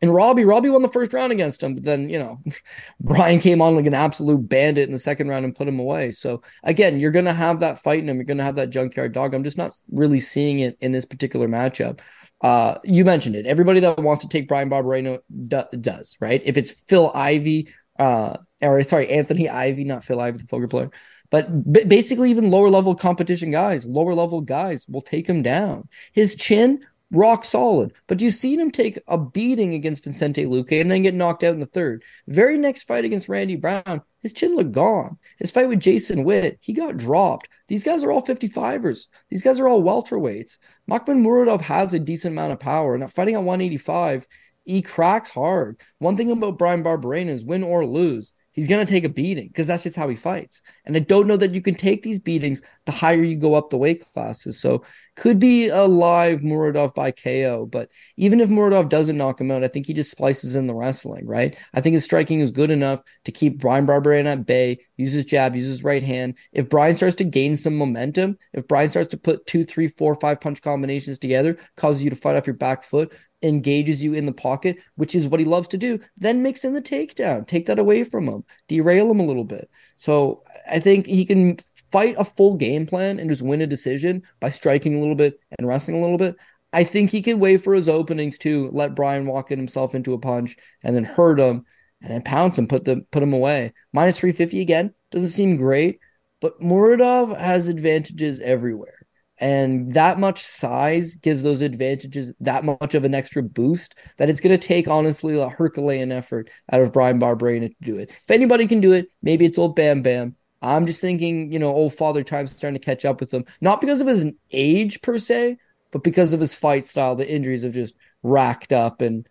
And 0.00 0.12
Robbie, 0.12 0.44
Robbie 0.44 0.68
won 0.68 0.82
the 0.82 0.88
first 0.88 1.12
round 1.12 1.30
against 1.30 1.62
him, 1.62 1.74
but 1.74 1.84
then, 1.84 2.08
you 2.08 2.18
know, 2.18 2.40
Bryan 3.00 3.38
came 3.38 3.62
on 3.62 3.76
like 3.76 3.86
an 3.86 3.94
absolute 3.94 4.48
bandit 4.48 4.86
in 4.86 4.92
the 4.92 4.98
second 4.98 5.28
round 5.28 5.44
and 5.44 5.54
put 5.54 5.68
him 5.68 5.78
away. 5.78 6.10
So 6.10 6.42
again, 6.64 6.98
you're 6.98 7.12
going 7.12 7.26
to 7.26 7.32
have 7.32 7.60
that 7.60 7.78
fight 7.78 8.00
in 8.00 8.08
him. 8.08 8.16
You're 8.16 8.24
going 8.24 8.38
to 8.38 8.44
have 8.44 8.56
that 8.56 8.70
junkyard 8.70 9.12
dog. 9.12 9.32
I'm 9.32 9.44
just 9.44 9.58
not 9.58 9.72
really 9.92 10.18
seeing 10.18 10.58
it 10.58 10.76
in 10.80 10.90
this 10.90 11.04
particular 11.04 11.46
matchup. 11.46 12.00
Uh, 12.40 12.78
you 12.82 13.04
mentioned 13.04 13.36
it. 13.36 13.46
Everybody 13.46 13.78
that 13.78 14.00
wants 14.00 14.22
to 14.22 14.28
take 14.28 14.48
Bryan 14.48 14.68
Barberena 14.68 15.20
do, 15.46 15.62
does, 15.80 16.16
right? 16.20 16.42
If 16.44 16.56
it's 16.56 16.72
Phil 16.72 17.12
Ivey, 17.14 17.68
uh, 18.02 18.36
or 18.60 18.82
sorry, 18.82 19.08
Anthony 19.08 19.48
Ivy, 19.48 19.84
not 19.84 20.04
Phil 20.04 20.20
Ivey, 20.20 20.38
the 20.38 20.46
poker 20.46 20.68
player, 20.68 20.90
but 21.30 21.72
b- 21.72 21.84
basically 21.84 22.30
even 22.30 22.50
lower 22.50 22.68
level 22.68 22.94
competition 22.94 23.50
guys, 23.50 23.86
lower 23.86 24.14
level 24.14 24.40
guys 24.40 24.86
will 24.88 25.02
take 25.02 25.26
him 25.28 25.42
down. 25.42 25.88
His 26.12 26.34
chin 26.34 26.80
rock 27.12 27.44
solid. 27.44 27.92
But 28.06 28.20
you've 28.20 28.34
seen 28.34 28.58
him 28.58 28.70
take 28.70 28.98
a 29.06 29.18
beating 29.18 29.74
against 29.74 30.02
Vicente 30.02 30.46
Luque 30.46 30.80
and 30.80 30.90
then 30.90 31.02
get 31.02 31.14
knocked 31.14 31.44
out 31.44 31.54
in 31.54 31.60
the 31.60 31.66
third. 31.66 32.02
Very 32.26 32.56
next 32.56 32.84
fight 32.84 33.04
against 33.04 33.28
Randy 33.28 33.56
Brown, 33.56 34.02
his 34.18 34.32
chin 34.32 34.56
looked 34.56 34.72
gone. 34.72 35.18
His 35.38 35.50
fight 35.50 35.68
with 35.68 35.80
Jason 35.80 36.24
Witt, 36.24 36.58
he 36.60 36.72
got 36.72 36.96
dropped. 36.96 37.48
These 37.68 37.84
guys 37.84 38.02
are 38.02 38.10
all 38.10 38.22
55ers. 38.22 39.06
These 39.28 39.42
guys 39.42 39.60
are 39.60 39.68
all 39.68 39.82
welterweights. 39.82 40.58
Makhmud 40.90 41.20
Muradov 41.20 41.60
has 41.60 41.94
a 41.94 41.98
decent 41.98 42.32
amount 42.32 42.52
of 42.52 42.60
power. 42.60 42.96
Now, 42.96 43.06
fighting 43.06 43.34
at 43.34 43.42
185, 43.42 44.26
he 44.64 44.82
cracks 44.82 45.30
hard. 45.30 45.80
One 45.98 46.16
thing 46.16 46.30
about 46.30 46.58
Bryan 46.58 46.82
Barberena 46.82 47.28
is 47.28 47.44
win 47.44 47.62
or 47.62 47.84
lose 47.86 48.32
he's 48.52 48.68
going 48.68 48.84
to 48.84 48.90
take 48.90 49.04
a 49.04 49.08
beating 49.08 49.48
because 49.48 49.66
that's 49.66 49.82
just 49.82 49.96
how 49.96 50.08
he 50.08 50.16
fights. 50.16 50.62
And 50.84 50.94
I 50.96 51.00
don't 51.00 51.26
know 51.26 51.36
that 51.36 51.54
you 51.54 51.60
can 51.60 51.74
take 51.74 52.02
these 52.02 52.18
beatings 52.18 52.62
the 52.86 52.92
higher 52.92 53.22
you 53.22 53.36
go 53.36 53.54
up 53.54 53.70
the 53.70 53.78
weight 53.78 54.04
classes. 54.12 54.60
So 54.60 54.84
could 55.14 55.38
be 55.38 55.68
a 55.68 55.84
live 55.84 56.40
Muradov 56.40 56.94
by 56.94 57.10
KO. 57.10 57.66
But 57.66 57.90
even 58.16 58.40
if 58.40 58.48
Muradov 58.48 58.88
doesn't 58.88 59.16
knock 59.16 59.40
him 59.40 59.50
out, 59.50 59.64
I 59.64 59.68
think 59.68 59.86
he 59.86 59.92
just 59.92 60.10
splices 60.10 60.54
in 60.54 60.66
the 60.66 60.74
wrestling, 60.74 61.26
right? 61.26 61.56
I 61.74 61.80
think 61.80 61.94
his 61.94 62.04
striking 62.04 62.40
is 62.40 62.50
good 62.50 62.70
enough 62.70 63.00
to 63.24 63.32
keep 63.32 63.58
Bryan 63.58 63.86
Barberena 63.86 64.32
at 64.32 64.46
bay, 64.46 64.78
use 64.96 65.12
his 65.12 65.24
jab, 65.24 65.54
use 65.54 65.66
his 65.66 65.84
right 65.84 66.02
hand. 66.02 66.38
If 66.52 66.68
Bryan 66.68 66.94
starts 66.94 67.16
to 67.16 67.24
gain 67.24 67.56
some 67.56 67.76
momentum, 67.76 68.38
if 68.52 68.66
Bryan 68.66 68.88
starts 68.88 69.10
to 69.10 69.18
put 69.18 69.46
two, 69.46 69.64
three, 69.64 69.88
four, 69.88 70.14
five 70.14 70.40
punch 70.40 70.62
combinations 70.62 71.18
together, 71.18 71.58
causes 71.76 72.02
you 72.02 72.10
to 72.10 72.16
fight 72.16 72.36
off 72.36 72.46
your 72.46 72.54
back 72.54 72.82
foot, 72.84 73.12
engages 73.42 74.02
you 74.02 74.14
in 74.14 74.26
the 74.26 74.32
pocket, 74.32 74.78
which 74.96 75.14
is 75.14 75.28
what 75.28 75.40
he 75.40 75.46
loves 75.46 75.68
to 75.68 75.76
do, 75.76 75.98
then 76.16 76.42
mix 76.42 76.64
in 76.64 76.74
the 76.74 76.82
takedown, 76.82 77.46
take 77.46 77.66
that 77.66 77.78
away 77.78 78.04
from 78.04 78.28
him, 78.28 78.44
derail 78.68 79.10
him 79.10 79.20
a 79.20 79.24
little 79.24 79.44
bit. 79.44 79.68
So 79.96 80.42
I 80.70 80.78
think 80.78 81.06
he 81.06 81.24
can 81.24 81.58
fight 81.92 82.14
a 82.18 82.24
full 82.24 82.54
game 82.54 82.86
plan 82.86 83.20
and 83.20 83.30
just 83.30 83.42
win 83.42 83.60
a 83.60 83.66
decision 83.66 84.22
by 84.40 84.50
striking 84.50 84.94
a 84.94 85.00
little 85.00 85.14
bit 85.14 85.38
and 85.58 85.68
wrestling 85.68 85.98
a 85.98 86.00
little 86.00 86.18
bit. 86.18 86.36
I 86.72 86.84
think 86.84 87.10
he 87.10 87.20
can 87.20 87.38
wait 87.38 87.58
for 87.58 87.74
his 87.74 87.88
openings 87.88 88.38
too, 88.38 88.70
let 88.72 88.94
Bryan 88.94 89.26
walk 89.26 89.50
in 89.50 89.58
himself 89.58 89.94
into 89.94 90.14
a 90.14 90.18
punch 90.18 90.56
and 90.82 90.96
then 90.96 91.04
hurt 91.04 91.38
him 91.38 91.64
and 92.00 92.10
then 92.10 92.22
pounce 92.22 92.58
him, 92.58 92.66
put 92.66 92.84
the 92.84 93.04
put 93.10 93.22
him 93.22 93.32
away. 93.32 93.72
Minus 93.92 94.18
350 94.18 94.60
again, 94.60 94.94
doesn't 95.10 95.30
seem 95.30 95.56
great, 95.56 96.00
but 96.40 96.58
Muradov 96.60 97.38
has 97.38 97.68
advantages 97.68 98.40
everywhere. 98.40 99.06
And 99.38 99.94
that 99.94 100.20
much 100.20 100.44
size 100.44 101.16
gives 101.16 101.42
those 101.42 101.62
advantages 101.62 102.32
that 102.40 102.64
much 102.64 102.94
of 102.94 103.04
an 103.04 103.14
extra 103.14 103.42
boost 103.42 103.96
that 104.18 104.30
it's 104.30 104.40
going 104.40 104.56
to 104.56 104.66
take, 104.66 104.86
honestly, 104.86 105.38
a 105.38 105.48
Herculean 105.48 106.12
effort 106.12 106.48
out 106.70 106.80
of 106.80 106.92
Bryan 106.92 107.18
Barberena 107.18 107.68
to 107.68 107.74
do 107.82 107.98
it. 107.98 108.10
If 108.10 108.30
anybody 108.30 108.66
can 108.66 108.80
do 108.80 108.92
it, 108.92 109.08
maybe 109.20 109.44
it's 109.44 109.58
old 109.58 109.74
Bam 109.74 110.02
Bam. 110.02 110.36
I'm 110.62 110.86
just 110.86 111.00
thinking, 111.00 111.52
you 111.52 111.58
know, 111.58 111.74
old 111.74 111.94
Father 111.94 112.22
Time's 112.22 112.56
starting 112.56 112.78
to 112.78 112.84
catch 112.84 113.04
up 113.04 113.20
with 113.20 113.32
him, 113.32 113.44
not 113.60 113.80
because 113.80 114.00
of 114.00 114.06
his 114.06 114.26
age 114.52 115.02
per 115.02 115.18
se, 115.18 115.58
but 115.90 116.02
because 116.02 116.32
of 116.32 116.40
his 116.40 116.54
fight 116.54 116.84
style, 116.84 117.16
the 117.16 117.30
injuries 117.30 117.62
have 117.62 117.74
just 117.74 117.94
racked 118.22 118.72
up 118.72 119.02
and 119.02 119.28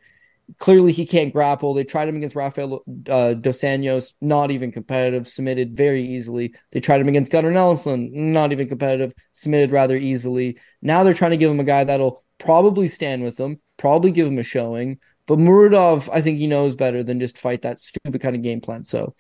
clearly 0.58 0.92
he 0.92 1.06
can't 1.06 1.34
grapple. 1.34 1.74
They 1.74 1.84
tried 1.84 2.08
him 2.08 2.18
against 2.18 2.36
Rafael 2.36 2.84
uh, 3.10 3.34
Dos 3.34 3.62
Anjos, 3.62 4.14
not 4.22 4.52
even 4.52 4.72
competitive, 4.72 5.28
submitted 5.28 5.76
very 5.76 6.04
easily. 6.04 6.54
They 6.72 6.80
tried 6.80 7.02
him 7.02 7.08
against 7.08 7.32
Gunnar 7.32 7.52
Nelson, 7.52 8.34
not 8.34 8.52
even 8.52 8.68
competitive, 8.68 9.14
submitted 9.34 9.72
rather 9.72 9.96
easily. 9.96 10.60
Now 10.82 11.04
they're 11.04 11.14
trying 11.14 11.32
to 11.32 11.38
give 11.38 11.52
him 11.52 11.60
a 11.60 11.66
guy 11.66 11.84
that'll 11.84 12.24
probably 12.38 12.88
stand 12.88 13.24
with 13.24 13.40
him, 13.40 13.60
probably 13.78 14.12
give 14.12 14.28
him 14.28 14.40
a 14.40 14.44
showing. 14.44 15.00
But 15.28 15.40
Muradov, 15.40 16.10
I 16.12 16.22
think 16.22 16.40
he 16.40 16.48
knows 16.48 16.76
better 16.76 17.04
than 17.04 17.20
just 17.20 17.38
fight 17.38 17.62
that 17.62 17.80
stupid 17.80 18.22
kind 18.22 18.36
of 18.36 18.42
game 18.42 18.60
plan. 18.60 18.84
So 18.84 19.16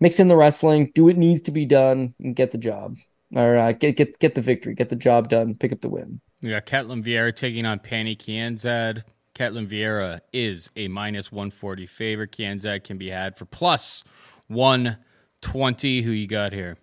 mix 0.00 0.20
in 0.20 0.28
the 0.28 0.36
wrestling, 0.36 0.90
do 0.94 1.04
what 1.04 1.16
needs 1.16 1.42
to 1.42 1.50
be 1.50 1.66
done, 1.66 2.14
and 2.20 2.36
get 2.36 2.52
the 2.52 2.58
job. 2.58 2.96
Or 3.34 3.56
uh, 3.56 3.72
get 3.72 3.96
get 3.96 4.18
get 4.18 4.34
the 4.34 4.40
victory, 4.40 4.74
get 4.74 4.88
the 4.88 4.96
job 4.96 5.28
done, 5.28 5.54
pick 5.54 5.72
up 5.72 5.80
the 5.80 5.90
win. 5.90 6.20
Got 6.42 6.66
Ketlen 6.66 7.04
Vieira 7.04 7.34
taking 7.34 7.64
on 7.64 7.80
Pannie 7.80 8.16
Kianzad. 8.16 9.02
Ketlen 9.34 9.68
Vieira 9.68 10.20
is 10.32 10.70
a 10.76 10.88
minus 10.88 11.30
140 11.30 11.86
favorite. 11.86 12.32
Kianzad 12.32 12.84
can 12.84 12.96
be 12.96 13.10
had 13.10 13.36
for 13.36 13.44
plus 13.44 14.02
120. 14.46 16.02
Who 16.02 16.10
you 16.10 16.26
got 16.26 16.52
here? 16.52 16.78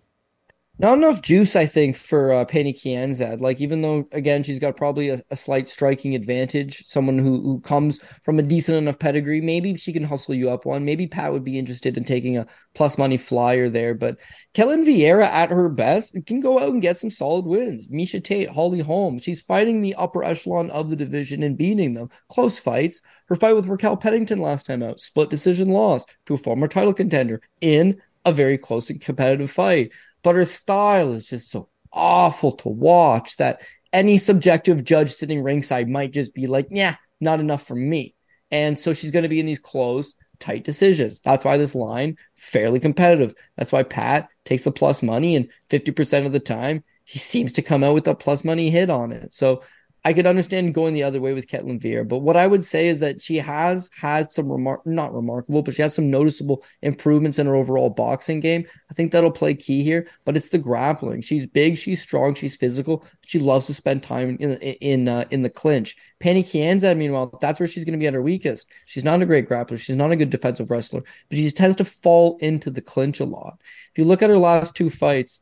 Not 0.78 0.98
enough 0.98 1.22
juice, 1.22 1.56
I 1.56 1.64
think, 1.64 1.96
for 1.96 2.34
uh, 2.34 2.44
Pannie 2.44 2.74
Kianzad. 2.74 3.40
Like, 3.40 3.62
even 3.62 3.80
though, 3.80 4.06
again, 4.12 4.42
she's 4.42 4.58
got 4.58 4.76
probably 4.76 5.08
a, 5.08 5.22
a, 5.30 5.36
slight 5.36 5.70
striking 5.70 6.14
advantage, 6.14 6.84
someone 6.86 7.18
who, 7.18 7.40
who 7.40 7.60
comes 7.60 7.98
from 8.24 8.38
a 8.38 8.42
decent 8.42 8.76
enough 8.76 8.98
pedigree, 8.98 9.40
maybe 9.40 9.74
she 9.76 9.90
can 9.90 10.04
hustle 10.04 10.34
you 10.34 10.50
up 10.50 10.66
one. 10.66 10.84
Maybe 10.84 11.06
Pat 11.06 11.32
would 11.32 11.44
be 11.44 11.58
interested 11.58 11.96
in 11.96 12.04
taking 12.04 12.36
a 12.36 12.46
plus 12.74 12.98
money 12.98 13.16
flyer 13.16 13.70
there. 13.70 13.94
But 13.94 14.18
Ketlen 14.54 14.84
Vieira, 14.84 15.24
at 15.24 15.48
her 15.48 15.70
best, 15.70 16.14
can 16.26 16.40
go 16.40 16.58
out 16.58 16.68
and 16.68 16.82
get 16.82 16.98
some 16.98 17.10
solid 17.10 17.46
wins. 17.46 17.88
Miesha 17.88 18.22
Tate, 18.22 18.50
Holly 18.50 18.80
Holm, 18.80 19.18
she's 19.18 19.40
fighting 19.40 19.80
the 19.80 19.94
upper 19.94 20.24
echelon 20.24 20.70
of 20.70 20.90
the 20.90 20.96
division 20.96 21.42
and 21.42 21.56
beating 21.56 21.94
them. 21.94 22.10
Close 22.28 22.58
fights. 22.58 23.00
Her 23.28 23.36
fight 23.36 23.56
with 23.56 23.66
Raquel 23.66 23.96
Pennington 23.96 24.40
last 24.40 24.66
time 24.66 24.82
out, 24.82 25.00
split 25.00 25.30
decision 25.30 25.70
loss 25.70 26.04
to 26.26 26.34
a 26.34 26.38
former 26.38 26.68
title 26.68 26.92
contender 26.92 27.40
in 27.62 28.00
a 28.26 28.32
very 28.32 28.58
close 28.58 28.90
and 28.90 29.00
competitive 29.00 29.50
fight 29.50 29.90
but 30.22 30.34
her 30.34 30.44
style 30.44 31.12
is 31.12 31.26
just 31.26 31.50
so 31.50 31.68
awful 31.92 32.52
to 32.52 32.68
watch 32.68 33.36
that 33.36 33.62
any 33.92 34.16
subjective 34.16 34.84
judge 34.84 35.12
sitting 35.12 35.42
ringside 35.42 35.88
might 35.88 36.12
just 36.12 36.34
be 36.34 36.46
like, 36.46 36.66
yeah, 36.70 36.96
not 37.20 37.40
enough 37.40 37.66
for 37.66 37.74
me. 37.74 38.14
And 38.50 38.78
so 38.78 38.92
she's 38.92 39.10
going 39.10 39.22
to 39.22 39.28
be 39.28 39.40
in 39.40 39.46
these 39.46 39.58
close, 39.58 40.14
tight 40.38 40.64
decisions. 40.64 41.20
That's 41.20 41.44
why 41.44 41.56
this 41.56 41.74
line 41.74 42.16
fairly 42.34 42.78
competitive. 42.78 43.34
That's 43.56 43.72
why 43.72 43.84
Pat 43.84 44.28
takes 44.44 44.64
the 44.64 44.72
plus 44.72 45.02
money 45.02 45.34
and 45.34 45.48
50% 45.70 46.26
of 46.26 46.32
the 46.32 46.40
time 46.40 46.84
he 47.04 47.18
seems 47.20 47.52
to 47.52 47.62
come 47.62 47.84
out 47.84 47.94
with 47.94 48.08
a 48.08 48.14
plus 48.14 48.44
money 48.44 48.68
hit 48.68 48.90
on 48.90 49.12
it. 49.12 49.32
So 49.32 49.62
I 50.06 50.12
could 50.12 50.28
understand 50.28 50.72
going 50.72 50.94
the 50.94 51.02
other 51.02 51.20
way 51.20 51.32
with 51.32 51.48
Ketlen 51.48 51.82
Vieira, 51.82 52.06
but 52.06 52.18
what 52.18 52.36
I 52.36 52.46
would 52.46 52.62
say 52.62 52.86
is 52.86 53.00
that 53.00 53.20
she 53.20 53.38
has 53.38 53.90
had 53.92 54.30
some 54.30 54.52
remark 54.52 54.86
not 54.86 55.12
remarkable, 55.12 55.62
but 55.62 55.74
she 55.74 55.82
has 55.82 55.96
some 55.96 56.12
noticeable 56.12 56.64
improvements 56.80 57.40
in 57.40 57.48
her 57.48 57.56
overall 57.56 57.90
boxing 57.90 58.38
game. 58.38 58.68
I 58.88 58.94
think 58.94 59.10
that'll 59.10 59.32
play 59.32 59.54
key 59.54 59.82
here, 59.82 60.06
but 60.24 60.36
it's 60.36 60.50
the 60.50 60.58
grappling. 60.58 61.22
She's 61.22 61.44
big, 61.44 61.76
she's 61.76 62.00
strong, 62.00 62.34
she's 62.34 62.54
physical. 62.54 63.04
She 63.26 63.40
loves 63.40 63.66
to 63.66 63.74
spend 63.74 64.04
time 64.04 64.36
in 64.38 64.52
in 64.58 65.08
uh, 65.08 65.24
in 65.32 65.42
the 65.42 65.50
clinch. 65.50 65.96
Pannie 66.20 66.44
Kianzad, 66.44 66.96
meanwhile, 66.96 67.36
that's 67.40 67.58
where 67.58 67.66
she's 67.66 67.84
going 67.84 67.98
to 67.98 68.00
be 68.00 68.06
at 68.06 68.14
her 68.14 68.22
weakest. 68.22 68.68
She's 68.84 69.02
not 69.02 69.20
a 69.22 69.26
great 69.26 69.48
grappler, 69.48 69.76
she's 69.76 69.96
not 69.96 70.12
a 70.12 70.16
good 70.16 70.30
defensive 70.30 70.70
wrestler, 70.70 71.02
but 71.28 71.36
she 71.36 71.50
tends 71.50 71.74
to 71.78 71.84
fall 71.84 72.38
into 72.40 72.70
the 72.70 72.80
clinch 72.80 73.18
a 73.18 73.24
lot. 73.24 73.60
If 73.90 73.98
you 73.98 74.04
look 74.04 74.22
at 74.22 74.30
her 74.30 74.38
last 74.38 74.76
two 74.76 74.88
fights 74.88 75.40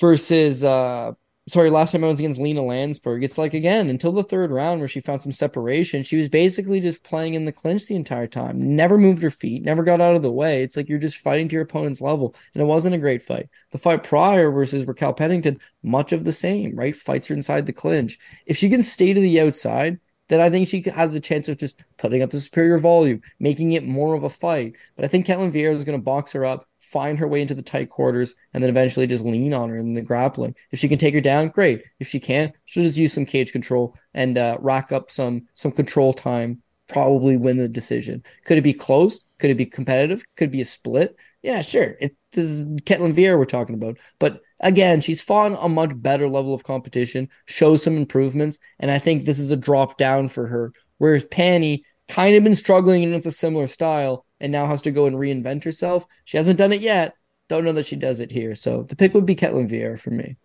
versus 0.00 0.64
uh 0.64 1.12
sorry, 1.48 1.70
last 1.70 1.92
time 1.92 2.02
I 2.02 2.08
was 2.08 2.18
against 2.18 2.40
Lina 2.40 2.60
Länsberg, 2.60 3.22
it's 3.22 3.38
like 3.38 3.54
again 3.54 3.88
until 3.88 4.12
the 4.12 4.22
third 4.22 4.50
round 4.50 4.80
where 4.80 4.88
she 4.88 5.00
found 5.00 5.22
some 5.22 5.32
separation, 5.32 6.02
she 6.02 6.16
was 6.16 6.28
basically 6.28 6.80
just 6.80 7.04
playing 7.04 7.34
in 7.34 7.44
the 7.44 7.52
clinch 7.52 7.86
the 7.86 7.94
entire 7.94 8.26
time. 8.26 8.76
Never 8.76 8.98
moved 8.98 9.22
her 9.22 9.30
feet, 9.30 9.62
never 9.62 9.82
got 9.84 10.00
out 10.00 10.16
of 10.16 10.22
the 10.22 10.32
way. 10.32 10.62
It's 10.62 10.76
like 10.76 10.88
you're 10.88 10.98
just 10.98 11.18
fighting 11.18 11.48
to 11.48 11.54
your 11.54 11.62
opponent's 11.62 12.00
level, 12.00 12.34
and 12.54 12.62
it 12.62 12.66
wasn't 12.66 12.96
a 12.96 12.98
great 12.98 13.22
fight. 13.22 13.48
The 13.70 13.78
fight 13.78 14.02
prior 14.02 14.50
versus 14.50 14.86
Raquel 14.86 15.14
Pennington, 15.14 15.60
much 15.82 16.12
of 16.12 16.24
the 16.24 16.32
same, 16.32 16.74
right? 16.74 16.96
Fights 16.96 17.28
her 17.28 17.34
inside 17.34 17.66
the 17.66 17.72
clinch. 17.72 18.18
If 18.46 18.56
she 18.56 18.68
can 18.68 18.82
stay 18.82 19.12
to 19.12 19.20
the 19.20 19.40
outside. 19.40 20.00
Then 20.28 20.40
I 20.40 20.50
think 20.50 20.66
she 20.66 20.82
has 20.92 21.14
a 21.14 21.20
chance 21.20 21.48
of 21.48 21.56
just 21.56 21.84
putting 21.98 22.20
up 22.20 22.30
the 22.30 22.40
superior 22.40 22.78
volume, 22.78 23.20
making 23.38 23.74
it 23.74 23.86
more 23.86 24.14
of 24.14 24.24
a 24.24 24.30
fight. 24.30 24.74
But 24.96 25.04
I 25.04 25.08
think 25.08 25.24
Ketlen 25.24 25.52
Vieira 25.52 25.72
is 25.72 25.84
going 25.84 25.96
to 25.96 26.02
box 26.02 26.32
her 26.32 26.44
up, 26.44 26.68
find 26.90 27.18
her 27.18 27.28
way 27.28 27.40
into 27.40 27.54
the 27.54 27.62
tight 27.62 27.90
quarters 27.90 28.34
and 28.52 28.62
then 28.62 28.70
eventually 28.70 29.06
just 29.06 29.24
lean 29.24 29.52
on 29.52 29.68
her 29.68 29.76
in 29.76 29.94
the 29.94 30.00
grappling. 30.00 30.54
If 30.70 30.78
she 30.78 30.88
can 30.88 30.98
take 30.98 31.14
her 31.14 31.20
down, 31.20 31.48
great. 31.48 31.82
If 32.00 32.08
she 32.08 32.20
can't, 32.20 32.54
she'll 32.64 32.84
just 32.84 32.98
use 32.98 33.12
some 33.12 33.26
cage 33.26 33.52
control 33.52 33.96
and 34.14 34.38
uh, 34.38 34.58
rack 34.60 34.92
up 34.92 35.10
some 35.10 35.46
some 35.54 35.72
control 35.72 36.12
time. 36.12 36.62
Probably 36.88 37.36
win 37.36 37.56
the 37.56 37.68
decision. 37.68 38.22
Could 38.44 38.58
it 38.58 38.62
be 38.62 38.72
close? 38.72 39.24
Could 39.38 39.50
it 39.50 39.56
be 39.56 39.66
competitive? 39.66 40.22
Could 40.36 40.50
it 40.50 40.52
be 40.52 40.60
a 40.60 40.64
split? 40.64 41.16
Yeah, 41.42 41.60
sure. 41.60 41.96
It, 42.00 42.16
this 42.32 42.44
is 42.44 42.64
Ketlen 42.64 43.14
Vieira 43.14 43.38
we're 43.38 43.44
talking 43.44 43.74
about, 43.74 43.98
but 44.18 44.40
again, 44.60 45.00
she's 45.00 45.22
fought 45.22 45.56
a 45.60 45.68
much 45.68 45.90
better 45.94 46.28
level 46.28 46.54
of 46.54 46.64
competition, 46.64 47.28
shows 47.46 47.82
some 47.82 47.96
improvements, 47.96 48.58
and 48.78 48.90
I 48.90 48.98
think 48.98 49.24
this 49.24 49.38
is 49.38 49.50
a 49.50 49.56
drop 49.56 49.96
down 49.96 50.28
for 50.28 50.46
her. 50.46 50.72
Whereas 50.98 51.24
Pannie 51.24 51.84
kind 52.08 52.36
of 52.36 52.44
been 52.44 52.54
struggling 52.54 53.04
and 53.04 53.14
it's 53.14 53.26
a 53.26 53.32
similar 53.32 53.66
style, 53.66 54.25
and 54.40 54.52
now 54.52 54.66
has 54.66 54.82
to 54.82 54.90
go 54.90 55.06
and 55.06 55.16
reinvent 55.16 55.64
herself. 55.64 56.06
She 56.24 56.36
hasn't 56.36 56.58
done 56.58 56.72
it 56.72 56.80
yet. 56.80 57.14
Don't 57.48 57.64
know 57.64 57.72
that 57.72 57.86
she 57.86 57.96
does 57.96 58.20
it 58.20 58.32
here. 58.32 58.54
So 58.54 58.82
the 58.82 58.96
pick 58.96 59.14
would 59.14 59.26
be 59.26 59.36
Ketlen 59.36 59.70
Vieira 59.70 59.98
for 59.98 60.10
me. 60.10 60.36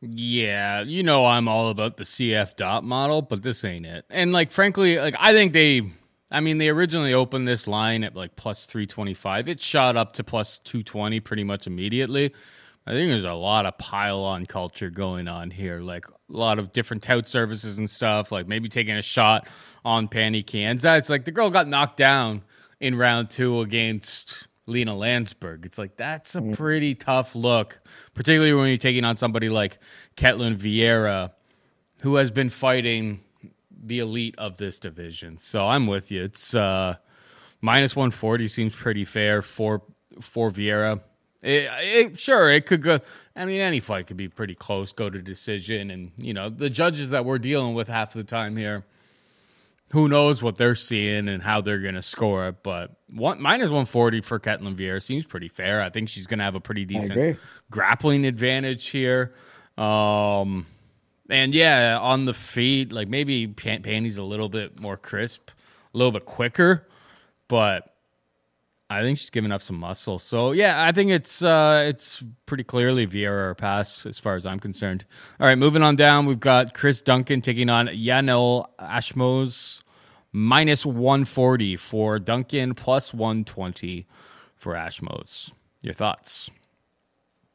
Yeah, 0.00 0.80
you 0.80 1.02
know 1.02 1.26
I'm 1.26 1.46
all 1.46 1.68
about 1.68 1.98
the 1.98 2.04
CF 2.04 2.56
dot 2.56 2.84
model, 2.84 3.20
but 3.20 3.42
this 3.42 3.64
ain't 3.64 3.84
it. 3.84 4.06
And 4.08 4.32
like 4.32 4.50
frankly, 4.50 4.98
like 4.98 5.14
I 5.18 5.32
think 5.32 5.52
they 5.52 5.92
I 6.30 6.40
mean 6.40 6.58
they 6.58 6.70
originally 6.70 7.12
opened 7.12 7.46
this 7.46 7.66
line 7.66 8.04
at 8.04 8.16
like 8.16 8.36
plus 8.36 8.64
325. 8.64 9.48
It 9.48 9.60
shot 9.60 9.96
up 9.96 10.12
to 10.12 10.24
plus 10.24 10.58
220 10.60 11.20
pretty 11.20 11.44
much 11.44 11.66
immediately. 11.66 12.32
I 12.86 12.92
think 12.92 13.10
there's 13.10 13.24
a 13.24 13.34
lot 13.34 13.66
of 13.66 13.76
pile 13.76 14.20
on 14.20 14.46
culture 14.46 14.88
going 14.88 15.28
on 15.28 15.50
here, 15.50 15.80
like 15.80 16.06
a 16.08 16.12
lot 16.28 16.58
of 16.58 16.72
different 16.72 17.02
tout 17.02 17.28
services 17.28 17.76
and 17.76 17.88
stuff, 17.90 18.32
like 18.32 18.48
maybe 18.48 18.70
taking 18.70 18.96
a 18.96 19.02
shot 19.02 19.46
on 19.84 20.08
Pannie 20.08 20.42
Kianzad. 20.42 20.98
It's 20.98 21.10
like 21.10 21.26
the 21.26 21.30
girl 21.30 21.50
got 21.50 21.68
knocked 21.68 21.98
down 21.98 22.42
in 22.80 22.96
round 22.96 23.30
two 23.30 23.60
against 23.60 24.48
Lina 24.66 24.92
Länsberg. 24.92 25.66
It's 25.66 25.78
like 25.78 25.96
that's 25.96 26.34
a 26.34 26.40
mm. 26.40 26.56
pretty 26.56 26.94
tough 26.94 27.34
look, 27.34 27.80
particularly 28.14 28.54
when 28.54 28.68
you're 28.68 28.76
taking 28.76 29.04
on 29.04 29.16
somebody 29.16 29.48
like 29.48 29.78
Ketlen 30.16 30.56
Vieira, 30.56 31.32
who 31.98 32.16
has 32.16 32.30
been 32.30 32.48
fighting 32.48 33.20
the 33.70 33.98
elite 33.98 34.34
of 34.38 34.56
this 34.58 34.78
division. 34.78 35.38
So 35.38 35.66
I'm 35.66 35.86
with 35.86 36.10
you. 36.10 36.24
It's 36.24 36.54
uh, 36.54 36.96
minus 37.60 37.94
140 37.94 38.48
seems 38.48 38.74
pretty 38.74 39.04
fair 39.04 39.42
for 39.42 39.82
for 40.20 40.50
Vieira. 40.50 41.02
It, 41.42 41.70
it, 41.80 42.18
sure, 42.18 42.50
it 42.50 42.66
could 42.66 42.82
go. 42.82 43.00
I 43.34 43.46
mean, 43.46 43.60
any 43.60 43.80
fight 43.80 44.06
could 44.06 44.18
be 44.18 44.28
pretty 44.28 44.54
close, 44.54 44.92
go 44.92 45.08
to 45.08 45.22
decision, 45.22 45.90
and 45.90 46.12
you 46.16 46.34
know 46.34 46.48
the 46.48 46.70
judges 46.70 47.10
that 47.10 47.24
we're 47.24 47.38
dealing 47.38 47.74
with 47.74 47.88
half 47.88 48.12
the 48.12 48.24
time 48.24 48.56
here 48.56 48.84
who 49.90 50.08
knows 50.08 50.42
what 50.42 50.56
they're 50.56 50.76
seeing 50.76 51.28
and 51.28 51.42
how 51.42 51.60
they're 51.60 51.80
going 51.80 51.96
to 51.96 52.02
score 52.02 52.48
it. 52.48 52.62
But 52.62 52.92
one, 53.08 53.40
minus 53.42 53.66
140 53.66 54.20
for 54.20 54.38
Ketlen 54.38 54.76
Vieira 54.76 55.02
seems 55.02 55.24
pretty 55.24 55.48
fair. 55.48 55.82
I 55.82 55.90
think 55.90 56.08
she's 56.08 56.26
going 56.26 56.38
to 56.38 56.44
have 56.44 56.54
a 56.54 56.60
pretty 56.60 56.84
decent 56.84 57.14
grappling 57.70 58.24
advantage 58.24 58.88
here. 58.88 59.34
Um, 59.76 60.66
and 61.28 61.54
yeah, 61.54 61.98
on 62.00 62.24
the 62.24 62.34
feet, 62.34 62.92
like 62.92 63.08
maybe 63.08 63.46
Pannie's 63.46 64.18
a 64.18 64.22
little 64.22 64.48
bit 64.48 64.78
more 64.80 64.96
crisp, 64.96 65.50
a 65.92 65.98
little 65.98 66.12
bit 66.12 66.24
quicker, 66.24 66.86
but 67.48 67.89
I 68.90 69.02
think 69.02 69.18
she's 69.18 69.30
giving 69.30 69.52
up 69.52 69.62
some 69.62 69.78
muscle. 69.78 70.18
So 70.18 70.50
yeah, 70.50 70.84
I 70.84 70.90
think 70.90 71.12
it's 71.12 71.42
uh, 71.42 71.84
it's 71.86 72.24
pretty 72.46 72.64
clearly 72.64 73.06
Vieira 73.06 73.50
or 73.50 73.54
pass 73.54 74.04
as 74.04 74.18
far 74.18 74.34
as 74.34 74.44
I'm 74.44 74.58
concerned. 74.58 75.04
All 75.38 75.46
right, 75.46 75.56
moving 75.56 75.84
on 75.84 75.94
down, 75.94 76.26
we've 76.26 76.40
got 76.40 76.74
Chris 76.74 77.00
Duncan 77.00 77.40
taking 77.40 77.70
on 77.70 77.86
Yanal 77.86 78.66
Ashmouz 78.80 79.80
minus 80.32 80.84
140 80.84 81.76
for 81.76 82.18
Duncan, 82.18 82.74
plus 82.74 83.14
120 83.14 84.08
for 84.56 84.74
Ashmouz. 84.74 85.52
Your 85.82 85.94
thoughts? 85.94 86.50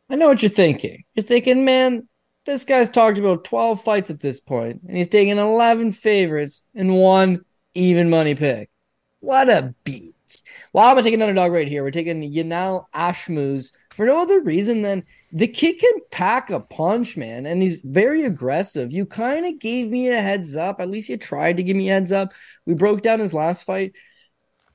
I 0.10 0.16
know 0.16 0.30
what 0.30 0.42
you're 0.42 0.50
thinking. 0.50 1.04
You're 1.16 1.24
thinking, 1.24 1.66
man, 1.66 2.08
this 2.46 2.64
guy's 2.64 2.90
talked 2.90 3.18
about 3.18 3.44
12 3.44 3.84
fights 3.84 4.10
at 4.10 4.22
this 4.22 4.40
point, 4.40 4.82
and 4.88 4.96
he's 4.96 5.10
taking 5.10 5.38
11 5.38 5.92
favorites 5.92 6.64
and 6.74 6.98
one 6.98 7.44
even 7.74 8.10
money 8.10 8.36
pick. 8.36 8.70
What 9.20 9.50
a 9.50 9.76
beat. 9.84 10.15
Well, 10.76 10.84
I'm 10.84 10.96
gonna 10.96 11.04
take 11.04 11.14
an 11.14 11.22
underdog 11.22 11.54
right 11.54 11.70
here. 11.70 11.84
We're 11.84 11.92
taking 11.92 12.34
Yanal 12.34 12.88
Ashmouz 12.94 13.72
for 13.94 14.06
no 14.06 14.22
other 14.22 14.42
reason 14.42 14.82
than 14.82 15.06
the 15.32 15.48
kid 15.48 15.80
can 15.80 15.94
pack 16.12 16.50
a 16.50 16.60
punch, 16.60 17.16
man, 17.16 17.46
and 17.46 17.62
he's 17.62 17.80
very 17.82 18.26
aggressive. 18.26 18.92
You 18.92 19.06
kind 19.06 19.46
of 19.46 19.58
gave 19.58 19.90
me 19.90 20.10
a 20.10 20.20
heads 20.20 20.58
up. 20.58 20.82
At 20.82 20.90
least 20.90 21.08
you 21.08 21.16
tried 21.16 21.56
to 21.56 21.64
give 21.64 21.78
me 21.78 21.88
a 21.88 21.94
heads 21.94 22.12
up. 22.12 22.34
We 22.66 22.74
broke 22.74 23.04
down 23.04 23.20
his 23.20 23.34
last 23.34 23.64
fight. 23.64 23.94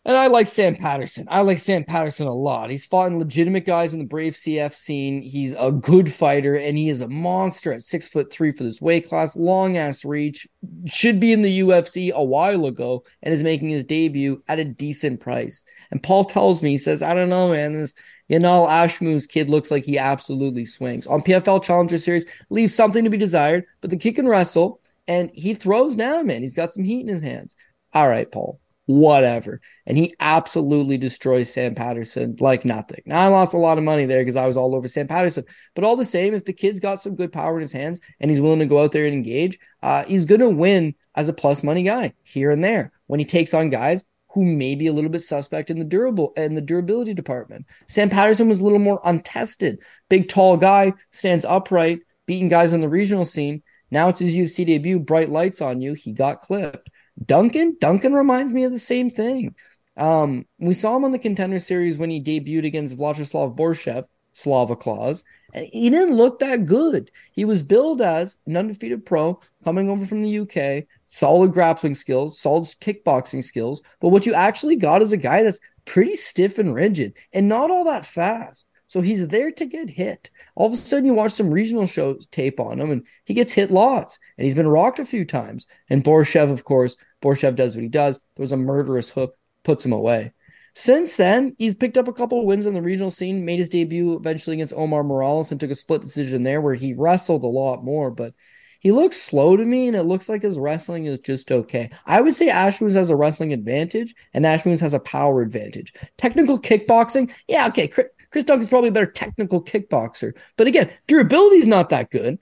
And 0.06 0.16
I 0.16 0.28
like 0.28 0.46
Sam 0.46 0.76
Patterson. 0.76 1.26
I 1.30 1.42
like 1.42 1.58
Sam 1.58 1.84
Patterson 1.84 2.26
a 2.26 2.32
lot. 2.32 2.70
He's 2.70 2.86
fought 2.86 3.12
in 3.12 3.18
legitimate 3.18 3.66
guys 3.66 3.92
in 3.92 3.98
the 3.98 4.06
Brave 4.06 4.32
CF 4.32 4.72
scene. 4.72 5.20
He's 5.20 5.54
a 5.58 5.70
good 5.70 6.10
fighter, 6.10 6.56
and 6.56 6.78
he 6.78 6.88
is 6.88 7.02
a 7.02 7.08
monster 7.08 7.74
at 7.74 7.82
six 7.82 8.08
foot 8.08 8.32
three 8.32 8.52
for 8.52 8.64
this 8.64 8.80
weight 8.80 9.06
class. 9.06 9.36
Long 9.36 9.76
ass 9.76 10.02
reach. 10.02 10.48
Should 10.86 11.20
be 11.20 11.34
in 11.34 11.42
the 11.42 11.60
UFC 11.60 12.10
a 12.10 12.24
while 12.24 12.64
ago, 12.64 13.04
and 13.22 13.34
is 13.34 13.42
making 13.42 13.68
his 13.68 13.84
debut 13.84 14.42
at 14.48 14.58
a 14.58 14.64
decent 14.64 15.20
price. 15.20 15.66
And 15.90 16.02
Paul 16.02 16.24
tells 16.24 16.62
me, 16.62 16.70
he 16.70 16.78
says, 16.78 17.02
I 17.02 17.14
don't 17.14 17.28
know, 17.28 17.50
man. 17.50 17.72
This 17.72 17.94
Yanal 18.30 18.68
Ashmouz 18.68 19.28
kid 19.28 19.48
looks 19.48 19.70
like 19.70 19.84
he 19.84 19.98
absolutely 19.98 20.64
swings. 20.64 21.06
On 21.06 21.20
PFL 21.20 21.62
Challenger 21.62 21.98
Series, 21.98 22.26
leaves 22.48 22.74
something 22.74 23.04
to 23.04 23.10
be 23.10 23.16
desired, 23.16 23.64
but 23.80 23.90
the 23.90 23.96
kick 23.96 24.18
and 24.18 24.28
wrestle, 24.28 24.80
and 25.08 25.30
he 25.34 25.54
throws 25.54 25.96
now, 25.96 26.22
man. 26.22 26.42
He's 26.42 26.54
got 26.54 26.72
some 26.72 26.84
heat 26.84 27.00
in 27.00 27.08
his 27.08 27.22
hands. 27.22 27.56
All 27.92 28.08
right, 28.08 28.30
Paul 28.30 28.60
whatever. 28.90 29.60
And 29.86 29.96
he 29.96 30.14
absolutely 30.18 30.98
destroys 30.98 31.52
Sam 31.52 31.76
Patterson 31.76 32.36
like 32.40 32.64
nothing. 32.64 33.02
Now, 33.06 33.20
I 33.20 33.28
lost 33.28 33.54
a 33.54 33.58
lot 33.58 33.78
of 33.78 33.84
money 33.84 34.04
there 34.04 34.20
because 34.20 34.34
I 34.34 34.46
was 34.46 34.56
all 34.56 34.74
over 34.74 34.88
Sam 34.88 35.06
Patterson. 35.06 35.44
But 35.74 35.84
all 35.84 35.96
the 35.96 36.04
same, 36.04 36.34
if 36.34 36.44
the 36.44 36.52
kid's 36.52 36.80
got 36.80 37.00
some 37.00 37.14
good 37.14 37.32
power 37.32 37.54
in 37.54 37.62
his 37.62 37.72
hands 37.72 38.00
and 38.18 38.30
he's 38.30 38.40
willing 38.40 38.58
to 38.58 38.66
go 38.66 38.82
out 38.82 38.90
there 38.90 39.06
and 39.06 39.14
engage, 39.14 39.60
uh, 39.82 40.04
he's 40.04 40.24
going 40.24 40.40
to 40.40 40.50
win 40.50 40.94
as 41.14 41.28
a 41.28 41.32
plus 41.32 41.62
money 41.62 41.84
guy 41.84 42.14
here 42.24 42.50
and 42.50 42.64
there 42.64 42.90
when 43.06 43.20
he 43.20 43.26
takes 43.26 43.54
on 43.54 43.70
guys 43.70 44.04
who 44.32 44.44
may 44.44 44.74
be 44.74 44.86
a 44.86 44.92
little 44.92 45.10
bit 45.10 45.22
suspect 45.22 45.70
in 45.70 45.78
the 45.78 45.84
durable 45.84 46.32
and 46.36 46.56
the 46.56 46.60
durability 46.60 47.14
department. 47.14 47.66
Sam 47.88 48.08
Patterson 48.08 48.48
was 48.48 48.60
a 48.60 48.64
little 48.64 48.78
more 48.78 49.00
untested. 49.04 49.82
Big, 50.08 50.28
tall 50.28 50.56
guy, 50.56 50.92
stands 51.10 51.44
upright, 51.44 52.00
beating 52.26 52.48
guys 52.48 52.72
on 52.72 52.80
the 52.80 52.88
regional 52.88 53.24
scene. 53.24 53.62
Now 53.90 54.08
it's 54.08 54.20
his 54.20 54.36
UFC 54.36 54.64
debut, 54.64 55.00
bright 55.00 55.30
lights 55.30 55.60
on 55.60 55.80
you. 55.80 55.94
He 55.94 56.12
got 56.12 56.40
clipped. 56.40 56.90
Duncan, 57.24 57.76
Duncan 57.80 58.14
reminds 58.14 58.54
me 58.54 58.64
of 58.64 58.72
the 58.72 58.78
same 58.78 59.10
thing. 59.10 59.54
Um, 59.96 60.46
we 60.58 60.74
saw 60.74 60.96
him 60.96 61.04
on 61.04 61.10
the 61.10 61.18
contender 61.18 61.58
series 61.58 61.98
when 61.98 62.10
he 62.10 62.22
debuted 62.22 62.64
against 62.64 62.96
Vyacheslav 62.96 63.56
Borshev, 63.56 64.06
Slava 64.32 64.76
Claus, 64.76 65.24
and 65.52 65.66
he 65.72 65.90
didn't 65.90 66.16
look 66.16 66.38
that 66.38 66.66
good. 66.66 67.10
He 67.32 67.44
was 67.44 67.62
billed 67.62 68.00
as 68.00 68.38
an 68.46 68.56
undefeated 68.56 69.04
pro 69.04 69.40
coming 69.64 69.90
over 69.90 70.06
from 70.06 70.22
the 70.22 70.38
UK, 70.40 70.84
solid 71.04 71.52
grappling 71.52 71.94
skills, 71.94 72.40
solid 72.40 72.64
kickboxing 72.80 73.44
skills. 73.44 73.82
But 74.00 74.08
what 74.08 74.26
you 74.26 74.34
actually 74.34 74.76
got 74.76 75.02
is 75.02 75.12
a 75.12 75.16
guy 75.16 75.42
that's 75.42 75.60
pretty 75.84 76.14
stiff 76.14 76.58
and 76.58 76.74
rigid 76.74 77.14
and 77.32 77.48
not 77.48 77.70
all 77.70 77.84
that 77.84 78.06
fast. 78.06 78.66
So 78.90 79.00
he's 79.00 79.28
there 79.28 79.52
to 79.52 79.66
get 79.66 79.88
hit. 79.88 80.30
All 80.56 80.66
of 80.66 80.72
a 80.72 80.76
sudden, 80.76 81.04
you 81.04 81.14
watch 81.14 81.30
some 81.30 81.52
regional 81.52 81.86
show 81.86 82.18
tape 82.32 82.58
on 82.58 82.80
him, 82.80 82.90
and 82.90 83.06
he 83.24 83.34
gets 83.34 83.52
hit 83.52 83.70
lots, 83.70 84.18
and 84.36 84.44
he's 84.44 84.56
been 84.56 84.66
rocked 84.66 84.98
a 84.98 85.04
few 85.04 85.24
times. 85.24 85.68
And 85.88 86.02
Borshev, 86.02 86.50
of 86.50 86.64
course, 86.64 86.96
Borshev 87.22 87.54
does 87.54 87.76
what 87.76 87.84
he 87.84 87.88
does. 87.88 88.20
There's 88.34 88.50
a 88.50 88.56
murderous 88.56 89.08
hook, 89.08 89.36
puts 89.62 89.84
him 89.84 89.92
away. 89.92 90.32
Since 90.74 91.14
then, 91.14 91.54
he's 91.56 91.76
picked 91.76 91.98
up 91.98 92.08
a 92.08 92.12
couple 92.12 92.40
of 92.40 92.46
wins 92.46 92.66
on 92.66 92.74
the 92.74 92.82
regional 92.82 93.12
scene, 93.12 93.44
made 93.44 93.60
his 93.60 93.68
debut 93.68 94.16
eventually 94.16 94.56
against 94.56 94.74
Omar 94.74 95.04
Morales, 95.04 95.52
and 95.52 95.60
took 95.60 95.70
a 95.70 95.76
split 95.76 96.02
decision 96.02 96.42
there 96.42 96.60
where 96.60 96.74
he 96.74 96.92
wrestled 96.92 97.44
a 97.44 97.46
lot 97.46 97.84
more, 97.84 98.10
but 98.10 98.34
he 98.80 98.92
looks 98.92 99.20
slow 99.20 99.56
to 99.56 99.64
me, 99.64 99.86
and 99.86 99.96
it 99.96 100.04
looks 100.04 100.28
like 100.28 100.42
his 100.42 100.58
wrestling 100.58 101.06
is 101.06 101.20
just 101.20 101.52
okay. 101.52 101.90
I 102.06 102.20
would 102.20 102.34
say 102.34 102.48
Ashmouz 102.48 102.94
has 102.94 103.10
a 103.10 103.16
wrestling 103.16 103.52
advantage, 103.52 104.14
and 104.34 104.44
Ashmouz 104.44 104.80
has 104.80 104.94
a 104.94 105.00
power 105.00 105.42
advantage. 105.42 105.92
Technical 106.16 106.58
kickboxing, 106.58 107.30
yeah, 107.46 107.68
okay. 107.68 107.88
Chris 107.88 108.44
Duncan's 108.44 108.70
probably 108.70 108.88
a 108.88 108.92
better 108.92 109.10
technical 109.10 109.62
kickboxer. 109.62 110.32
But 110.56 110.66
again, 110.66 110.90
durability 111.06 111.56
is 111.56 111.66
not 111.66 111.90
that 111.90 112.10
good. 112.10 112.38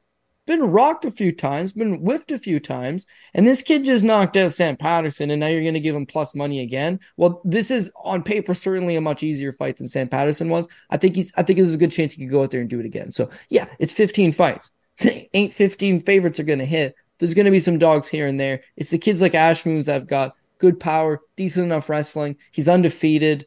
Been 0.47 0.62
rocked 0.62 1.05
a 1.05 1.10
few 1.10 1.31
times, 1.31 1.74
been 1.74 1.98
whiffed 1.98 2.31
a 2.31 2.39
few 2.39 2.59
times, 2.59 3.05
and 3.35 3.47
this 3.47 3.60
kid 3.60 3.85
just 3.85 4.02
knocked 4.02 4.35
out 4.36 4.52
Sam 4.52 4.78
Patterson, 4.78 5.31
and 5.31 5.40
now 5.40 5.48
you're 5.48 5.60
going 5.60 5.74
to 5.74 5.81
give 5.81 5.94
him 5.94 6.06
plus 6.06 6.35
money 6.35 6.60
again. 6.60 7.01
Well, 7.19 7.43
this 7.44 7.70
is 7.70 7.90
on 8.02 8.23
paper 8.23 8.55
certainly 8.55 8.97
a 8.97 9.01
much 9.01 9.23
easier 9.23 9.52
fight 9.52 9.77
than 9.77 9.89
Sam 9.89 10.09
Patterson 10.09 10.48
was. 10.48 10.66
I 10.89 10.97
think 10.97 11.16
he's, 11.16 11.32
I 11.36 11.43
think 11.43 11.59
there's 11.59 11.74
a 11.74 11.78
good 11.78 11.90
chance 11.90 12.15
he 12.15 12.23
could 12.23 12.32
go 12.32 12.43
out 12.43 12.51
there 12.51 12.62
and 12.62 12.70
do 12.70 12.81
it 12.81 12.86
again. 12.86 13.12
So 13.12 13.28
yeah, 13.51 13.66
it's 13.78 13.93
15 13.93 14.32
fights. 14.32 14.70
Ain't 15.35 15.55
15 15.55 16.01
favorites 16.01 16.41
are 16.41 16.45
going 16.45 16.59
to 16.59 16.65
hit. 16.65 16.95
There's 17.19 17.35
going 17.35 17.47
to 17.47 17.51
be 17.51 17.61
some 17.61 17.79
dogs 17.79 18.09
here 18.09 18.27
and 18.27 18.39
there. 18.39 18.62
It's 18.77 18.91
the 18.91 18.99
kids 18.99 19.20
like 19.20 19.33
Ashmouz 19.33 19.87
that 19.87 19.95
have 19.95 20.07
got 20.07 20.35
good 20.59 20.79
power, 20.79 21.20
decent 21.37 21.66
enough 21.66 21.89
wrestling. 21.89 22.37
He's 22.53 22.69
undefeated 22.69 23.47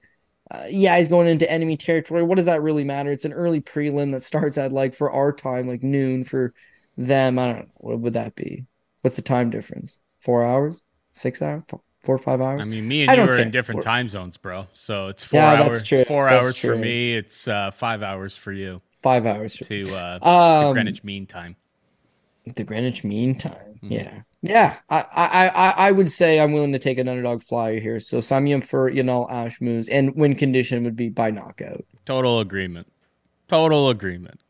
uh, 0.51 0.65
yeah, 0.69 0.97
he's 0.97 1.07
going 1.07 1.27
into 1.27 1.49
enemy 1.49 1.77
territory. 1.77 2.23
What 2.23 2.35
does 2.35 2.45
that 2.45 2.61
really 2.61 2.83
matter? 2.83 3.09
It's 3.09 3.23
an 3.23 3.31
early 3.31 3.61
prelim 3.61 4.11
that 4.11 4.21
starts 4.21 4.57
at 4.57 4.73
like 4.73 4.93
for 4.93 5.09
our 5.09 5.31
time, 5.31 5.67
like 5.67 5.81
noon 5.81 6.25
for 6.25 6.53
them. 6.97 7.39
I 7.39 7.45
don't 7.45 7.59
know. 7.59 7.65
What 7.75 7.99
would 7.99 8.13
that 8.13 8.35
be? 8.35 8.65
What's 9.01 9.15
the 9.15 9.21
time 9.21 9.49
difference? 9.49 9.99
Four 10.19 10.45
hours? 10.45 10.83
Six 11.13 11.41
hours? 11.41 11.63
Four 11.69 12.15
or 12.15 12.17
five 12.17 12.41
hours? 12.41 12.67
I 12.67 12.69
mean, 12.69 12.87
me 12.87 13.07
and 13.07 13.15
you 13.15 13.23
are 13.23 13.37
in 13.37 13.51
different 13.51 13.83
time 13.83 14.09
zones, 14.09 14.35
bro. 14.35 14.67
So 14.73 15.07
it's 15.07 15.23
four 15.23 15.39
yeah, 15.39 15.63
hours. 15.63 15.89
It's 15.89 16.07
four 16.07 16.29
that's 16.29 16.43
hours 16.43 16.57
true. 16.57 16.75
for 16.75 16.77
me. 16.77 17.15
It's 17.15 17.47
uh, 17.47 17.71
five 17.71 18.03
hours 18.03 18.35
for 18.35 18.51
you. 18.51 18.81
Five 19.01 19.25
hours 19.25 19.55
to, 19.55 19.81
uh, 19.95 20.19
um, 20.21 20.69
to 20.69 20.73
Greenwich 20.73 21.03
Mean 21.03 21.25
Time. 21.25 21.55
The 22.55 22.63
Greenwich 22.63 23.03
Mean 23.03 23.35
Time. 23.35 23.79
Mm-hmm. 23.83 23.91
Yeah. 23.91 24.21
Yeah, 24.43 24.77
I, 24.89 25.05
I, 25.11 25.47
I, 25.49 25.73
I 25.87 25.91
would 25.91 26.09
say 26.09 26.39
I'm 26.39 26.51
willing 26.51 26.71
to 26.73 26.79
take 26.79 26.97
an 26.97 27.07
underdog 27.07 27.43
flyer 27.43 27.79
here. 27.79 27.99
So 27.99 28.17
Samyam 28.17 28.65
for 28.65 28.89
Yanal 28.89 29.29
Ashmouz, 29.31 29.87
and 29.91 30.15
win 30.15 30.35
condition 30.35 30.83
would 30.83 30.95
be 30.95 31.09
by 31.09 31.29
knockout. 31.29 31.85
Total 32.05 32.39
agreement. 32.39 32.91
Total 33.47 33.89
agreement. 33.89 34.41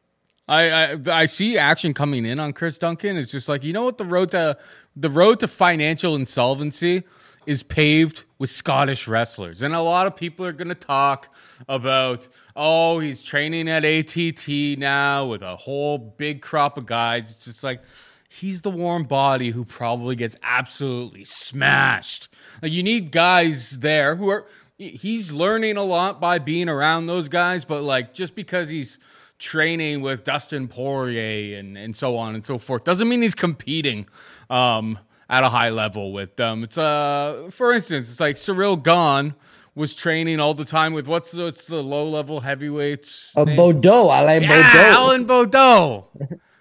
I, 0.47 0.69
I 0.93 0.97
I 1.07 1.25
see 1.25 1.57
action 1.57 1.93
coming 1.93 2.25
in 2.25 2.39
on 2.39 2.53
Chris 2.53 2.77
Duncan. 2.77 3.17
It's 3.17 3.31
just 3.31 3.49
like 3.49 3.63
you 3.63 3.73
know 3.73 3.83
what 3.83 3.97
the 3.97 4.05
road 4.05 4.29
to 4.29 4.57
the 4.95 5.09
road 5.09 5.41
to 5.41 5.47
financial 5.47 6.15
insolvency 6.15 7.03
is 7.45 7.63
paved 7.63 8.23
with 8.37 8.49
Scottish 8.49 9.07
wrestlers, 9.07 9.61
and 9.61 9.73
a 9.73 9.81
lot 9.81 10.07
of 10.07 10.15
people 10.15 10.45
are 10.45 10.53
going 10.53 10.67
to 10.69 10.75
talk 10.75 11.33
about 11.67 12.29
oh 12.55 12.99
he's 12.99 13.23
training 13.23 13.69
at 13.69 13.83
ATT 13.83 14.77
now 14.77 15.25
with 15.25 15.41
a 15.41 15.55
whole 15.55 15.97
big 15.97 16.41
crop 16.41 16.77
of 16.77 16.85
guys. 16.85 17.31
It's 17.31 17.45
just 17.45 17.63
like 17.63 17.81
he's 18.29 18.61
the 18.61 18.69
warm 18.69 19.03
body 19.03 19.49
who 19.49 19.65
probably 19.65 20.15
gets 20.15 20.37
absolutely 20.41 21.25
smashed. 21.25 22.29
Like 22.61 22.71
you 22.71 22.83
need 22.83 23.11
guys 23.11 23.79
there 23.79 24.15
who 24.15 24.29
are 24.29 24.47
he's 24.77 25.31
learning 25.31 25.77
a 25.77 25.83
lot 25.83 26.19
by 26.19 26.39
being 26.39 26.69
around 26.69 27.07
those 27.07 27.27
guys, 27.29 27.65
but 27.65 27.83
like 27.83 28.13
just 28.13 28.35
because 28.35 28.69
he's 28.69 28.97
training 29.37 30.01
with 30.01 30.23
Dustin 30.23 30.67
Poirier 30.67 31.57
and, 31.59 31.77
and 31.77 31.95
so 31.95 32.15
on 32.17 32.35
and 32.35 32.45
so 32.45 32.57
forth 32.57 32.83
doesn't 32.83 33.09
mean 33.09 33.21
he's 33.21 33.35
competing 33.35 34.07
um, 34.49 34.99
at 35.29 35.43
a 35.43 35.49
high 35.49 35.69
level 35.69 36.13
with 36.13 36.35
them. 36.35 36.63
It's 36.63 36.77
uh 36.77 37.49
for 37.51 37.73
instance, 37.73 38.09
it's 38.09 38.19
like 38.19 38.35
Ciryl 38.35 38.81
Gane 38.81 39.35
was 39.75 39.93
training 39.93 40.39
all 40.39 40.53
the 40.53 40.65
time 40.65 40.93
with 40.93 41.07
what's 41.07 41.31
the, 41.31 41.45
what's 41.45 41.65
the 41.67 41.81
low 41.81 42.07
level 42.07 42.41
heavyweights? 42.41 43.35
Uh, 43.37 43.45
Baudot, 43.45 44.21
Alain 44.21 44.43
yeah. 44.43 44.93
Alan 44.95 45.25
Baudot. 45.25 46.05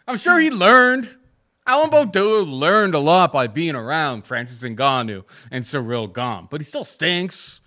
I'm 0.06 0.18
sure 0.18 0.38
he 0.38 0.50
learned 0.50 1.16
Alan 1.66 1.90
Baudot 1.90 2.50
learned 2.50 2.94
a 2.94 2.98
lot 2.98 3.32
by 3.32 3.46
being 3.46 3.76
around 3.76 4.22
Francis 4.22 4.62
Ngannou 4.62 5.24
and 5.50 5.64
Ciryl 5.64 6.12
Gane, 6.12 6.48
but 6.50 6.60
he 6.60 6.64
still 6.64 6.84
stinks. 6.84 7.60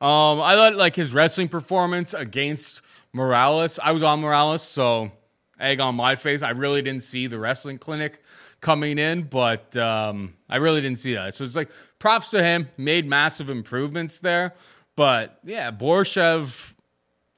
Um, 0.00 0.40
I 0.40 0.54
thought 0.54 0.74
like 0.76 0.96
his 0.96 1.14
wrestling 1.14 1.48
performance 1.48 2.14
against 2.14 2.82
Morales. 3.12 3.78
I 3.82 3.92
was 3.92 4.02
on 4.02 4.20
Morales, 4.20 4.62
so 4.62 5.12
egg 5.60 5.80
on 5.80 5.94
my 5.94 6.16
face. 6.16 6.42
I 6.42 6.50
really 6.50 6.82
didn't 6.82 7.04
see 7.04 7.26
the 7.26 7.38
wrestling 7.38 7.78
clinic 7.78 8.22
coming 8.60 8.98
in, 8.98 9.22
but 9.22 9.76
um, 9.76 10.34
I 10.48 10.56
really 10.56 10.80
didn't 10.80 10.98
see 10.98 11.14
that. 11.14 11.34
So 11.34 11.44
it's 11.44 11.54
like 11.54 11.70
props 11.98 12.30
to 12.30 12.42
him. 12.42 12.68
Made 12.76 13.06
massive 13.06 13.50
improvements 13.50 14.18
there, 14.18 14.54
but 14.96 15.38
yeah, 15.44 15.70
Borshev 15.70 16.72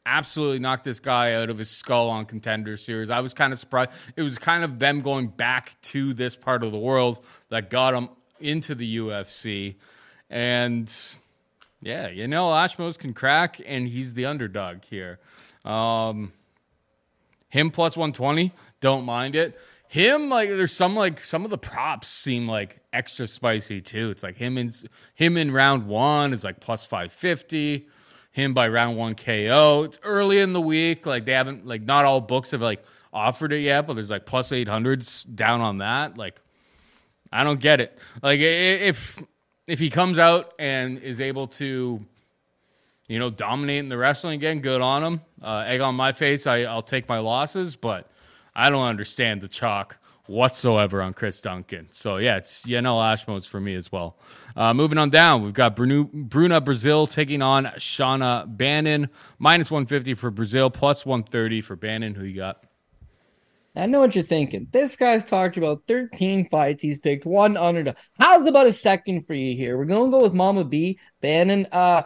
absolutely 0.07 0.61
knocked 0.61 0.85
this 0.85 1.01
guy 1.01 1.35
out 1.35 1.51
of 1.51 1.59
his 1.59 1.69
skull 1.69 2.09
on 2.09 2.24
contender 2.24 2.77
series. 2.77 3.11
I 3.11 3.20
was 3.20 3.35
kind 3.35 3.53
of 3.53 3.59
surprised. 3.59 3.91
It 4.15 4.23
was 4.23 4.39
kind 4.39 4.62
of 4.65 4.78
them 4.78 5.01
going 5.01 5.28
back 5.28 5.81
to 5.83 6.15
this 6.15 6.37
part 6.37 6.62
of 6.62 6.73
the 6.73 6.78
world 6.78 7.24
that 7.49 7.70
got 7.70 7.93
him 7.93 8.09
into 8.41 8.74
the 8.74 8.99
UFC. 8.99 9.74
And 10.31 10.93
yeah, 11.83 12.09
you 12.09 12.28
know, 12.28 12.49
Ashmouz 12.49 12.99
can 12.99 13.12
crack, 13.12 13.61
and 13.66 13.89
he's 13.89 14.15
the 14.15 14.27
underdog 14.27 14.85
here. 14.85 15.19
Um, 15.65 16.33
him 17.49 17.70
plus 17.70 17.97
120, 17.97 18.53
don't 18.81 19.05
mind 19.05 19.35
it. 19.35 19.59
Him, 19.89 20.29
like, 20.29 20.49
there's 20.49 20.73
some 20.73 20.97
like 20.97 21.23
some 21.25 21.45
of 21.45 21.51
the 21.51 21.59
props 21.59 22.09
seem 22.09 22.49
like 22.49 22.81
extra 22.93 23.27
spicy 23.27 23.81
too. 23.81 24.11
It's 24.11 24.23
like 24.23 24.37
him 24.37 24.59
in 24.59 24.71
him 25.15 25.37
in 25.37 25.53
round 25.53 25.87
one 25.87 26.33
is 26.33 26.45
like 26.45 26.61
plus 26.61 26.85
550 26.85 27.87
him 28.37 28.53
by 28.53 28.69
round 28.69 28.99
one 28.99 29.15
KO. 29.15 29.85
It's 29.85 29.99
early 30.03 30.41
in 30.41 30.53
the 30.53 30.61
week. 30.61 31.07
Like 31.07 31.25
they 31.25 31.33
haven't 31.33 31.67
like 31.67 31.81
not 31.81 32.05
all 32.05 32.21
books 32.21 32.51
have 32.51 32.61
like 32.61 32.85
offered 33.11 33.51
it 33.51 33.61
yet, 33.61 33.87
but 33.87 33.95
there's 33.95 34.11
like 34.11 34.27
plus 34.27 34.53
eight 34.53 34.69
hundreds 34.69 35.25
down 35.25 35.63
on 35.63 35.79
that. 35.79 36.19
Like 36.19 36.39
I 37.33 37.45
don't 37.45 37.61
get 37.61 37.81
it. 37.81 37.99
Like 38.23 38.39
if 38.41 39.23
if 39.67 39.79
he 39.79 39.89
comes 39.89 40.19
out 40.19 40.53
and 40.59 40.99
is 40.99 41.19
able 41.19 41.47
to, 41.47 42.05
you 43.09 43.19
know, 43.19 43.31
dominate 43.31 43.79
in 43.79 43.89
the 43.89 43.97
wrestling 43.97 44.35
again, 44.35 44.61
good 44.61 44.83
on 44.83 45.03
him. 45.03 45.21
Uh, 45.43 45.65
egg 45.67 45.81
on 45.81 45.95
my 45.95 46.13
face. 46.13 46.47
I, 46.47 46.65
I'll 46.65 46.83
take 46.83 47.09
my 47.09 47.21
losses, 47.21 47.75
but 47.75 48.11
I 48.57 48.70
don't 48.70 48.85
understand 48.85 49.43
the 49.43 49.49
chalk 49.49 49.99
whatsoever 50.27 51.03
on 51.03 51.12
Chris 51.12 51.41
Duncan. 51.41 51.89
So 51.93 52.16
yeah, 52.16 52.39
it's 52.39 52.65
Yanal 52.65 52.99
Ashmouz 53.01 53.47
for 53.47 53.61
me 53.61 53.74
as 53.74 53.93
well. 53.93 54.16
Uh, 54.57 54.73
moving 54.73 54.97
on 54.99 55.11
down, 55.11 55.43
we've 55.43 55.53
got 55.53 55.77
Bruno, 55.77 56.05
Bruna 56.12 56.61
Brasil 56.61 57.07
taking 57.07 57.43
on 57.43 57.66
Shauna 57.77 58.45
Bannon. 58.57 59.11
Minus 59.39 59.70
150 59.70 60.15
for 60.15 60.31
Brasil, 60.31 60.70
plus 60.70 61.05
130 61.05 61.61
for 61.61 61.77
Bannon. 61.77 62.15
Who 62.15 62.24
you 62.24 62.37
got? 62.37 62.65
I 63.77 63.85
know 63.85 64.01
what 64.01 64.15
you're 64.15 64.24
thinking. 64.24 64.69
This 64.73 64.97
guy's 64.97 65.23
talked 65.23 65.59
about 65.59 65.83
13 65.87 66.49
fights. 66.49 66.83
He's 66.83 66.99
picked 66.99 67.27
one 67.27 67.59
underdog. 67.59 67.97
How's 68.19 68.47
about 68.47 68.66
a 68.66 68.73
second 68.73 69.27
for 69.27 69.35
you 69.35 69.55
here? 69.55 69.77
We're 69.77 69.85
gonna 69.85 70.11
go 70.11 70.23
with 70.23 70.33
Mama 70.33 70.65
B, 70.65 70.99
Bannon. 71.20 71.69
Uh 71.70 72.03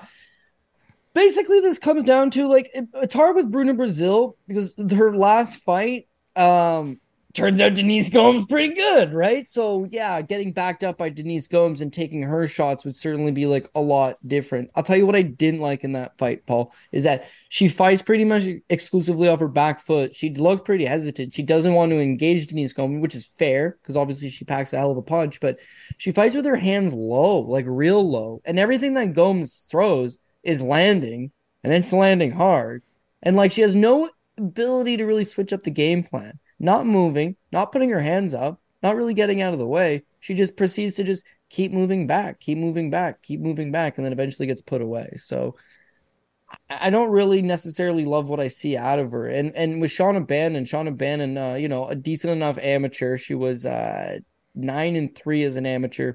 basically 1.14 1.60
this 1.60 1.78
comes 1.78 2.05
down 2.05 2.31
to 2.31 2.48
like 2.48 2.70
it, 2.74 2.86
it's 2.94 3.14
hard 3.14 3.36
with 3.36 3.51
Bruna 3.51 3.74
Brasil 3.74 4.36
because 4.48 4.74
her 4.90 5.14
last 5.14 5.62
fight, 5.62 6.09
um, 6.36 7.01
turns 7.32 7.61
out 7.61 7.74
Denise 7.74 8.11
Gomes 8.11 8.47
pretty 8.47 8.74
good, 8.74 9.12
right? 9.12 9.48
So 9.48 9.85
yeah, 9.90 10.20
getting 10.23 10.52
backed 10.52 10.82
up 10.82 10.98
by 10.98 11.11
Denise 11.11 11.47
Gomes 11.47 11.81
and 11.81 11.93
taking 11.93 12.23
her 12.23 12.47
shots 12.47 12.85
would 12.85 12.97
certainly 12.97 13.32
be 13.32 13.47
like 13.47 13.70
a 13.74 13.81
lot 13.81 14.16
different. 14.27 14.70
I'll 14.74 14.82
tell 14.82 14.97
you 14.97 15.07
what 15.07 15.16
I 15.16 15.23
didn't 15.23 15.61
like 15.61 15.85
in 15.85 15.93
that 15.93 16.19
fight, 16.19 16.47
Paul, 16.47 16.73
is 16.93 17.05
that 17.05 17.28
she 17.48 17.69
fights 17.69 18.02
pretty 18.02 18.24
much 18.24 18.44
exclusively 18.69 19.28
off 19.28 19.40
her 19.40 19.48
back 19.48 19.81
foot. 19.81 20.15
She 20.15 20.35
looked 20.35 20.65
pretty 20.65 20.85
hesitant. 20.85 21.32
She 21.35 21.43
doesn't 21.43 21.74
want 21.74 21.90
to 21.93 22.01
engage 22.01 22.48
Denise 22.48 22.73
Gomes, 22.73 23.01
which 23.01 23.15
is 23.15 23.27
fair 23.27 23.78
because 23.81 23.97
obviously 23.97 24.31
she 24.31 24.44
packs 24.44 24.73
a 24.73 24.78
hell 24.78 24.90
of 24.90 24.97
a 24.97 25.02
punch, 25.02 25.40
but 25.40 25.59
she 25.98 26.12
fights 26.12 26.35
with 26.35 26.47
her 26.47 26.57
hands 26.57 26.93
low, 26.93 27.40
like 27.40 27.66
real 27.69 28.09
low. 28.09 28.43
And 28.44 28.59
everything 28.59 28.94
that 28.94 29.15
Gomes 29.15 29.66
throws 29.70 30.19
is 30.43 30.62
landing 30.62 31.31
and 31.62 31.73
it's 31.73 31.93
landing 31.93 32.32
hard. 32.32 32.82
And 33.23 33.36
like 33.36 33.52
she 33.52 33.61
has 33.61 33.74
no 33.74 34.09
ability 34.40 34.96
to 34.96 35.04
really 35.04 35.24
switch 35.24 35.52
up 35.52 35.62
the 35.62 35.70
game 35.70 36.02
plan 36.02 36.38
not 36.60 36.86
moving, 36.86 37.34
not 37.50 37.72
putting 37.72 37.88
her 37.90 38.00
hands 38.00 38.34
up, 38.34 38.60
not 38.82 38.94
really 38.94 39.14
getting 39.14 39.40
out 39.40 39.54
of 39.54 39.58
the 39.58 39.66
way. 39.66 40.04
She 40.20 40.34
just 40.34 40.56
proceeds 40.56 40.94
to 40.96 41.04
just 41.04 41.26
keep 41.48 41.72
moving 41.72 42.06
back, 42.06 42.38
keep 42.38 42.58
moving 42.58 42.90
back, 42.90 43.22
keep 43.22 43.40
moving 43.40 43.72
back, 43.72 43.96
and 43.96 44.04
then 44.04 44.12
eventually 44.12 44.46
gets 44.46 44.62
put 44.62 44.82
away. 44.82 45.14
So 45.16 45.56
I 46.68 46.90
don't 46.90 47.10
really 47.10 47.40
necessarily 47.40 48.04
love 48.04 48.28
what 48.28 48.40
I 48.40 48.48
see 48.48 48.76
out 48.76 48.98
of 48.98 49.10
her. 49.12 49.26
And 49.26 49.56
and 49.56 49.80
with 49.80 49.90
Shauna 49.90 50.26
Bannon, 50.26 50.64
Shauna 50.64 50.96
Bannon, 50.96 51.38
uh, 51.38 51.54
you 51.54 51.68
know, 51.68 51.86
a 51.88 51.96
decent 51.96 52.32
enough 52.32 52.58
amateur. 52.58 53.16
She 53.16 53.34
was 53.34 53.64
uh, 53.64 54.18
nine 54.54 54.96
and 54.96 55.14
three 55.14 55.42
as 55.44 55.56
an 55.56 55.64
amateur. 55.64 56.14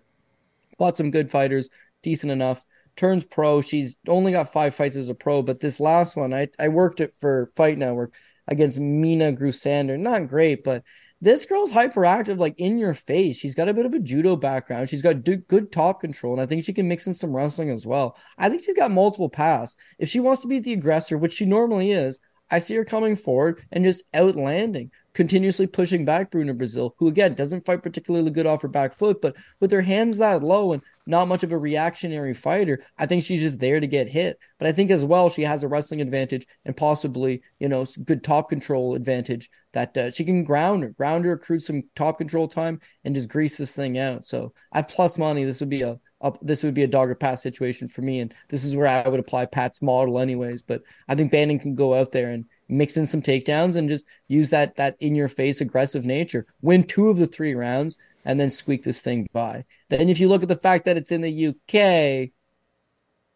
Fought 0.78 0.98
some 0.98 1.10
good 1.10 1.32
fighters, 1.32 1.70
decent 2.04 2.32
enough. 2.32 2.64
Turns 2.96 3.26
pro. 3.26 3.62
She's 3.62 3.98
only 4.08 4.32
got 4.32 4.54
five 4.54 4.74
fights 4.74 4.96
as 4.96 5.10
a 5.10 5.16
pro, 5.16 5.42
but 5.42 5.60
this 5.60 5.80
last 5.80 6.16
one, 6.16 6.34
I, 6.34 6.48
I 6.60 6.70
worked 6.70 7.02
it 7.02 7.14
for 7.20 7.52
Fight 7.56 7.78
Network 7.78 8.14
against 8.48 8.80
Mina 8.80 9.34
Grusander. 9.34 10.00
Not 10.00 10.28
great, 10.28 10.64
but 10.64 10.84
this 11.22 11.46
girl's 11.46 11.72
hyperactive, 11.72 12.38
like 12.38 12.56
in 12.58 12.78
your 12.78 12.94
face. 12.94 13.38
She's 13.38 13.56
got 13.56 13.70
a 13.70 13.74
bit 13.74 13.86
of 13.86 13.94
a 13.94 14.00
judo 14.00 14.36
background. 14.36 14.90
She's 14.90 15.02
got 15.02 15.24
good 15.24 15.72
top 15.72 16.00
control, 16.00 16.34
and 16.34 16.42
I 16.42 16.46
think 16.46 16.64
she 16.64 16.74
can 16.74 16.88
mix 16.88 17.08
in 17.08 17.14
some 17.14 17.36
wrestling 17.36 17.70
as 17.70 17.86
well. 17.86 18.18
I 18.38 18.50
think 18.50 18.62
she's 18.64 18.76
got 18.76 18.92
multiple 18.92 19.30
paths. 19.30 19.78
If 19.98 20.10
she 20.10 20.20
wants 20.20 20.42
to 20.44 20.48
be 20.48 20.60
the 20.60 20.74
aggressor, 20.74 21.18
which 21.18 21.34
she 21.34 21.46
normally 21.46 21.92
is, 21.92 22.20
I 22.52 22.60
see 22.60 22.76
her 22.76 22.86
coming 22.86 23.16
forward 23.16 23.66
and 23.72 23.84
just 23.84 24.04
outlanding 24.14 24.92
continuously 25.16 25.66
pushing 25.66 26.06
back 26.06 26.30
Bruna 26.30 26.54
Brasil, 26.54 26.94
who 27.00 27.08
again 27.08 27.34
doesn't 27.34 27.66
fight 27.66 27.82
particularly 27.82 28.30
good 28.30 28.46
off 28.46 28.62
her 28.62 28.68
back 28.68 28.94
foot, 28.94 29.22
but 29.22 29.36
with 29.60 29.72
her 29.72 29.82
hands 29.82 30.18
that 30.18 30.44
low 30.44 30.74
and 30.74 30.84
not 31.08 31.28
much 31.28 31.44
of 31.44 31.52
a 31.52 31.58
reactionary 31.58 32.34
fighter, 32.34 32.84
I 32.98 33.06
think 33.06 33.24
she's 33.24 33.42
just 33.42 33.60
there 33.60 33.80
to 33.80 33.88
get 33.88 34.10
hit. 34.10 34.38
But 34.60 34.68
I 34.68 34.74
think 34.74 34.92
as 34.92 35.06
well 35.06 35.30
she 35.30 35.44
has 35.44 35.64
a 35.64 35.68
wrestling 35.68 36.02
advantage 36.02 36.46
and 36.66 36.76
possibly 36.76 37.42
you 37.60 37.70
know 37.70 37.88
good 38.04 38.24
top 38.24 38.50
control 38.50 38.94
advantage 38.94 39.50
that 39.74 39.98
uh, 39.98 40.12
she 40.12 40.24
can 40.24 40.44
ground 40.44 40.84
her, 40.84 40.90
ground 40.90 41.26
her, 41.26 41.34
accrue 41.34 41.60
some 41.60 41.84
top 41.96 42.18
control 42.18 42.48
time, 42.48 42.80
and 43.06 43.16
just 43.16 43.30
grease 43.30 43.58
this 43.58 43.76
thing 43.76 43.98
out. 43.98 44.26
So 44.26 44.54
at 44.74 44.90
plus 44.90 45.18
money, 45.18 45.46
this 45.46 45.62
would 45.62 45.70
be 45.70 45.82
a 45.82 45.98
up, 46.22 46.40
this 46.42 46.64
would 46.64 46.74
be 46.74 46.84
a 46.84 46.88
dog 46.88 47.10
or 47.10 47.16
pass 47.16 47.42
situation 47.42 47.88
for 47.88 48.02
me, 48.02 48.20
and 48.20 48.34
this 48.50 48.66
is 48.66 48.76
where 48.76 48.88
I 48.88 49.08
would 49.08 49.20
apply 49.20 49.46
Pat's 49.46 49.82
model 49.82 50.20
anyways. 50.20 50.62
But 50.62 50.82
I 51.08 51.16
think 51.16 51.32
Bannon 51.32 51.60
can 51.60 51.76
go 51.76 51.94
out 51.94 52.12
there 52.12 52.32
and 52.32 52.46
mix 52.68 52.98
in 52.98 53.06
some 53.06 53.22
takedowns 53.22 53.76
and 53.76 53.90
just 53.90 54.06
use 54.28 54.50
that 54.50 54.76
that 54.76 54.96
in 55.00 55.16
your 55.16 55.28
face 55.28 55.62
aggressive 55.62 56.06
nature. 56.06 56.46
Win 56.62 56.84
two 56.84 57.10
of 57.10 57.18
the 57.18 57.28
three 57.28 57.54
rounds 57.54 57.98
and 58.26 58.40
then 58.40 58.50
squeak 58.50 58.84
this 58.84 59.02
thing 59.02 59.28
by. 59.34 59.66
Then 59.90 60.10
if 60.10 60.20
you 60.20 60.28
look 60.28 60.44
at 60.44 60.50
the 60.50 60.56
fact 60.56 60.86
that 60.86 60.98
it's 60.98 61.12
in 61.12 61.22
the 61.22 61.48
UK, 61.48 62.32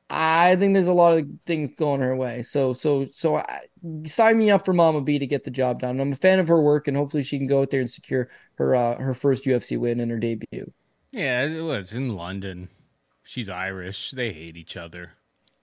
I 0.10 0.56
think 0.56 0.74
there's 0.74 0.88
a 0.88 0.94
lot 0.94 1.14
of 1.14 1.28
things 1.46 1.70
going 1.76 2.02
her 2.02 2.16
way. 2.16 2.42
So 2.42 2.74
so 2.74 3.06
so 3.06 3.38
I, 3.38 3.62
sign 4.06 4.40
me 4.40 4.50
up 4.50 4.66
for 4.66 4.74
Mama 4.74 5.02
B 5.02 5.20
to 5.20 5.28
get 5.28 5.44
the 5.44 5.52
job 5.52 5.82
done. 5.82 6.00
I'm 6.00 6.14
a 6.14 6.16
fan 6.16 6.40
of 6.40 6.48
her 6.48 6.62
work 6.62 6.88
and 6.88 6.98
hopefully 6.98 7.24
she 7.24 7.38
can 7.38 7.48
go 7.48 7.62
out 7.62 7.70
there 7.70 7.82
and 7.82 7.90
secure 7.90 8.30
her 8.56 8.76
uh, 8.76 9.00
her 9.00 9.14
first 9.14 9.46
UFC 9.46 9.78
win 9.78 10.00
in 10.00 10.10
her 10.10 10.20
debut. 10.20 10.72
Yeah, 11.12 11.46
it's 11.46 11.94
in 11.94 12.16
London. 12.16 12.70
She's 13.24 13.50
Irish. 13.50 14.12
They 14.12 14.32
hate 14.32 14.58
each 14.58 14.76
other. 14.76 15.14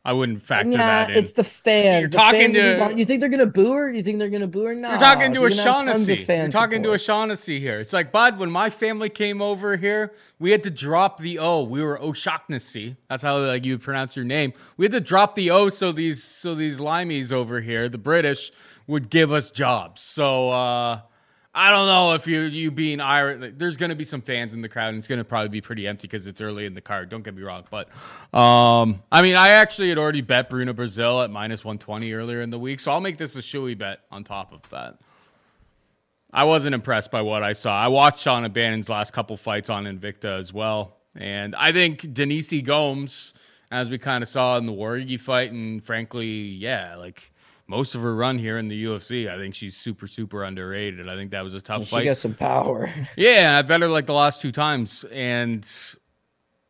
I 0.07 0.13
wouldn't 0.13 0.41
factor 0.41 0.71
nah, 0.71 0.77
that 0.77 1.11
in. 1.11 1.17
It's 1.17 1.33
the 1.33 1.43
fans. 1.43 2.03
You're 2.03 2.11
the 2.11 2.17
talking 2.17 2.53
fans 2.53 2.93
to. 2.93 2.97
You 2.97 3.05
think 3.05 3.19
they're 3.19 3.29
gonna 3.29 3.45
boo 3.45 3.73
her? 3.73 3.91
You 3.91 4.05
think 4.05 4.21
they're 4.21 4.31
gonna 4.31 4.47
boo 4.47 4.63
her? 4.67 4.75
No. 4.77 4.91
You're 4.91 5.01
talking 5.01 5.35
to 5.35 5.47
a 5.47 5.51
She's 5.51 5.59
gonna 5.59 5.69
have 5.69 5.87
tons 5.87 6.03
of 6.03 6.07
Shaughnessy. 6.07 6.25
fan 6.25 6.45
You're 6.45 6.53
talking 6.53 6.83
to 6.85 6.93
a. 6.93 6.99
Shaughnessy 6.99 7.59
here. 7.59 7.81
It's 7.81 7.93
like, 7.93 8.13
Bud, 8.13 8.39
when 8.39 8.49
my 8.49 8.71
family 8.71 9.09
came 9.09 9.43
over 9.43 9.77
here, 9.77 10.15
we 10.39 10.53
had 10.53 10.63
to 10.63 10.71
drop 10.71 11.19
the 11.19 11.41
O. 11.41 11.65
We 11.65 11.83
were 11.83 12.01
O'Shaughnessy. 12.01 12.95
That's 13.09 13.25
how 13.25 13.39
like 13.39 13.65
you 13.65 13.79
pronounce 13.79 14.15
your 14.15 14.25
name. 14.25 14.53
We 14.77 14.85
had 14.85 14.93
to 14.93 15.01
drop 15.01 15.35
the 15.35 15.51
O 15.51 15.71
so 15.71 15.91
these 15.91 16.23
so 16.23 16.55
these 16.55 16.79
limeys 16.79 17.33
over 17.33 17.61
here, 17.61 17.89
the 17.89 17.99
British, 17.99 18.53
would 18.87 19.11
give 19.11 19.33
us 19.33 19.51
jobs. 19.51 20.03
So 20.03 20.51
uh 20.51 21.01
I 21.59 21.71
don't 21.71 21.87
know 21.87 22.13
if 22.13 22.27
you 22.27 22.43
you 22.43 22.71
being 22.71 23.01
Irish, 23.01 23.55
there's 23.57 23.79
going 23.79 23.89
to 23.89 23.97
be 23.97 24.05
some 24.05 24.21
fans 24.21 24.53
in 24.53 24.61
the 24.61 24.69
crowd, 24.69 24.91
and 24.91 24.99
it's 24.99 25.09
going 25.09 25.21
to 25.21 25.25
probably 25.25 25.49
be 25.49 25.63
pretty 25.63 25.89
empty 25.89 26.07
because 26.07 26.27
it's 26.27 26.43
early 26.43 26.67
in 26.67 26.75
the 26.75 26.83
card. 26.83 27.09
Don't 27.09 27.25
get 27.25 27.35
me 27.35 27.43
wrong, 27.43 27.65
but 27.71 27.89
um, 28.39 29.03
I 29.11 29.23
mean, 29.23 29.37
I 29.37 29.49
actually 29.49 29.89
had 29.89 29.97
already 29.97 30.21
bet 30.21 30.51
Bruno 30.51 30.75
Brasil 30.75 31.23
at 31.23 31.31
minus 31.31 31.65
120 31.65 32.13
earlier 32.13 32.43
in 32.43 32.51
the 32.51 32.59
week, 32.59 32.79
so 32.79 32.93
I'll 32.93 33.01
make 33.01 33.17
this 33.17 33.37
a 33.37 33.39
shoey 33.39 33.77
bet 33.77 34.01
on 34.11 34.23
top 34.23 34.53
of 34.53 34.69
that. 34.69 35.01
I 36.31 36.45
wasn't 36.45 36.75
impressed 36.75 37.11
by 37.11 37.23
what 37.23 37.43
I 37.43 37.55
saw. 37.55 37.75
I 37.75 37.89
watched 37.89 38.23
Shauna 38.23 38.53
Bannon's 38.53 38.91
last 38.91 39.15
couple 39.15 39.39
fights 39.39 39.71
on 39.71 39.85
Invicta 39.85 40.39
as 40.39 40.53
well, 40.53 40.99
and 41.15 41.57
I 41.57 41.73
think 41.73 42.13
Denise 42.13 42.61
Gomes, 42.61 43.33
as 43.71 43.89
we 43.89 43.97
kind 43.97 44.23
of 44.23 44.29
saw 44.29 44.59
in 44.59 44.67
the 44.67 44.75
Jauregui 44.75 45.19
fight, 45.19 45.53
and 45.53 45.83
frankly, 45.83 46.27
yeah, 46.29 46.97
like 46.97 47.33
most 47.69 47.95
of 47.95 48.03
her 48.03 48.15
run 48.15 48.39
here 48.39 48.59
in 48.59 48.69
the 48.69 48.85
UFC, 48.85 49.29
I 49.29 49.37
think 49.37 49.55
she's 49.55 49.77
super, 49.77 50.07
super 50.07 50.45
underrated. 50.45 51.09
I 51.09 51.15
think 51.15 51.33
that 51.33 51.43
was 51.43 51.55
a 51.55 51.61
tough 51.61 51.85
She 51.85 51.91
fight. 51.91 52.01
She 52.01 52.05
got 52.07 52.17
some 52.17 52.35
power. 52.35 52.91
Yeah, 53.17 53.59
I 53.59 53.63
bet 53.63 53.81
her 53.81 53.89
like 53.89 54.07
the 54.07 54.13
last 54.15 54.41
two 54.41 54.53
times, 54.53 55.05
and 55.11 55.69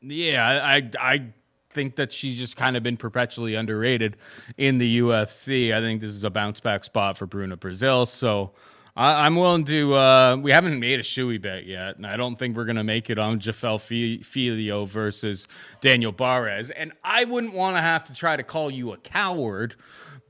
yeah, 0.00 0.46
I 0.46 0.76
I, 0.76 0.90
I 0.98 1.32
think 1.70 1.96
that 1.96 2.12
she's 2.12 2.38
just 2.38 2.56
kind 2.56 2.76
of 2.76 2.82
been 2.82 2.96
perpetually 2.96 3.54
underrated 3.54 4.16
in 4.56 4.78
the 4.78 5.00
UFC. 5.00 5.74
I 5.74 5.80
think 5.80 6.00
this 6.00 6.14
is 6.14 6.24
a 6.24 6.30
bounce 6.30 6.60
back 6.60 6.84
spot 6.84 7.16
for 7.16 7.26
Bruna 7.26 7.56
Brasil, 7.56 8.06
so. 8.06 8.52
I, 8.98 9.26
I'm 9.26 9.36
willing 9.36 9.64
to. 9.66 9.94
Uh, 9.94 10.36
we 10.36 10.52
haven't 10.52 10.80
made 10.80 10.98
a 10.98 11.02
shoey 11.02 11.38
bet 11.38 11.66
yet, 11.66 11.96
and 11.96 12.06
I 12.06 12.16
don't 12.16 12.36
think 12.36 12.56
we're 12.56 12.64
going 12.64 12.76
to 12.76 12.84
make 12.84 13.10
it 13.10 13.18
on 13.18 13.40
Jafel 13.40 13.78
Filho 13.78 14.84
versus 14.86 15.46
Daniel 15.82 16.14
Barez. 16.14 16.70
And 16.74 16.92
I 17.04 17.24
wouldn't 17.24 17.52
want 17.52 17.76
to 17.76 17.82
have 17.82 18.06
to 18.06 18.14
try 18.14 18.36
to 18.36 18.42
call 18.42 18.70
you 18.70 18.92
a 18.92 18.96
coward, 18.96 19.76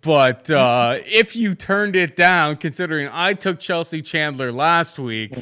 but 0.07 0.49
uh, 0.51 0.99
if 1.05 1.35
you 1.35 1.57
turned 1.57 1.97
it 1.97 2.15
down, 2.15 2.57
considering 2.57 3.11
I 3.13 3.35
took 3.35 3.59
Chelsea 3.59 4.03
Chandler 4.03 4.53
last 4.53 5.01
week, 5.01 5.37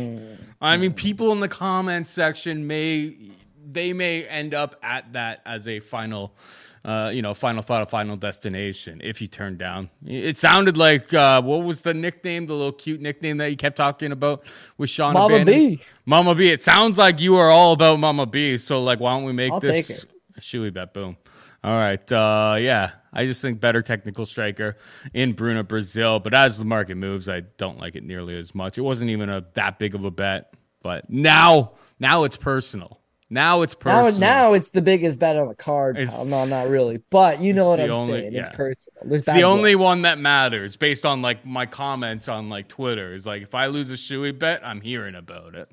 I 0.61 0.79
mean, 0.79 0.95
people 0.95 1.31
in 1.33 1.41
the 1.41 1.49
comments 1.49 2.11
section 2.11 2.67
may 2.67 3.15
they 3.71 3.93
may 3.93 4.25
end 4.25 4.55
up 4.55 4.77
at 4.83 5.13
that 5.13 5.43
as 5.45 5.69
a 5.69 5.81
final, 5.81 6.35
uh, 6.85 7.11
you 7.13 7.21
know, 7.21 7.35
final 7.35 7.61
thought, 7.61 7.83
a 7.83 7.87
final 7.87 8.17
destination. 8.17 9.03
If 9.05 9.21
you 9.21 9.27
turn 9.27 9.59
down, 9.59 9.91
it 10.07 10.39
sounded 10.39 10.79
like 10.79 11.13
uh, 11.13 11.43
what 11.43 11.63
was 11.63 11.83
the 11.83 11.93
nickname, 11.93 12.47
the 12.47 12.55
little 12.55 12.73
cute 12.73 13.03
nickname 13.03 13.37
that 13.39 13.51
you 13.51 13.57
kept 13.59 13.77
talking 13.77 14.13
about 14.13 14.45
with 14.79 14.89
Sean 14.89 15.13
Mama 15.13 15.35
Bannon? 15.35 15.47
B. 15.47 15.81
Mama 16.07 16.35
B. 16.35 16.49
It 16.49 16.63
sounds 16.63 16.97
like 16.97 17.21
you 17.21 17.37
are 17.37 17.51
all 17.51 17.73
about 17.73 17.99
Mama 17.99 18.25
B. 18.25 18.57
So 18.57 18.83
like, 18.83 18.99
why 18.99 19.15
don't 19.15 19.25
we 19.25 19.33
make 19.33 19.53
I'll 19.53 19.61
this 19.61 19.89
take 19.89 19.99
it. 19.99 20.07
a 20.39 20.41
shoey 20.41 20.73
bet? 20.73 20.95
Boom. 20.95 21.19
All 21.65 21.75
right. 21.77 22.13
Uh, 22.13 22.57
yeah, 22.61 22.91
I 23.11 23.25
just 23.25 23.41
think 23.41 23.59
better 23.59 23.81
technical 23.81 24.27
striker 24.27 24.77
in 25.15 25.33
Bruno 25.33 25.63
Brasil. 25.63 26.21
But 26.21 26.35
as 26.35 26.59
the 26.59 26.67
market 26.67 26.97
moves, 26.97 27.27
I 27.27 27.41
don't 27.41 27.79
like 27.79 27.97
it 27.97 28.05
nearly 28.05 28.39
as 28.39 28.55
much. 28.55 28.77
It 28.77 28.83
wasn't 28.83 29.11
even 29.11 29.31
a 29.31 29.43
that 29.55 29.79
big 29.79 29.95
of 29.95 30.05
a 30.05 30.11
bet. 30.11 30.53
But 30.83 31.09
now, 31.09 31.73
now 31.99 32.25
it's 32.25 32.37
personal. 32.37 33.01
Now 33.31 33.63
it's 33.63 33.75
personal. 33.75 34.21
now 34.21 34.53
it's 34.53 34.69
the 34.69 34.83
biggest 34.83 35.19
bet 35.19 35.37
on 35.37 35.49
the 35.49 35.55
card. 35.55 35.97
No, 36.27 36.45
not 36.45 36.69
really, 36.69 36.99
but 37.09 37.41
you 37.41 37.55
know 37.55 37.71
what 37.71 37.81
I'm 37.81 37.91
only- 37.91 38.21
saying. 38.21 38.33
yeah. 38.35 38.41
It's 38.41 38.55
personal. 38.55 39.03
There's 39.07 39.27
it's 39.27 39.33
the 39.35 39.43
only 39.45 39.75
one 39.75 40.03
that 40.03 40.19
matters 40.19 40.77
based 40.77 41.07
on 41.07 41.23
like 41.23 41.47
my 41.47 41.65
comments 41.65 42.29
on 42.29 42.51
like 42.51 42.69
Twitter. 42.69 43.15
Is 43.15 43.25
like 43.25 43.43
if 43.43 43.55
I 43.55 43.69
lose 43.69 43.89
a 43.91 43.95
shoey 43.95 44.39
bet, 44.39 44.61
I'm 44.63 44.83
hearing 44.83 45.15
about 45.15 45.55
it. 45.55 45.73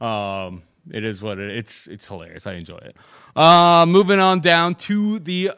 Um, 0.00 0.62
it 0.90 1.04
is 1.04 1.22
what 1.22 1.38
it. 1.38 1.50
It's 1.50 1.86
it's 1.86 2.08
hilarious. 2.08 2.46
I 2.46 2.54
enjoy 2.54 2.78
it. 2.78 2.96
Uh, 3.36 3.86
moving 3.86 4.18
on 4.18 4.40
down 4.40 4.74
to 4.76 5.18
the 5.18 5.52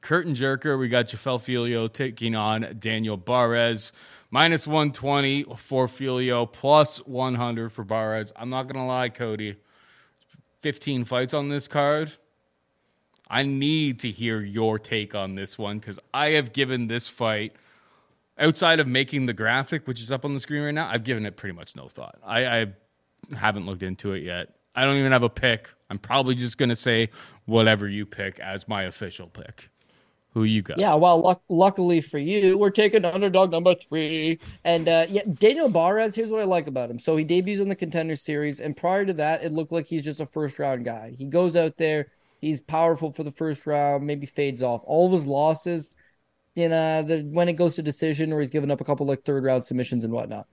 curtain 0.00 0.34
jerker. 0.34 0.78
We 0.78 0.88
got 0.88 1.08
Jafel 1.08 1.40
Filho 1.40 1.88
taking 1.88 2.34
on 2.34 2.76
Daniel 2.78 3.18
Barez. 3.18 3.92
Minus 4.32 4.64
120 4.64 5.44
for 5.56 5.88
Filho, 5.88 6.46
plus 6.46 6.98
100 6.98 7.72
for 7.72 7.84
Barez. 7.84 8.30
I'm 8.36 8.48
not 8.48 8.68
going 8.68 8.76
to 8.76 8.84
lie, 8.84 9.08
Cody. 9.08 9.56
15 10.60 11.04
fights 11.04 11.34
on 11.34 11.48
this 11.48 11.66
card. 11.66 12.12
I 13.28 13.42
need 13.42 13.98
to 14.00 14.10
hear 14.10 14.40
your 14.40 14.78
take 14.78 15.14
on 15.14 15.34
this 15.34 15.58
one 15.58 15.78
because 15.80 15.98
I 16.14 16.30
have 16.30 16.52
given 16.52 16.86
this 16.86 17.08
fight, 17.08 17.54
outside 18.38 18.78
of 18.78 18.86
making 18.86 19.26
the 19.26 19.32
graphic, 19.32 19.86
which 19.86 20.00
is 20.00 20.10
up 20.10 20.24
on 20.24 20.34
the 20.34 20.40
screen 20.40 20.62
right 20.62 20.74
now, 20.74 20.88
I've 20.88 21.04
given 21.04 21.26
it 21.26 21.36
pretty 21.36 21.56
much 21.56 21.74
no 21.74 21.88
thought. 21.88 22.18
I, 22.24 22.60
I 22.60 22.66
haven't 23.36 23.66
looked 23.66 23.82
into 23.82 24.12
it 24.12 24.22
yet. 24.22 24.54
I 24.80 24.84
don't 24.84 24.96
even 24.96 25.12
have 25.12 25.22
a 25.22 25.28
pick. 25.28 25.68
I'm 25.90 25.98
probably 25.98 26.34
just 26.34 26.56
going 26.56 26.70
to 26.70 26.76
say 26.76 27.10
whatever 27.44 27.86
you 27.86 28.06
pick 28.06 28.40
as 28.40 28.66
my 28.66 28.84
official 28.84 29.26
pick. 29.26 29.68
Who 30.32 30.44
you 30.44 30.62
got? 30.62 30.78
Yeah, 30.78 30.94
well, 30.94 31.20
luck- 31.20 31.42
luckily 31.50 32.00
for 32.00 32.16
you, 32.16 32.56
we're 32.56 32.70
taking 32.70 33.04
underdog 33.04 33.50
number 33.50 33.74
three. 33.74 34.38
And 34.64 34.88
uh, 34.88 35.04
yeah, 35.10 35.24
Daniel 35.34 35.68
Barez, 35.68 36.16
here's 36.16 36.30
what 36.30 36.40
I 36.40 36.44
like 36.44 36.66
about 36.66 36.90
him. 36.90 36.98
So 36.98 37.14
he 37.14 37.24
debuts 37.24 37.60
in 37.60 37.68
the 37.68 37.76
contender 37.76 38.16
series, 38.16 38.58
and 38.60 38.74
prior 38.74 39.04
to 39.04 39.12
that, 39.14 39.44
it 39.44 39.52
looked 39.52 39.70
like 39.70 39.86
he's 39.86 40.04
just 40.04 40.20
a 40.20 40.26
first 40.26 40.58
round 40.58 40.86
guy. 40.86 41.12
He 41.14 41.26
goes 41.26 41.56
out 41.56 41.76
there, 41.76 42.06
he's 42.40 42.62
powerful 42.62 43.12
for 43.12 43.22
the 43.22 43.32
first 43.32 43.66
round, 43.66 44.06
maybe 44.06 44.24
fades 44.24 44.62
off. 44.62 44.80
All 44.84 45.04
of 45.04 45.12
his 45.12 45.26
losses, 45.26 45.94
you 46.54 46.70
know, 46.70 47.02
the, 47.02 47.20
when 47.22 47.50
it 47.50 47.54
goes 47.54 47.76
to 47.76 47.82
decision 47.82 48.32
or 48.32 48.40
he's 48.40 48.50
given 48.50 48.70
up 48.70 48.80
a 48.80 48.84
couple 48.84 49.06
like 49.06 49.24
third 49.24 49.44
round 49.44 49.64
submissions 49.64 50.04
and 50.04 50.12
whatnot. 50.12 50.46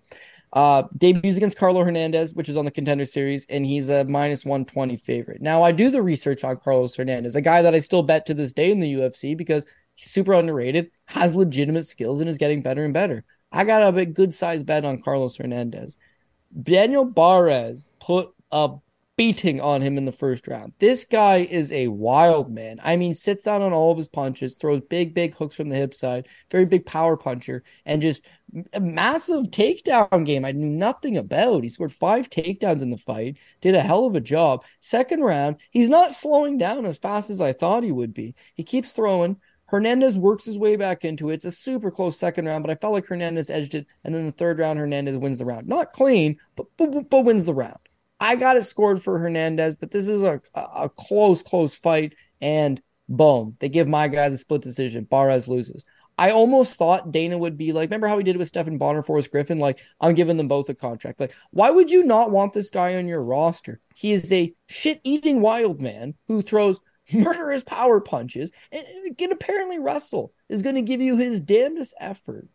Uh, 0.54 0.84
debuts 0.98 1.38
against 1.38 1.58
Carlo 1.58 1.84
Hernandez, 1.84 2.34
which 2.34 2.48
is 2.48 2.56
on 2.56 2.66
the 2.66 2.72
contender 2.72 3.06
series, 3.06 3.46
and 3.48 3.66
he's 3.66 3.90
a 3.90 4.06
minus 4.06 4.46
120 4.46 4.96
favorite. 4.98 5.42
Now, 5.42 5.62
I 5.62 5.72
do 5.72 5.90
the 5.90 6.02
research 6.02 6.44
on 6.44 6.58
Carlos 6.58 6.96
Hernandez, 6.96 7.36
a 7.36 7.42
guy 7.42 7.62
that 7.62 7.76
I 7.76 7.80
still 7.80 8.02
bet 8.02 8.26
to 8.28 8.34
this 8.34 8.54
day 8.54 8.72
in 8.72 8.80
the 8.80 8.94
UFC 8.94 9.36
because 9.36 9.66
he's 9.96 10.10
super 10.10 10.34
underrated, 10.34 10.90
has 11.06 11.36
legitimate 11.36 11.86
skills, 11.86 12.22
and 12.22 12.30
is 12.30 12.38
getting 12.38 12.62
better 12.62 12.86
and 12.86 12.94
better. 12.94 13.26
I 13.52 13.66
got 13.66 13.98
a 13.98 14.06
good 14.06 14.34
size 14.34 14.64
bet 14.64 14.86
on 14.86 15.02
Carlos 15.02 15.36
Hernandez. 15.36 15.98
Daniel 16.64 17.06
Barez 17.06 17.90
put 18.00 18.30
a 18.52 18.70
beating 19.18 19.60
on 19.60 19.82
him 19.82 19.98
in 19.98 20.06
the 20.06 20.12
first 20.12 20.48
round. 20.48 20.74
This 20.78 21.04
guy 21.04 21.38
is 21.38 21.72
a 21.72 21.88
wild 21.88 22.52
man. 22.52 22.80
I 22.84 22.96
mean, 22.96 23.16
sits 23.16 23.44
down 23.44 23.64
on 23.64 23.74
all 23.74 23.92
of 23.92 23.98
his 23.98 24.08
punches, 24.08 24.56
throws 24.56 24.82
big, 24.82 25.16
big 25.16 25.36
hooks 25.36 25.56
from 25.56 25.70
the 25.70 25.76
hip 25.76 25.96
side, 25.96 26.28
very 26.52 26.66
big 26.66 26.86
power 26.86 27.18
puncher, 27.18 27.64
and 27.86 28.02
just 28.02 28.26
a 28.74 28.80
massive 28.80 29.48
takedown 29.48 30.24
game 30.24 30.46
I 30.46 30.52
knew 30.52 30.70
nothing 30.70 31.18
about. 31.18 31.64
He 31.64 31.70
scored 31.70 31.92
five 31.92 32.30
takedowns 32.30 32.84
in 32.84 32.92
the 32.92 32.98
fight, 32.98 33.38
did 33.60 33.74
a 33.74 33.82
hell 33.82 34.06
of 34.06 34.16
a 34.16 34.22
job. 34.22 34.64
Second 34.82 35.22
round, 35.24 35.58
he's 35.72 35.90
not 35.90 36.14
slowing 36.14 36.60
down 36.60 36.86
as 36.86 37.00
fast 37.00 37.32
as 37.32 37.42
I 37.42 37.54
thought 37.54 37.84
he 37.84 37.92
would 37.92 38.14
be. 38.14 38.36
He 38.54 38.64
keeps 38.64 38.94
throwing. 38.94 39.38
Hernandez 39.66 40.18
works 40.18 40.46
his 40.46 40.60
way 40.60 40.76
back 40.78 41.04
into 41.04 41.30
it. 41.30 41.36
It's 41.36 41.46
a 41.46 41.52
super 41.52 41.92
close 41.92 42.18
second 42.18 42.46
round, 42.46 42.64
but 42.64 42.72
I 42.72 42.76
felt 42.76 42.94
like 42.94 43.06
Hernandez 43.06 43.50
edged 43.50 43.76
it. 43.76 43.88
And 44.04 44.14
then 44.14 44.26
the 44.26 44.32
third 44.32 44.60
round, 44.60 44.80
Hernandez 44.80 45.18
wins 45.18 45.40
the 45.40 45.46
round. 45.46 45.68
Not 45.68 45.92
clean, 45.92 46.38
but, 46.56 46.68
but, 46.78 47.10
but 47.10 47.26
wins 47.26 47.44
the 47.44 47.54
round. 47.54 47.80
I 48.20 48.36
got 48.36 48.58
it 48.58 48.64
scored 48.64 49.02
for 49.02 49.20
Hernandez, 49.20 49.78
but 49.78 49.92
this 49.92 50.08
is 50.08 50.24
a, 50.24 50.42
a 50.56 50.90
close, 50.90 51.44
close 51.44 51.76
fight. 51.76 52.16
And 52.42 52.82
boom, 53.08 53.56
they 53.60 53.70
give 53.70 53.88
my 53.88 54.08
guy 54.08 54.30
the 54.30 54.38
split 54.38 54.62
decision. 54.62 55.06
Barez 55.06 55.48
loses. 55.48 55.86
I 56.20 56.32
almost 56.32 56.78
thought 56.78 57.12
Dana 57.12 57.38
would 57.38 57.58
be 57.58 57.74
like, 57.74 57.90
remember 57.90 58.08
how 58.08 58.18
he 58.18 58.24
did 58.24 58.38
with 58.38 58.48
Stephan 58.48 58.80
Bonnar, 58.80 59.04
Forrest 59.04 59.32
Griffin? 59.32 59.60
Like, 59.60 59.80
I'm 60.02 60.16
giving 60.16 60.38
them 60.38 60.48
both 60.48 60.68
a 60.68 60.74
contract. 60.74 61.20
Like, 61.20 61.34
why 61.52 61.70
would 61.70 61.92
you 61.92 62.04
not 62.04 62.32
want 62.32 62.54
this 62.54 62.72
guy 62.72 62.96
on 62.96 63.08
your 63.08 63.22
roster? 63.22 63.80
He 63.96 64.14
is 64.14 64.32
a 64.34 64.54
shit 64.66 65.00
eating 65.04 65.42
wild 65.42 65.80
man 65.80 66.16
who 66.28 66.42
throws 66.42 66.80
murderous 67.14 67.64
power 67.64 68.02
punches 68.02 68.52
and 68.72 68.84
can 69.18 69.32
apparently 69.32 69.78
wrestle, 69.78 70.34
is 70.50 70.64
going 70.64 70.76
to 70.76 70.82
give 70.82 71.02
you 71.02 71.18
his 71.18 71.40
damnedest 71.40 71.94
effort. 72.00 72.48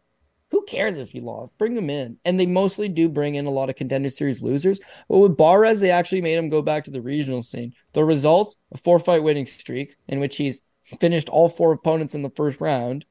Who 0.53 0.63
cares 0.67 0.99
if 0.99 1.11
he 1.13 1.21
lost? 1.21 1.57
Bring 1.57 1.75
him 1.75 1.89
in. 1.89 2.19
And 2.27 2.39
they 2.39 2.45
mostly 2.45 2.87
do 2.87 3.09
bring 3.09 3.37
in 3.37 3.47
a 3.47 3.51
lot 3.51 3.71
of 3.71 3.75
contender 3.77 4.11
series 4.11 4.43
losers. 4.43 4.81
But 5.09 5.19
with 5.19 5.37
Barez, 5.37 5.81
they 5.81 5.91
actually 5.91 6.21
made 6.21 6.37
him 6.37 6.51
go 6.51 6.61
back 6.61 6.85
to 6.85 6.91
the 6.91 7.01
regional 7.01 7.43
scene. 7.43 7.73
The 7.95 8.05
results 8.05 8.57
a 8.71 8.77
four 8.77 8.99
fight 8.99 9.23
winning 9.23 9.47
streak 9.47 9.97
in 10.09 10.21
which 10.21 10.37
he's 10.37 10.61
finished 11.01 11.31
all 11.31 11.49
four 11.49 11.73
opponents 11.73 12.15
in 12.15 12.21
the 12.21 12.31
first 12.37 12.61
round. 12.61 13.07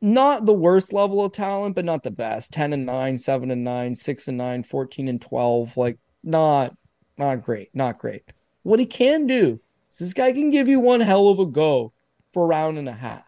Not 0.00 0.46
the 0.46 0.54
worst 0.54 0.94
level 0.94 1.22
of 1.22 1.32
talent, 1.32 1.74
but 1.74 1.84
not 1.84 2.02
the 2.02 2.10
best. 2.10 2.52
10 2.52 2.72
and 2.72 2.86
9, 2.86 3.18
7 3.18 3.50
and 3.50 3.62
9, 3.62 3.94
6 3.94 4.28
and 4.28 4.38
9, 4.38 4.62
14 4.62 5.08
and 5.08 5.20
12. 5.20 5.76
Like, 5.76 5.98
not 6.22 6.74
not 7.18 7.42
great. 7.42 7.68
Not 7.74 7.98
great. 7.98 8.22
What 8.62 8.80
he 8.80 8.86
can 8.86 9.26
do 9.26 9.60
is 9.90 9.98
this 9.98 10.14
guy 10.14 10.32
can 10.32 10.50
give 10.50 10.68
you 10.68 10.80
one 10.80 11.00
hell 11.00 11.28
of 11.28 11.38
a 11.38 11.46
go 11.46 11.92
for 12.32 12.44
a 12.44 12.48
round 12.48 12.78
and 12.78 12.88
a 12.88 12.92
half. 12.92 13.25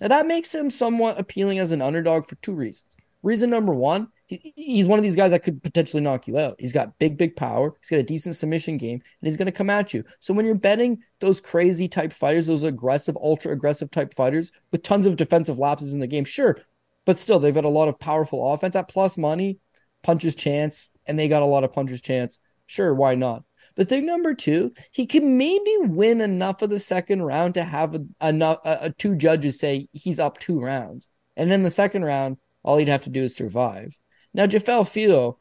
Now, 0.00 0.08
that 0.08 0.26
makes 0.26 0.54
him 0.54 0.70
somewhat 0.70 1.18
appealing 1.18 1.58
as 1.58 1.70
an 1.70 1.82
underdog 1.82 2.26
for 2.26 2.36
two 2.36 2.54
reasons. 2.54 2.96
Reason 3.22 3.50
number 3.50 3.72
one, 3.72 4.08
he, 4.26 4.52
he's 4.54 4.86
one 4.86 4.98
of 4.98 5.02
these 5.02 5.16
guys 5.16 5.30
that 5.30 5.42
could 5.42 5.62
potentially 5.62 6.02
knock 6.02 6.28
you 6.28 6.38
out. 6.38 6.56
He's 6.58 6.72
got 6.72 6.98
big, 6.98 7.16
big 7.16 7.34
power. 7.34 7.74
He's 7.80 7.90
got 7.90 7.98
a 7.98 8.04
decent 8.04 8.36
submission 8.36 8.76
game, 8.76 8.94
and 8.94 9.26
he's 9.26 9.36
going 9.36 9.46
to 9.46 9.52
come 9.52 9.70
at 9.70 9.94
you. 9.94 10.04
So 10.20 10.34
when 10.34 10.46
you're 10.46 10.54
betting 10.54 11.02
those 11.20 11.40
crazy 11.40 11.88
type 11.88 12.12
fighters, 12.12 12.46
those 12.46 12.62
aggressive, 12.62 13.16
ultra 13.16 13.52
aggressive 13.52 13.90
type 13.90 14.14
fighters 14.14 14.52
with 14.70 14.82
tons 14.82 15.06
of 15.06 15.16
defensive 15.16 15.58
lapses 15.58 15.94
in 15.94 16.00
the 16.00 16.06
game, 16.06 16.24
sure, 16.24 16.58
but 17.04 17.16
still 17.16 17.38
they've 17.38 17.54
got 17.54 17.64
a 17.64 17.68
lot 17.68 17.88
of 17.88 17.98
powerful 17.98 18.52
offense 18.52 18.76
at 18.76 18.88
plus 18.88 19.16
money, 19.16 19.58
punches 20.02 20.34
chance, 20.34 20.90
and 21.06 21.18
they 21.18 21.28
got 21.28 21.42
a 21.42 21.46
lot 21.46 21.64
of 21.64 21.72
punches 21.72 22.02
chance. 22.02 22.38
Sure, 22.66 22.94
why 22.94 23.14
not? 23.14 23.44
But 23.76 23.90
thing 23.90 24.06
number 24.06 24.34
two, 24.34 24.72
he 24.90 25.06
can 25.06 25.36
maybe 25.36 25.76
win 25.82 26.22
enough 26.22 26.62
of 26.62 26.70
the 26.70 26.78
second 26.78 27.22
round 27.22 27.54
to 27.54 27.62
have 27.62 27.94
a, 27.94 28.26
enough 28.26 28.58
a, 28.64 28.68
uh, 28.68 28.78
a 28.82 28.90
two 28.90 29.14
judges 29.14 29.58
say 29.60 29.88
he's 29.92 30.18
up 30.18 30.38
two 30.38 30.58
rounds, 30.58 31.08
and 31.36 31.52
in 31.52 31.62
the 31.62 31.70
second 31.70 32.04
round, 32.04 32.38
all 32.62 32.78
he'd 32.78 32.88
have 32.88 33.02
to 33.02 33.10
do 33.10 33.22
is 33.22 33.36
survive. 33.36 33.96
Now, 34.32 34.46
Jafel 34.46 34.88
Filho, 34.88 35.38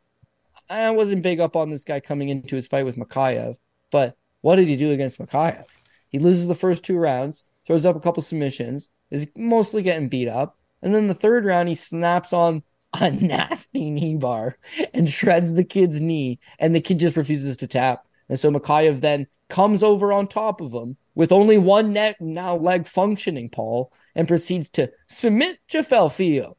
I 0.69 0.89
wasn't 0.91 1.23
big 1.23 1.39
up 1.39 1.55
on 1.55 1.69
this 1.69 1.83
guy 1.83 1.99
coming 2.01 2.29
into 2.29 2.55
his 2.55 2.67
fight 2.67 2.85
with 2.85 2.97
Mokaev, 2.97 3.55
but 3.89 4.17
what 4.41 4.57
did 4.57 4.67
he 4.67 4.75
do 4.75 4.91
against 4.91 5.19
Mokaev? 5.19 5.65
He 6.09 6.19
loses 6.19 6.47
the 6.47 6.55
first 6.55 6.83
two 6.83 6.97
rounds, 6.97 7.43
throws 7.65 7.85
up 7.85 7.95
a 7.95 7.99
couple 7.99 8.21
submissions, 8.21 8.89
is 9.11 9.27
mostly 9.37 9.81
getting 9.81 10.09
beat 10.09 10.27
up, 10.27 10.57
and 10.81 10.93
then 10.93 11.07
the 11.07 11.13
third 11.13 11.45
round 11.45 11.69
he 11.69 11.75
snaps 11.75 12.33
on 12.33 12.63
a 12.99 13.11
nasty 13.11 13.89
knee 13.89 14.15
bar 14.15 14.57
and 14.93 15.09
shreds 15.09 15.53
the 15.53 15.63
kid's 15.63 15.99
knee, 16.01 16.39
and 16.59 16.75
the 16.75 16.81
kid 16.81 16.99
just 16.99 17.17
refuses 17.17 17.57
to 17.57 17.67
tap. 17.67 18.04
And 18.29 18.39
so 18.39 18.51
Mokaev 18.51 19.01
then 19.01 19.27
comes 19.49 19.83
over 19.83 20.11
on 20.11 20.27
top 20.27 20.61
of 20.61 20.73
him 20.73 20.97
with 21.13 21.31
only 21.31 21.57
one 21.57 21.93
neck 21.93 22.19
now 22.19 22.55
leg 22.55 22.87
functioning, 22.87 23.49
Paul, 23.49 23.91
and 24.15 24.27
proceeds 24.27 24.69
to 24.71 24.91
submit 25.07 25.59
Jafel 25.69 26.11
Filho. 26.11 26.57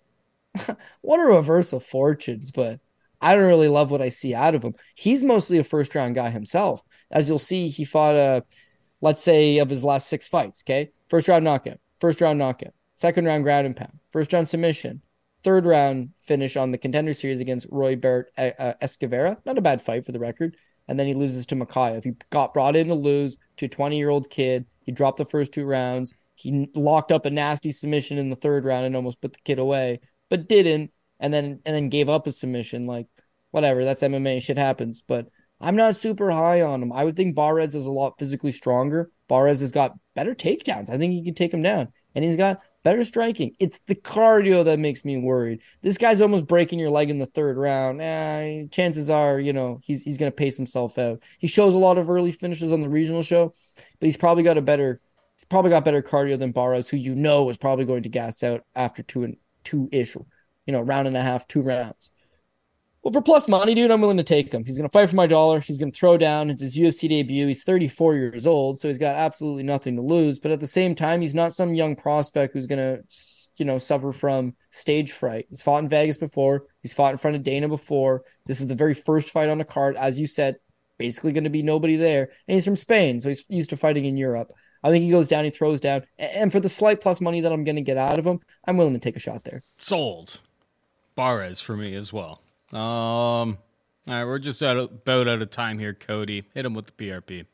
what 1.02 1.20
a 1.20 1.24
reverse 1.24 1.72
of 1.72 1.84
fortunes, 1.84 2.50
but 2.50 2.80
I 3.20 3.34
don't 3.34 3.46
really 3.46 3.68
love 3.68 3.90
what 3.90 4.02
I 4.02 4.08
see 4.08 4.34
out 4.34 4.54
of 4.54 4.62
him. 4.62 4.74
He's 4.94 5.24
mostly 5.24 5.58
a 5.58 5.64
first 5.64 5.94
round 5.94 6.14
guy 6.14 6.30
himself. 6.30 6.82
As 7.10 7.28
you'll 7.28 7.38
see, 7.38 7.68
he 7.68 7.84
fought 7.84 8.14
a, 8.14 8.44
let's 9.00 9.22
say, 9.22 9.58
of 9.58 9.70
his 9.70 9.84
last 9.84 10.08
six 10.08 10.28
fights, 10.28 10.62
okay? 10.64 10.90
First 11.08 11.28
round 11.28 11.44
knockout, 11.44 11.78
first 12.00 12.20
round 12.20 12.38
knockout, 12.38 12.74
second 12.96 13.26
round 13.26 13.44
ground 13.44 13.66
and 13.66 13.76
pound, 13.76 13.98
first 14.12 14.32
round 14.32 14.48
submission, 14.48 15.02
third 15.44 15.66
round 15.66 16.10
finish 16.22 16.56
on 16.56 16.72
the 16.72 16.78
contender 16.78 17.12
series 17.12 17.40
against 17.40 17.66
Roy 17.70 17.96
Bert 17.96 18.30
uh, 18.38 18.50
uh 18.58 18.72
Escavera. 18.82 19.36
Not 19.44 19.58
a 19.58 19.62
bad 19.62 19.82
fight 19.82 20.04
for 20.04 20.12
the 20.12 20.18
record 20.18 20.56
and 20.88 20.98
then 20.98 21.06
he 21.06 21.14
loses 21.14 21.46
to 21.46 21.56
Mokaev. 21.56 22.04
He 22.04 22.12
got 22.30 22.54
brought 22.54 22.76
in 22.76 22.88
to 22.88 22.94
lose 22.94 23.38
to 23.58 23.66
a 23.66 23.68
20 23.68 23.96
year 23.96 24.10
old 24.10 24.30
kid. 24.30 24.66
He 24.84 24.92
dropped 24.92 25.18
the 25.18 25.24
first 25.24 25.52
two 25.52 25.64
rounds. 25.64 26.14
He 26.34 26.68
locked 26.74 27.12
up 27.12 27.26
a 27.26 27.30
nasty 27.30 27.72
submission 27.72 28.18
in 28.18 28.30
the 28.30 28.36
third 28.36 28.64
round 28.64 28.86
and 28.86 28.94
almost 28.94 29.20
put 29.20 29.32
the 29.32 29.40
kid 29.44 29.58
away, 29.58 30.00
but 30.28 30.48
didn't. 30.48 30.92
And 31.18 31.32
then 31.32 31.60
and 31.64 31.74
then 31.74 31.88
gave 31.88 32.10
up 32.10 32.26
a 32.26 32.32
submission. 32.32 32.86
Like 32.86 33.06
whatever, 33.50 33.84
that's 33.84 34.02
MMA. 34.02 34.42
Shit 34.42 34.58
happens. 34.58 35.02
But 35.06 35.28
I'm 35.60 35.76
not 35.76 35.96
super 35.96 36.30
high 36.30 36.60
on 36.60 36.82
him. 36.82 36.92
I 36.92 37.04
would 37.04 37.16
think 37.16 37.34
Barez 37.34 37.74
is 37.74 37.86
a 37.86 37.90
lot 37.90 38.18
physically 38.18 38.52
stronger. 38.52 39.10
Barez 39.30 39.60
has 39.60 39.72
got 39.72 39.94
better 40.14 40.34
takedowns. 40.34 40.90
I 40.90 40.98
think 40.98 41.14
he 41.14 41.24
can 41.24 41.34
take 41.34 41.54
him 41.54 41.62
down, 41.62 41.88
and 42.14 42.22
he's 42.22 42.36
got 42.36 42.60
better 42.86 43.02
striking. 43.02 43.52
It's 43.58 43.80
the 43.88 43.96
cardio 43.96 44.64
that 44.64 44.78
makes 44.78 45.04
me 45.04 45.16
worried. 45.16 45.60
This 45.82 45.98
guy's 45.98 46.20
almost 46.20 46.46
breaking 46.46 46.78
your 46.78 46.88
leg 46.88 47.10
in 47.10 47.18
the 47.18 47.26
third 47.26 47.56
round. 47.56 48.00
Eh, 48.00 48.66
chances 48.70 49.10
are, 49.10 49.40
you 49.40 49.52
know, 49.52 49.80
he's 49.82 50.04
he's 50.04 50.16
going 50.16 50.30
to 50.30 50.36
pace 50.36 50.56
himself 50.56 50.96
out. 50.96 51.20
He 51.40 51.48
shows 51.48 51.74
a 51.74 51.78
lot 51.78 51.98
of 51.98 52.08
early 52.08 52.30
finishes 52.30 52.72
on 52.72 52.82
the 52.82 52.88
regional 52.88 53.22
show, 53.22 53.52
but 53.74 54.06
he's 54.06 54.16
probably 54.16 54.44
got 54.44 54.56
a 54.56 54.62
better 54.62 55.00
he's 55.34 55.42
probably 55.42 55.72
got 55.72 55.84
better 55.84 56.00
cardio 56.00 56.38
than 56.38 56.52
Barez, 56.52 56.88
who 56.88 56.96
you 56.96 57.16
know 57.16 57.50
is 57.50 57.56
probably 57.56 57.86
going 57.86 58.04
to 58.04 58.08
gas 58.08 58.44
out 58.44 58.64
after 58.76 59.02
two 59.02 59.24
and 59.24 59.36
two 59.64 59.88
ish, 59.90 60.14
you 60.14 60.72
know, 60.72 60.80
round 60.80 61.08
and 61.08 61.16
a 61.16 61.22
half, 61.22 61.48
two 61.48 61.62
rounds. 61.62 62.12
Well, 63.06 63.12
for 63.12 63.22
plus 63.22 63.46
money, 63.46 63.72
dude, 63.72 63.92
I'm 63.92 64.00
willing 64.00 64.16
to 64.16 64.24
take 64.24 64.52
him. 64.52 64.64
He's 64.64 64.76
going 64.76 64.88
to 64.88 64.92
fight 64.92 65.08
for 65.08 65.14
my 65.14 65.28
dollar. 65.28 65.60
He's 65.60 65.78
going 65.78 65.92
to 65.92 65.96
throw 65.96 66.18
down. 66.18 66.50
It's 66.50 66.60
his 66.60 66.76
UFC 66.76 67.08
debut. 67.08 67.46
He's 67.46 67.62
34 67.62 68.16
years 68.16 68.48
old, 68.48 68.80
so 68.80 68.88
he's 68.88 68.98
got 68.98 69.14
absolutely 69.14 69.62
nothing 69.62 69.94
to 69.94 70.02
lose. 70.02 70.40
But 70.40 70.50
at 70.50 70.58
the 70.58 70.66
same 70.66 70.96
time, 70.96 71.20
he's 71.20 71.32
not 71.32 71.52
some 71.52 71.72
young 71.72 71.94
prospect 71.94 72.52
who's 72.52 72.66
going 72.66 72.80
to, 72.80 73.04
you 73.58 73.64
know, 73.64 73.78
suffer 73.78 74.12
from 74.12 74.56
stage 74.70 75.12
fright. 75.12 75.46
He's 75.50 75.62
fought 75.62 75.84
in 75.84 75.88
Vegas 75.88 76.16
before. 76.16 76.64
He's 76.82 76.94
fought 76.94 77.12
in 77.12 77.18
front 77.18 77.36
of 77.36 77.44
Dana 77.44 77.68
before. 77.68 78.24
This 78.46 78.60
is 78.60 78.66
the 78.66 78.74
very 78.74 78.92
first 78.92 79.30
fight 79.30 79.50
on 79.50 79.58
the 79.58 79.64
card, 79.64 79.94
as 79.94 80.18
you 80.18 80.26
said. 80.26 80.56
Basically, 80.98 81.30
going 81.30 81.44
to 81.44 81.50
be 81.50 81.62
nobody 81.62 81.94
there, 81.94 82.30
and 82.48 82.54
he's 82.56 82.64
from 82.64 82.74
Spain, 82.74 83.20
so 83.20 83.28
he's 83.28 83.44
used 83.48 83.70
to 83.70 83.76
fighting 83.76 84.06
in 84.06 84.16
Europe. 84.16 84.50
I 84.82 84.90
think 84.90 85.04
he 85.04 85.10
goes 85.12 85.28
down, 85.28 85.44
he 85.44 85.50
throws 85.50 85.78
down, 85.78 86.02
and 86.18 86.50
for 86.50 86.58
the 86.58 86.68
slight 86.68 87.00
plus 87.00 87.20
money 87.20 87.40
that 87.42 87.52
I'm 87.52 87.62
going 87.62 87.76
to 87.76 87.82
get 87.82 87.98
out 87.98 88.18
of 88.18 88.26
him, 88.26 88.40
I'm 88.66 88.76
willing 88.76 88.94
to 88.94 88.98
take 88.98 89.14
a 89.14 89.20
shot 89.20 89.44
there. 89.44 89.62
Sold. 89.76 90.40
Barez 91.16 91.62
for 91.62 91.76
me 91.76 91.94
as 91.94 92.12
well. 92.12 92.42
Um, 92.76 93.56
all 94.06 94.14
right, 94.14 94.24
we're 94.24 94.38
just 94.38 94.62
out 94.62 94.76
of, 94.76 94.90
about 94.92 95.28
out 95.28 95.40
of 95.40 95.50
time 95.50 95.78
here, 95.78 95.94
Cody. 95.94 96.44
Hit 96.52 96.66
him 96.66 96.74
with 96.74 96.86
the 96.86 96.92
PRP. 96.92 97.46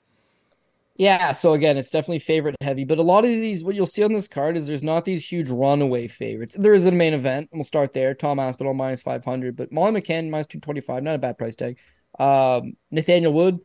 Yeah, 0.96 1.30
so 1.30 1.54
again, 1.54 1.78
it's 1.78 1.90
definitely 1.90 2.18
favorite 2.18 2.56
heavy, 2.60 2.84
but 2.84 2.98
a 2.98 3.02
lot 3.02 3.24
of 3.24 3.30
these, 3.30 3.64
what 3.64 3.74
you'll 3.74 3.86
see 3.86 4.02
on 4.02 4.12
this 4.12 4.28
card 4.28 4.56
is 4.56 4.66
there's 4.66 4.82
not 4.82 5.04
these 5.04 5.26
huge 5.26 5.48
runaway 5.48 6.06
favorites. 6.08 6.56
There 6.58 6.74
is 6.74 6.84
a 6.86 6.92
main 6.92 7.14
event, 7.14 7.48
we'll 7.52 7.64
start 7.64 7.94
there. 7.94 8.14
Tom 8.14 8.38
Aspinall 8.38 8.74
minus 8.74 9.00
500, 9.00 9.56
but 9.56 9.72
Molly 9.72 10.00
McCann 10.00 10.28
minus 10.28 10.48
225, 10.48 11.02
not 11.02 11.14
a 11.14 11.18
bad 11.18 11.38
price 11.38 11.56
tag. 11.56 11.78
Um, 12.18 12.76
Nathaniel 12.90 13.32
Wood, 13.32 13.60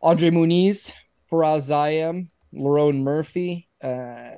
Andre 0.00 0.30
Muniz, 0.30 0.92
Fares 1.28 1.68
Ziam, 1.68 2.28
Lerone 2.54 3.02
Murphy, 3.02 3.68
uh, 3.82 4.30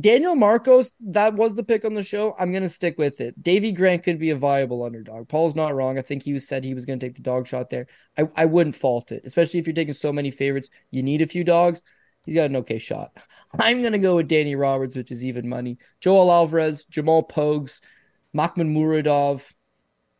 Daniel 0.00 0.36
Marcos, 0.36 0.92
that 1.00 1.34
was 1.34 1.54
the 1.54 1.64
pick 1.64 1.84
on 1.84 1.94
the 1.94 2.04
show. 2.04 2.34
I'm 2.38 2.52
going 2.52 2.62
to 2.62 2.68
stick 2.68 2.98
with 2.98 3.20
it. 3.20 3.42
Davey 3.42 3.72
Grant 3.72 4.04
could 4.04 4.18
be 4.18 4.30
a 4.30 4.36
viable 4.36 4.84
underdog. 4.84 5.28
Paul's 5.28 5.56
not 5.56 5.74
wrong. 5.74 5.98
I 5.98 6.02
think 6.02 6.22
he 6.22 6.38
said 6.38 6.62
he 6.62 6.74
was 6.74 6.84
going 6.84 7.00
to 7.00 7.06
take 7.06 7.16
the 7.16 7.22
dog 7.22 7.48
shot 7.48 7.68
there. 7.68 7.88
I, 8.16 8.28
I 8.36 8.44
wouldn't 8.44 8.76
fault 8.76 9.10
it, 9.10 9.22
especially 9.24 9.58
if 9.58 9.66
you're 9.66 9.74
taking 9.74 9.94
so 9.94 10.12
many 10.12 10.30
favorites. 10.30 10.70
You 10.92 11.02
need 11.02 11.20
a 11.20 11.26
few 11.26 11.42
dogs. 11.42 11.82
He's 12.24 12.36
got 12.36 12.50
an 12.50 12.56
okay 12.56 12.78
shot. 12.78 13.16
I'm 13.58 13.80
going 13.80 13.92
to 13.92 13.98
go 13.98 14.16
with 14.16 14.28
Danny 14.28 14.54
Roberts, 14.54 14.94
which 14.94 15.10
is 15.10 15.24
even 15.24 15.48
money. 15.48 15.78
Joel 16.00 16.30
Alvarez, 16.30 16.84
Jamal 16.84 17.24
Pogues, 17.24 17.80
Makhmud 18.36 18.72
Muradov, 18.72 19.52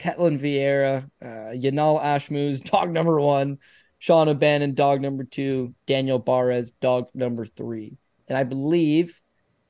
Ketlen 0.00 0.40
Vieira, 0.40 1.08
uh, 1.22 1.54
Yanal 1.54 2.02
Ashmouz, 2.02 2.64
dog 2.70 2.90
number 2.90 3.20
one, 3.20 3.58
Shauna 4.00 4.36
Bannon, 4.36 4.74
dog 4.74 5.00
number 5.00 5.22
two, 5.22 5.74
Daniel 5.86 6.20
Barez, 6.20 6.72
dog 6.80 7.08
number 7.14 7.46
three. 7.46 7.96
And 8.26 8.36
I 8.36 8.42
believe 8.42 9.21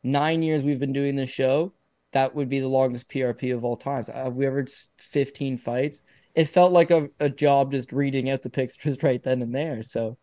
nine 0.02 0.42
years 0.42 0.64
we've 0.64 0.80
been 0.80 0.92
doing 0.92 1.16
this 1.16 1.30
show, 1.30 1.72
that 2.12 2.34
would 2.34 2.48
be 2.48 2.60
the 2.60 2.68
longest 2.68 3.08
PRP 3.08 3.54
of 3.54 3.64
all 3.64 3.76
times. 3.76 4.08
Have 4.08 4.34
we 4.34 4.46
ever 4.46 4.66
15 4.98 5.58
fights? 5.58 6.02
It 6.34 6.46
felt 6.46 6.72
like 6.72 6.90
a, 6.90 7.08
a 7.20 7.28
job 7.28 7.72
just 7.72 7.92
reading 7.92 8.30
out 8.30 8.42
the 8.42 8.50
just 8.78 9.02
right 9.02 9.22
then 9.22 9.42
and 9.42 9.54
there. 9.54 9.82
So 9.82 10.18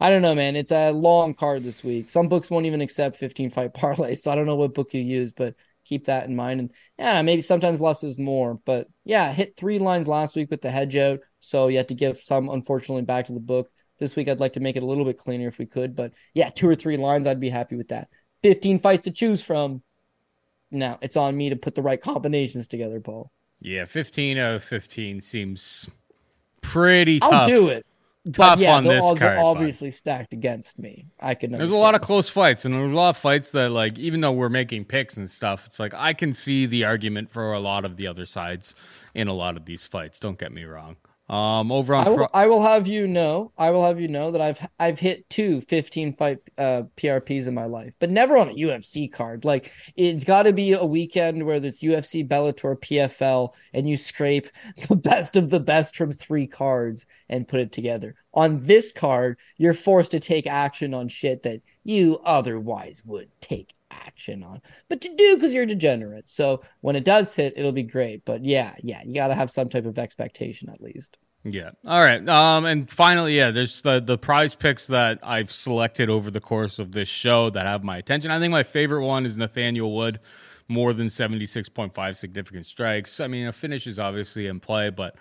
I 0.00 0.10
don't 0.10 0.22
know, 0.22 0.34
man. 0.34 0.56
It's 0.56 0.72
a 0.72 0.90
long 0.90 1.34
card 1.34 1.62
this 1.62 1.84
week. 1.84 2.10
Some 2.10 2.28
books 2.28 2.50
won't 2.50 2.66
even 2.66 2.80
accept 2.80 3.16
15 3.16 3.50
fight 3.50 3.74
parlays. 3.74 4.18
So 4.18 4.30
I 4.30 4.34
don't 4.34 4.46
know 4.46 4.56
what 4.56 4.74
book 4.74 4.94
you 4.94 5.00
use, 5.00 5.32
but 5.32 5.54
keep 5.84 6.06
that 6.06 6.26
in 6.28 6.36
mind. 6.36 6.60
And 6.60 6.72
yeah, 6.98 7.22
maybe 7.22 7.42
sometimes 7.42 7.80
less 7.80 8.04
is 8.04 8.18
more. 8.18 8.58
But 8.64 8.88
yeah, 9.04 9.32
hit 9.32 9.56
three 9.56 9.78
lines 9.78 10.08
last 10.08 10.36
week 10.36 10.50
with 10.50 10.60
the 10.60 10.70
hedge 10.70 10.96
out. 10.96 11.20
So 11.40 11.68
you 11.68 11.76
had 11.76 11.88
to 11.88 11.94
give 11.94 12.20
some, 12.20 12.48
unfortunately, 12.48 13.02
back 13.02 13.26
to 13.26 13.32
the 13.32 13.40
book. 13.40 13.70
This 13.98 14.16
week, 14.16 14.26
I'd 14.26 14.40
like 14.40 14.54
to 14.54 14.60
make 14.60 14.76
it 14.76 14.82
a 14.82 14.86
little 14.86 15.04
bit 15.04 15.18
cleaner 15.18 15.48
if 15.48 15.58
we 15.58 15.66
could. 15.66 15.94
But 15.94 16.12
yeah, 16.34 16.50
two 16.50 16.68
or 16.68 16.74
three 16.74 16.96
lines, 16.96 17.26
I'd 17.26 17.38
be 17.38 17.50
happy 17.50 17.76
with 17.76 17.88
that. 17.88 18.08
15 18.42 18.80
fights 18.80 19.04
to 19.04 19.10
choose 19.10 19.42
from. 19.42 19.82
Now 20.70 20.98
it's 21.02 21.16
on 21.16 21.36
me 21.36 21.50
to 21.50 21.56
put 21.56 21.74
the 21.74 21.82
right 21.82 22.00
combinations 22.00 22.66
together, 22.66 23.00
Paul. 23.00 23.30
Yeah, 23.60 23.84
15 23.84 24.38
out 24.38 24.54
of 24.54 24.64
15 24.64 25.20
seems 25.20 25.88
pretty 26.62 27.20
tough. 27.20 27.32
I'll 27.32 27.46
do 27.46 27.68
it. 27.68 27.86
Tough 28.32 28.60
yeah, 28.60 28.76
on 28.76 28.84
this 28.84 29.18
card. 29.18 29.38
obviously 29.38 29.88
but. 29.88 29.96
stacked 29.96 30.32
against 30.32 30.78
me. 30.78 31.06
I 31.18 31.34
can. 31.34 31.50
There's 31.50 31.70
a 31.70 31.76
lot 31.76 31.96
of 31.96 32.02
close 32.02 32.28
fights, 32.28 32.64
and 32.64 32.72
there's 32.72 32.92
a 32.92 32.94
lot 32.94 33.10
of 33.10 33.16
fights 33.16 33.50
that, 33.50 33.72
like, 33.72 33.98
even 33.98 34.20
though 34.20 34.30
we're 34.30 34.48
making 34.48 34.84
picks 34.84 35.16
and 35.16 35.28
stuff, 35.28 35.66
it's 35.66 35.80
like 35.80 35.92
I 35.92 36.12
can 36.12 36.32
see 36.32 36.64
the 36.64 36.84
argument 36.84 37.30
for 37.30 37.52
a 37.52 37.58
lot 37.58 37.84
of 37.84 37.96
the 37.96 38.06
other 38.06 38.24
sides 38.24 38.76
in 39.12 39.26
a 39.26 39.32
lot 39.32 39.56
of 39.56 39.64
these 39.64 39.86
fights. 39.86 40.20
Don't 40.20 40.38
get 40.38 40.52
me 40.52 40.62
wrong. 40.62 40.96
Um, 41.28 41.72
over 41.72 41.94
on, 41.94 42.06
I 42.06 42.10
will, 42.10 42.28
I 42.34 42.46
will 42.46 42.62
have 42.62 42.86
you 42.86 43.06
know, 43.06 43.52
I 43.56 43.70
will 43.70 43.84
have 43.86 44.00
you 44.00 44.08
know 44.08 44.32
that 44.32 44.40
I've 44.40 44.68
I've 44.78 44.98
hit 44.98 45.28
two 45.30 45.60
15 45.62 46.14
fight 46.16 46.38
uh, 46.58 46.82
PRPs 46.96 47.46
in 47.46 47.54
my 47.54 47.64
life, 47.64 47.94
but 48.00 48.10
never 48.10 48.36
on 48.36 48.50
a 48.50 48.54
UFC 48.54 49.10
card. 49.10 49.44
Like 49.44 49.72
it's 49.96 50.24
got 50.24 50.42
to 50.42 50.52
be 50.52 50.72
a 50.72 50.84
weekend 50.84 51.46
where 51.46 51.56
it's 51.56 51.82
UFC, 51.82 52.26
Bellator, 52.26 52.76
PFL, 52.76 53.54
and 53.72 53.88
you 53.88 53.96
scrape 53.96 54.48
the 54.88 54.96
best 54.96 55.36
of 55.36 55.50
the 55.50 55.60
best 55.60 55.96
from 55.96 56.12
three 56.12 56.46
cards 56.46 57.06
and 57.28 57.48
put 57.48 57.60
it 57.60 57.72
together. 57.72 58.14
On 58.34 58.60
this 58.60 58.92
card, 58.92 59.38
you're 59.56 59.74
forced 59.74 60.10
to 60.10 60.20
take 60.20 60.46
action 60.46 60.92
on 60.92 61.08
shit 61.08 61.44
that 61.44 61.62
you 61.84 62.18
otherwise 62.24 63.00
would 63.04 63.30
take 63.40 63.72
action 64.06 64.42
on, 64.42 64.60
but 64.88 65.00
to 65.00 65.14
do 65.16 65.36
because 65.36 65.54
you're 65.54 65.66
degenerate. 65.66 66.28
So 66.28 66.62
when 66.80 66.96
it 66.96 67.04
does 67.04 67.34
hit, 67.34 67.54
it'll 67.56 67.72
be 67.72 67.82
great. 67.82 68.24
But 68.24 68.44
yeah, 68.44 68.74
yeah, 68.82 69.02
you 69.04 69.14
got 69.14 69.28
to 69.28 69.34
have 69.34 69.50
some 69.50 69.68
type 69.68 69.86
of 69.86 69.98
expectation 69.98 70.68
at 70.68 70.80
least. 70.80 71.18
Yeah. 71.44 71.70
All 71.84 72.00
right. 72.00 72.26
Um, 72.28 72.64
and 72.66 72.88
finally, 72.88 73.36
yeah, 73.36 73.50
there's 73.50 73.82
the 73.82 74.00
the 74.00 74.16
prize 74.16 74.54
picks 74.54 74.86
that 74.86 75.18
I've 75.24 75.50
selected 75.50 76.08
over 76.08 76.30
the 76.30 76.40
course 76.40 76.78
of 76.78 76.92
this 76.92 77.08
show 77.08 77.50
that 77.50 77.66
have 77.66 77.82
my 77.82 77.96
attention. 77.96 78.30
I 78.30 78.38
think 78.38 78.52
my 78.52 78.62
favorite 78.62 79.04
one 79.04 79.26
is 79.26 79.36
Nathaniel 79.36 79.92
Wood, 79.92 80.20
more 80.68 80.92
than 80.92 81.10
seventy 81.10 81.46
six 81.46 81.68
point 81.68 81.94
five 81.94 82.16
significant 82.16 82.66
strikes. 82.66 83.18
I 83.18 83.26
mean, 83.26 83.48
a 83.48 83.52
finish 83.52 83.88
is 83.88 83.98
obviously 83.98 84.46
in 84.46 84.60
play, 84.60 84.90
but 84.90 85.16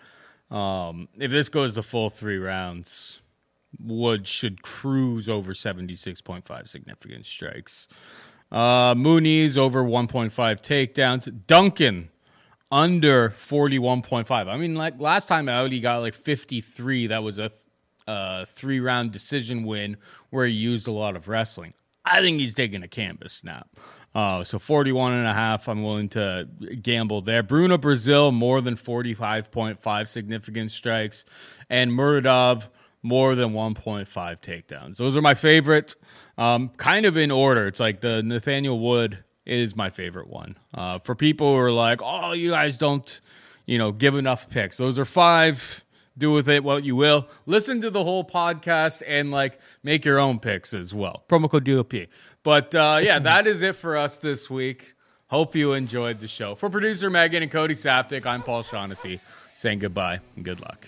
um, 0.55 1.07
if 1.17 1.31
this 1.31 1.49
goes 1.49 1.73
the 1.73 1.81
full 1.81 2.11
three 2.11 2.37
rounds, 2.37 3.23
Wood 3.79 4.27
should 4.27 4.61
cruise 4.61 5.27
over 5.27 5.55
seventy 5.55 5.95
six 5.95 6.21
point 6.21 6.45
five 6.45 6.69
significant 6.69 7.25
strikes. 7.25 7.87
Uh, 8.51 8.93
Muniz 8.95 9.57
over 9.57 9.83
one 9.83 10.07
point 10.07 10.33
five 10.33 10.61
takedowns. 10.61 11.45
Duncan 11.47 12.09
under 12.71 13.29
41.5. 13.29 14.47
I 14.47 14.57
mean, 14.57 14.75
like 14.75 14.99
last 14.99 15.27
time 15.27 15.49
out, 15.49 15.71
he 15.71 15.79
got 15.79 15.99
like 15.99 16.13
53. 16.13 17.07
That 17.07 17.23
was 17.23 17.37
a 17.37 17.49
th- 17.49 17.61
uh, 18.07 18.45
three 18.45 18.79
round 18.79 19.11
decision 19.11 19.63
win 19.63 19.97
where 20.29 20.45
he 20.45 20.53
used 20.53 20.87
a 20.87 20.91
lot 20.91 21.15
of 21.15 21.27
wrestling. 21.27 21.73
I 22.03 22.21
think 22.21 22.39
he's 22.39 22.53
taking 22.53 22.81
a 22.81 22.87
canvas 22.87 23.33
snap. 23.33 23.69
Uh, 24.13 24.43
so 24.43 24.59
41 24.59 25.13
and 25.13 25.27
a 25.27 25.33
half, 25.33 25.69
I'm 25.69 25.83
willing 25.83 26.09
to 26.09 26.47
gamble 26.81 27.21
there. 27.21 27.43
Bruno 27.43 27.77
Brasil, 27.77 28.31
more 28.31 28.59
than 28.59 28.75
45.5 28.75 30.07
significant 30.07 30.71
strikes. 30.71 31.23
And 31.69 31.91
Muradov, 31.91 32.67
more 33.03 33.35
than 33.35 33.53
1.5 33.53 34.07
takedowns. 34.41 34.97
Those 34.97 35.15
are 35.15 35.21
my 35.21 35.33
favorites. 35.33 35.95
Um, 36.41 36.69
kind 36.69 37.05
of 37.05 37.17
in 37.17 37.29
order. 37.29 37.67
It's 37.67 37.79
like 37.79 38.01
the 38.01 38.23
Nathaniel 38.23 38.79
Wood 38.79 39.23
is 39.45 39.75
my 39.75 39.91
favorite 39.91 40.27
one. 40.27 40.57
Uh, 40.73 40.97
for 40.97 41.13
people 41.13 41.53
who 41.53 41.59
are 41.59 41.71
like, 41.71 42.01
oh, 42.03 42.31
you 42.31 42.49
guys 42.49 42.79
don't, 42.79 43.21
you 43.67 43.77
know, 43.77 43.91
give 43.91 44.15
enough 44.15 44.49
picks. 44.49 44.77
Those 44.77 44.97
are 44.97 45.05
five. 45.05 45.83
Do 46.17 46.31
with 46.31 46.49
it 46.49 46.63
what 46.63 46.83
you 46.83 46.95
will. 46.95 47.27
Listen 47.45 47.79
to 47.81 47.91
the 47.91 48.03
whole 48.03 48.23
podcast 48.23 49.03
and 49.05 49.29
like 49.29 49.59
make 49.83 50.03
your 50.03 50.19
own 50.19 50.39
picks 50.39 50.73
as 50.73 50.95
well. 50.95 51.23
Promo 51.29 51.47
code 51.47 51.63
DOP. 51.63 52.07
But 52.41 52.73
uh, 52.73 52.99
yeah, 53.03 53.19
that 53.29 53.45
is 53.45 53.61
it 53.61 53.75
for 53.75 53.95
us 53.95 54.17
this 54.17 54.49
week. 54.49 54.95
Hope 55.27 55.55
you 55.55 55.73
enjoyed 55.73 56.19
the 56.19 56.27
show. 56.27 56.55
For 56.55 56.71
producer 56.71 57.11
Megan 57.11 57.43
and 57.43 57.51
Cody 57.51 57.75
Saftic, 57.75 58.25
I'm 58.25 58.41
Paul 58.41 58.63
Shaughnessy 58.63 59.21
saying 59.53 59.77
goodbye 59.77 60.21
and 60.35 60.43
good 60.43 60.59
luck. 60.59 60.87